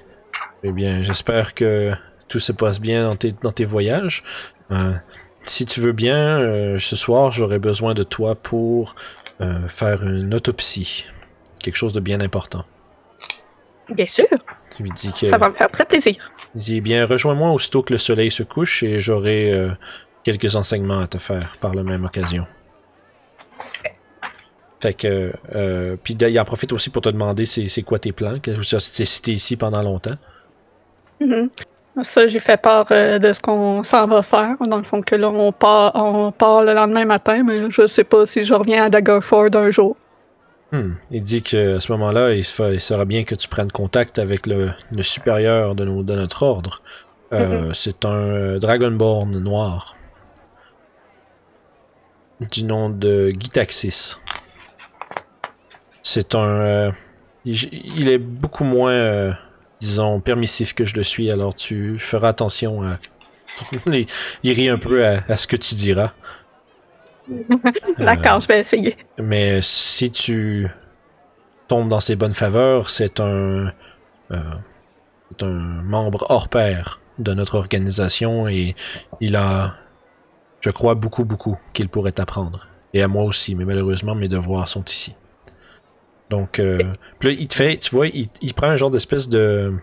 eh 0.63 0.71
bien, 0.71 1.03
j'espère 1.03 1.53
que 1.53 1.93
tout 2.27 2.39
se 2.39 2.51
passe 2.51 2.79
bien 2.79 3.07
dans 3.07 3.15
tes, 3.15 3.31
dans 3.43 3.51
tes 3.51 3.65
voyages. 3.65 4.23
Euh, 4.71 4.93
si 5.45 5.65
tu 5.65 5.79
veux 5.79 5.91
bien, 5.91 6.39
euh, 6.39 6.79
ce 6.79 6.95
soir, 6.95 7.31
j'aurai 7.31 7.59
besoin 7.59 7.93
de 7.93 8.03
toi 8.03 8.35
pour 8.35 8.95
euh, 9.41 9.67
faire 9.67 10.03
une 10.03 10.33
autopsie. 10.33 11.05
Quelque 11.59 11.75
chose 11.75 11.93
de 11.93 11.99
bien 11.99 12.19
important. 12.21 12.65
Bien 13.89 14.07
sûr, 14.07 14.25
Tu 14.75 14.81
lui 14.81 14.91
dis 14.91 15.13
que. 15.13 15.27
ça 15.27 15.37
va 15.37 15.49
me 15.49 15.53
faire 15.53 15.69
très 15.69 15.85
plaisir. 15.85 16.15
Il 16.55 16.61
dit, 16.61 16.81
bien, 16.81 17.05
rejoins-moi 17.05 17.51
aussitôt 17.51 17.83
que 17.83 17.93
le 17.93 17.97
soleil 17.97 18.31
se 18.31 18.43
couche 18.43 18.81
et 18.83 19.01
j'aurai 19.01 19.51
euh, 19.51 19.69
quelques 20.23 20.55
enseignements 20.55 20.99
à 20.99 21.07
te 21.07 21.17
faire 21.17 21.53
par 21.59 21.75
la 21.75 21.83
même 21.83 22.05
occasion. 22.05 22.47
Fait 24.81 24.93
que, 24.93 25.33
euh, 25.53 25.97
puis 26.01 26.13
il 26.13 26.39
en 26.39 26.45
profite 26.45 26.71
aussi 26.71 26.89
pour 26.89 27.01
te 27.01 27.09
demander 27.09 27.45
c'est 27.45 27.81
quoi 27.81 27.99
tes 27.99 28.11
plans, 28.11 28.39
que 28.39 28.61
si 28.61 29.21
t'es 29.21 29.31
ici 29.31 29.57
pendant 29.57 29.81
longtemps. 29.81 30.15
Mhm. 31.19 31.49
Ça, 32.03 32.27
j'ai 32.27 32.39
fait 32.39 32.57
part 32.57 32.85
euh, 32.91 33.19
de 33.19 33.31
ce 33.31 33.41
qu'on 33.41 33.83
s'en 33.83 34.05
va 34.07 34.21
faire. 34.21 34.55
Dans 34.67 34.77
le 34.77 34.83
fond, 34.83 35.01
que 35.01 35.15
là, 35.15 35.29
on 35.29 35.51
part, 35.53 35.93
on 35.95 36.31
part 36.31 36.63
le 36.63 36.73
lendemain 36.73 37.05
matin, 37.05 37.43
mais 37.43 37.69
je 37.69 37.87
sais 37.87 38.03
pas 38.03 38.25
si 38.25 38.43
je 38.43 38.53
reviens 38.53 38.85
à 38.85 38.89
Daggerford 38.89 39.55
un 39.55 39.69
jour. 39.71 39.95
Hmm. 40.75 40.95
Il 41.11 41.21
dit 41.21 41.41
que 41.41 41.77
à 41.77 41.79
ce 41.79 41.91
moment-là, 41.93 42.33
il, 42.33 42.43
sera 42.43 43.05
bien 43.05 43.23
que 43.23 43.35
tu 43.35 43.47
prennes 43.47 43.71
contact 43.71 44.19
avec 44.19 44.45
le, 44.45 44.71
le 44.91 45.03
supérieur 45.03 45.73
de, 45.75 45.85
nos- 45.85 46.03
de 46.03 46.15
notre 46.15 46.43
ordre. 46.43 46.81
Euh, 47.33 47.71
C'est 47.73 48.03
un 48.05 48.09
euh, 48.11 48.59
Dragonborn 48.59 49.39
noir. 49.39 49.95
Du 52.51 52.63
nom 52.63 52.89
de 52.89 53.29
Gitaxis. 53.29 54.17
C'est 56.03 56.35
un. 56.35 56.39
euh, 56.39 56.91
il, 57.45 57.55
il 57.97 58.09
est 58.09 58.17
beaucoup 58.17 58.63
moins, 58.65 58.91
euh, 58.91 59.31
disons, 59.79 60.19
permissif 60.19 60.73
que 60.73 60.83
je 60.83 60.95
le 60.95 61.03
suis, 61.03 61.31
alors 61.31 61.55
tu 61.55 61.97
feras 61.99 62.29
attention 62.29 62.83
à. 62.83 62.97
il, 63.93 64.05
il 64.43 64.51
rit 64.51 64.67
un 64.69 64.77
peu 64.77 65.05
à, 65.05 65.23
à 65.29 65.37
ce 65.37 65.47
que 65.47 65.55
tu 65.55 65.75
diras. 65.75 66.11
D'accord, 67.97 68.39
je 68.39 68.47
vais 68.47 68.59
essayer. 68.59 68.95
Mais 69.17 69.59
si 69.61 70.11
tu 70.11 70.67
tombes 71.67 71.89
dans 71.89 71.99
ses 71.99 72.15
bonnes 72.15 72.33
faveurs, 72.33 72.89
c'est 72.89 73.19
un, 73.19 73.71
euh, 74.31 74.39
un 75.41 75.83
membre 75.83 76.25
hors 76.29 76.49
pair 76.49 77.01
de 77.17 77.33
notre 77.33 77.55
organisation 77.55 78.47
et 78.47 78.75
il 79.21 79.35
a, 79.35 79.75
je 80.61 80.69
crois, 80.69 80.95
beaucoup, 80.95 81.25
beaucoup 81.25 81.57
qu'il 81.73 81.89
pourrait 81.89 82.11
t'apprendre. 82.11 82.67
Et 82.93 83.01
à 83.01 83.07
moi 83.07 83.23
aussi, 83.23 83.55
mais 83.55 83.65
malheureusement, 83.65 84.15
mes 84.15 84.27
devoirs 84.27 84.67
sont 84.67 84.83
ici. 84.83 85.15
Donc, 86.29 86.59
euh, 86.59 86.79
puis 87.19 87.29
là, 87.29 87.35
il 87.39 87.47
te 87.47 87.53
fait, 87.53 87.77
tu 87.77 87.93
vois, 87.93 88.07
il, 88.07 88.53
prend 88.55 88.67
un 88.67 88.75
genre 88.75 88.89
d'espèce 88.89 89.29
de, 89.29 89.73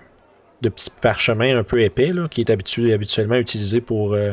de 0.61 0.68
petit 0.68 0.90
parchemin 1.01 1.57
un 1.57 1.62
peu 1.62 1.80
épais, 1.82 2.09
là, 2.09 2.28
qui 2.28 2.40
est 2.40 2.51
habituellement 2.51 3.36
utilisé 3.36 3.80
pour, 3.80 4.14
euh, 4.14 4.32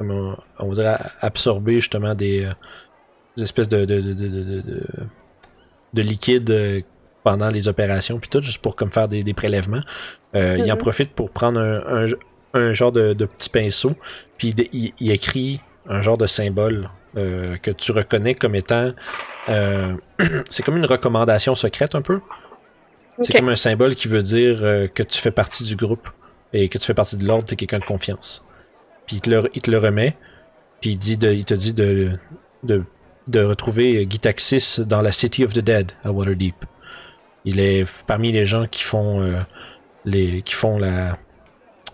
euh, 0.00 0.04
comment 0.06 0.38
on 0.58 0.68
va 0.68 0.74
dire, 0.74 1.10
absorber 1.20 1.74
justement 1.74 2.14
des, 2.14 2.44
euh, 2.44 2.52
des 3.36 3.42
espèces 3.44 3.68
de, 3.68 3.84
de, 3.84 4.00
de, 4.00 4.12
de, 4.14 4.28
de, 4.28 4.60
de- 4.60 4.86
de 5.94 6.02
liquide 6.02 6.50
euh, 6.50 6.80
pendant 7.24 7.48
les 7.50 7.66
opérations, 7.68 8.18
puis 8.18 8.28
tout, 8.28 8.40
juste 8.42 8.58
pour 8.62 8.76
comme 8.76 8.90
faire 8.92 9.08
des, 9.08 9.22
des 9.22 9.34
prélèvements. 9.34 9.80
Euh, 10.34 10.56
Il 10.58 10.70
en 10.70 10.74
Mhm. 10.74 10.80
profite 10.80 11.12
pour 11.14 11.30
prendre 11.30 11.60
un, 11.60 12.04
un, 12.04 12.06
un 12.54 12.72
genre 12.72 12.92
de, 12.92 13.12
petit 13.24 13.48
pinceau, 13.50 13.92
puis 14.36 14.54
il, 14.72 15.10
écrit 15.10 15.60
un 15.88 16.02
genre 16.02 16.18
de 16.18 16.26
symbole 16.26 16.90
euh, 17.16 17.56
que 17.56 17.70
tu 17.70 17.92
reconnais 17.92 18.34
comme 18.34 18.54
étant... 18.54 18.92
euh, 19.48 19.94
c'est 20.48 20.62
comme 20.62 20.76
une 20.76 20.86
recommandation 20.86 21.54
secrète 21.54 21.94
un 21.94 22.02
peu. 22.02 22.20
C'est 23.20 23.32
comme 23.32 23.48
un 23.48 23.56
symbole 23.56 23.94
qui 23.96 24.06
veut 24.08 24.22
dire 24.22 24.58
euh, 24.62 24.86
que 24.86 25.02
tu 25.02 25.18
fais 25.20 25.32
partie 25.32 25.64
du 25.64 25.74
groupe 25.74 26.08
et 26.52 26.68
que 26.68 26.78
tu 26.78 26.84
fais 26.86 26.94
partie 26.94 27.16
de 27.16 27.26
l'ordre, 27.26 27.46
tu 27.46 27.54
es 27.54 27.56
quelqu'un 27.56 27.80
de 27.80 27.84
confiance. 27.84 28.44
Puis 29.08 29.16
il 29.16 29.20
te 29.22 29.30
le, 29.30 29.50
il 29.54 29.62
te 29.62 29.70
le 29.70 29.78
remet, 29.78 30.16
puis 30.82 30.90
il, 30.90 30.98
dit 30.98 31.16
de, 31.16 31.32
il 31.32 31.46
te 31.46 31.54
dit 31.54 31.72
de, 31.72 32.18
de, 32.62 32.84
de 33.26 33.42
retrouver 33.42 34.06
Gitaxis 34.08 34.80
dans 34.84 35.00
la 35.00 35.12
City 35.12 35.44
of 35.44 35.54
the 35.54 35.60
Dead 35.60 35.92
à 36.04 36.12
Waterdeep. 36.12 36.66
Il 37.46 37.58
est 37.58 37.86
parmi 38.06 38.32
les 38.32 38.44
gens 38.44 38.66
qui 38.66 38.82
font, 38.82 39.22
euh, 39.22 39.40
les, 40.04 40.42
qui 40.42 40.52
font 40.52 40.78
la, 40.78 41.16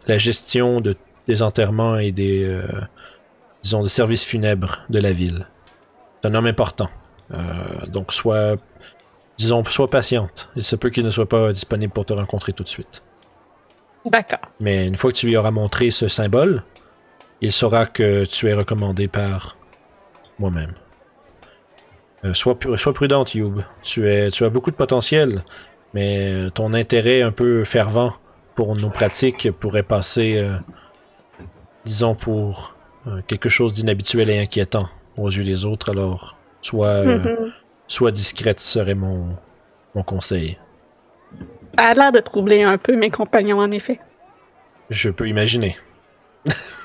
la 0.08 0.18
gestion 0.18 0.80
de, 0.80 0.96
des 1.28 1.44
enterrements 1.44 1.98
et 1.98 2.10
des, 2.10 2.42
euh, 2.42 2.66
disons, 3.62 3.82
des 3.82 3.88
services 3.88 4.24
funèbres 4.24 4.80
de 4.90 4.98
la 4.98 5.12
ville. 5.12 5.46
C'est 6.20 6.30
un 6.30 6.34
homme 6.34 6.46
important. 6.46 6.90
Euh, 7.32 7.86
donc, 7.86 8.12
sois, 8.12 8.56
disons, 9.38 9.64
sois 9.66 9.88
patiente. 9.88 10.50
Il 10.56 10.64
se 10.64 10.74
peut 10.74 10.90
qu'il 10.90 11.04
ne 11.04 11.10
soit 11.10 11.28
pas 11.28 11.52
disponible 11.52 11.92
pour 11.92 12.06
te 12.06 12.12
rencontrer 12.12 12.52
tout 12.52 12.64
de 12.64 12.68
suite. 12.68 13.04
D'accord. 14.04 14.50
Mais 14.58 14.88
une 14.88 14.96
fois 14.96 15.12
que 15.12 15.16
tu 15.16 15.28
lui 15.28 15.36
auras 15.36 15.52
montré 15.52 15.92
ce 15.92 16.08
symbole, 16.08 16.64
il 17.40 17.52
saura 17.52 17.86
que 17.86 18.24
tu 18.24 18.48
es 18.48 18.54
recommandé 18.54 19.08
par 19.08 19.56
moi-même. 20.38 20.72
Euh, 22.24 22.32
sois, 22.34 22.58
pu- 22.58 22.76
sois 22.78 22.92
prudente, 22.94 23.34
Youb. 23.34 23.60
Tu, 23.82 24.08
es, 24.08 24.30
tu 24.30 24.44
as 24.44 24.48
beaucoup 24.48 24.70
de 24.70 24.76
potentiel, 24.76 25.44
mais 25.92 26.32
euh, 26.32 26.50
ton 26.50 26.72
intérêt 26.72 27.22
un 27.22 27.32
peu 27.32 27.64
fervent 27.64 28.14
pour 28.54 28.74
nos 28.76 28.88
pratiques 28.88 29.50
pourrait 29.50 29.82
passer, 29.82 30.38
euh, 30.38 30.56
disons, 31.84 32.14
pour 32.14 32.74
euh, 33.06 33.20
quelque 33.26 33.48
chose 33.48 33.72
d'inhabituel 33.74 34.30
et 34.30 34.38
inquiétant 34.38 34.88
aux 35.16 35.28
yeux 35.28 35.44
des 35.44 35.64
autres. 35.66 35.90
Alors, 35.90 36.36
sois, 36.62 36.86
euh, 36.86 37.18
Mhm. 37.18 37.52
sois 37.88 38.10
discrète 38.10 38.58
serait 38.60 38.94
mon, 38.94 39.36
mon 39.94 40.02
conseil. 40.02 40.58
Ça 41.76 41.88
a 41.88 41.94
l'air 41.94 42.12
de 42.12 42.20
troubler 42.20 42.62
un 42.62 42.78
peu 42.78 42.96
mes 42.96 43.10
compagnons, 43.10 43.58
en 43.58 43.70
effet. 43.70 44.00
Je 44.88 45.10
peux 45.10 45.28
imaginer. 45.28 45.76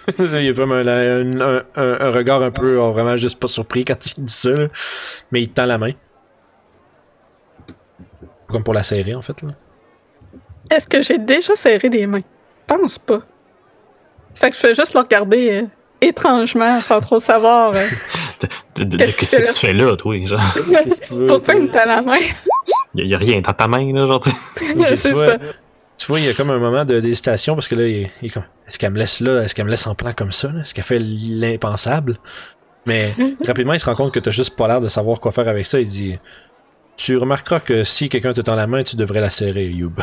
Il 0.19 0.41
y 0.43 0.49
a 0.49 0.53
comme 0.53 0.71
un, 0.71 0.87
un- 0.87 1.41
un- 1.41 1.63
un- 1.75 1.97
un 2.01 2.11
regard 2.11 2.41
un 2.41 2.51
peu 2.51 2.77
oh, 2.77 2.91
vraiment 2.91 3.17
juste 3.17 3.39
pas 3.39 3.47
surpris 3.47 3.85
quand 3.85 3.97
il 4.17 4.23
dit 4.25 4.33
ça. 4.33 4.49
là. 4.51 4.67
Mais 5.31 5.41
il 5.41 5.49
te 5.49 5.55
tend 5.55 5.65
la 5.65 5.77
main. 5.77 5.91
Comme 8.47 8.63
pour 8.63 8.73
la 8.73 8.83
serrer 8.83 9.13
en 9.15 9.21
fait. 9.21 9.41
Là. 9.43 9.49
Est-ce 10.71 10.87
que 10.87 11.01
j'ai 11.01 11.17
déjà 11.17 11.55
serré 11.55 11.89
des 11.89 12.07
mains? 12.07 12.21
Pense 12.67 12.97
pas. 12.99 13.21
Fait 14.35 14.49
que 14.49 14.55
je 14.55 14.59
fais 14.61 14.75
juste 14.75 14.93
le 14.93 15.01
regarder 15.01 15.51
euh, 15.51 15.67
étrangement, 16.01 16.79
sans 16.79 16.99
trop 17.01 17.19
savoir. 17.19 17.73
euh, 17.75 17.85
De- 18.75 18.83
de- 18.85 18.97
de- 18.97 18.97
Qu'est-ce 18.97 19.15
que 19.15 19.19
Qu'est-ce 19.19 19.35
que 19.37 19.45
tu 19.47 19.53
tu 19.53 19.59
fais 19.67 19.73
là, 19.73 19.95
toi? 19.97 20.15
Genre, 20.25 20.39
Qu'est-ce 20.53 21.01
que 21.01 21.07
tu 21.07 21.13
veux? 21.15 21.25
Pourquoi 21.27 21.53
il 21.55 21.63
me 21.63 21.67
tend 21.71 21.83
la 21.85 22.01
main? 22.01 22.17
y 22.95 23.01
a, 23.01 23.05
y 23.05 23.13
a 23.13 23.17
rien 23.17 23.41
dans 23.41 23.51
ta 23.53 23.67
main, 23.67 23.91
là, 23.93 24.07
genre, 24.07 24.19
tu 24.21 24.29
vois, 25.11 25.27
ça. 25.27 25.37
Tu 25.99 26.07
vois, 26.07 26.19
il 26.21 26.25
y 26.25 26.29
a 26.29 26.33
comme 26.33 26.49
un 26.49 26.59
moment 26.59 26.85
de 26.85 26.99
d'hésitation 27.01 27.55
parce 27.55 27.67
que 27.67 27.75
là, 27.75 27.85
il, 27.85 28.09
il 28.21 28.27
est 28.27 28.29
comme 28.29 28.45
est-ce 28.67 28.79
qu'elle 28.79 28.91
me 28.91 28.97
laisse 28.97 29.19
là? 29.19 29.43
Est-ce 29.43 29.53
qu'elle 29.53 29.65
me 29.65 29.69
laisse 29.69 29.85
en 29.85 29.95
plan 29.95 30.13
comme 30.13 30.31
ça? 30.31 30.49
Est-ce 30.61 30.73
qu'elle 30.73 30.85
fait 30.85 30.99
l'impensable? 30.99 32.17
Mais 32.85 33.13
rapidement, 33.45 33.73
il 33.73 33.79
se 33.79 33.85
rend 33.85 33.95
compte 33.95 34.13
que 34.13 34.19
t'as 34.19 34.31
juste 34.31 34.55
pas 34.55 34.67
l'air 34.67 34.79
de 34.79 34.87
savoir 34.87 35.19
quoi 35.19 35.31
faire 35.31 35.47
avec 35.47 35.65
ça. 35.65 35.79
Il 35.79 35.87
dit 35.87 36.17
Tu 36.95 37.17
remarqueras 37.17 37.59
que 37.59 37.83
si 37.83 38.07
quelqu'un 38.07 38.31
te 38.31 38.41
tend 38.41 38.55
la 38.55 38.67
main, 38.67 38.81
tu 38.81 38.95
devrais 38.95 39.19
la 39.19 39.29
serrer, 39.29 39.65
Youb. 39.65 39.99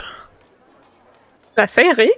La 1.56 1.66
serré? 1.66 2.10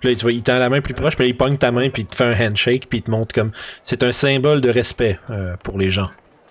Puis 0.00 0.08
là, 0.08 0.14
tu 0.16 0.22
vois, 0.22 0.32
il 0.32 0.42
tend 0.42 0.58
la 0.58 0.68
main 0.68 0.80
plus 0.80 0.94
proche, 0.94 1.16
puis 1.16 1.26
là, 1.26 1.28
il 1.28 1.36
pogne 1.36 1.56
ta 1.56 1.70
main, 1.70 1.90
puis 1.90 2.02
il 2.02 2.06
te 2.06 2.16
fait 2.16 2.24
un 2.24 2.50
handshake, 2.50 2.88
puis 2.88 3.00
il 3.00 3.02
te 3.02 3.10
montre 3.10 3.34
comme. 3.34 3.50
C'est 3.82 4.02
un 4.02 4.12
symbole 4.12 4.60
de 4.60 4.70
respect 4.70 5.18
euh, 5.30 5.56
pour 5.62 5.78
les 5.78 5.90
gens, 5.90 6.10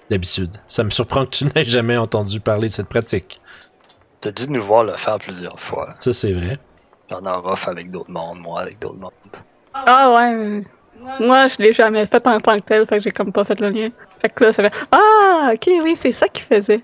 d'habitude. 0.10 0.52
Ça 0.68 0.84
me 0.84 0.90
surprend 0.90 1.26
que 1.26 1.32
tu 1.32 1.46
n'aies 1.56 1.66
jamais 1.66 1.98
entendu 1.98 2.40
parler 2.40 2.68
de 2.68 2.74
cette 2.74 2.90
pratique. 2.90 3.42
T'as 4.24 4.32
dû 4.32 4.50
nous 4.50 4.62
voir 4.62 4.84
le 4.86 4.96
faire 4.96 5.18
plusieurs 5.18 5.60
fois. 5.60 5.96
Ça, 6.00 6.14
c'est 6.14 6.32
vrai. 6.32 6.58
J'en 7.10 7.22
ai 7.26 7.30
off 7.48 7.68
avec 7.68 7.92
d'autres 7.92 8.10
mondes, 8.10 8.40
moi 8.40 8.62
avec 8.62 8.80
d'autres 8.80 8.98
mondes. 8.98 9.12
Ah 9.74 10.14
ouais. 10.18 10.62
Moi, 11.20 11.48
je 11.48 11.56
l'ai 11.60 11.74
jamais 11.74 12.06
fait 12.06 12.26
en 12.28 12.40
tant 12.40 12.56
que 12.58 12.62
tel, 12.64 12.86
fait 12.88 12.98
que 13.00 13.04
j'ai 13.04 13.12
comme 13.12 13.34
pas 13.34 13.44
fait 13.44 13.60
le 13.60 13.70
lien. 13.70 13.90
Fait 14.22 14.30
que 14.30 14.46
là, 14.46 14.52
ça 14.54 14.64
fait 14.70 14.86
Ah, 14.92 15.52
ok, 15.54 15.70
oui, 15.84 15.96
c'est 15.98 16.14
ça 16.14 16.28
qu'il 16.30 16.46
faisait. 16.46 16.82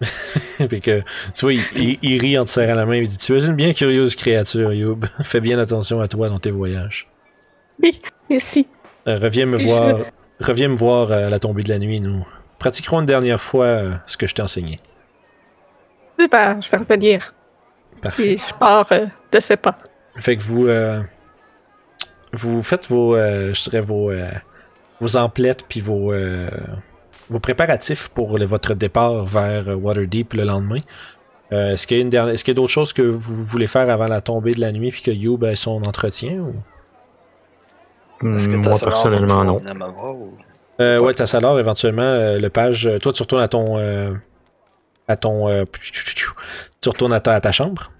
Puis 0.68 0.80
que, 0.80 1.00
tu 1.32 1.40
vois, 1.42 1.52
il, 1.52 1.62
il- 1.76 1.98
il 2.02 2.20
rit 2.20 2.36
en 2.36 2.44
te 2.44 2.50
serrant 2.50 2.74
la 2.74 2.84
main, 2.86 2.96
il 2.96 3.06
dit 3.06 3.18
Tu 3.18 3.36
es 3.36 3.44
une 3.46 3.54
bien 3.54 3.72
curieuse 3.72 4.16
créature, 4.16 4.72
Youb. 4.72 5.04
Fais 5.22 5.40
bien 5.40 5.60
attention 5.60 6.00
à 6.00 6.08
toi 6.08 6.28
dans 6.28 6.40
tes 6.40 6.50
voyages. 6.50 7.06
Merci. 8.28 8.66
Euh, 9.06 9.18
reviens 9.18 9.46
me 9.46 9.60
Et 9.60 9.64
voir. 9.66 9.98
Reviens 10.40 10.68
me 10.68 10.74
voir 10.76 11.12
euh, 11.12 11.26
à 11.26 11.30
la 11.30 11.38
tombée 11.38 11.62
de 11.62 11.68
la 11.68 11.78
nuit, 11.78 12.00
nous 12.00 12.26
pratiquerons 12.58 13.00
une 13.00 13.06
dernière 13.06 13.40
fois 13.40 13.66
euh, 13.66 13.92
ce 14.06 14.16
que 14.16 14.26
je 14.26 14.34
t'ai 14.34 14.42
enseigné. 14.42 14.80
Super, 16.22 16.60
je 16.62 16.70
vais 16.70 16.76
revenir. 16.78 17.34
Parfait. 18.02 18.22
Puis 18.22 18.38
je 18.38 18.54
pars 18.54 18.86
euh, 18.92 19.06
de 19.32 19.40
ce 19.40 19.54
pas. 19.54 19.76
Fait 20.16 20.36
que 20.36 20.42
vous 20.42 20.66
euh, 20.66 21.00
vous 22.32 22.62
faites 22.62 22.88
vos 22.88 23.14
euh, 23.16 23.52
je 23.54 23.62
dirais 23.70 23.80
vos 23.80 24.10
euh, 24.10 24.28
vos 25.00 25.16
emplettes 25.16 25.64
puis 25.68 25.80
vos 25.80 26.12
euh, 26.12 26.48
vos 27.30 27.38
préparatifs 27.40 28.08
pour 28.08 28.38
le- 28.38 28.44
votre 28.44 28.74
départ 28.74 29.24
vers 29.24 29.64
Waterdeep 29.80 30.34
le 30.34 30.44
lendemain. 30.44 30.80
Euh, 31.52 31.72
est-ce 31.72 31.86
qu'il 31.86 31.96
y 31.98 32.00
a 32.00 32.02
une 32.02 32.08
dernière 32.10 32.34
est-ce 32.34 32.44
qu'il 32.44 32.52
y 32.52 32.56
a 32.56 32.60
d'autres 32.60 32.72
choses 32.72 32.92
que 32.92 33.02
vous 33.02 33.44
voulez 33.44 33.66
faire 33.66 33.88
avant 33.90 34.06
la 34.06 34.20
tombée 34.20 34.52
de 34.52 34.60
la 34.60 34.72
nuit 34.72 34.90
puis 34.90 35.02
que 35.02 35.10
Youb 35.10 35.44
ait 35.44 35.54
son 35.56 35.82
entretien 35.84 36.34
ou? 36.38 36.54
Est-ce 38.36 38.48
que 38.48 38.54
Hmm, 38.54 38.62
Moi, 38.62 38.78
personnellement, 38.82 39.44
non. 39.44 39.60
ou- 40.14 40.36
euh, 40.80 40.98
ouais, 41.00 41.12
t'as 41.14 41.26
ça 41.26 41.38
alors 41.38 41.58
éventuellement 41.58 42.02
euh, 42.02 42.38
le 42.38 42.48
page 42.50 42.88
toi 43.02 43.12
tu 43.12 43.22
retournes 43.22 43.42
à 43.42 43.48
ton 43.48 43.78
euh, 43.78 44.12
à 45.08 45.16
ton 45.16 45.48
euh, 45.48 45.64
tu 46.80 46.88
retournes 46.88 47.12
à 47.12 47.20
ta, 47.20 47.34
à 47.34 47.40
ta 47.40 47.52
chambre. 47.52 47.92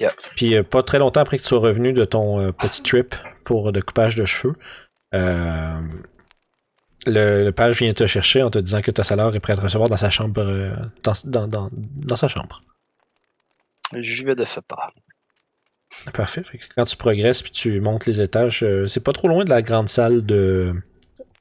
Yeah. 0.00 0.12
Puis 0.36 0.54
euh, 0.56 0.62
pas 0.62 0.82
très 0.82 0.98
longtemps 0.98 1.20
après 1.20 1.36
que 1.36 1.42
tu 1.42 1.48
sois 1.48 1.58
revenu 1.58 1.92
de 1.92 2.04
ton 2.04 2.40
euh, 2.40 2.52
petit 2.52 2.82
trip 2.82 3.14
pour 3.44 3.70
le 3.70 3.82
coupage 3.82 4.16
de 4.16 4.24
cheveux, 4.24 4.54
euh, 5.14 5.80
le, 7.06 7.44
le 7.44 7.52
page 7.52 7.78
vient 7.78 7.92
te 7.92 8.06
chercher 8.06 8.42
en 8.42 8.50
te 8.50 8.58
disant 8.58 8.80
que 8.80 8.90
Tassalor 8.90 9.36
est 9.36 9.40
prêt 9.40 9.52
à 9.52 9.56
te 9.56 9.60
recevoir 9.60 9.90
dans 9.90 9.96
sa 9.98 10.08
chambre 10.10 10.40
euh, 10.40 10.74
dans, 11.02 11.12
dans, 11.24 11.46
dans, 11.48 11.68
dans 11.72 12.16
sa 12.16 12.28
chambre. 12.28 12.62
J'y 13.94 14.24
vais 14.24 14.34
de 14.34 14.44
ce 14.44 14.60
pas. 14.60 14.88
Parfait. 16.12 16.42
Quand 16.74 16.84
tu 16.84 16.96
progresses 16.96 17.42
puis 17.42 17.52
tu 17.52 17.80
montes 17.80 18.06
les 18.06 18.20
étages, 18.20 18.64
euh, 18.64 18.86
c'est 18.88 19.00
pas 19.04 19.12
trop 19.12 19.28
loin 19.28 19.44
de 19.44 19.50
la 19.50 19.62
grande 19.62 19.88
salle 19.88 20.24
de 20.24 20.74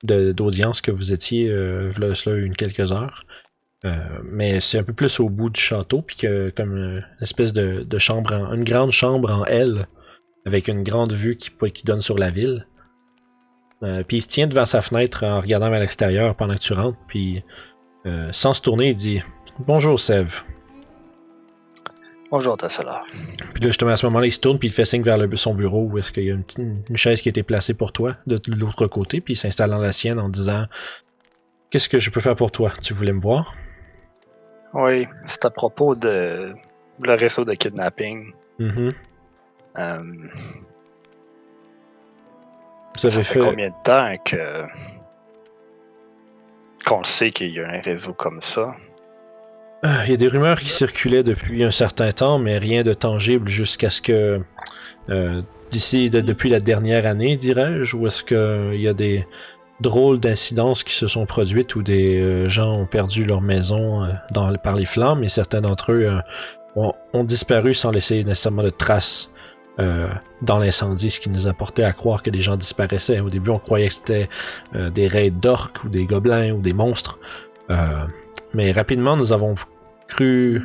de- 0.04 0.34
d'audience 0.34 0.82
que 0.82 0.92
vous 0.92 1.14
étiez 1.14 1.50
euh, 1.50 1.92
cela 2.14 2.36
une 2.38 2.56
quelques 2.56 2.92
heures. 2.92 3.24
Euh, 3.86 3.98
mais 4.24 4.60
c'est 4.62 4.80
un 4.80 4.84
peu 4.84 4.94
plus 4.94 5.20
au 5.20 5.28
bout 5.30 5.50
du 5.50 5.60
château, 5.60 6.02
puis 6.02 6.16
que 6.16 6.50
comme 6.56 6.76
une 6.78 7.06
espèce 7.22 7.52
de, 7.52 7.84
de 7.84 7.98
chambre, 7.98 8.34
en- 8.34 8.54
une 8.54 8.64
grande 8.64 8.92
chambre 8.92 9.30
en 9.32 9.46
L, 9.46 9.88
avec 10.46 10.68
une 10.70 10.84
grande 10.84 11.12
vue 11.14 11.36
qui, 11.38 11.50
qui 11.72 11.84
donne 11.84 12.02
sur 12.02 12.18
la 12.18 12.30
ville. 12.30 12.66
Euh, 13.84 14.04
puis 14.08 14.18
il 14.18 14.22
se 14.22 14.28
tient 14.28 14.48
devant 14.48 14.64
sa 14.66 14.82
fenêtre 14.82 15.26
en 15.26 15.42
regardant 15.42 15.70
vers 15.70 15.82
l'extérieur 15.82 16.36
pendant 16.36 16.54
que 16.56 16.60
tu 16.62 16.72
rentres, 16.74 16.98
puis 17.08 17.44
euh, 18.06 18.30
sans 18.32 18.54
se 18.54 18.62
tourner, 18.62 18.90
il 18.90 18.96
dit 18.96 19.22
Bonjour 19.60 20.00
Sève. 20.00 20.44
Bonjour, 22.32 22.58
Tassalar. 22.58 23.06
Puis 23.54 23.62
là, 23.62 23.68
justement, 23.68 23.92
à 23.92 23.98
ce 23.98 24.06
moment-là, 24.08 24.26
il 24.26 24.32
se 24.32 24.40
tourne, 24.40 24.58
puis 24.58 24.70
il 24.70 24.72
fait 24.72 24.86
signe 24.86 25.04
vers 25.04 25.18
le- 25.18 25.36
son 25.36 25.54
bureau 25.54 25.84
où 25.84 25.98
est-ce 26.00 26.12
qu'il 26.12 26.24
y 26.24 26.32
a 26.32 26.34
une, 26.34 26.44
petite- 26.44 26.60
une 26.90 26.98
chaise 26.98 27.22
qui 27.22 27.30
a 27.30 27.32
été 27.32 27.44
placée 27.44 27.74
pour 27.76 27.92
toi 27.92 28.16
de 28.26 28.40
l'autre 28.48 28.88
côté, 28.88 29.22
puis 29.22 29.34
il 29.34 29.38
s'installe 29.38 29.70
dans 29.70 29.78
la 29.78 29.92
sienne 29.92 30.20
en 30.20 30.30
disant 30.30 30.66
Qu'est-ce 31.70 31.90
que 31.90 32.00
je 32.00 32.10
peux 32.10 32.22
faire 32.22 32.36
pour 32.36 32.52
toi? 32.52 32.72
Tu 32.82 32.94
voulais 32.94 33.14
me 33.14 33.22
voir 33.22 33.54
Oui, 34.74 35.08
c'est 35.26 35.46
à 35.46 35.50
propos 35.50 35.96
de 35.96 36.54
le 37.02 37.14
réseau 37.16 37.46
de 37.46 37.54
kidnapping. 37.54 38.34
Euh, 38.60 38.84
Vous 42.96 43.06
avez 43.06 43.16
ça 43.16 43.24
fait. 43.24 43.24
fait 43.24 43.40
combien 43.40 43.70
de 43.70 43.74
temps 43.84 44.16
que 44.24 44.64
qu'on 46.86 46.98
le 47.00 47.04
sait 47.06 47.32
qu'il 47.32 47.52
y 47.52 47.60
a 47.60 47.68
un 47.68 47.82
réseau 47.82 48.14
comme 48.14 48.42
ça? 48.42 48.76
Ah, 49.84 50.04
Il 50.06 50.12
y 50.12 50.14
a 50.14 50.18
des 50.18 50.28
rumeurs 50.28 50.60
qui 50.60 50.70
circulaient 50.70 51.24
depuis 51.24 51.64
un 51.64 51.72
certain 51.72 52.12
temps, 52.12 52.40
mais 52.40 52.58
rien 52.58 52.84
de 52.84 52.94
tangible 52.94 53.48
jusqu'à 53.50 53.90
ce 53.90 54.02
que. 54.02 54.42
euh, 55.10 55.42
D'ici, 55.72 56.12
de- 56.12 56.22
depuis 56.22 56.50
la 56.50 56.60
dernière 56.60 57.08
année, 57.08 57.36
dirais-je, 57.36 57.96
où 57.98 58.06
est-ce 58.06 58.24
qu'il 58.24 58.80
y 58.80 58.88
a 58.88 58.94
des 58.94 59.26
drôles 59.84 60.20
d'incidences 60.20 60.84
qui 60.84 60.94
se 60.94 61.06
sont 61.08 61.28
produites 61.28 61.76
où 61.76 61.84
des 61.84 62.20
euh, 62.20 62.50
gens 62.50 62.74
ont 62.74 62.88
perdu 62.88 63.26
leur 63.26 63.42
maison 63.42 64.04
euh, 64.04 64.58
par 64.64 64.76
les 64.76 64.86
flammes 64.86 65.24
et 65.24 65.30
certains 65.30 65.62
d'entre 65.62 65.92
eux 65.92 66.06
euh, 66.06 66.90
ont, 67.14 67.24
disparu 67.24 67.76
sans 67.76 67.92
laisser 67.92 68.24
nécessairement 68.24 68.64
de 68.64 68.72
traces 68.72 69.30
dans 70.44 70.60
l'incendie, 70.60 71.10
ce 71.10 71.20
qui 71.20 71.32
nous 71.32 71.48
a 71.48 71.54
porté 71.54 71.84
à 71.84 71.94
croire 71.94 72.22
que 72.22 72.30
des 72.30 72.42
gens 72.42 72.58
disparaissaient. 72.58 73.20
Au 73.20 73.32
début, 73.32 73.50
on 73.50 73.58
croyait 73.58 73.88
que 73.88 73.94
c'était 73.94 74.30
des 74.74 75.08
raids 75.08 75.32
d'orques 75.32 75.84
ou 75.84 75.90
des 75.90 76.06
gobelins 76.06 76.52
ou 76.52 76.62
des 76.62 76.74
monstres. 76.74 77.18
Mais 78.54 78.72
rapidement, 78.72 79.18
nous 79.18 79.34
avons 79.34 79.56
cru 80.08 80.62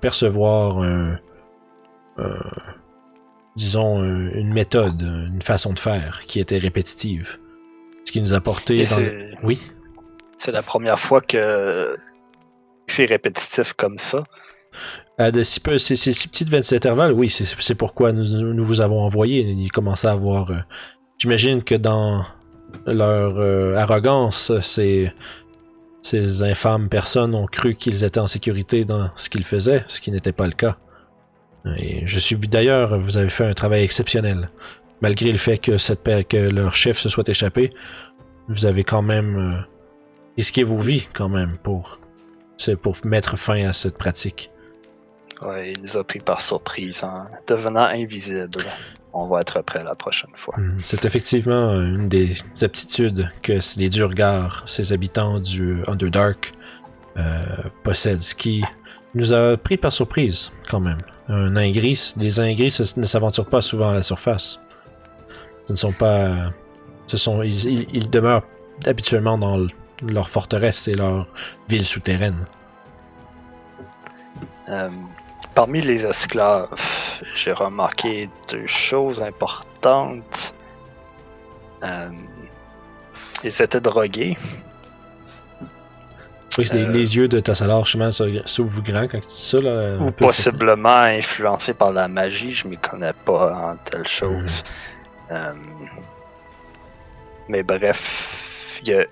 percevoir 0.00 0.82
disons, 3.56 4.00
un- 4.00 4.30
une 4.30 4.52
méthode, 4.52 5.02
une 5.02 5.42
façon 5.42 5.74
de 5.74 5.78
faire 5.78 6.22
qui 6.26 6.40
était 6.40 6.58
répétitive. 6.58 7.38
Ce 8.04 8.12
qui 8.12 8.20
nous 8.20 8.34
a 8.34 8.40
porté 8.40 8.84
dans 8.84 8.98
le- 8.98 9.30
Oui. 9.42 9.60
c'est 10.38 10.52
la 10.52 10.62
première 10.62 10.98
fois 10.98 11.20
que 11.20 11.96
c'est 12.86 13.04
répétitif 13.06 13.72
comme 13.74 13.98
ça. 13.98 14.22
À 15.18 15.30
de 15.30 15.42
si, 15.42 15.60
peu, 15.60 15.78
ces, 15.78 15.94
petites 15.94 16.52
intervalles, 16.72 17.12
oui, 17.12 17.28
c'est 17.30 17.44
c'est 17.44 17.74
pourquoi 17.74 18.12
nous, 18.12 18.24
nous 18.54 18.64
vous 18.64 18.80
avons 18.80 19.00
envoyé. 19.02 19.40
Ils 19.42 19.70
commençaient 19.70 20.08
à 20.08 20.12
avoir. 20.12 20.50
euh, 20.50 20.56
J'imagine 21.18 21.62
que 21.62 21.74
dans 21.76 22.24
leur 22.86 23.38
euh, 23.38 23.76
arrogance, 23.76 24.50
ces, 24.60 25.12
ces 26.00 26.42
infâmes 26.42 26.88
personnes 26.88 27.34
ont 27.34 27.46
cru 27.46 27.74
qu'ils 27.74 28.02
étaient 28.02 28.18
en 28.18 28.26
sécurité 28.26 28.84
dans 28.84 29.10
ce 29.14 29.28
qu'ils 29.28 29.44
faisaient, 29.44 29.84
ce 29.86 30.00
qui 30.00 30.10
n'était 30.10 30.32
pas 30.32 30.46
le 30.46 30.54
cas. 30.54 30.76
Et 31.76 32.04
je 32.06 32.18
suis 32.18 32.36
d'ailleurs, 32.36 32.98
vous 32.98 33.18
avez 33.18 33.28
fait 33.28 33.44
un 33.44 33.54
travail 33.54 33.84
exceptionnel. 33.84 34.50
Malgré 35.02 35.30
le 35.32 35.38
fait 35.38 35.58
que, 35.58 35.76
cette, 35.78 36.02
que 36.28 36.36
leur 36.36 36.74
chef 36.74 36.98
se 36.98 37.08
soit 37.08 37.28
échappé, 37.28 37.72
vous 38.48 38.64
avez 38.66 38.84
quand 38.84 39.02
même 39.02 39.36
euh, 39.36 39.60
risqué 40.36 40.62
vos 40.62 40.78
vies 40.78 41.06
quand 41.12 41.28
même 41.28 41.58
pour, 41.62 41.98
pour 42.80 42.96
mettre 43.04 43.36
fin 43.36 43.68
à 43.68 43.72
cette 43.72 43.98
pratique. 43.98 44.50
Ouais, 45.44 45.72
il 45.72 45.82
nous 45.82 45.96
a 45.96 46.04
pris 46.04 46.20
par 46.20 46.40
surprise 46.40 47.02
en 47.02 47.26
devenant 47.48 47.82
invisible. 47.86 48.64
on 49.12 49.26
va 49.26 49.40
être 49.40 49.60
prêt 49.62 49.82
la 49.82 49.96
prochaine 49.96 50.30
fois. 50.36 50.54
Hmm, 50.56 50.78
C'est 50.78 51.04
effectivement 51.04 51.72
une 51.80 52.08
des 52.08 52.30
aptitudes 52.62 53.28
que 53.42 53.58
les 53.76 53.88
Durgars, 53.88 54.62
ces 54.66 54.92
habitants 54.92 55.40
du 55.40 55.78
Underdark, 55.88 56.52
euh, 57.16 57.42
possèdent, 57.82 58.22
ce 58.22 58.34
qui 58.36 58.62
nous 59.14 59.34
a 59.34 59.56
pris 59.56 59.76
par 59.76 59.92
surprise 59.92 60.52
quand 60.70 60.80
même. 60.80 60.98
Un 61.28 61.50
nain 61.50 61.70
gris, 61.72 62.14
les 62.16 62.30
nains 62.38 62.54
gris 62.54 62.70
ce- 62.70 62.98
ne 63.00 63.04
s'aventurent 63.04 63.46
pas 63.50 63.60
souvent 63.60 63.90
à 63.90 63.94
la 63.94 64.02
surface. 64.02 64.60
Ce 65.72 65.86
ne 65.86 65.90
sont 65.90 65.92
pas, 65.92 66.28
ce 67.06 67.16
sont, 67.16 67.42
ils, 67.42 67.64
ils- 67.64 67.88
ils 67.94 68.10
demeurent 68.10 68.42
habituellement 68.84 69.38
dans 69.38 69.66
leur 70.02 70.28
forteresse 70.28 70.86
et 70.86 70.94
leur 70.94 71.26
ville 71.66 71.84
souterraine. 71.86 72.44
Euh, 74.68 74.90
parmi 75.54 75.80
les 75.80 76.04
esclaves, 76.04 76.68
j'ai 77.34 77.52
remarqué 77.52 78.28
deux 78.50 78.66
choses 78.66 79.22
importantes. 79.22 80.54
Euh, 81.82 82.10
ils 83.42 83.62
étaient 83.62 83.80
drogués. 83.80 84.36
Oui, 86.58 86.68
les, 86.74 86.84
Euh. 86.84 86.90
les 86.90 87.16
yeux 87.16 87.28
de 87.28 87.40
Tassalar, 87.40 87.86
se- 87.86 88.42
s'ouvrent 88.44 88.82
grand 88.82 89.08
quand 89.08 89.20
tu 89.20 89.26
dis 89.26 89.42
ça. 89.42 89.58
Là, 89.62 89.96
ou 90.00 90.10
possiblement 90.12 90.90
influencés 91.18 91.72
par 91.72 91.92
la 91.92 92.08
magie, 92.08 92.50
je 92.52 92.68
m'y 92.68 92.76
connais 92.76 93.14
pas 93.24 93.54
en 93.72 93.76
telle 93.90 94.06
chose. 94.06 94.62
Euh, 95.30 95.52
mais 97.48 97.62
bref, 97.62 98.80
il 98.82 98.88
y 98.88 98.94
a 98.94 99.06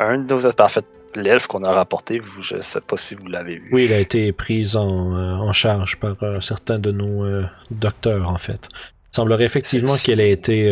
un 0.00 0.18
de 0.18 0.34
nos 0.34 0.46
en 0.46 0.68
fait, 0.68 0.84
l'elfe 1.14 1.46
qu'on 1.46 1.62
a 1.62 1.72
rapporté, 1.72 2.18
vous, 2.18 2.42
je 2.42 2.60
sais 2.60 2.80
pas 2.80 2.96
si 2.96 3.14
vous 3.14 3.26
l'avez 3.26 3.58
vu. 3.58 3.70
Oui, 3.72 3.84
il 3.84 3.92
a 3.92 3.98
été 3.98 4.32
pris 4.32 4.76
en, 4.76 5.14
euh, 5.16 5.34
en 5.34 5.52
charge 5.52 5.96
par 5.96 6.22
euh, 6.22 6.40
certains 6.40 6.78
de 6.78 6.90
nos 6.90 7.24
euh, 7.24 7.44
docteurs, 7.70 8.30
en 8.30 8.38
fait. 8.38 8.68
Il 9.12 9.16
semblerait 9.16 9.44
effectivement 9.44 9.94
qu'elle 9.96 10.20
ait 10.20 10.32
été. 10.32 10.64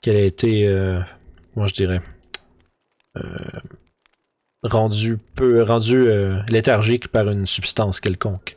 qu'elle 0.00 0.16
ait 0.16 0.28
été. 0.28 0.68
moi, 1.56 1.66
je 1.66 1.72
dirais. 1.72 2.00
rendue 4.62 5.18
peu. 5.34 5.62
rendue 5.64 6.08
léthargique 6.48 7.08
par 7.08 7.28
une 7.28 7.48
substance 7.48 7.98
quelconque. 7.98 8.56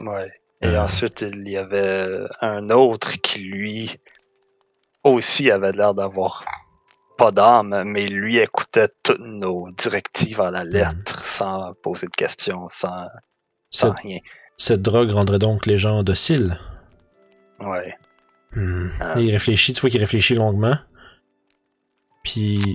Ouais. 0.00 0.30
Et 0.64 0.68
Euh. 0.68 0.82
ensuite, 0.82 1.20
il 1.22 1.48
y 1.48 1.56
avait 1.56 2.08
un 2.40 2.70
autre 2.70 3.20
qui, 3.20 3.40
lui, 3.40 3.96
aussi 5.04 5.50
avait 5.50 5.72
l'air 5.72 5.94
d'avoir 5.94 6.44
pas 7.18 7.30
d'âme, 7.30 7.84
mais 7.86 8.06
lui 8.06 8.38
écoutait 8.38 8.88
toutes 9.02 9.20
nos 9.20 9.70
directives 9.72 10.40
à 10.40 10.50
la 10.50 10.64
lettre, 10.64 11.22
sans 11.24 11.74
poser 11.82 12.06
de 12.06 12.16
questions, 12.16 12.66
sans, 12.68 13.06
sans 13.70 13.90
Cette, 13.90 14.00
rien. 14.02 14.18
cette 14.56 14.82
drogue 14.82 15.10
rendrait 15.10 15.38
donc 15.38 15.66
les 15.66 15.78
gens 15.78 16.02
dociles. 16.02 16.58
Ouais. 17.60 17.94
Hmm. 18.52 18.88
Ah. 19.00 19.14
Il 19.18 19.30
réfléchit, 19.30 19.72
tu 19.74 19.80
vois 19.80 19.90
qu'il 19.90 20.00
réfléchit 20.00 20.34
longuement. 20.34 20.76
Puis 22.24 22.74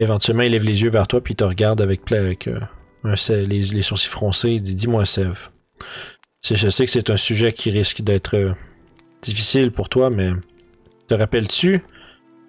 éventuellement, 0.00 0.42
il 0.42 0.52
lève 0.52 0.64
les 0.64 0.82
yeux 0.82 0.90
vers 0.90 1.08
toi, 1.08 1.20
puis 1.22 1.32
il 1.32 1.36
te 1.36 1.44
regarde 1.44 1.80
avec, 1.80 2.10
avec 2.12 2.46
euh, 2.46 2.60
un 3.04 3.14
les, 3.30 3.62
les 3.62 3.82
sourcils 3.82 4.08
froncés. 4.08 4.50
Il 4.50 4.62
dit 4.62 4.74
Dis-moi, 4.74 5.04
Sève. 5.06 5.48
Je 6.44 6.68
sais 6.68 6.84
que 6.84 6.90
c'est 6.90 7.10
un 7.10 7.16
sujet 7.16 7.52
qui 7.52 7.70
risque 7.70 8.02
d'être 8.02 8.36
euh, 8.36 8.52
difficile 9.22 9.70
pour 9.70 9.88
toi, 9.88 10.10
mais 10.10 10.30
te 11.06 11.14
rappelles-tu 11.14 11.84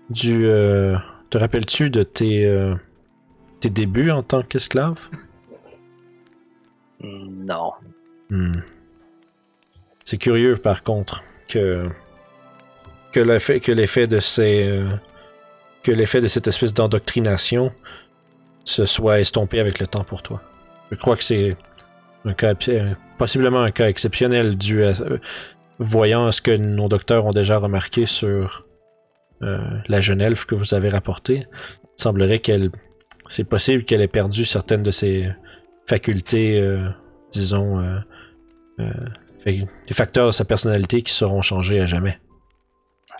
du. 0.09 0.47
euh, 0.47 0.97
te 1.29 1.37
rappelles-tu 1.37 1.91
de 1.91 2.01
tes, 2.01 2.45
euh, 2.45 2.73
tes 3.59 3.69
débuts 3.69 4.09
en 4.09 4.23
tant 4.23 4.41
qu'esclave? 4.41 5.09
Non. 7.01 7.73
Hmm. 8.29 8.61
C'est 10.03 10.17
curieux, 10.17 10.57
par 10.57 10.81
contre, 10.83 11.23
que 11.47 11.83
que 13.11 13.19
l'effet 13.19 13.59
que 13.59 13.71
l'effet 13.71 14.07
de 14.07 14.19
ces 14.19 14.81
que 15.83 15.91
l'effet 15.91 16.19
de 16.19 16.27
cette 16.27 16.47
espèce 16.47 16.73
d'endoctrination 16.73 17.71
se 18.63 18.85
soit 18.85 19.19
estompé 19.19 19.59
avec 19.59 19.79
le 19.79 19.85
temps 19.85 20.03
pour 20.03 20.23
toi. 20.23 20.41
Je 20.91 20.95
crois 20.95 21.15
que 21.15 21.23
c'est 21.23 21.51
un 22.25 22.33
cas 22.33 22.55
possiblement 23.23 23.61
un 23.61 23.71
cas 23.71 23.87
exceptionnel 23.87 24.57
dû 24.57 24.83
à 24.83 24.89
euh, 24.99 25.17
voyant 25.79 26.29
ce 26.29 26.41
que 26.41 26.51
nos 26.51 26.89
docteurs 26.89 27.25
ont 27.25 27.31
déjà 27.31 27.57
remarqué 27.57 28.05
sur 28.05 28.67
euh, 29.41 29.59
la 29.87 30.01
jeune 30.01 30.19
elfe 30.19 30.43
que 30.43 30.55
vous 30.55 30.73
avez 30.73 30.89
rapportée. 30.89 31.45
Il 31.83 32.03
semblerait 32.03 32.39
qu'elle 32.39 32.69
c'est 33.29 33.45
possible 33.45 33.85
qu'elle 33.85 34.01
ait 34.01 34.09
perdu 34.09 34.43
certaines 34.43 34.83
de 34.83 34.91
ses 34.91 35.31
facultés 35.87 36.59
euh, 36.59 36.89
disons, 37.31 37.79
euh, 37.79 37.99
euh, 38.81 38.91
des 39.45 39.93
facteurs 39.93 40.25
de 40.25 40.31
sa 40.31 40.43
personnalité 40.43 41.01
qui 41.01 41.13
seront 41.13 41.41
changés 41.41 41.79
à 41.79 41.85
jamais. 41.85 42.19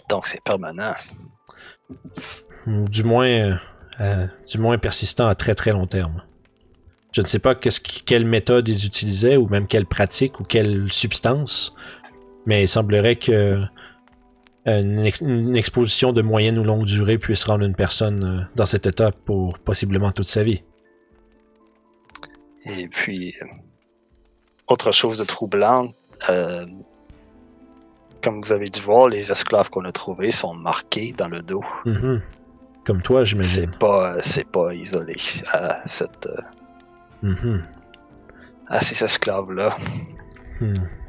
Donc 0.10 0.28
c'est 0.28 0.44
permanent. 0.44 0.96
Du 2.68 3.06
moins, 3.06 3.58
du 4.52 4.58
moins 4.58 4.78
persistant 4.78 5.30
à 5.30 5.36
très 5.36 5.56
très 5.56 5.72
long 5.72 5.88
terme. 5.88 6.24
Je 7.14 7.22
ne 7.22 7.28
sais 7.28 7.40
pas 7.40 7.56
qui- 7.56 8.02
quelle 8.04 8.26
méthode 8.26 8.68
ils 8.68 8.86
utilisaient, 8.86 9.38
ou 9.38 9.48
même 9.48 9.68
quelle 9.68 9.86
pratique, 9.86 10.40
ou 10.40 10.44
quelle 10.44 10.92
substance, 10.92 11.74
mais 12.46 12.64
il 12.64 12.68
semblerait 12.68 13.16
que 13.16 13.32
euh, 14.66 14.82
une, 14.82 15.06
ex- 15.06 15.22
une 15.22 15.56
exposition 15.56 16.12
de 16.12 16.22
moyenne 16.22 16.58
ou 16.58 16.64
longue 16.64 16.86
durée 16.86 17.18
puisse 17.18 17.44
rendre 17.46 17.66
une 17.66 17.76
personne 17.76 18.24
euh, 18.24 18.44
dans 18.56 18.66
cet 18.66 18.86
état 18.88 19.12
pour 19.12 19.60
possiblement 19.60 20.12
toute 20.12 20.28
sa 20.28 20.44
vie. 20.44 20.64
Et 22.66 22.88
puis, 22.88 23.36
euh, 23.42 23.46
autre 24.68 24.92
chose 24.92 25.18
de 25.18 25.26
troublant, 25.26 25.90
euh, 26.30 26.66
comme 28.24 28.42
vous 28.42 28.54
avez 28.54 28.70
dû 28.70 28.80
voir, 28.80 29.10
les 29.10 29.32
esclaves 29.32 29.70
qu'on 29.70 29.84
a 29.86 29.92
trouvés 29.92 30.32
sont 30.32 30.54
marqués 30.54 31.14
dans 31.16 31.28
le 31.28 31.42
dos. 31.42 31.64
Mhm. 31.86 32.22
Comme 32.86 33.02
toi, 33.02 33.20
C'est 33.20 33.32
j'imagine. 33.32 33.72
pas, 33.80 34.16
c'est 34.22 34.48
pas 34.50 34.74
isolé 34.74 35.16
à, 35.52 35.82
cette, 35.88 36.28
à 38.68 38.80
ces 38.82 39.04
esclaves-là. 39.04 39.76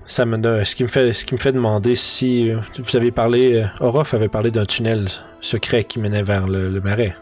Ça 0.07 0.25
me 0.27 0.37
donne- 0.37 0.65
ce 0.65 0.75
qui 0.75 0.83
me 0.83 0.89
fait, 0.89 1.13
ce 1.13 1.25
qui 1.25 1.35
me 1.35 1.39
fait 1.41 1.53
demander 1.53 1.95
si 1.95 2.51
euh, 2.51 2.59
vous 2.79 2.97
avez 2.97 3.11
parlé, 3.11 3.55
euh, 3.63 3.67
Orof 3.81 4.13
avait 4.15 4.29
parlé 4.29 4.51
d'un 4.51 4.67
tunnel 4.67 5.07
secret 5.41 5.85
qui 5.85 5.99
menait 5.99 6.23
vers 6.23 6.47
le, 6.47 6.69
le 6.69 6.81
marais. 6.81 7.15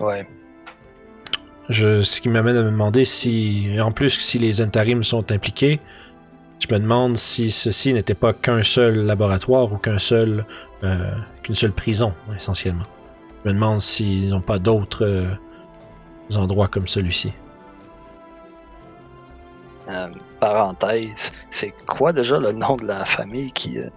Ouais. 0.00 0.26
Je, 1.68 2.02
ce 2.02 2.20
qui 2.20 2.28
m'amène 2.28 2.56
à 2.56 2.62
me 2.62 2.70
demander 2.70 3.04
si, 3.04 3.68
en 3.80 3.90
plus, 3.90 4.10
si 4.10 4.38
les 4.38 4.62
Entarim 4.62 5.02
sont 5.04 5.30
impliqués, 5.32 5.80
je 6.58 6.72
me 6.72 6.78
demande 6.78 7.16
si 7.16 7.50
ceci 7.50 7.92
n'était 7.92 8.14
pas 8.14 8.32
qu'un 8.32 8.62
seul 8.62 9.04
laboratoire 9.04 9.72
ou 9.72 9.76
qu'un 9.76 9.98
seul, 9.98 10.44
euh, 10.84 11.10
qu'une 11.42 11.54
seule 11.54 11.72
prison, 11.72 12.14
essentiellement. 12.36 12.84
Je 13.44 13.48
me 13.50 13.54
demande 13.54 13.80
s'ils 13.80 14.30
n'ont 14.30 14.40
pas 14.40 14.58
d'autres 14.58 15.04
euh, 15.06 15.34
endroits 16.36 16.68
comme 16.68 16.88
celui-ci. 16.88 17.32
Euh, 19.88 20.08
parenthèse, 20.40 21.30
c'est 21.50 21.74
quoi 21.86 22.12
déjà 22.12 22.38
le 22.38 22.52
nom 22.52 22.76
de 22.76 22.86
la 22.86 23.04
famille 23.04 23.52
qui. 23.52 23.78
Euh, 23.78 23.88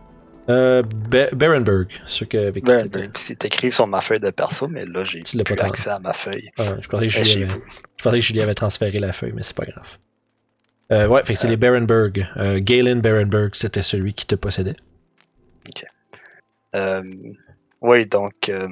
Euh, 0.50 0.82
Be- 0.82 1.34
Berenberg, 1.36 1.90
ce 2.06 2.24
que 2.24 2.38
avec 2.38 2.64
ben, 2.64 2.90
c'est 3.16 3.44
écrit 3.44 3.70
sur 3.70 3.86
ma 3.86 4.00
feuille 4.00 4.22
de 4.22 4.30
perso, 4.30 4.68
mais 4.70 4.86
là 4.86 5.04
j'ai 5.04 5.22
plus 5.24 5.56
pas 5.56 5.66
accès 5.66 5.90
à 5.90 6.00
ma 6.00 6.14
feuille. 6.14 6.50
Ah, 6.58 6.64
je 6.82 6.88
pensais 6.88 7.08
que 7.08 7.12
Julie 7.12 7.26
chez 7.26 7.44
avait- 7.44 7.54
vous. 7.54 7.62
Je 7.98 8.04
pensais 8.04 8.18
que 8.20 8.24
Julie 8.24 8.42
avait 8.42 8.54
transféré 8.54 8.98
la 9.00 9.12
feuille, 9.12 9.34
mais 9.36 9.44
c'est 9.44 9.56
pas 9.56 9.66
grave. 9.66 9.98
Euh, 10.94 11.06
ouais, 11.08 11.22
fait 11.26 11.34
que 11.34 11.40
c'est 11.42 11.50
les 11.50 11.58
Berenberg. 11.58 12.30
Euh, 12.38 12.60
Galen 12.62 13.02
Berenberg, 13.02 13.56
c'était 13.56 13.82
celui 13.82 14.14
qui 14.14 14.26
te 14.26 14.36
possédait. 14.36 14.76
Euh, 16.76 17.04
oui, 17.82 18.06
donc 18.06 18.50
euh, 18.50 18.68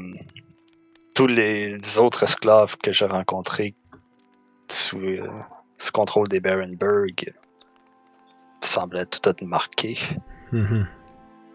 tous 1.14 1.28
les 1.28 1.78
autres 1.98 2.24
esclaves 2.24 2.78
que 2.78 2.92
j'ai 2.92 3.06
rencontrés 3.06 3.74
sous, 4.70 5.00
euh, 5.00 5.28
sous 5.78 5.92
contrôle 5.92 6.28
des 6.28 6.40
Barenberg 6.40 7.32
semblaient 8.62 9.06
tout 9.06 9.28
être 9.30 9.44
marqués. 9.44 9.98
Mhm. 10.52 10.88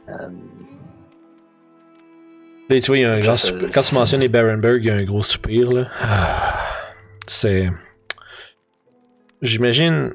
Euh, 0.09 0.29
Là, 2.69 2.81
tu 2.81 2.87
vois, 2.87 2.99
il 2.99 3.01
y 3.01 3.05
a 3.05 3.13
un 3.15 3.19
grand 3.19 3.35
soupir. 3.35 3.69
Quand 3.75 3.83
tu 3.83 3.95
mentionnes 3.97 4.21
les 4.21 4.29
Berenberg, 4.29 4.85
il 4.85 4.87
y 4.87 4.91
a 4.91 4.95
un 4.95 5.03
gros 5.05 5.23
soupir, 5.23 5.73
là. 5.73 5.89
Ah, 6.01 6.55
c'est. 7.27 7.69
J'imagine. 9.43 10.13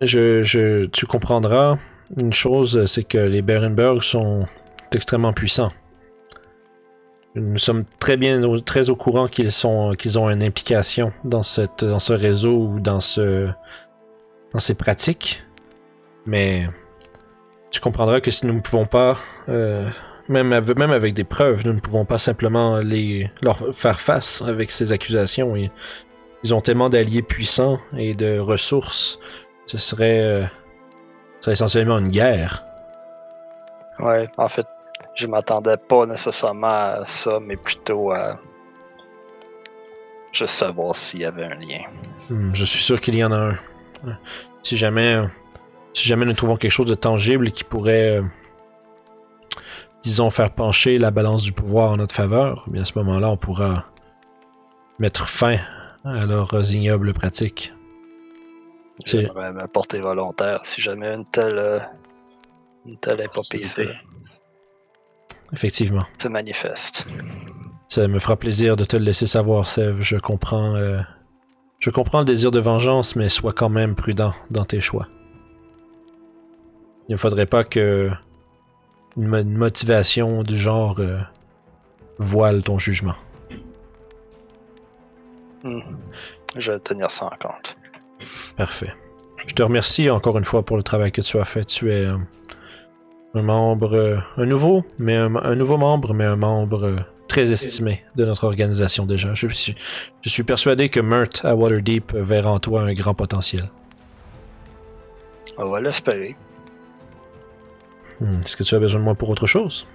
Je, 0.00 0.42
je, 0.44 0.86
tu 0.86 1.06
comprendras 1.06 1.76
une 2.20 2.32
chose, 2.32 2.86
c'est 2.86 3.02
que 3.04 3.18
les 3.18 3.42
Berenberg 3.42 4.02
sont 4.02 4.46
extrêmement 4.92 5.32
puissants. 5.32 5.70
Nous 7.36 7.58
sommes 7.58 7.84
très 8.00 8.16
bien, 8.16 8.40
très 8.64 8.90
au 8.90 8.96
courant 8.96 9.28
qu'ils 9.28 9.52
sont, 9.52 9.94
qu'ils 9.96 10.18
ont 10.18 10.28
une 10.28 10.42
implication 10.42 11.12
dans 11.22 11.44
cette, 11.44 11.84
dans 11.84 12.00
ce 12.00 12.12
réseau 12.12 12.56
ou 12.56 12.80
dans 12.80 12.98
ce, 12.98 13.48
dans 14.52 14.58
ces 14.58 14.74
pratiques. 14.74 15.44
Mais 16.26 16.68
tu 17.70 17.80
comprendras 17.80 18.20
que 18.20 18.32
si 18.32 18.46
nous 18.46 18.54
ne 18.54 18.60
pouvons 18.60 18.84
pas, 18.84 19.16
euh, 19.48 19.88
même, 20.28 20.52
avec, 20.52 21.14
des 21.14 21.24
preuves, 21.24 21.64
nous 21.66 21.72
ne 21.72 21.80
pouvons 21.80 22.04
pas 22.04 22.18
simplement 22.18 22.78
les, 22.78 23.30
leur 23.42 23.74
faire 23.74 24.00
face 24.00 24.42
avec 24.42 24.72
ces 24.72 24.92
accusations. 24.92 25.54
Ils 26.42 26.54
ont 26.54 26.60
tellement 26.60 26.88
d'alliés 26.88 27.22
puissants 27.22 27.78
et 27.96 28.14
de 28.14 28.38
ressources. 28.38 29.20
Ce 29.66 29.78
serait, 29.78 30.20
euh, 30.20 30.44
ce 31.40 31.50
essentiellement 31.50 31.98
une 31.98 32.08
guerre. 32.08 32.64
Ouais, 34.00 34.26
en 34.36 34.48
fait, 34.48 34.66
je 35.14 35.26
m'attendais 35.26 35.76
pas 35.76 36.06
nécessairement 36.06 36.66
à 36.66 37.02
ça, 37.06 37.38
mais 37.44 37.54
plutôt 37.56 38.12
à 38.12 38.38
juste 40.32 40.54
savoir 40.54 40.94
s'il 40.94 41.20
y 41.20 41.24
avait 41.24 41.44
un 41.44 41.54
lien. 41.54 41.82
Hmm, 42.28 42.54
je 42.54 42.64
suis 42.64 42.82
sûr 42.82 43.00
qu'il 43.00 43.16
y 43.16 43.24
en 43.24 43.32
a 43.32 43.36
un. 43.36 43.58
Si 44.62 44.76
jamais, 44.76 45.20
si 45.92 46.06
jamais 46.06 46.24
nous 46.24 46.32
trouvons 46.32 46.56
quelque 46.56 46.70
chose 46.70 46.86
de 46.86 46.94
tangible 46.94 47.50
qui 47.50 47.64
pourrait, 47.64 48.18
euh, 48.18 48.22
disons, 50.02 50.30
faire 50.30 50.50
pencher 50.52 50.98
la 50.98 51.10
balance 51.10 51.42
du 51.42 51.52
pouvoir 51.52 51.90
en 51.90 51.96
notre 51.96 52.14
faveur, 52.14 52.64
eh 52.68 52.70
bien 52.70 52.82
à 52.82 52.84
ce 52.84 52.96
moment-là, 52.98 53.30
on 53.30 53.36
pourra 53.36 53.86
mettre 54.98 55.28
fin 55.28 55.56
à 56.04 56.24
leurs 56.26 56.72
ignobles 56.72 57.12
pratiques. 57.12 57.72
J'aimerais 59.06 59.52
me 59.52 59.66
porter 59.66 60.00
volontaire 60.00 60.60
si 60.64 60.80
jamais 60.80 61.14
une 61.14 61.24
telle, 61.24 61.58
euh, 61.58 61.78
une 62.86 62.98
telle 62.98 63.20
épopée. 63.20 63.62
Effectivement. 65.52 66.04
se 66.18 66.28
manifeste. 66.28 67.06
Ça 67.88 68.06
me 68.06 68.18
fera 68.20 68.36
plaisir 68.36 68.76
de 68.76 68.84
te 68.84 68.96
le 68.96 69.04
laisser 69.04 69.26
savoir, 69.26 69.66
Sève. 69.66 70.00
Je 70.00 70.16
comprends. 70.16 70.76
euh, 70.76 71.00
je 71.80 71.90
comprends 71.90 72.20
le 72.20 72.24
désir 72.24 72.50
de 72.50 72.60
vengeance, 72.60 73.16
mais 73.16 73.28
sois 73.28 73.52
quand 73.52 73.68
même 73.70 73.94
prudent 73.96 74.32
dans 74.50 74.64
tes 74.64 74.80
choix. 74.80 75.08
Il 77.08 77.12
ne 77.12 77.16
faudrait 77.16 77.46
pas 77.46 77.64
que 77.64 78.10
une, 79.16 79.26
mo- 79.26 79.38
une 79.38 79.56
motivation 79.58 80.44
du 80.44 80.56
genre 80.56 80.96
euh, 81.00 81.18
voile 82.18 82.62
ton 82.62 82.78
jugement. 82.78 83.16
Hmm. 85.64 85.80
Je 86.56 86.72
vais 86.72 86.78
tenir 86.80 87.10
ça 87.10 87.26
en 87.26 87.30
compte. 87.30 87.76
Parfait. 88.56 88.92
Je 89.46 89.54
te 89.54 89.62
remercie 89.62 90.10
encore 90.10 90.38
une 90.38 90.44
fois 90.44 90.62
pour 90.64 90.76
le 90.76 90.82
travail 90.82 91.10
que 91.12 91.20
tu 91.22 91.38
as 91.38 91.44
fait. 91.44 91.64
Tu 91.64 91.90
es 91.92 92.04
euh, 92.06 92.16
un 93.34 93.42
membre, 93.42 93.94
euh, 93.96 94.18
un 94.36 94.46
nouveau, 94.46 94.84
mais 94.98 95.16
un, 95.16 95.34
un 95.36 95.54
nouveau 95.54 95.76
membre, 95.78 96.14
mais 96.14 96.24
un 96.24 96.36
membre 96.36 96.84
euh, 96.84 96.96
très 97.28 97.52
estimé 97.52 98.02
de 98.16 98.24
notre 98.24 98.44
organisation 98.44 99.06
déjà. 99.06 99.34
Je 99.34 99.46
suis, 99.48 99.74
je 100.22 100.28
suis 100.28 100.42
persuadé 100.42 100.88
que 100.88 101.00
Mert 101.00 101.44
à 101.44 101.54
Waterdeep 101.54 102.12
verra 102.14 102.50
en 102.50 102.58
toi 102.58 102.82
un 102.82 102.92
grand 102.94 103.14
potentiel. 103.14 103.70
On 105.56 105.68
va 105.68 105.80
l'espérer. 105.80 106.36
Hmm, 108.20 108.40
Est-ce 108.44 108.56
que 108.56 108.62
tu 108.64 108.74
as 108.74 108.78
besoin 108.78 109.00
de 109.00 109.04
moi 109.04 109.14
pour 109.14 109.30
autre 109.30 109.46
chose? 109.46 109.86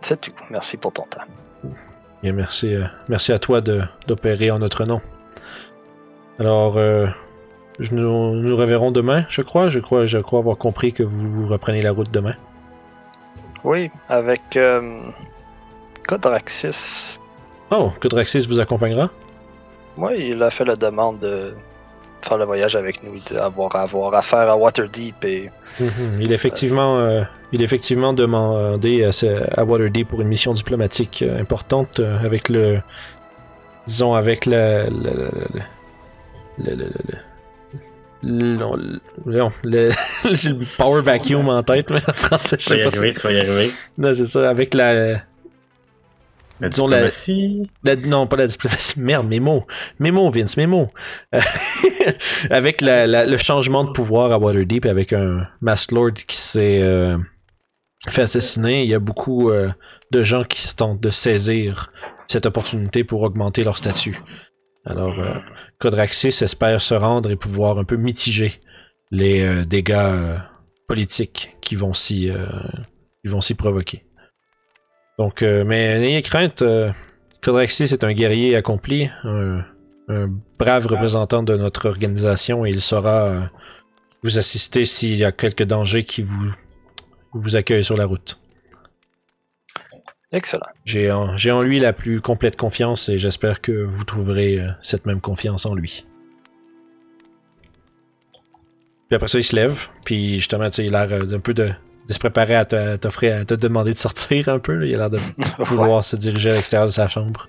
C'est 0.00 0.20
tout. 0.20 0.32
Merci 0.50 0.76
pour 0.76 0.92
ton 0.92 1.04
temps. 1.04 1.22
Bien, 2.22 2.32
merci, 2.32 2.74
euh, 2.74 2.84
merci 3.08 3.32
à 3.32 3.38
toi 3.38 3.60
d'opérer 3.60 4.50
en 4.50 4.58
notre 4.58 4.84
nom. 4.84 5.00
Alors, 6.38 6.76
euh, 6.78 7.06
je 7.80 7.94
nous, 7.94 8.34
nous 8.34 8.56
reverrons 8.56 8.90
demain, 8.90 9.24
je 9.28 9.42
crois. 9.42 9.68
Je 9.68 9.80
crois, 9.80 10.06
je 10.06 10.18
crois 10.18 10.38
avoir 10.40 10.56
compris 10.56 10.92
que 10.92 11.02
vous 11.02 11.46
reprenez 11.46 11.82
la 11.82 11.92
route 11.92 12.10
demain. 12.10 12.34
Oui, 13.64 13.90
avec 14.08 14.42
euh, 14.56 15.00
Codraxis. 16.06 17.18
Oh, 17.70 17.90
que 18.00 18.08
Draxis 18.08 18.46
vous 18.46 18.60
accompagnera? 18.60 19.10
Oui, 19.96 20.12
il 20.30 20.42
a 20.42 20.50
fait 20.50 20.64
la 20.64 20.76
demande 20.76 21.18
de 21.20 21.54
faire 22.22 22.36
le 22.38 22.44
voyage 22.44 22.76
avec 22.76 23.02
nous, 23.02 23.18
d'avoir 23.30 23.74
avoir 23.76 24.14
affaire 24.14 24.50
à 24.50 24.56
Waterdeep 24.56 25.24
et 25.24 25.50
Mhm. 25.80 26.20
Il 26.20 26.30
est 26.30 26.34
effectivement, 26.36 26.98
euh, 27.00 27.22
il 27.50 27.60
effectivement 27.60 28.12
demandé 28.12 29.02
à, 29.04 29.64
Waterdeep 29.64 30.08
pour 30.08 30.20
une 30.20 30.28
mission 30.28 30.52
diplomatique 30.52 31.24
euh, 31.26 31.40
importante 31.40 31.98
euh, 31.98 32.16
avec 32.24 32.48
le, 32.48 32.80
disons 33.88 34.14
avec 34.14 34.46
le, 34.46 34.84
le, 34.88 35.10
le, 35.10 35.30
le, 35.54 35.62
le, 36.58 36.74
le- 36.76 36.84
le- 37.08 37.18
j'ai 40.32 40.50
le 40.50 40.76
power 40.76 41.02
vacuum 41.02 41.48
en 41.48 41.62
tête, 41.62 41.90
mais 41.90 42.00
en 42.08 42.12
français, 42.12 42.56
je 42.58 42.64
sais 42.64 42.80
pas. 42.80 42.88
arriver, 42.88 43.12
ça 43.12 43.32
y 43.32 43.38
arriver. 43.38 43.70
Non, 43.98 44.12
c'est 44.14 44.26
ça, 44.26 44.48
avec 44.48 44.74
la, 44.74 45.22
La 46.60 46.68
Disons 46.68 46.86
la- 46.86 46.96
diplomatie. 46.98 47.70
la- 47.82 47.96
non, 47.96 48.26
pas 48.26 48.36
la 48.36 48.46
diplomatie. 48.46 48.98
Merde, 49.00 49.26
mes 49.28 49.40
mots. 49.40 49.66
Mes 49.98 50.10
mots, 50.12 50.30
Vince, 50.30 50.56
mes 50.56 50.66
mots. 50.66 50.90
Euh, 51.34 51.40
avec 52.50 52.80
la- 52.80 53.26
le 53.26 53.36
changement 53.36 53.84
de 53.84 53.90
pouvoir 53.90 54.32
à 54.32 54.38
Waterdeep, 54.38 54.86
avec 54.86 55.12
un 55.12 55.46
Mask 55.60 55.92
Lord 55.92 56.12
qui 56.14 56.36
s'est 56.36 56.80
euh, 56.82 57.18
fait 58.08 58.22
assassiner, 58.22 58.84
il 58.84 58.90
y 58.90 58.94
a 58.94 58.98
beaucoup 59.00 59.50
euh, 59.50 59.70
de 60.12 60.22
gens 60.22 60.44
qui 60.44 60.74
tentent 60.76 61.00
de 61.00 61.10
saisir 61.10 61.90
cette 62.28 62.46
opportunité 62.46 63.02
pour 63.04 63.22
augmenter 63.22 63.64
leur 63.64 63.76
statut. 63.76 64.20
Alors, 64.86 65.18
euh, 65.18 65.34
Codraxis 65.78 66.42
espère 66.42 66.80
se 66.80 66.94
rendre 66.94 67.30
et 67.30 67.36
pouvoir 67.36 67.78
un 67.78 67.84
peu 67.84 67.96
mitiger 67.96 68.60
les 69.10 69.40
euh, 69.42 69.64
dégâts 69.64 69.92
euh, 69.92 70.38
politiques 70.88 71.56
qui 71.60 71.74
vont 71.74 71.94
s'y 71.94 72.30
euh, 72.30 72.46
qui 73.22 73.30
vont 73.30 73.40
s'y 73.40 73.54
provoquer. 73.54 74.04
Donc, 75.18 75.42
euh, 75.42 75.64
mais 75.64 75.98
n'ayez 75.98 76.22
crainte, 76.22 76.62
euh, 76.62 76.92
Codraxis 77.40 77.84
est 77.84 78.04
un 78.04 78.12
guerrier 78.12 78.56
accompli, 78.56 79.08
un, 79.22 79.64
un 80.08 80.28
brave 80.58 80.86
représentant 80.86 81.42
de 81.42 81.56
notre 81.56 81.88
organisation 81.88 82.66
et 82.66 82.70
il 82.70 82.80
saura 82.80 83.50
vous 84.22 84.38
assister 84.38 84.84
s'il 84.84 85.16
y 85.16 85.24
a 85.24 85.32
quelques 85.32 85.64
dangers 85.64 86.04
qui 86.04 86.22
vous, 86.22 86.50
vous 87.32 87.56
accueillent 87.56 87.84
sur 87.84 87.96
la 87.96 88.06
route. 88.06 88.38
Excellent. 90.34 90.66
J'ai 90.84 91.10
en, 91.10 91.62
lui 91.62 91.78
la 91.78 91.92
plus 91.92 92.20
complète 92.20 92.56
confiance 92.56 93.08
et 93.08 93.18
j'espère 93.18 93.60
que 93.60 93.72
vous 93.72 94.04
trouverez 94.04 94.60
euh, 94.60 94.68
cette 94.82 95.06
même 95.06 95.20
confiance 95.20 95.66
en 95.66 95.74
lui. 95.74 96.06
Puis 99.08 99.16
après 99.16 99.28
ça, 99.28 99.38
il 99.38 99.44
se 99.44 99.54
lève, 99.54 99.88
puis 100.04 100.36
justement, 100.36 100.66
tu 100.66 100.76
sais, 100.76 100.86
il 100.86 100.94
a 100.94 101.06
l'air 101.06 101.18
euh, 101.18 101.26
d'un 101.26 101.40
peu 101.40 101.54
de, 101.54 101.68
de 102.08 102.12
se 102.12 102.18
préparer 102.18 102.56
à 102.56 102.64
t'offrir, 102.64 103.42
à 103.42 103.44
te 103.44 103.54
demander 103.54 103.92
de 103.92 103.98
sortir 103.98 104.48
un 104.48 104.58
peu. 104.58 104.74
là. 104.74 104.86
Il 104.86 104.94
a 104.94 104.98
l'air 104.98 105.10
de 105.10 105.18
pouvoir 105.64 106.04
se 106.04 106.16
diriger 106.16 106.50
à 106.50 106.54
l'extérieur 106.54 106.86
de 106.86 106.92
sa 106.92 107.08
chambre. 107.08 107.48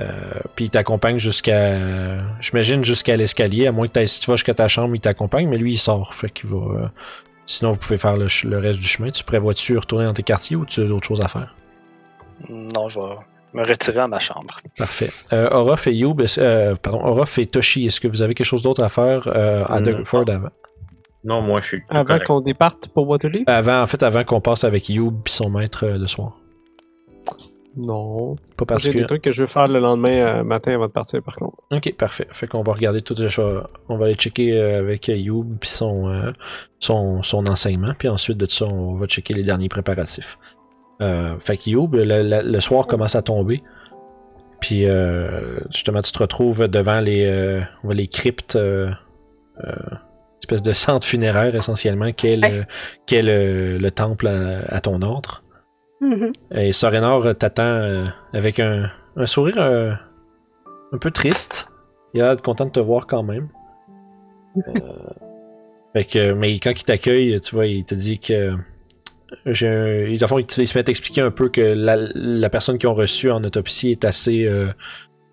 Euh, 0.00 0.10
puis 0.56 0.66
il 0.66 0.70
t'accompagne 0.70 1.18
jusqu'à. 1.18 2.18
J'imagine 2.40 2.84
jusqu'à 2.84 3.16
l'escalier, 3.16 3.68
à 3.68 3.72
moins 3.72 3.86
que 3.86 4.04
si 4.06 4.20
tu 4.20 4.28
vas 4.28 4.36
jusqu'à 4.36 4.54
ta 4.54 4.66
chambre, 4.66 4.94
il 4.96 5.00
t'accompagne, 5.00 5.48
mais 5.48 5.56
lui 5.56 5.74
il 5.74 5.78
sort. 5.78 6.14
Fait 6.14 6.30
qu'il 6.30 6.50
va. 6.50 6.90
Sinon, 7.46 7.72
vous 7.72 7.76
pouvez 7.76 7.98
faire 7.98 8.16
le, 8.16 8.26
le 8.44 8.58
reste 8.58 8.80
du 8.80 8.86
chemin. 8.86 9.10
Tu 9.10 9.22
prévois-tu 9.22 9.76
retourner 9.78 10.06
dans 10.06 10.14
tes 10.14 10.22
quartiers 10.22 10.56
ou 10.56 10.64
tu 10.64 10.80
as 10.82 10.86
d'autres 10.86 11.06
choses 11.06 11.20
à 11.20 11.28
faire? 11.28 11.54
Non, 12.48 12.88
je 12.88 13.00
vais 13.00 13.16
me 13.54 13.66
retirer 13.66 14.00
à 14.00 14.08
ma 14.08 14.18
chambre. 14.18 14.56
Parfait. 14.76 15.10
Euh, 15.32 15.48
Orof 15.52 15.86
et 15.86 15.94
Youb, 15.94 16.20
euh, 16.38 16.74
pardon, 16.76 17.00
Orof 17.04 17.38
et 17.38 17.46
Toshi, 17.46 17.86
est-ce 17.86 18.00
que 18.00 18.08
vous 18.08 18.22
avez 18.22 18.34
quelque 18.34 18.46
chose 18.46 18.62
d'autre 18.62 18.82
à 18.82 18.88
faire 18.88 19.28
euh, 19.28 19.64
à 19.66 19.80
Non. 19.80 19.98
Dugford 19.98 20.28
avant? 20.28 20.48
Non, 21.24 21.40
moi, 21.40 21.60
je 21.62 21.68
suis. 21.68 21.82
Avant 21.88 22.18
qu'on 22.18 22.40
départe 22.40 22.88
pour 22.88 23.08
Waterloo? 23.08 23.44
Avant, 23.46 23.80
en 23.80 23.86
fait, 23.86 24.02
avant 24.02 24.24
qu'on 24.24 24.40
passe 24.40 24.64
avec 24.64 24.88
Youb 24.90 25.22
et 25.26 25.30
son 25.30 25.48
maître 25.50 25.86
euh, 25.86 25.96
le 25.98 26.06
soir. 26.06 26.34
Non. 27.76 28.34
Pas 28.34 28.40
J'ai 28.60 28.66
particulier. 28.66 29.00
des 29.00 29.06
trucs 29.06 29.22
que 29.22 29.30
je 29.32 29.40
veux 29.40 29.46
faire 29.48 29.66
le 29.66 29.80
lendemain 29.80 30.10
euh, 30.38 30.44
matin 30.44 30.74
avant 30.74 30.86
de 30.86 30.92
partir, 30.92 31.22
par 31.22 31.34
contre. 31.34 31.56
Ok, 31.72 31.92
parfait. 31.96 32.28
Fait 32.30 32.46
qu'on 32.46 32.62
va 32.62 32.72
regarder 32.72 33.02
tout 33.02 33.16
ça. 33.28 33.68
On 33.88 33.96
va 33.96 34.04
aller 34.04 34.14
checker 34.14 34.52
euh, 34.52 34.78
avec 34.78 35.08
Youb 35.08 35.56
puis 35.58 35.68
son, 35.70 36.08
euh, 36.08 36.30
son, 36.78 37.22
son 37.24 37.46
enseignement. 37.48 37.92
Puis 37.98 38.08
ensuite 38.08 38.38
de 38.38 38.46
ça, 38.46 38.66
on 38.66 38.94
va 38.94 39.06
checker 39.06 39.34
les 39.34 39.42
derniers 39.42 39.68
préparatifs. 39.68 40.38
Euh, 41.02 41.34
fait 41.40 41.56
que 41.56 41.70
Youb, 41.70 41.94
le, 41.94 42.04
le- 42.22 42.42
le 42.42 42.60
soir 42.60 42.86
commence 42.86 43.14
à 43.14 43.22
tomber. 43.22 43.62
Puis 44.60 44.86
euh, 44.86 45.58
justement, 45.70 46.00
tu 46.00 46.12
te 46.12 46.18
retrouves 46.18 46.68
devant 46.68 47.00
les, 47.00 47.24
euh, 47.26 47.60
les 47.90 48.06
cryptes, 48.06 48.56
euh, 48.56 48.90
euh, 49.64 49.72
espèce 50.40 50.62
de 50.62 50.72
centre 50.72 51.06
funéraire 51.06 51.54
essentiellement, 51.54 52.12
qu'est 52.12 52.36
le, 52.36 52.64
le, 53.10 53.78
le 53.78 53.90
temple 53.90 54.26
à, 54.28 54.60
à 54.74 54.80
ton 54.80 55.02
ordre. 55.02 55.42
Mhm. 56.00 56.32
Et 56.52 56.72
Sorenor 56.72 57.34
t'attend 57.36 58.06
avec 58.32 58.60
un, 58.60 58.90
un 59.16 59.26
sourire 59.26 59.58
un 60.92 60.98
peu 60.98 61.10
triste. 61.10 61.68
Il 62.14 62.22
a 62.22 62.32
l'air 62.34 62.42
content 62.42 62.66
de 62.66 62.70
te 62.70 62.80
voir 62.80 63.06
quand 63.06 63.22
même. 63.22 63.48
Fait 65.92 66.04
que, 66.04 66.32
mais 66.32 66.58
quand 66.58 66.70
il 66.70 66.82
t'accueille, 66.84 67.40
tu 67.40 67.54
vois, 67.54 67.66
il 67.66 67.84
te 67.84 67.94
dit 67.94 68.18
que. 68.18 68.54
J'ai 69.46 69.68
un- 69.68 70.04
dans 70.16 70.18
le 70.20 70.26
fond, 70.26 70.38
il, 70.38 70.46
te- 70.46 70.60
il 70.60 70.68
se 70.68 70.74
met 70.76 70.80
à 70.80 70.84
t'expliquer 70.84 71.20
un 71.20 71.30
peu 71.30 71.48
que 71.48 71.60
la, 71.60 71.96
la 72.14 72.50
personne 72.50 72.78
qu'ils 72.78 72.88
ont 72.88 72.94
reçue 72.94 73.30
en 73.30 73.42
autopsie 73.44 73.90
est 73.90 74.04
assez. 74.04 74.44
Euh, 74.46 74.68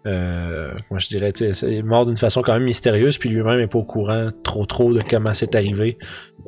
euh, 0.07 0.71
comment 0.89 0.99
je 0.99 1.07
dirais, 1.09 1.31
c'est 1.53 1.83
mort 1.83 2.07
d'une 2.07 2.17
façon 2.17 2.41
quand 2.41 2.53
même 2.53 2.63
mystérieuse, 2.63 3.19
puis 3.19 3.29
lui-même 3.29 3.59
est 3.59 3.67
pas 3.67 3.77
au 3.77 3.83
courant 3.83 4.29
trop 4.43 4.65
trop 4.65 4.91
de 4.93 5.01
comment 5.07 5.33
c'est 5.35 5.53
arrivé. 5.53 5.99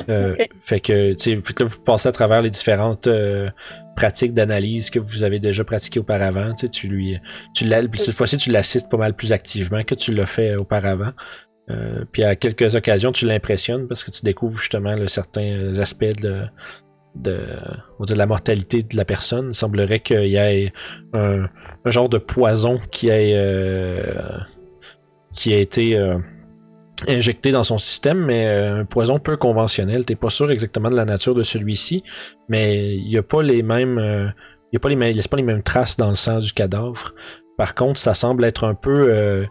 Euh. 0.09 0.35
Fait 0.59 0.79
que, 0.79 1.13
tu 1.13 1.35
sais, 1.35 1.53
là, 1.59 1.65
vous 1.65 1.79
passez 1.81 2.09
à 2.09 2.11
travers 2.11 2.41
les 2.41 2.49
différentes 2.49 3.05
euh, 3.05 3.51
pratiques 3.95 4.33
d'analyse 4.33 4.89
que 4.89 4.97
vous 4.97 5.23
avez 5.23 5.39
déjà 5.39 5.63
pratiquées 5.63 5.99
auparavant. 5.99 6.55
Tu 6.55 6.87
lui, 6.87 7.19
tu 7.53 7.67
cette 7.95 8.15
fois-ci, 8.15 8.37
tu 8.37 8.49
l'assistes 8.49 8.89
pas 8.89 8.97
mal 8.97 9.13
plus 9.13 9.31
activement 9.31 9.83
que 9.83 9.93
tu 9.93 10.11
l'as 10.13 10.25
fait 10.25 10.55
auparavant. 10.55 11.11
Puis 12.11 12.23
à 12.23 12.35
quelques 12.35 12.73
occasions, 12.75 13.11
tu 13.11 13.27
l'impressionnes 13.27 13.87
parce 13.87 14.03
que 14.03 14.09
tu 14.09 14.23
découvres 14.23 14.59
justement 14.59 14.95
là, 14.95 15.07
certains 15.07 15.77
aspects 15.77 16.19
de, 16.21 16.41
de, 17.15 18.15
la 18.15 18.25
mortalité 18.25 18.83
de 18.83 18.95
la 18.95 19.05
personne. 19.05 19.49
Il 19.49 19.55
semblerait 19.55 19.99
qu'il 19.99 20.27
y 20.27 20.35
ait 20.35 20.73
un, 21.13 21.47
genre 21.85 22.09
de 22.09 22.17
poison 22.17 22.79
qui 22.91 23.09
ait, 23.09 23.33
euh, 23.35 24.39
a 25.45 25.51
été 25.51 25.97
euh, 25.97 26.17
injecté 27.07 27.51
dans 27.51 27.63
son 27.63 27.77
système, 27.77 28.19
mais 28.19 28.47
euh, 28.47 28.81
un 28.81 28.85
poison 28.85 29.19
peu 29.19 29.37
conventionnel. 29.37 30.05
T'es 30.05 30.15
pas 30.15 30.29
sûr 30.29 30.51
exactement 30.51 30.89
de 30.89 30.95
la 30.95 31.05
nature 31.05 31.35
de 31.35 31.43
celui-ci, 31.43 32.03
mais 32.49 32.95
il 32.95 33.09
y 33.09 33.17
a 33.17 33.23
pas 33.23 33.43
les 33.43 33.63
mêmes, 33.63 33.99
il 34.71 34.75
y 34.75 34.77
a 34.77 34.79
pas 34.79 34.89
les 34.89 34.95
mêmes, 34.95 35.15
laisse 35.15 35.27
pas 35.27 35.37
les 35.37 35.43
mêmes 35.43 35.63
traces 35.63 35.97
dans 35.97 36.09
le 36.09 36.15
sang 36.15 36.39
du 36.39 36.51
cadavre. 36.53 37.13
Par 37.57 37.75
contre, 37.75 37.99
ça 37.99 38.13
semble 38.13 38.43
être 38.45 38.63
un 38.63 38.73
peu 38.73 39.45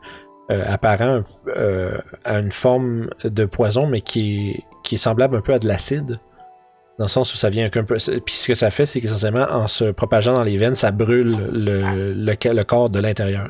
apparent 0.49 1.23
à 2.25 2.39
une 2.41 2.53
forme 2.53 3.11
de 3.23 3.45
poison, 3.45 3.87
mais 3.87 4.01
qui 4.01 4.65
est 4.91 4.97
semblable 4.97 5.37
un 5.37 5.41
peu 5.41 5.55
à 5.55 5.59
de 5.59 5.69
l'acide. 5.69 6.17
Dans 7.03 7.07
le 7.07 7.11
sens 7.11 7.35
où 7.35 7.37
ça 7.37 7.51
vient 7.51 7.67
un 7.67 7.69
peu. 7.83 7.97
Puis 7.97 8.35
ce 8.37 8.47
que 8.47 8.55
ça 8.55 8.71
fait, 8.71 8.87
c'est 8.87 9.01
qu'essentiellement, 9.01 9.49
en 9.51 9.67
se 9.67 9.87
propageant 9.91 10.35
dans 10.35 10.45
les 10.45 10.57
veines, 10.57 10.77
ça 10.77 10.93
brûle 10.93 11.35
le, 11.53 12.13
le, 12.15 12.35
le 12.53 12.63
corps 12.63 12.91
de 12.91 13.01
l'intérieur. 13.01 13.49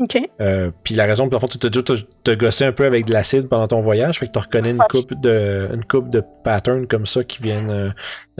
Ok. 0.00 0.18
Euh, 0.40 0.72
puis 0.82 0.96
la 0.96 1.04
raison, 1.04 1.28
pour 1.28 1.34
le 1.34 1.38
fond, 1.38 1.46
tu 1.46 1.58
te, 1.58 1.68
te 1.68 2.64
un 2.64 2.72
peu 2.72 2.86
avec 2.86 3.04
de 3.04 3.12
l'acide 3.12 3.48
pendant 3.48 3.68
ton 3.68 3.78
voyage, 3.78 4.18
fait 4.18 4.26
que 4.26 4.32
tu 4.32 4.38
reconnais 4.40 4.70
une 4.70 4.78
coupe 4.88 5.14
de 5.20 5.68
une 5.72 5.84
coupe 5.84 6.10
de 6.10 6.24
patterns 6.42 6.88
comme 6.88 7.06
ça 7.06 7.22
qui 7.22 7.40
viennent 7.40 7.70
euh, 7.70 7.90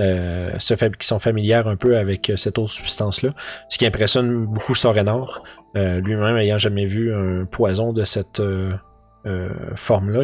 euh, 0.00 0.58
se 0.58 0.74
fa- 0.74 0.88
qui 0.90 1.06
sont 1.06 1.20
familières 1.20 1.68
un 1.68 1.76
peu 1.76 1.96
avec 1.96 2.32
cette 2.34 2.58
autre 2.58 2.72
substance-là. 2.72 3.30
Ce 3.68 3.78
qui 3.78 3.86
impressionne 3.86 4.46
beaucoup 4.46 4.74
Sorenor, 4.74 5.44
euh, 5.76 6.00
lui-même 6.00 6.36
ayant 6.36 6.58
jamais 6.58 6.86
vu 6.86 7.14
un 7.14 7.44
poison 7.44 7.92
de 7.92 8.02
cette 8.02 8.42
forme-là. 9.76 10.22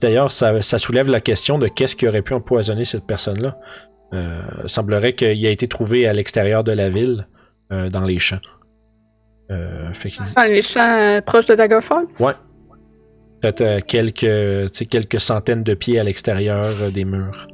D'ailleurs, 0.00 0.30
ça, 0.32 0.62
ça 0.62 0.78
soulève 0.78 1.08
la 1.08 1.20
question 1.20 1.58
de 1.58 1.68
qu'est-ce 1.68 1.94
qui 1.96 2.08
aurait 2.08 2.22
pu 2.22 2.34
empoisonner 2.34 2.84
cette 2.84 3.06
personne-là. 3.06 3.56
Euh, 4.12 4.40
semblerait 4.66 5.12
qu'il 5.12 5.46
a 5.46 5.50
été 5.50 5.68
trouvé 5.68 6.08
à 6.08 6.12
l'extérieur 6.12 6.64
de 6.64 6.72
la 6.72 6.88
ville, 6.88 7.26
euh, 7.72 7.90
dans 7.90 8.04
les 8.04 8.18
champs. 8.18 8.40
Euh, 9.50 9.92
fait 9.92 10.10
qu'il 10.10 10.22
dit- 10.24 10.34
Dans 10.34 10.44
les 10.44 10.62
champs 10.62 10.96
euh, 10.98 11.20
proches 11.20 11.46
de 11.46 11.54
Daggerfall? 11.54 12.06
Peut-être 13.42 13.60
euh, 13.62 13.80
quelques, 13.86 14.88
quelques 14.90 15.20
centaines 15.20 15.62
de 15.62 15.74
pieds 15.74 15.98
à 15.98 16.04
l'extérieur 16.04 16.64
des 16.92 17.04
murs. 17.04 17.46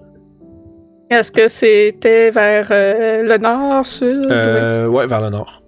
Est-ce 1.11 1.31
que 1.31 1.47
c'était 1.47 2.31
vers 2.31 2.67
le 2.71 3.37
nord, 3.39 3.87
sud? 3.87 4.27
ouais, 4.27 5.07
vers 5.07 5.21
le 5.21 5.31
nord. 5.31 5.63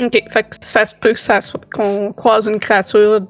Ok, 0.00 0.12
fait 0.30 0.42
que 0.42 0.56
ça 0.60 0.84
se 0.84 0.94
peut 0.94 1.12
que 1.12 1.18
ça 1.20 1.40
soit- 1.40 1.60
qu'on 1.72 2.12
croise 2.12 2.46
une 2.48 2.60
créature 2.60 3.20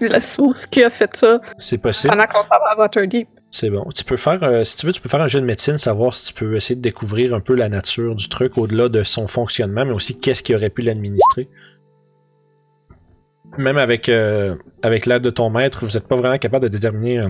la 0.00 0.20
source 0.20 0.66
qui 0.66 0.82
a 0.82 0.90
fait 0.90 1.14
ça 1.16 1.40
C'est 1.58 1.78
possible. 1.78 2.14
pendant 2.14 2.26
qu'on 2.26 2.42
s'en 2.42 2.56
va 2.58 2.72
à 2.72 2.78
Waterdeep. 2.78 3.28
C'est 3.50 3.70
bon. 3.70 3.86
Tu 3.94 4.02
peux 4.04 4.16
faire, 4.16 4.42
euh, 4.42 4.64
si 4.64 4.76
tu 4.76 4.86
veux, 4.86 4.92
tu 4.92 5.00
peux 5.00 5.08
faire 5.08 5.20
un 5.20 5.28
jeu 5.28 5.40
de 5.40 5.46
médecine, 5.46 5.78
savoir 5.78 6.12
si 6.12 6.26
tu 6.26 6.34
peux 6.34 6.56
essayer 6.56 6.74
de 6.74 6.80
découvrir 6.80 7.34
un 7.34 7.40
peu 7.40 7.54
la 7.54 7.68
nature 7.68 8.16
du 8.16 8.28
truc 8.28 8.58
au-delà 8.58 8.88
de 8.88 9.02
son 9.04 9.26
fonctionnement, 9.28 9.84
mais 9.84 9.92
aussi 9.92 10.18
qu'est-ce 10.18 10.42
qui 10.42 10.54
aurait 10.54 10.70
pu 10.70 10.82
l'administrer. 10.82 11.48
Même 13.56 13.78
avec, 13.78 14.08
euh, 14.08 14.56
avec 14.82 15.06
l'aide 15.06 15.22
de 15.22 15.30
ton 15.30 15.50
maître, 15.50 15.84
vous 15.84 15.92
n'êtes 15.92 16.08
pas 16.08 16.16
vraiment 16.16 16.38
capable 16.38 16.64
de 16.64 16.68
déterminer 16.76 17.20
euh, 17.20 17.28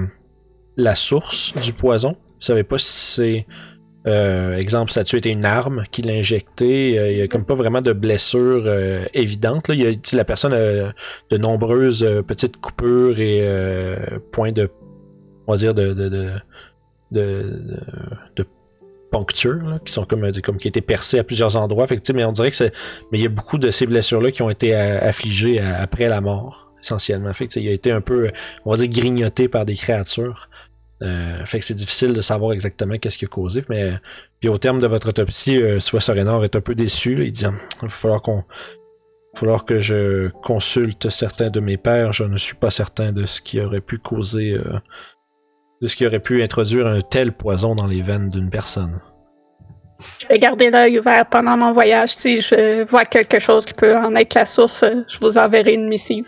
la 0.79 0.95
source 0.95 1.53
du 1.63 1.75
poison. 1.75 2.13
Vous 2.13 2.43
savez 2.47 2.63
pas 2.63 2.79
si 2.79 2.87
c'est, 3.15 3.47
euh, 4.07 4.57
exemple, 4.57 4.93
ça 4.93 5.01
a 5.01 5.17
été 5.17 5.31
une 5.31 5.45
arme 5.45 5.85
qui 5.91 6.03
l'a 6.03 6.13
injecté. 6.13 6.99
Euh, 6.99 7.13
Il 7.13 7.19
y 7.19 7.23
a 7.23 7.29
comme 7.29 7.45
pas 7.45 7.55
vraiment 7.55 7.81
de 7.81 7.93
blessure 7.93 8.65
euh, 8.67 9.05
évidente. 9.15 9.69
Là. 9.69 9.75
Il 9.75 9.83
y 9.83 9.87
a, 9.87 10.17
la 10.17 10.25
personne 10.25 10.53
a 10.53 10.93
de 11.31 11.39
nombreuses 11.39 12.05
euh, 12.05 12.23
petites 12.23 12.59
coupures 12.59 13.19
et 13.19 13.41
euh, 13.43 13.97
points 14.33 14.53
de 14.53 14.69
on 15.47 15.53
va 15.53 15.59
dire, 15.59 15.75
de, 15.75 15.93
de, 15.93 16.09
de, 16.09 16.31
de, 17.13 17.73
de, 18.37 18.47
ponctures, 19.11 19.69
là, 19.69 19.79
qui 19.85 19.93
sont 19.93 20.05
comme, 20.05 20.33
comme 20.43 20.57
qui 20.57 20.67
étaient 20.67 20.81
percées 20.81 21.19
à 21.19 21.25
plusieurs 21.25 21.57
endroits. 21.57 21.87
Fait 21.87 21.97
que, 21.99 22.13
mais 22.13 22.25
on 22.25 22.33
dirait 22.33 22.51
que 22.51 22.57
c'est. 22.57 22.73
Mais 23.13 23.19
il 23.19 23.23
y 23.23 23.27
a 23.27 23.31
beaucoup 23.31 23.59
de 23.59 23.71
ces 23.71 23.87
blessures-là 23.87 24.33
qui 24.33 24.43
ont 24.43 24.51
été 24.51 24.75
euh, 24.75 24.99
affligées 25.01 25.61
après 25.61 26.09
la 26.09 26.21
mort, 26.21 26.73
essentiellement. 26.83 27.33
Fait 27.33 27.47
que, 27.47 27.61
il 27.61 27.69
a 27.69 27.73
été 27.73 27.93
un 27.93 28.01
peu, 28.01 28.31
on 28.65 28.73
va 28.73 28.77
dire, 28.77 28.89
grignoté 28.89 29.49
par 29.49 29.67
des 29.67 29.75
créatures. 29.75 30.49
Euh, 31.05 31.45
fait 31.45 31.59
que 31.59 31.65
c'est 31.65 31.75
difficile 31.75 32.13
de 32.13 32.21
savoir 32.21 32.53
exactement 32.53 32.97
qu'est-ce 32.97 33.19
qui 33.19 33.27
a 33.27 33.29
causé. 33.29 33.63
Mais 33.69 33.93
puis 34.41 34.49
au 34.49 34.59
terme 34.59 34.81
de 34.81 34.87
votre 34.87 35.11
autopsie, 35.11 35.61
euh, 35.61 35.79
soit 35.79 36.01
Sorenor 36.01 36.45
est 36.45 36.57
un 36.57 36.61
peu 36.61 36.75
déçu. 36.75 37.15
là. 37.15 37.25
il 37.25 37.33
dit 37.33 37.45
il 37.45 37.83
va 37.83 37.89
falloir 37.89 38.23
qu'on. 38.23 38.45
Falloir 39.37 39.65
que 39.65 39.81
je 39.81 40.29
consulte 40.29 41.11
certains 41.11 41.51
de 41.51 41.59
mes 41.59 41.77
pères. 41.77 42.13
Je 42.13 42.23
ne 42.23 42.37
suis 42.37 42.55
pas 42.55 42.71
certain 42.71 43.11
de 43.11 43.27
ce 43.27 43.41
qui 43.41 43.61
aurait 43.61 43.81
pu 43.81 43.99
causer 43.99 44.53
euh, 44.53 44.79
de 45.83 45.89
ce 45.89 45.97
qui 45.97 46.07
aurait 46.07 46.21
pu 46.21 46.41
introduire 46.41 46.87
un 46.87 47.01
tel 47.01 47.33
poison 47.33 47.75
dans 47.75 47.89
les 47.89 48.01
veines 48.01 48.31
d'une 48.31 48.49
personne. 48.49 49.01
Je 50.21 50.29
vais 50.29 50.39
garder 50.39 50.71
l'œil 50.71 51.01
ouvert 51.01 51.27
pendant 51.27 51.57
mon 51.57 51.73
voyage. 51.73 52.15
Si 52.15 52.41
je 52.41 52.85
vois 52.85 53.05
quelque 53.05 53.41
chose 53.41 53.67
qui 53.67 53.75
peut 53.75 53.97
en 53.97 54.15
être 54.15 54.35
la 54.35 54.47
source, 54.47 54.85
je 55.09 55.19
vous 55.19 55.37
enverrai 55.37 55.75
une 55.75 55.89
missive. 55.89 56.27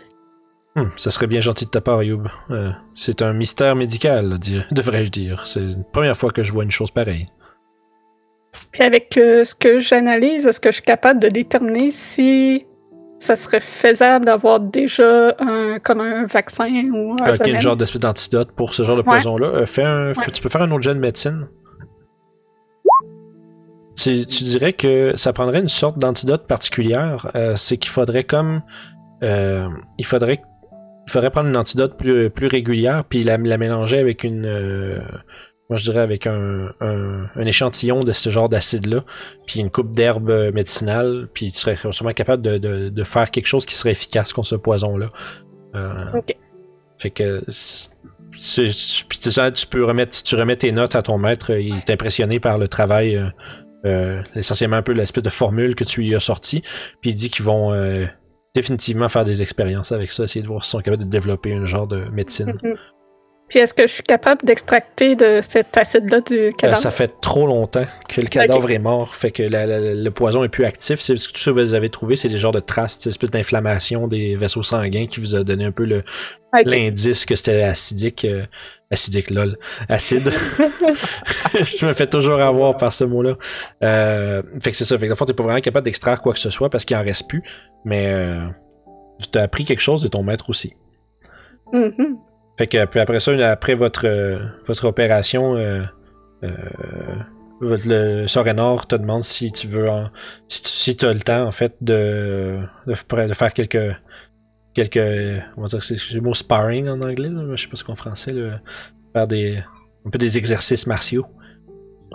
Hum, 0.77 0.91
ça 0.95 1.09
serait 1.09 1.25
bien 1.27 1.41
gentil 1.41 1.65
de 1.65 1.71
ta 1.71 1.81
part, 1.81 2.03
Youb. 2.03 2.27
Euh, 2.51 2.71
c'est 2.93 3.21
un 3.23 3.33
mystère 3.33 3.75
médical, 3.75 4.37
devrais-je 4.71 5.09
dire. 5.09 5.47
C'est 5.47 5.61
la 5.61 5.83
première 5.91 6.15
fois 6.15 6.29
que 6.31 6.43
je 6.43 6.51
vois 6.51 6.63
une 6.63 6.71
chose 6.71 6.91
pareille. 6.91 7.27
Puis 8.71 8.83
avec 8.83 9.17
euh, 9.17 9.43
ce 9.43 9.55
que 9.55 9.79
j'analyse, 9.79 10.45
est-ce 10.45 10.59
que 10.59 10.69
je 10.69 10.75
suis 10.75 10.83
capable 10.83 11.19
de 11.19 11.29
déterminer 11.29 11.89
si 11.91 12.63
ça 13.19 13.35
serait 13.35 13.59
faisable 13.59 14.25
d'avoir 14.25 14.59
déjà 14.59 15.35
un, 15.39 15.79
comme 15.79 16.01
un 16.01 16.25
vaccin 16.25 16.69
ou 16.93 17.15
un 17.19 17.27
Euh, 17.27 17.37
quel 17.43 17.59
genre 17.59 17.75
d'espèce 17.75 18.01
d'antidote 18.01 18.51
pour 18.51 18.75
ce 18.75 18.83
genre 18.83 18.95
de 18.97 19.01
Ouais. 19.01 19.07
poison-là? 19.07 19.47
Euh, 19.47 19.65
fais 19.65 19.83
un, 19.83 20.09
Ouais. 20.09 20.31
Tu 20.31 20.41
peux 20.43 20.49
faire 20.49 20.61
un 20.61 20.69
autre 20.71 20.83
jet 20.83 20.93
de 20.93 20.99
médecine. 20.99 21.47
Tu, 23.95 24.27
tu 24.27 24.43
dirais 24.43 24.73
que 24.73 25.13
ça 25.15 25.33
prendrait 25.33 25.59
une 25.59 25.69
sorte 25.69 25.97
d'antidote 25.97 26.45
particulière. 26.45 27.31
c'est 27.55 27.77
qu'il 27.77 27.89
faudrait 27.89 28.23
comme. 28.25 28.61
il 29.23 30.05
faudrait. 30.05 30.39
Il 31.07 31.11
faudrait 31.11 31.31
prendre 31.31 31.47
une 31.49 31.57
antidote 31.57 31.97
plus, 31.97 32.29
plus 32.29 32.47
régulière, 32.47 33.03
puis 33.07 33.23
la, 33.23 33.37
la 33.37 33.57
mélanger 33.57 33.97
avec 33.99 34.23
une. 34.23 34.45
euh, 34.45 34.99
moi, 35.69 35.77
je 35.77 35.83
dirais 35.83 35.99
avec 36.01 36.27
un, 36.27 36.69
un, 36.79 37.25
un 37.35 37.45
échantillon 37.45 38.01
de 38.03 38.11
ce 38.13 38.29
genre 38.29 38.47
d'acide-là, 38.49 39.03
puis 39.45 39.59
une 39.59 39.69
coupe 39.69 39.91
d'herbe 39.93 40.31
médicinale, 40.53 41.27
puis 41.33 41.51
tu 41.51 41.57
serais 41.59 41.77
sûrement 41.91 42.11
capable 42.11 42.41
de, 42.41 42.57
de, 42.57 42.89
de 42.89 43.03
faire 43.03 43.31
quelque 43.31 43.47
chose 43.47 43.65
qui 43.65 43.75
serait 43.75 43.91
efficace 43.91 44.31
contre 44.31 44.47
ce 44.47 44.55
poison-là. 44.55 45.07
Euh, 45.75 46.05
Ok. 46.13 46.35
fait 46.99 47.09
que 47.09 47.43
tu 48.31 48.71
tu 48.71 49.67
peux 49.67 49.83
remettre 49.83 50.15
si 50.15 50.23
tu 50.23 50.35
remets 50.35 50.55
tes 50.55 50.71
notes 50.71 50.95
à 50.95 51.01
ton 51.01 51.17
maître, 51.17 51.51
il 51.51 51.75
est 51.75 51.89
impressionné 51.89 52.39
par 52.39 52.57
le 52.57 52.67
travail, 52.67 53.21
euh, 53.85 54.21
essentiellement 54.35 54.77
un 54.77 54.81
peu 54.81 54.93
l'espèce 54.93 55.23
de 55.23 55.29
formule 55.29 55.75
que 55.75 55.83
tu 55.83 56.01
lui 56.01 56.15
as 56.15 56.19
sorti, 56.19 56.61
puis 57.01 57.11
il 57.11 57.15
dit 57.15 57.29
qu'ils 57.29 57.45
vont 57.45 57.73
euh, 57.73 58.05
définitivement 58.57 59.07
faire 59.09 59.23
des 59.25 59.41
expériences 59.41 59.91
avec 59.91 60.11
ça, 60.11 60.23
essayer 60.23 60.41
de 60.41 60.47
voir 60.47 60.63
s'ils 60.63 60.71
sont 60.71 60.81
capables 60.81 61.03
de 61.03 61.09
développer 61.09 61.53
un 61.53 61.65
genre 61.65 61.87
de 61.87 62.05
médecine. 62.11 62.53
Mhm. 62.63 62.75
Puis 63.49 63.59
est-ce 63.59 63.73
que 63.73 63.83
je 63.87 63.93
suis 63.93 64.03
capable 64.03 64.45
d'extracter 64.45 65.15
de 65.15 65.39
cet 65.41 65.77
acide-là 65.77 66.19
du 66.19 66.35
Euh, 66.37 66.51
cadavre? 66.51 66.81
ça 66.81 66.91
fait 66.91 67.13
trop 67.21 67.47
longtemps 67.47 67.85
que 68.09 68.19
le 68.19 68.27
cadavre 68.27 68.69
est 68.71 68.77
mort, 68.77 69.15
fait 69.15 69.31
que 69.31 69.41
la- 69.41 69.65
la- 69.65 69.93
le 69.93 70.11
poison 70.11 70.43
est 70.43 70.49
plus 70.49 70.65
actif. 70.65 70.99
C'est 70.99 71.15
ce 71.15 71.29
que 71.29 71.33
tout 71.33 71.39
ce 71.39 71.49
que 71.51 71.61
vous 71.61 71.73
avez 71.73 71.87
trouvé, 71.89 72.17
c'est 72.17 72.27
des 72.27 72.37
genres 72.37 72.51
de 72.51 72.59
traces, 72.59 72.99
une 73.05 73.09
espèce 73.09 73.31
d'inflammation 73.31 74.07
des 74.09 74.35
vaisseaux 74.35 74.63
sanguins 74.63 75.07
qui 75.07 75.21
vous 75.21 75.33
a 75.37 75.45
donné 75.45 75.63
un 75.63 75.71
peu 75.71 75.85
le, 75.85 76.03
L'indice 76.65 77.25
que 77.25 77.35
c'était 77.35 77.63
acidique. 77.63 78.25
euh, 78.25 78.43
acidique, 78.89 79.29
lol. 79.29 79.57
Acide. 79.89 80.29
je 81.53 81.85
me 81.85 81.93
fais 81.93 82.07
toujours 82.07 82.39
avoir 82.39 82.77
par 82.77 82.93
ce 82.93 83.03
mot-là. 83.03 83.35
Euh, 83.83 84.41
fait 84.61 84.71
que 84.71 84.77
c'est 84.77 84.85
ça. 84.85 84.97
Fait 84.97 85.05
que 85.05 85.09
dans 85.09 85.13
le 85.13 85.15
fond, 85.17 85.25
t'es 85.25 85.33
pas 85.33 85.43
vraiment 85.43 85.59
capable 85.61 85.85
d'extraire 85.85 86.21
quoi 86.21 86.33
que 86.33 86.39
ce 86.39 86.49
soit 86.49 86.69
parce 86.69 86.85
qu'il 86.85 86.95
en 86.95 87.03
reste 87.03 87.27
plus. 87.27 87.43
Mais 87.85 88.07
euh, 88.07 88.39
tu 89.31 89.37
as 89.37 89.43
appris 89.43 89.65
quelque 89.65 89.81
chose 89.81 90.05
et 90.05 90.09
ton 90.09 90.23
maître 90.23 90.49
aussi. 90.49 90.73
Mhm. 91.73 92.17
Fait 92.57 92.67
que 92.67 92.85
puis 92.85 92.99
après 92.99 93.19
ça, 93.19 93.33
après 93.51 93.75
votre, 93.75 94.07
euh, 94.07 94.39
votre 94.65 94.85
opération, 94.85 95.55
euh, 95.57 95.81
euh, 96.43 96.49
le 97.61 98.27
Sorenor 98.27 98.87
te 98.87 98.95
demande 98.95 99.23
si 99.23 99.51
tu 99.51 99.67
veux 99.67 99.89
en- 99.89 100.09
si 100.47 100.61
tu 100.61 100.69
si 100.69 101.05
as 101.05 101.13
le 101.13 101.19
temps 101.19 101.45
en 101.45 101.51
fait 101.51 101.75
de, 101.81 102.57
de, 102.85 102.93
de 103.27 103.33
faire 103.33 103.53
quelques 103.53 103.95
quelques 104.85 105.43
on 105.57 105.61
va 105.61 105.67
dire 105.67 105.79
que 105.79 105.85
c'est 105.85 106.13
le 106.13 106.21
mot 106.21 106.33
sparring 106.33 106.87
en 106.87 107.01
anglais, 107.01 107.29
là, 107.29 107.41
je 107.55 107.61
sais 107.63 107.67
pas 107.67 107.75
ce 107.75 107.83
qu'en 107.83 107.95
français, 107.95 108.31
là, 108.31 108.59
faire 109.13 109.27
des 109.27 109.57
un 110.05 110.09
peu 110.09 110.17
des 110.17 110.37
exercices 110.37 110.87
martiaux. 110.87 111.25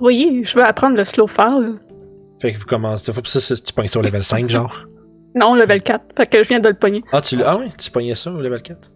Oui, 0.00 0.42
je 0.44 0.54
veux 0.56 0.64
apprendre 0.64 0.96
le 0.96 1.04
slow 1.04 1.26
fall. 1.26 1.74
Fait 2.40 2.52
que 2.52 2.58
vous 2.58 2.64
commencez. 2.64 3.12
Faut, 3.12 3.20
ça, 3.24 3.56
tu 3.56 3.72
pognes 3.72 3.88
ça 3.88 3.98
au 3.98 4.02
level 4.02 4.22
5, 4.24 4.48
genre? 4.56 4.86
Non, 5.34 5.54
level 5.54 5.82
4. 5.82 6.04
Fait 6.16 6.26
que 6.26 6.42
je 6.42 6.48
viens 6.48 6.60
de 6.60 6.68
le 6.68 6.74
pogner. 6.74 7.02
Ah, 7.12 7.20
tu 7.20 7.38
ah 7.44 7.56
oui, 7.58 7.66
tu 7.78 7.90
pognais 7.90 8.14
ça 8.14 8.32
au 8.32 8.40
level 8.40 8.62
4? 8.62 8.90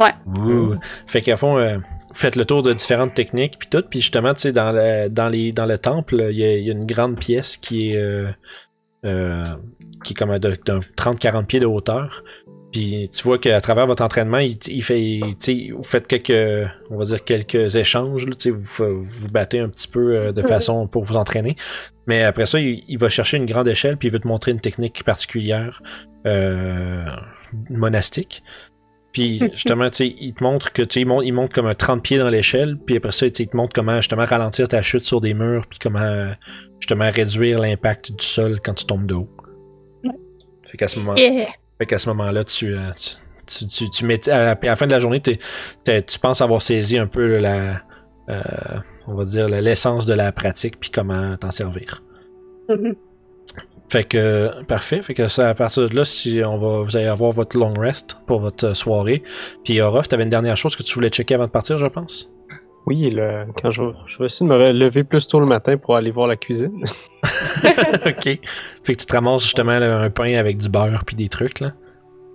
Ouais. 0.00 0.14
Ouh. 0.26 0.74
Fait 1.06 1.22
qu'à 1.22 1.36
fond, 1.36 1.58
euh, 1.58 1.78
faites 2.12 2.34
le 2.36 2.44
tour 2.44 2.62
de 2.62 2.72
différentes 2.72 3.14
techniques 3.14 3.56
puis 3.58 3.68
tout. 3.70 3.82
Puis 3.88 4.00
justement, 4.00 4.34
tu 4.34 4.40
sais, 4.40 4.52
dans 4.52 4.72
le, 4.72 5.08
dans, 5.08 5.28
les, 5.28 5.52
dans 5.52 5.66
le 5.66 5.78
temple, 5.78 6.16
il 6.30 6.36
y, 6.38 6.44
a- 6.44 6.56
il 6.58 6.64
y 6.64 6.70
a 6.70 6.72
une 6.72 6.86
grande 6.86 7.18
pièce 7.18 7.56
qui 7.56 7.90
est, 7.92 7.96
euh, 7.96 8.28
euh, 9.04 9.44
qui 10.04 10.12
est 10.12 10.16
comme 10.16 10.36
d'un 10.38 10.54
30-40 10.96 11.44
pieds 11.46 11.60
de 11.60 11.66
hauteur. 11.66 12.24
Puis 12.72 13.08
tu 13.12 13.22
vois 13.24 13.38
qu'à 13.38 13.60
travers 13.60 13.86
votre 13.86 14.04
entraînement, 14.04 14.38
il, 14.38 14.56
il 14.68 14.82
fait, 14.84 15.02
il- 15.02 15.36
tu 15.38 15.66
sais, 15.66 15.72
vous 15.72 15.82
faites 15.82 16.06
quelques, 16.06 16.68
on 16.90 16.96
va 16.98 17.04
dire 17.04 17.24
quelques 17.24 17.74
échanges. 17.74 18.26
Là, 18.26 18.34
tu 18.36 18.50
sais, 18.50 18.50
vous, 18.50 19.02
vous 19.02 19.28
battez 19.28 19.58
un 19.58 19.68
petit 19.68 19.88
peu 19.88 20.16
euh, 20.16 20.32
de 20.32 20.40
façon 20.42 20.86
pour 20.86 21.02
vous 21.04 21.16
entraîner. 21.16 21.56
Mais 22.06 22.22
après 22.22 22.46
ça, 22.46 22.60
il, 22.60 22.84
il 22.88 22.96
va 22.98 23.08
chercher 23.08 23.38
une 23.38 23.46
grande 23.46 23.66
échelle 23.68 23.96
puis 23.96 24.06
il 24.08 24.12
veut 24.12 24.20
te 24.20 24.28
montrer 24.28 24.52
une 24.52 24.60
technique 24.60 25.02
particulière 25.04 25.82
euh, 26.26 27.04
monastique. 27.70 28.42
Puis 29.12 29.40
justement, 29.52 29.90
tu 29.90 29.96
sais, 29.96 30.14
il 30.20 30.34
te 30.34 30.44
montre 30.44 30.72
que 30.72 30.82
tu 30.82 30.94
sais, 30.94 31.00
il 31.00 31.06
monte, 31.06 31.24
il 31.26 31.32
monte 31.32 31.52
comme 31.52 31.66
un 31.66 31.74
30 31.74 32.02
pieds 32.02 32.18
dans 32.18 32.28
l'échelle, 32.30 32.76
puis 32.86 32.96
après 32.98 33.10
ça, 33.12 33.28
tu 33.28 33.34
sais, 33.36 33.42
il 33.42 33.48
te 33.48 33.56
montre 33.56 33.72
comment 33.74 33.96
justement 33.96 34.24
ralentir 34.24 34.68
ta 34.68 34.80
chute 34.82 35.04
sur 35.04 35.20
des 35.20 35.34
murs, 35.34 35.66
puis 35.66 35.78
comment 35.80 36.32
justement 36.78 37.10
réduire 37.10 37.58
l'impact 37.58 38.12
du 38.12 38.24
sol 38.24 38.60
quand 38.62 38.74
tu 38.74 38.84
tombes 38.84 39.06
de 39.06 39.14
haut. 39.14 39.28
Fait 40.70 40.78
qu'à 40.78 40.86
ce 40.86 41.00
moment, 41.00 41.16
Yeah! 41.16 41.48
Fait 41.80 41.86
qu'à 41.86 41.96
ce 41.96 42.10
moment-là, 42.10 42.44
tu, 42.44 42.76
euh, 42.76 42.90
tu, 43.46 43.66
tu, 43.66 43.88
tu, 43.88 44.04
mets, 44.04 44.28
à, 44.28 44.54
puis 44.54 44.68
à 44.68 44.72
la 44.72 44.76
fin 44.76 44.86
de 44.86 44.90
la 44.90 45.00
journée, 45.00 45.22
tu 45.22 45.38
penses 46.20 46.42
avoir 46.42 46.60
saisi 46.60 46.98
un 46.98 47.06
peu 47.06 47.38
la, 47.38 47.80
euh, 48.28 48.42
on 49.06 49.14
va 49.14 49.24
dire, 49.24 49.48
l'essence 49.48 50.04
de 50.04 50.12
la 50.12 50.30
pratique, 50.30 50.78
puis 50.78 50.90
comment 50.90 51.38
t'en 51.38 51.50
servir. 51.50 52.02
Mhm. 52.68 52.96
Fait 53.88 54.04
que, 54.04 54.62
parfait. 54.64 55.02
Fait 55.02 55.14
que 55.14 55.26
ça, 55.26 55.48
à 55.48 55.54
partir 55.54 55.88
de 55.88 55.96
là, 55.96 56.04
si 56.04 56.42
on 56.44 56.58
va, 56.58 56.82
vous 56.82 56.98
allez 56.98 57.06
avoir 57.06 57.32
votre 57.32 57.58
long 57.58 57.72
rest 57.72 58.18
pour 58.26 58.40
votre 58.40 58.74
soirée. 58.74 59.22
Puis, 59.64 59.80
Orof, 59.80 60.06
t'avais 60.06 60.24
une 60.24 60.28
dernière 60.30 60.58
chose 60.58 60.76
que 60.76 60.82
tu 60.82 60.94
voulais 60.94 61.08
checker 61.08 61.34
avant 61.34 61.46
de 61.46 61.50
partir, 61.50 61.78
je 61.78 61.86
pense? 61.86 62.30
Oui, 62.86 63.10
le, 63.10 63.44
quand 63.60 63.70
je, 63.70 63.82
vais- 63.82 63.92
je 64.06 64.18
vais 64.18 64.24
essayer 64.26 64.48
de 64.48 64.54
me 64.54 64.70
lever 64.72 65.04
plus 65.04 65.26
tôt 65.26 65.38
le 65.40 65.46
matin 65.46 65.76
pour 65.76 65.96
aller 65.96 66.10
voir 66.10 66.26
la 66.26 66.36
cuisine. 66.36 66.72
ok. 68.06 68.22
Fait 68.24 68.38
que 68.38 68.92
tu 68.92 69.06
te 69.06 69.12
ramasses 69.12 69.44
justement 69.44 69.78
là, 69.78 69.98
un 69.98 70.10
pain 70.10 70.34
avec 70.38 70.58
du 70.58 70.68
beurre 70.68 71.04
puis 71.06 71.16
des 71.16 71.28
trucs, 71.28 71.60
là. 71.60 71.72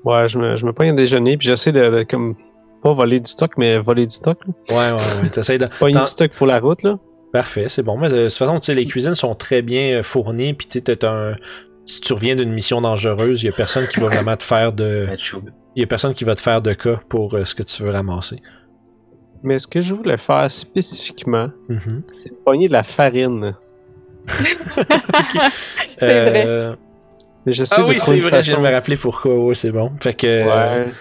Ouais, 0.03 0.29
je 0.29 0.37
me, 0.37 0.55
je 0.55 0.65
me 0.65 0.71
prends 0.71 0.85
un 0.85 0.93
déjeuner, 0.93 1.35
puis 1.35 1.47
j'essaie 1.47 1.71
de, 1.71 1.89
de, 1.89 2.03
comme, 2.03 2.35
pas 2.83 2.93
voler 2.93 3.19
du 3.19 3.29
stock, 3.29 3.53
mais 3.57 3.79
voler 3.79 4.05
du 4.05 4.13
stock. 4.13 4.37
là. 4.45 4.53
Ouais, 4.69 4.91
ouais, 4.97 5.23
ouais. 5.23 5.29
T'essayes 5.33 5.57
de. 5.57 5.67
Pas 5.79 5.89
du 5.89 6.03
stock 6.03 6.31
pour 6.37 6.45
la 6.45 6.59
route, 6.59 6.83
là. 6.83 6.99
Parfait, 7.33 7.67
c'est 7.67 7.81
bon. 7.81 7.97
Mais 7.97 8.07
euh, 8.13 8.25
de 8.25 8.29
toute 8.29 8.37
façon, 8.37 8.59
tu 8.59 8.67
sais, 8.67 8.75
les 8.75 8.85
cuisines 8.85 9.15
sont 9.15 9.33
très 9.33 9.61
bien 9.63 9.97
euh, 9.99 10.03
fournies. 10.03 10.53
Puis 10.53 10.67
tu 10.67 11.05
un. 11.05 11.35
Si 11.87 12.01
tu 12.01 12.13
reviens 12.13 12.35
d'une 12.35 12.51
mission 12.51 12.81
dangereuse, 12.81 13.43
il 13.43 13.47
y 13.47 13.49
a 13.49 13.51
personne 13.51 13.87
qui 13.87 13.99
va 13.99 14.07
vraiment 14.07 14.37
te 14.37 14.43
faire 14.43 14.71
de. 14.73 15.07
Il 15.75 15.81
y 15.81 15.83
a 15.83 15.87
personne 15.87 16.13
qui 16.13 16.23
va 16.23 16.35
te 16.35 16.41
faire 16.41 16.61
de 16.61 16.73
cas 16.73 16.99
pour 17.09 17.33
euh, 17.35 17.43
ce 17.43 17.53
que 17.55 17.63
tu 17.63 17.83
veux 17.83 17.89
ramasser. 17.89 18.37
Mais 19.45 19.57
ce 19.59 19.67
que 19.67 19.79
je 19.79 19.93
voulais 19.93 20.17
faire 20.17 20.49
spécifiquement, 20.51 21.49
Mhm. 21.69 22.03
c'est 22.11 22.31
pogner 22.43 22.67
de 22.67 22.73
la 22.73 22.83
farine. 22.83 23.55
C'est 25.97 26.29
vrai. 26.29 26.43
Euh, 26.47 26.75
Mais 27.45 27.51
j'essaie 27.53 27.75
Ah 27.77 27.85
oui, 27.85 27.97
c'est 27.99 28.19
vrai, 28.19 28.21
je 28.21 28.27
viens 28.27 28.29
de 28.39 28.43
façon- 28.43 28.61
me 28.61 28.71
rappeler 28.71 28.95
pourquoi. 28.97 29.35
Ouais, 29.37 29.53
c'est 29.55 29.71
bon. 29.71 29.91
Fait 30.01 30.13
que. 30.15 30.25
euh, 30.27 30.85
Ouais. 30.85 30.91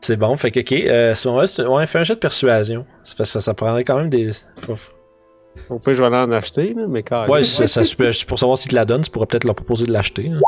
C'est 0.00 0.16
bon. 0.16 0.34
Fait 0.36 0.50
que, 0.50 0.60
ok. 0.60 0.72
Euh, 0.72 1.12
à 1.12 1.14
ce 1.14 1.28
moment-là, 1.28 1.68
ouais, 1.70 1.86
fais 1.86 1.98
un 1.98 2.02
jet 2.04 2.14
de 2.14 2.18
persuasion. 2.20 2.86
Ça, 3.04 3.16
fait- 3.16 3.26
ça, 3.26 3.40
ça 3.42 3.52
prendrait 3.52 3.84
quand 3.84 3.98
même 3.98 4.08
des. 4.08 4.30
Je 4.32 5.90
vais 5.90 6.04
aller 6.06 6.16
en 6.16 6.32
acheter, 6.32 6.72
là, 6.72 6.84
mais 6.88 7.02
quand 7.02 7.28
Ouais, 7.28 7.42
ça, 7.44 7.82
pour 8.26 8.38
savoir 8.38 8.56
si 8.56 8.68
tu 8.68 8.74
la 8.74 8.86
donnes, 8.86 9.02
tu 9.02 9.10
pourrais 9.10 9.26
peut-être 9.26 9.44
leur 9.44 9.54
proposer 9.54 9.84
de 9.84 9.92
l'acheter. 9.92 10.30
hein. 10.34 10.40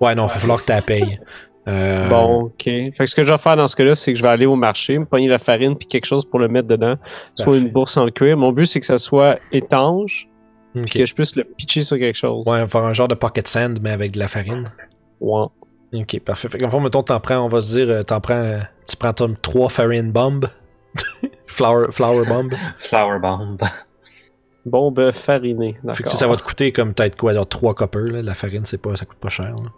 Ouais, 0.00 0.16
non, 0.16 0.24
il 0.26 0.28
va 0.28 0.34
falloir 0.34 0.60
que 0.60 0.66
tu 0.66 0.72
la 0.72 0.82
payes. 0.82 1.20
Euh, 1.66 2.08
Bon, 2.08 2.42
ok. 2.44 2.62
Fait 2.64 2.92
que 2.98 3.06
ce 3.06 3.14
que 3.14 3.22
je 3.22 3.32
vais 3.32 3.38
faire 3.38 3.56
dans 3.56 3.68
ce 3.68 3.76
cas-là, 3.76 3.94
c'est 3.94 4.12
que 4.12 4.18
je 4.18 4.22
vais 4.22 4.28
aller 4.28 4.46
au 4.46 4.56
marché, 4.56 4.98
me 4.98 5.06
pogner 5.06 5.28
la 5.28 5.38
farine 5.38 5.76
puis 5.76 5.86
quelque 5.86 6.04
chose 6.04 6.24
pour 6.24 6.38
le 6.38 6.48
mettre 6.48 6.68
dedans. 6.68 6.96
Soit 7.34 7.52
Parfait. 7.52 7.60
une 7.60 7.70
bourse 7.72 7.96
en 7.96 8.08
cuir. 8.08 8.36
Mon 8.36 8.52
but, 8.52 8.66
c'est 8.66 8.80
que 8.80 8.86
ça 8.86 8.98
soit 8.98 9.38
étanche 9.52 10.28
ok. 10.76 10.84
puis 10.84 10.98
que 11.00 11.06
je 11.06 11.14
puisse 11.14 11.36
le 11.36 11.44
pitcher 11.44 11.80
sur 11.82 11.96
quelque 11.98 12.16
chose. 12.16 12.44
Ouais, 12.46 12.58
on 12.58 12.64
va 12.64 12.66
faire 12.66 12.84
un 12.84 12.92
genre 12.92 13.08
de 13.08 13.14
pocket 13.14 13.48
sand, 13.48 13.78
mais 13.82 13.90
avec 13.90 14.12
de 14.12 14.18
la 14.18 14.28
farine. 14.28 14.70
Ouais. 15.20 15.46
Ok, 15.94 16.20
parfait. 16.20 16.48
Fait 16.48 16.58
qu'en 16.58 16.68
fond, 16.70 16.80
mettons, 16.80 17.02
t'en 17.02 17.20
prends, 17.20 17.38
on 17.38 17.48
va 17.48 17.60
se 17.62 17.74
dire, 17.76 17.88
euh, 17.88 18.02
t'en 18.02 18.20
prends, 18.20 18.34
euh, 18.34 18.58
tu 18.86 18.96
prends 18.96 19.12
ton 19.12 19.34
3 19.40 19.68
farine 19.70 20.10
bomb. 20.12 20.44
flower, 21.46 21.86
flower 21.92 22.26
bomb. 22.26 22.52
Flower 22.78 23.18
bomb. 23.20 23.56
Bombe 24.66 25.12
farinée. 25.12 25.74
Fait 25.74 25.80
que 25.80 25.86
tu 25.88 25.94
sais, 25.94 26.02
D'accord. 26.02 26.12
ça 26.18 26.26
va 26.26 26.36
te 26.36 26.42
coûter 26.42 26.72
comme 26.72 26.94
peut-être 26.94 27.16
quoi, 27.16 27.32
genre 27.34 27.46
3 27.48 27.74
copper, 27.74 28.10
là. 28.10 28.22
La 28.22 28.34
farine, 28.34 28.64
c'est 28.64 28.78
pas, 28.78 28.96
ça 28.96 29.04
coûte 29.06 29.18
pas 29.18 29.28
cher, 29.28 29.46
là. 29.54 29.70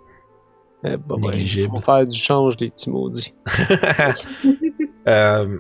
Eh, 0.85 0.97
bah, 0.97 1.17
ils 1.35 1.69
vont 1.69 1.81
faire 1.81 2.07
du 2.07 2.17
change, 2.19 2.55
les 2.61 2.71
petits 2.71 2.91
maudits. 2.91 3.35
Euh, 5.09 5.59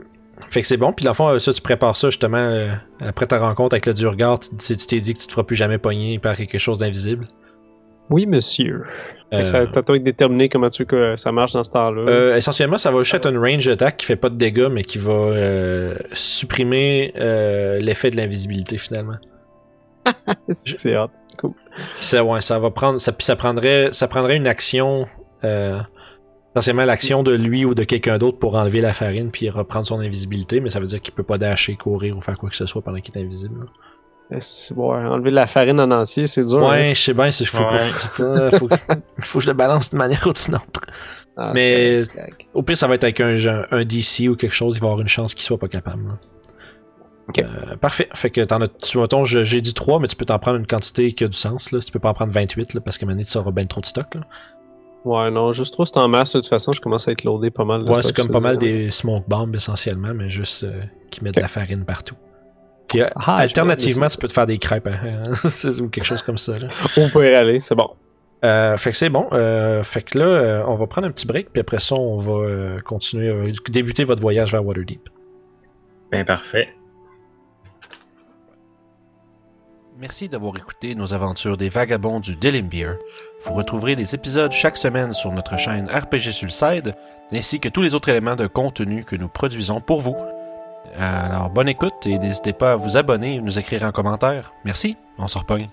fait 0.50 0.60
que 0.60 0.66
c'est 0.66 0.76
bon. 0.76 0.92
Puis 0.92 1.04
dans 1.04 1.12
le 1.12 1.14
fond, 1.14 1.28
euh, 1.28 1.38
ça, 1.38 1.52
tu 1.52 1.62
prépares 1.62 1.94
ça 1.94 2.10
justement 2.10 2.36
euh, 2.38 2.72
après 3.00 3.26
ta 3.26 3.38
rencontre 3.38 3.74
avec 3.74 3.86
le 3.86 3.94
Durgar. 3.94 4.38
Tu 4.40 4.50
tu- 4.56 4.76
tu 4.76 4.86
t'es 4.86 4.98
dit 4.98 5.14
que 5.14 5.20
tu 5.20 5.26
te 5.28 5.32
feras 5.32 5.44
plus 5.44 5.54
jamais 5.56 5.78
pogner 5.78 6.18
par 6.18 6.36
quelque 6.36 6.58
chose 6.58 6.78
d'invisible? 6.80 7.28
Oui, 8.10 8.26
monsieur. 8.26 8.82
Fait 9.32 9.42
que 9.42 9.46
ça- 9.46 9.58
Euh, 9.58 9.66
T'as 9.72 9.82
toi 9.82 9.98
déterminé 10.00 10.48
comment 10.48 10.68
tu 10.68 10.82
veux 10.82 10.86
que 10.86 11.16
ça 11.16 11.30
marche 11.32 11.52
dans 11.52 11.62
ce 11.64 11.70
temps-là. 11.70 12.02
euh, 12.10 12.36
essentiellement, 12.36 12.76
ça 12.76 12.90
va 12.90 12.98
juste 13.02 13.14
être 13.14 13.30
une 13.30 13.38
range 13.38 13.66
attack 13.68 13.96
qui 13.98 14.06
fait 14.06 14.16
pas 14.16 14.28
de 14.28 14.36
dégâts, 14.36 14.68
mais 14.70 14.82
qui 14.82 14.98
va 14.98 15.12
euh, 15.12 15.96
supprimer 16.12 17.12
euh, 17.16 17.78
l'effet 17.78 18.10
de 18.10 18.16
l'invisibilité 18.16 18.78
finalement. 18.78 19.16
c'est 20.48 20.96
hot. 20.96 21.08
Cool. 21.38 21.52
Ça, 21.92 22.24
ouais, 22.24 22.40
ça 22.40 22.58
va 22.58 22.70
prendre, 22.70 22.98
ça, 22.98 23.12
ça 23.18 23.36
prendrait, 23.36 23.90
ça 23.92 24.08
prendrait 24.08 24.36
une 24.36 24.46
action, 24.46 25.06
euh, 25.44 25.78
essentiellement 26.54 26.84
l'action 26.86 27.22
de 27.22 27.32
lui 27.32 27.64
ou 27.64 27.74
de 27.74 27.84
quelqu'un 27.84 28.18
d'autre 28.18 28.38
pour 28.38 28.54
enlever 28.54 28.80
la 28.80 28.92
farine 28.92 29.30
puis 29.30 29.50
reprendre 29.50 29.86
son 29.86 30.00
invisibilité, 30.00 30.60
mais 30.60 30.70
ça 30.70 30.80
veut 30.80 30.86
dire 30.86 31.00
qu'il 31.02 31.12
peut 31.14 31.22
pas 31.22 31.38
dasher, 31.38 31.76
courir 31.76 32.16
ou 32.16 32.20
faire 32.20 32.38
quoi 32.38 32.48
que 32.48 32.56
ce 32.56 32.66
soit 32.66 32.80
pendant 32.82 33.00
qu'il 33.00 33.16
est 33.16 33.20
invisible. 33.20 33.60
là. 33.60 33.66
Eh, 34.38 34.74
enlever 34.80 35.30
de 35.30 35.36
la 35.36 35.46
farine 35.46 35.78
en 35.78 35.90
entier, 35.92 36.26
c'est 36.26 36.42
dur. 36.44 36.58
hein. 36.66 36.70
Ouais, 36.70 36.94
je 36.94 37.00
sais 37.00 37.14
bien, 37.14 37.30
c'est- 37.30 37.44
faut, 37.44 37.62
Ouais. 37.62 37.78
faut, 37.78 38.58
faut, 38.58 38.68
faut 39.22 39.38
que 39.38 39.44
je 39.44 39.48
le 39.50 39.54
balance 39.54 39.90
d'une 39.90 39.98
manière 40.00 40.26
ou 40.26 40.32
d'une 40.32 40.56
autre. 40.56 40.80
Ah, 41.36 41.52
mais- 41.54 42.00
correct, 42.02 42.12
correct. 42.16 42.40
Au 42.54 42.62
pire, 42.62 42.76
ça 42.76 42.88
va 42.88 42.94
être 42.94 43.04
avec 43.04 43.20
un, 43.20 43.36
un 43.70 43.84
DC 43.84 44.28
ou 44.28 44.34
quelque 44.34 44.54
chose, 44.54 44.76
il 44.76 44.80
va 44.80 44.86
avoir 44.88 45.00
une 45.00 45.06
chance 45.08 45.32
qu'il 45.34 45.44
soit 45.44 45.58
pas 45.58 45.68
capable. 45.68 46.02
là. 46.08 46.14
Euh, 47.38 47.76
parfait. 47.76 48.08
Fait 48.14 48.30
que 48.30 48.40
t'en 48.42 48.60
as, 48.60 48.68
tu 48.68 48.98
mettons, 48.98 49.24
j'ai 49.24 49.60
dit 49.60 49.74
3, 49.74 49.98
mais 49.98 50.06
tu 50.06 50.16
peux 50.16 50.24
t'en 50.24 50.38
prendre 50.38 50.58
une 50.58 50.66
quantité 50.66 51.12
qui 51.12 51.24
a 51.24 51.28
du 51.28 51.36
sens. 51.36 51.72
Là. 51.72 51.80
Tu 51.80 51.90
peux 51.90 51.98
pas 51.98 52.10
en 52.10 52.14
prendre 52.14 52.32
28 52.32 52.74
là, 52.74 52.80
parce 52.80 52.98
que 52.98 53.04
maintenant, 53.04 53.24
tu 53.24 53.38
auras 53.38 53.50
bien 53.50 53.66
trop 53.66 53.80
de 53.80 53.86
stock. 53.86 54.14
Là. 54.14 54.20
Ouais, 55.04 55.30
non, 55.30 55.52
juste 55.52 55.72
trop, 55.72 55.84
c'est 55.86 55.96
en 55.98 56.08
masse. 56.08 56.32
De 56.34 56.40
toute 56.40 56.48
façon, 56.48 56.72
je 56.72 56.80
commence 56.80 57.06
à 57.08 57.12
être 57.12 57.24
loadé 57.24 57.50
pas 57.50 57.64
mal. 57.64 57.84
de 57.84 57.90
Ouais, 57.90 58.02
c'est 58.02 58.14
comme 58.14 58.28
pas 58.28 58.40
mal 58.40 58.58
des 58.58 58.90
smoke 58.90 59.24
bombs 59.28 59.54
essentiellement, 59.54 60.14
mais 60.14 60.28
juste 60.28 60.64
euh, 60.64 60.82
qui 61.10 61.22
mettent 61.22 61.36
de 61.36 61.40
la 61.40 61.48
farine 61.48 61.84
partout. 61.84 62.16
Puis 62.88 63.02
euh, 63.02 63.08
Ah, 63.16 63.36
alternativement, 63.36 64.06
me 64.06 64.10
tu 64.10 64.18
peux 64.18 64.28
te 64.28 64.32
faire 64.32 64.46
des 64.46 64.58
crêpes 64.58 64.88
hein, 64.88 65.22
ou 65.80 65.88
quelque 65.88 66.04
chose 66.04 66.22
comme 66.22 66.38
ça. 66.38 66.58
Là. 66.58 66.68
On 66.96 67.08
peut 67.08 67.30
y 67.30 67.34
aller, 67.34 67.60
c'est 67.60 67.74
bon. 67.74 67.90
Euh, 68.44 68.76
fait 68.76 68.90
que 68.90 68.96
c'est 68.96 69.08
bon. 69.08 69.26
Euh, 69.32 69.82
fait 69.82 70.02
que 70.02 70.18
là, 70.18 70.26
euh, 70.26 70.62
on 70.66 70.74
va 70.74 70.86
prendre 70.86 71.06
un 71.06 71.10
petit 71.10 71.26
break, 71.26 71.50
puis 71.52 71.60
après 71.60 71.80
ça, 71.80 71.94
on 71.94 72.18
va 72.18 72.32
euh, 72.32 72.80
continuer, 72.80 73.28
euh, 73.28 73.50
débuter 73.68 74.04
votre 74.04 74.20
voyage 74.20 74.52
vers 74.52 74.64
Waterdeep. 74.64 75.08
Ben 76.12 76.24
parfait. 76.24 76.68
Merci 79.98 80.28
d'avoir 80.28 80.54
écouté 80.58 80.94
nos 80.94 81.14
aventures 81.14 81.56
des 81.56 81.70
vagabonds 81.70 82.20
du 82.20 82.36
Delimbeer. 82.36 82.98
Vous 83.42 83.54
retrouverez 83.54 83.94
les 83.94 84.14
épisodes 84.14 84.52
chaque 84.52 84.76
semaine 84.76 85.14
sur 85.14 85.32
notre 85.32 85.56
chaîne 85.56 85.88
RPG 85.88 86.32
Sulside, 86.32 86.94
ainsi 87.32 87.60
que 87.60 87.70
tous 87.70 87.80
les 87.80 87.94
autres 87.94 88.10
éléments 88.10 88.36
de 88.36 88.46
contenu 88.46 89.04
que 89.04 89.16
nous 89.16 89.28
produisons 89.28 89.80
pour 89.80 90.02
vous. 90.02 90.16
Alors, 90.98 91.48
bonne 91.48 91.68
écoute 91.68 92.06
et 92.06 92.18
n'hésitez 92.18 92.52
pas 92.52 92.72
à 92.72 92.76
vous 92.76 92.98
abonner 92.98 93.36
et 93.36 93.40
nous 93.40 93.58
écrire 93.58 93.84
en 93.84 93.92
commentaire. 93.92 94.52
Merci, 94.64 94.96
on 95.18 95.28
se 95.28 95.38
repogne. 95.38 95.68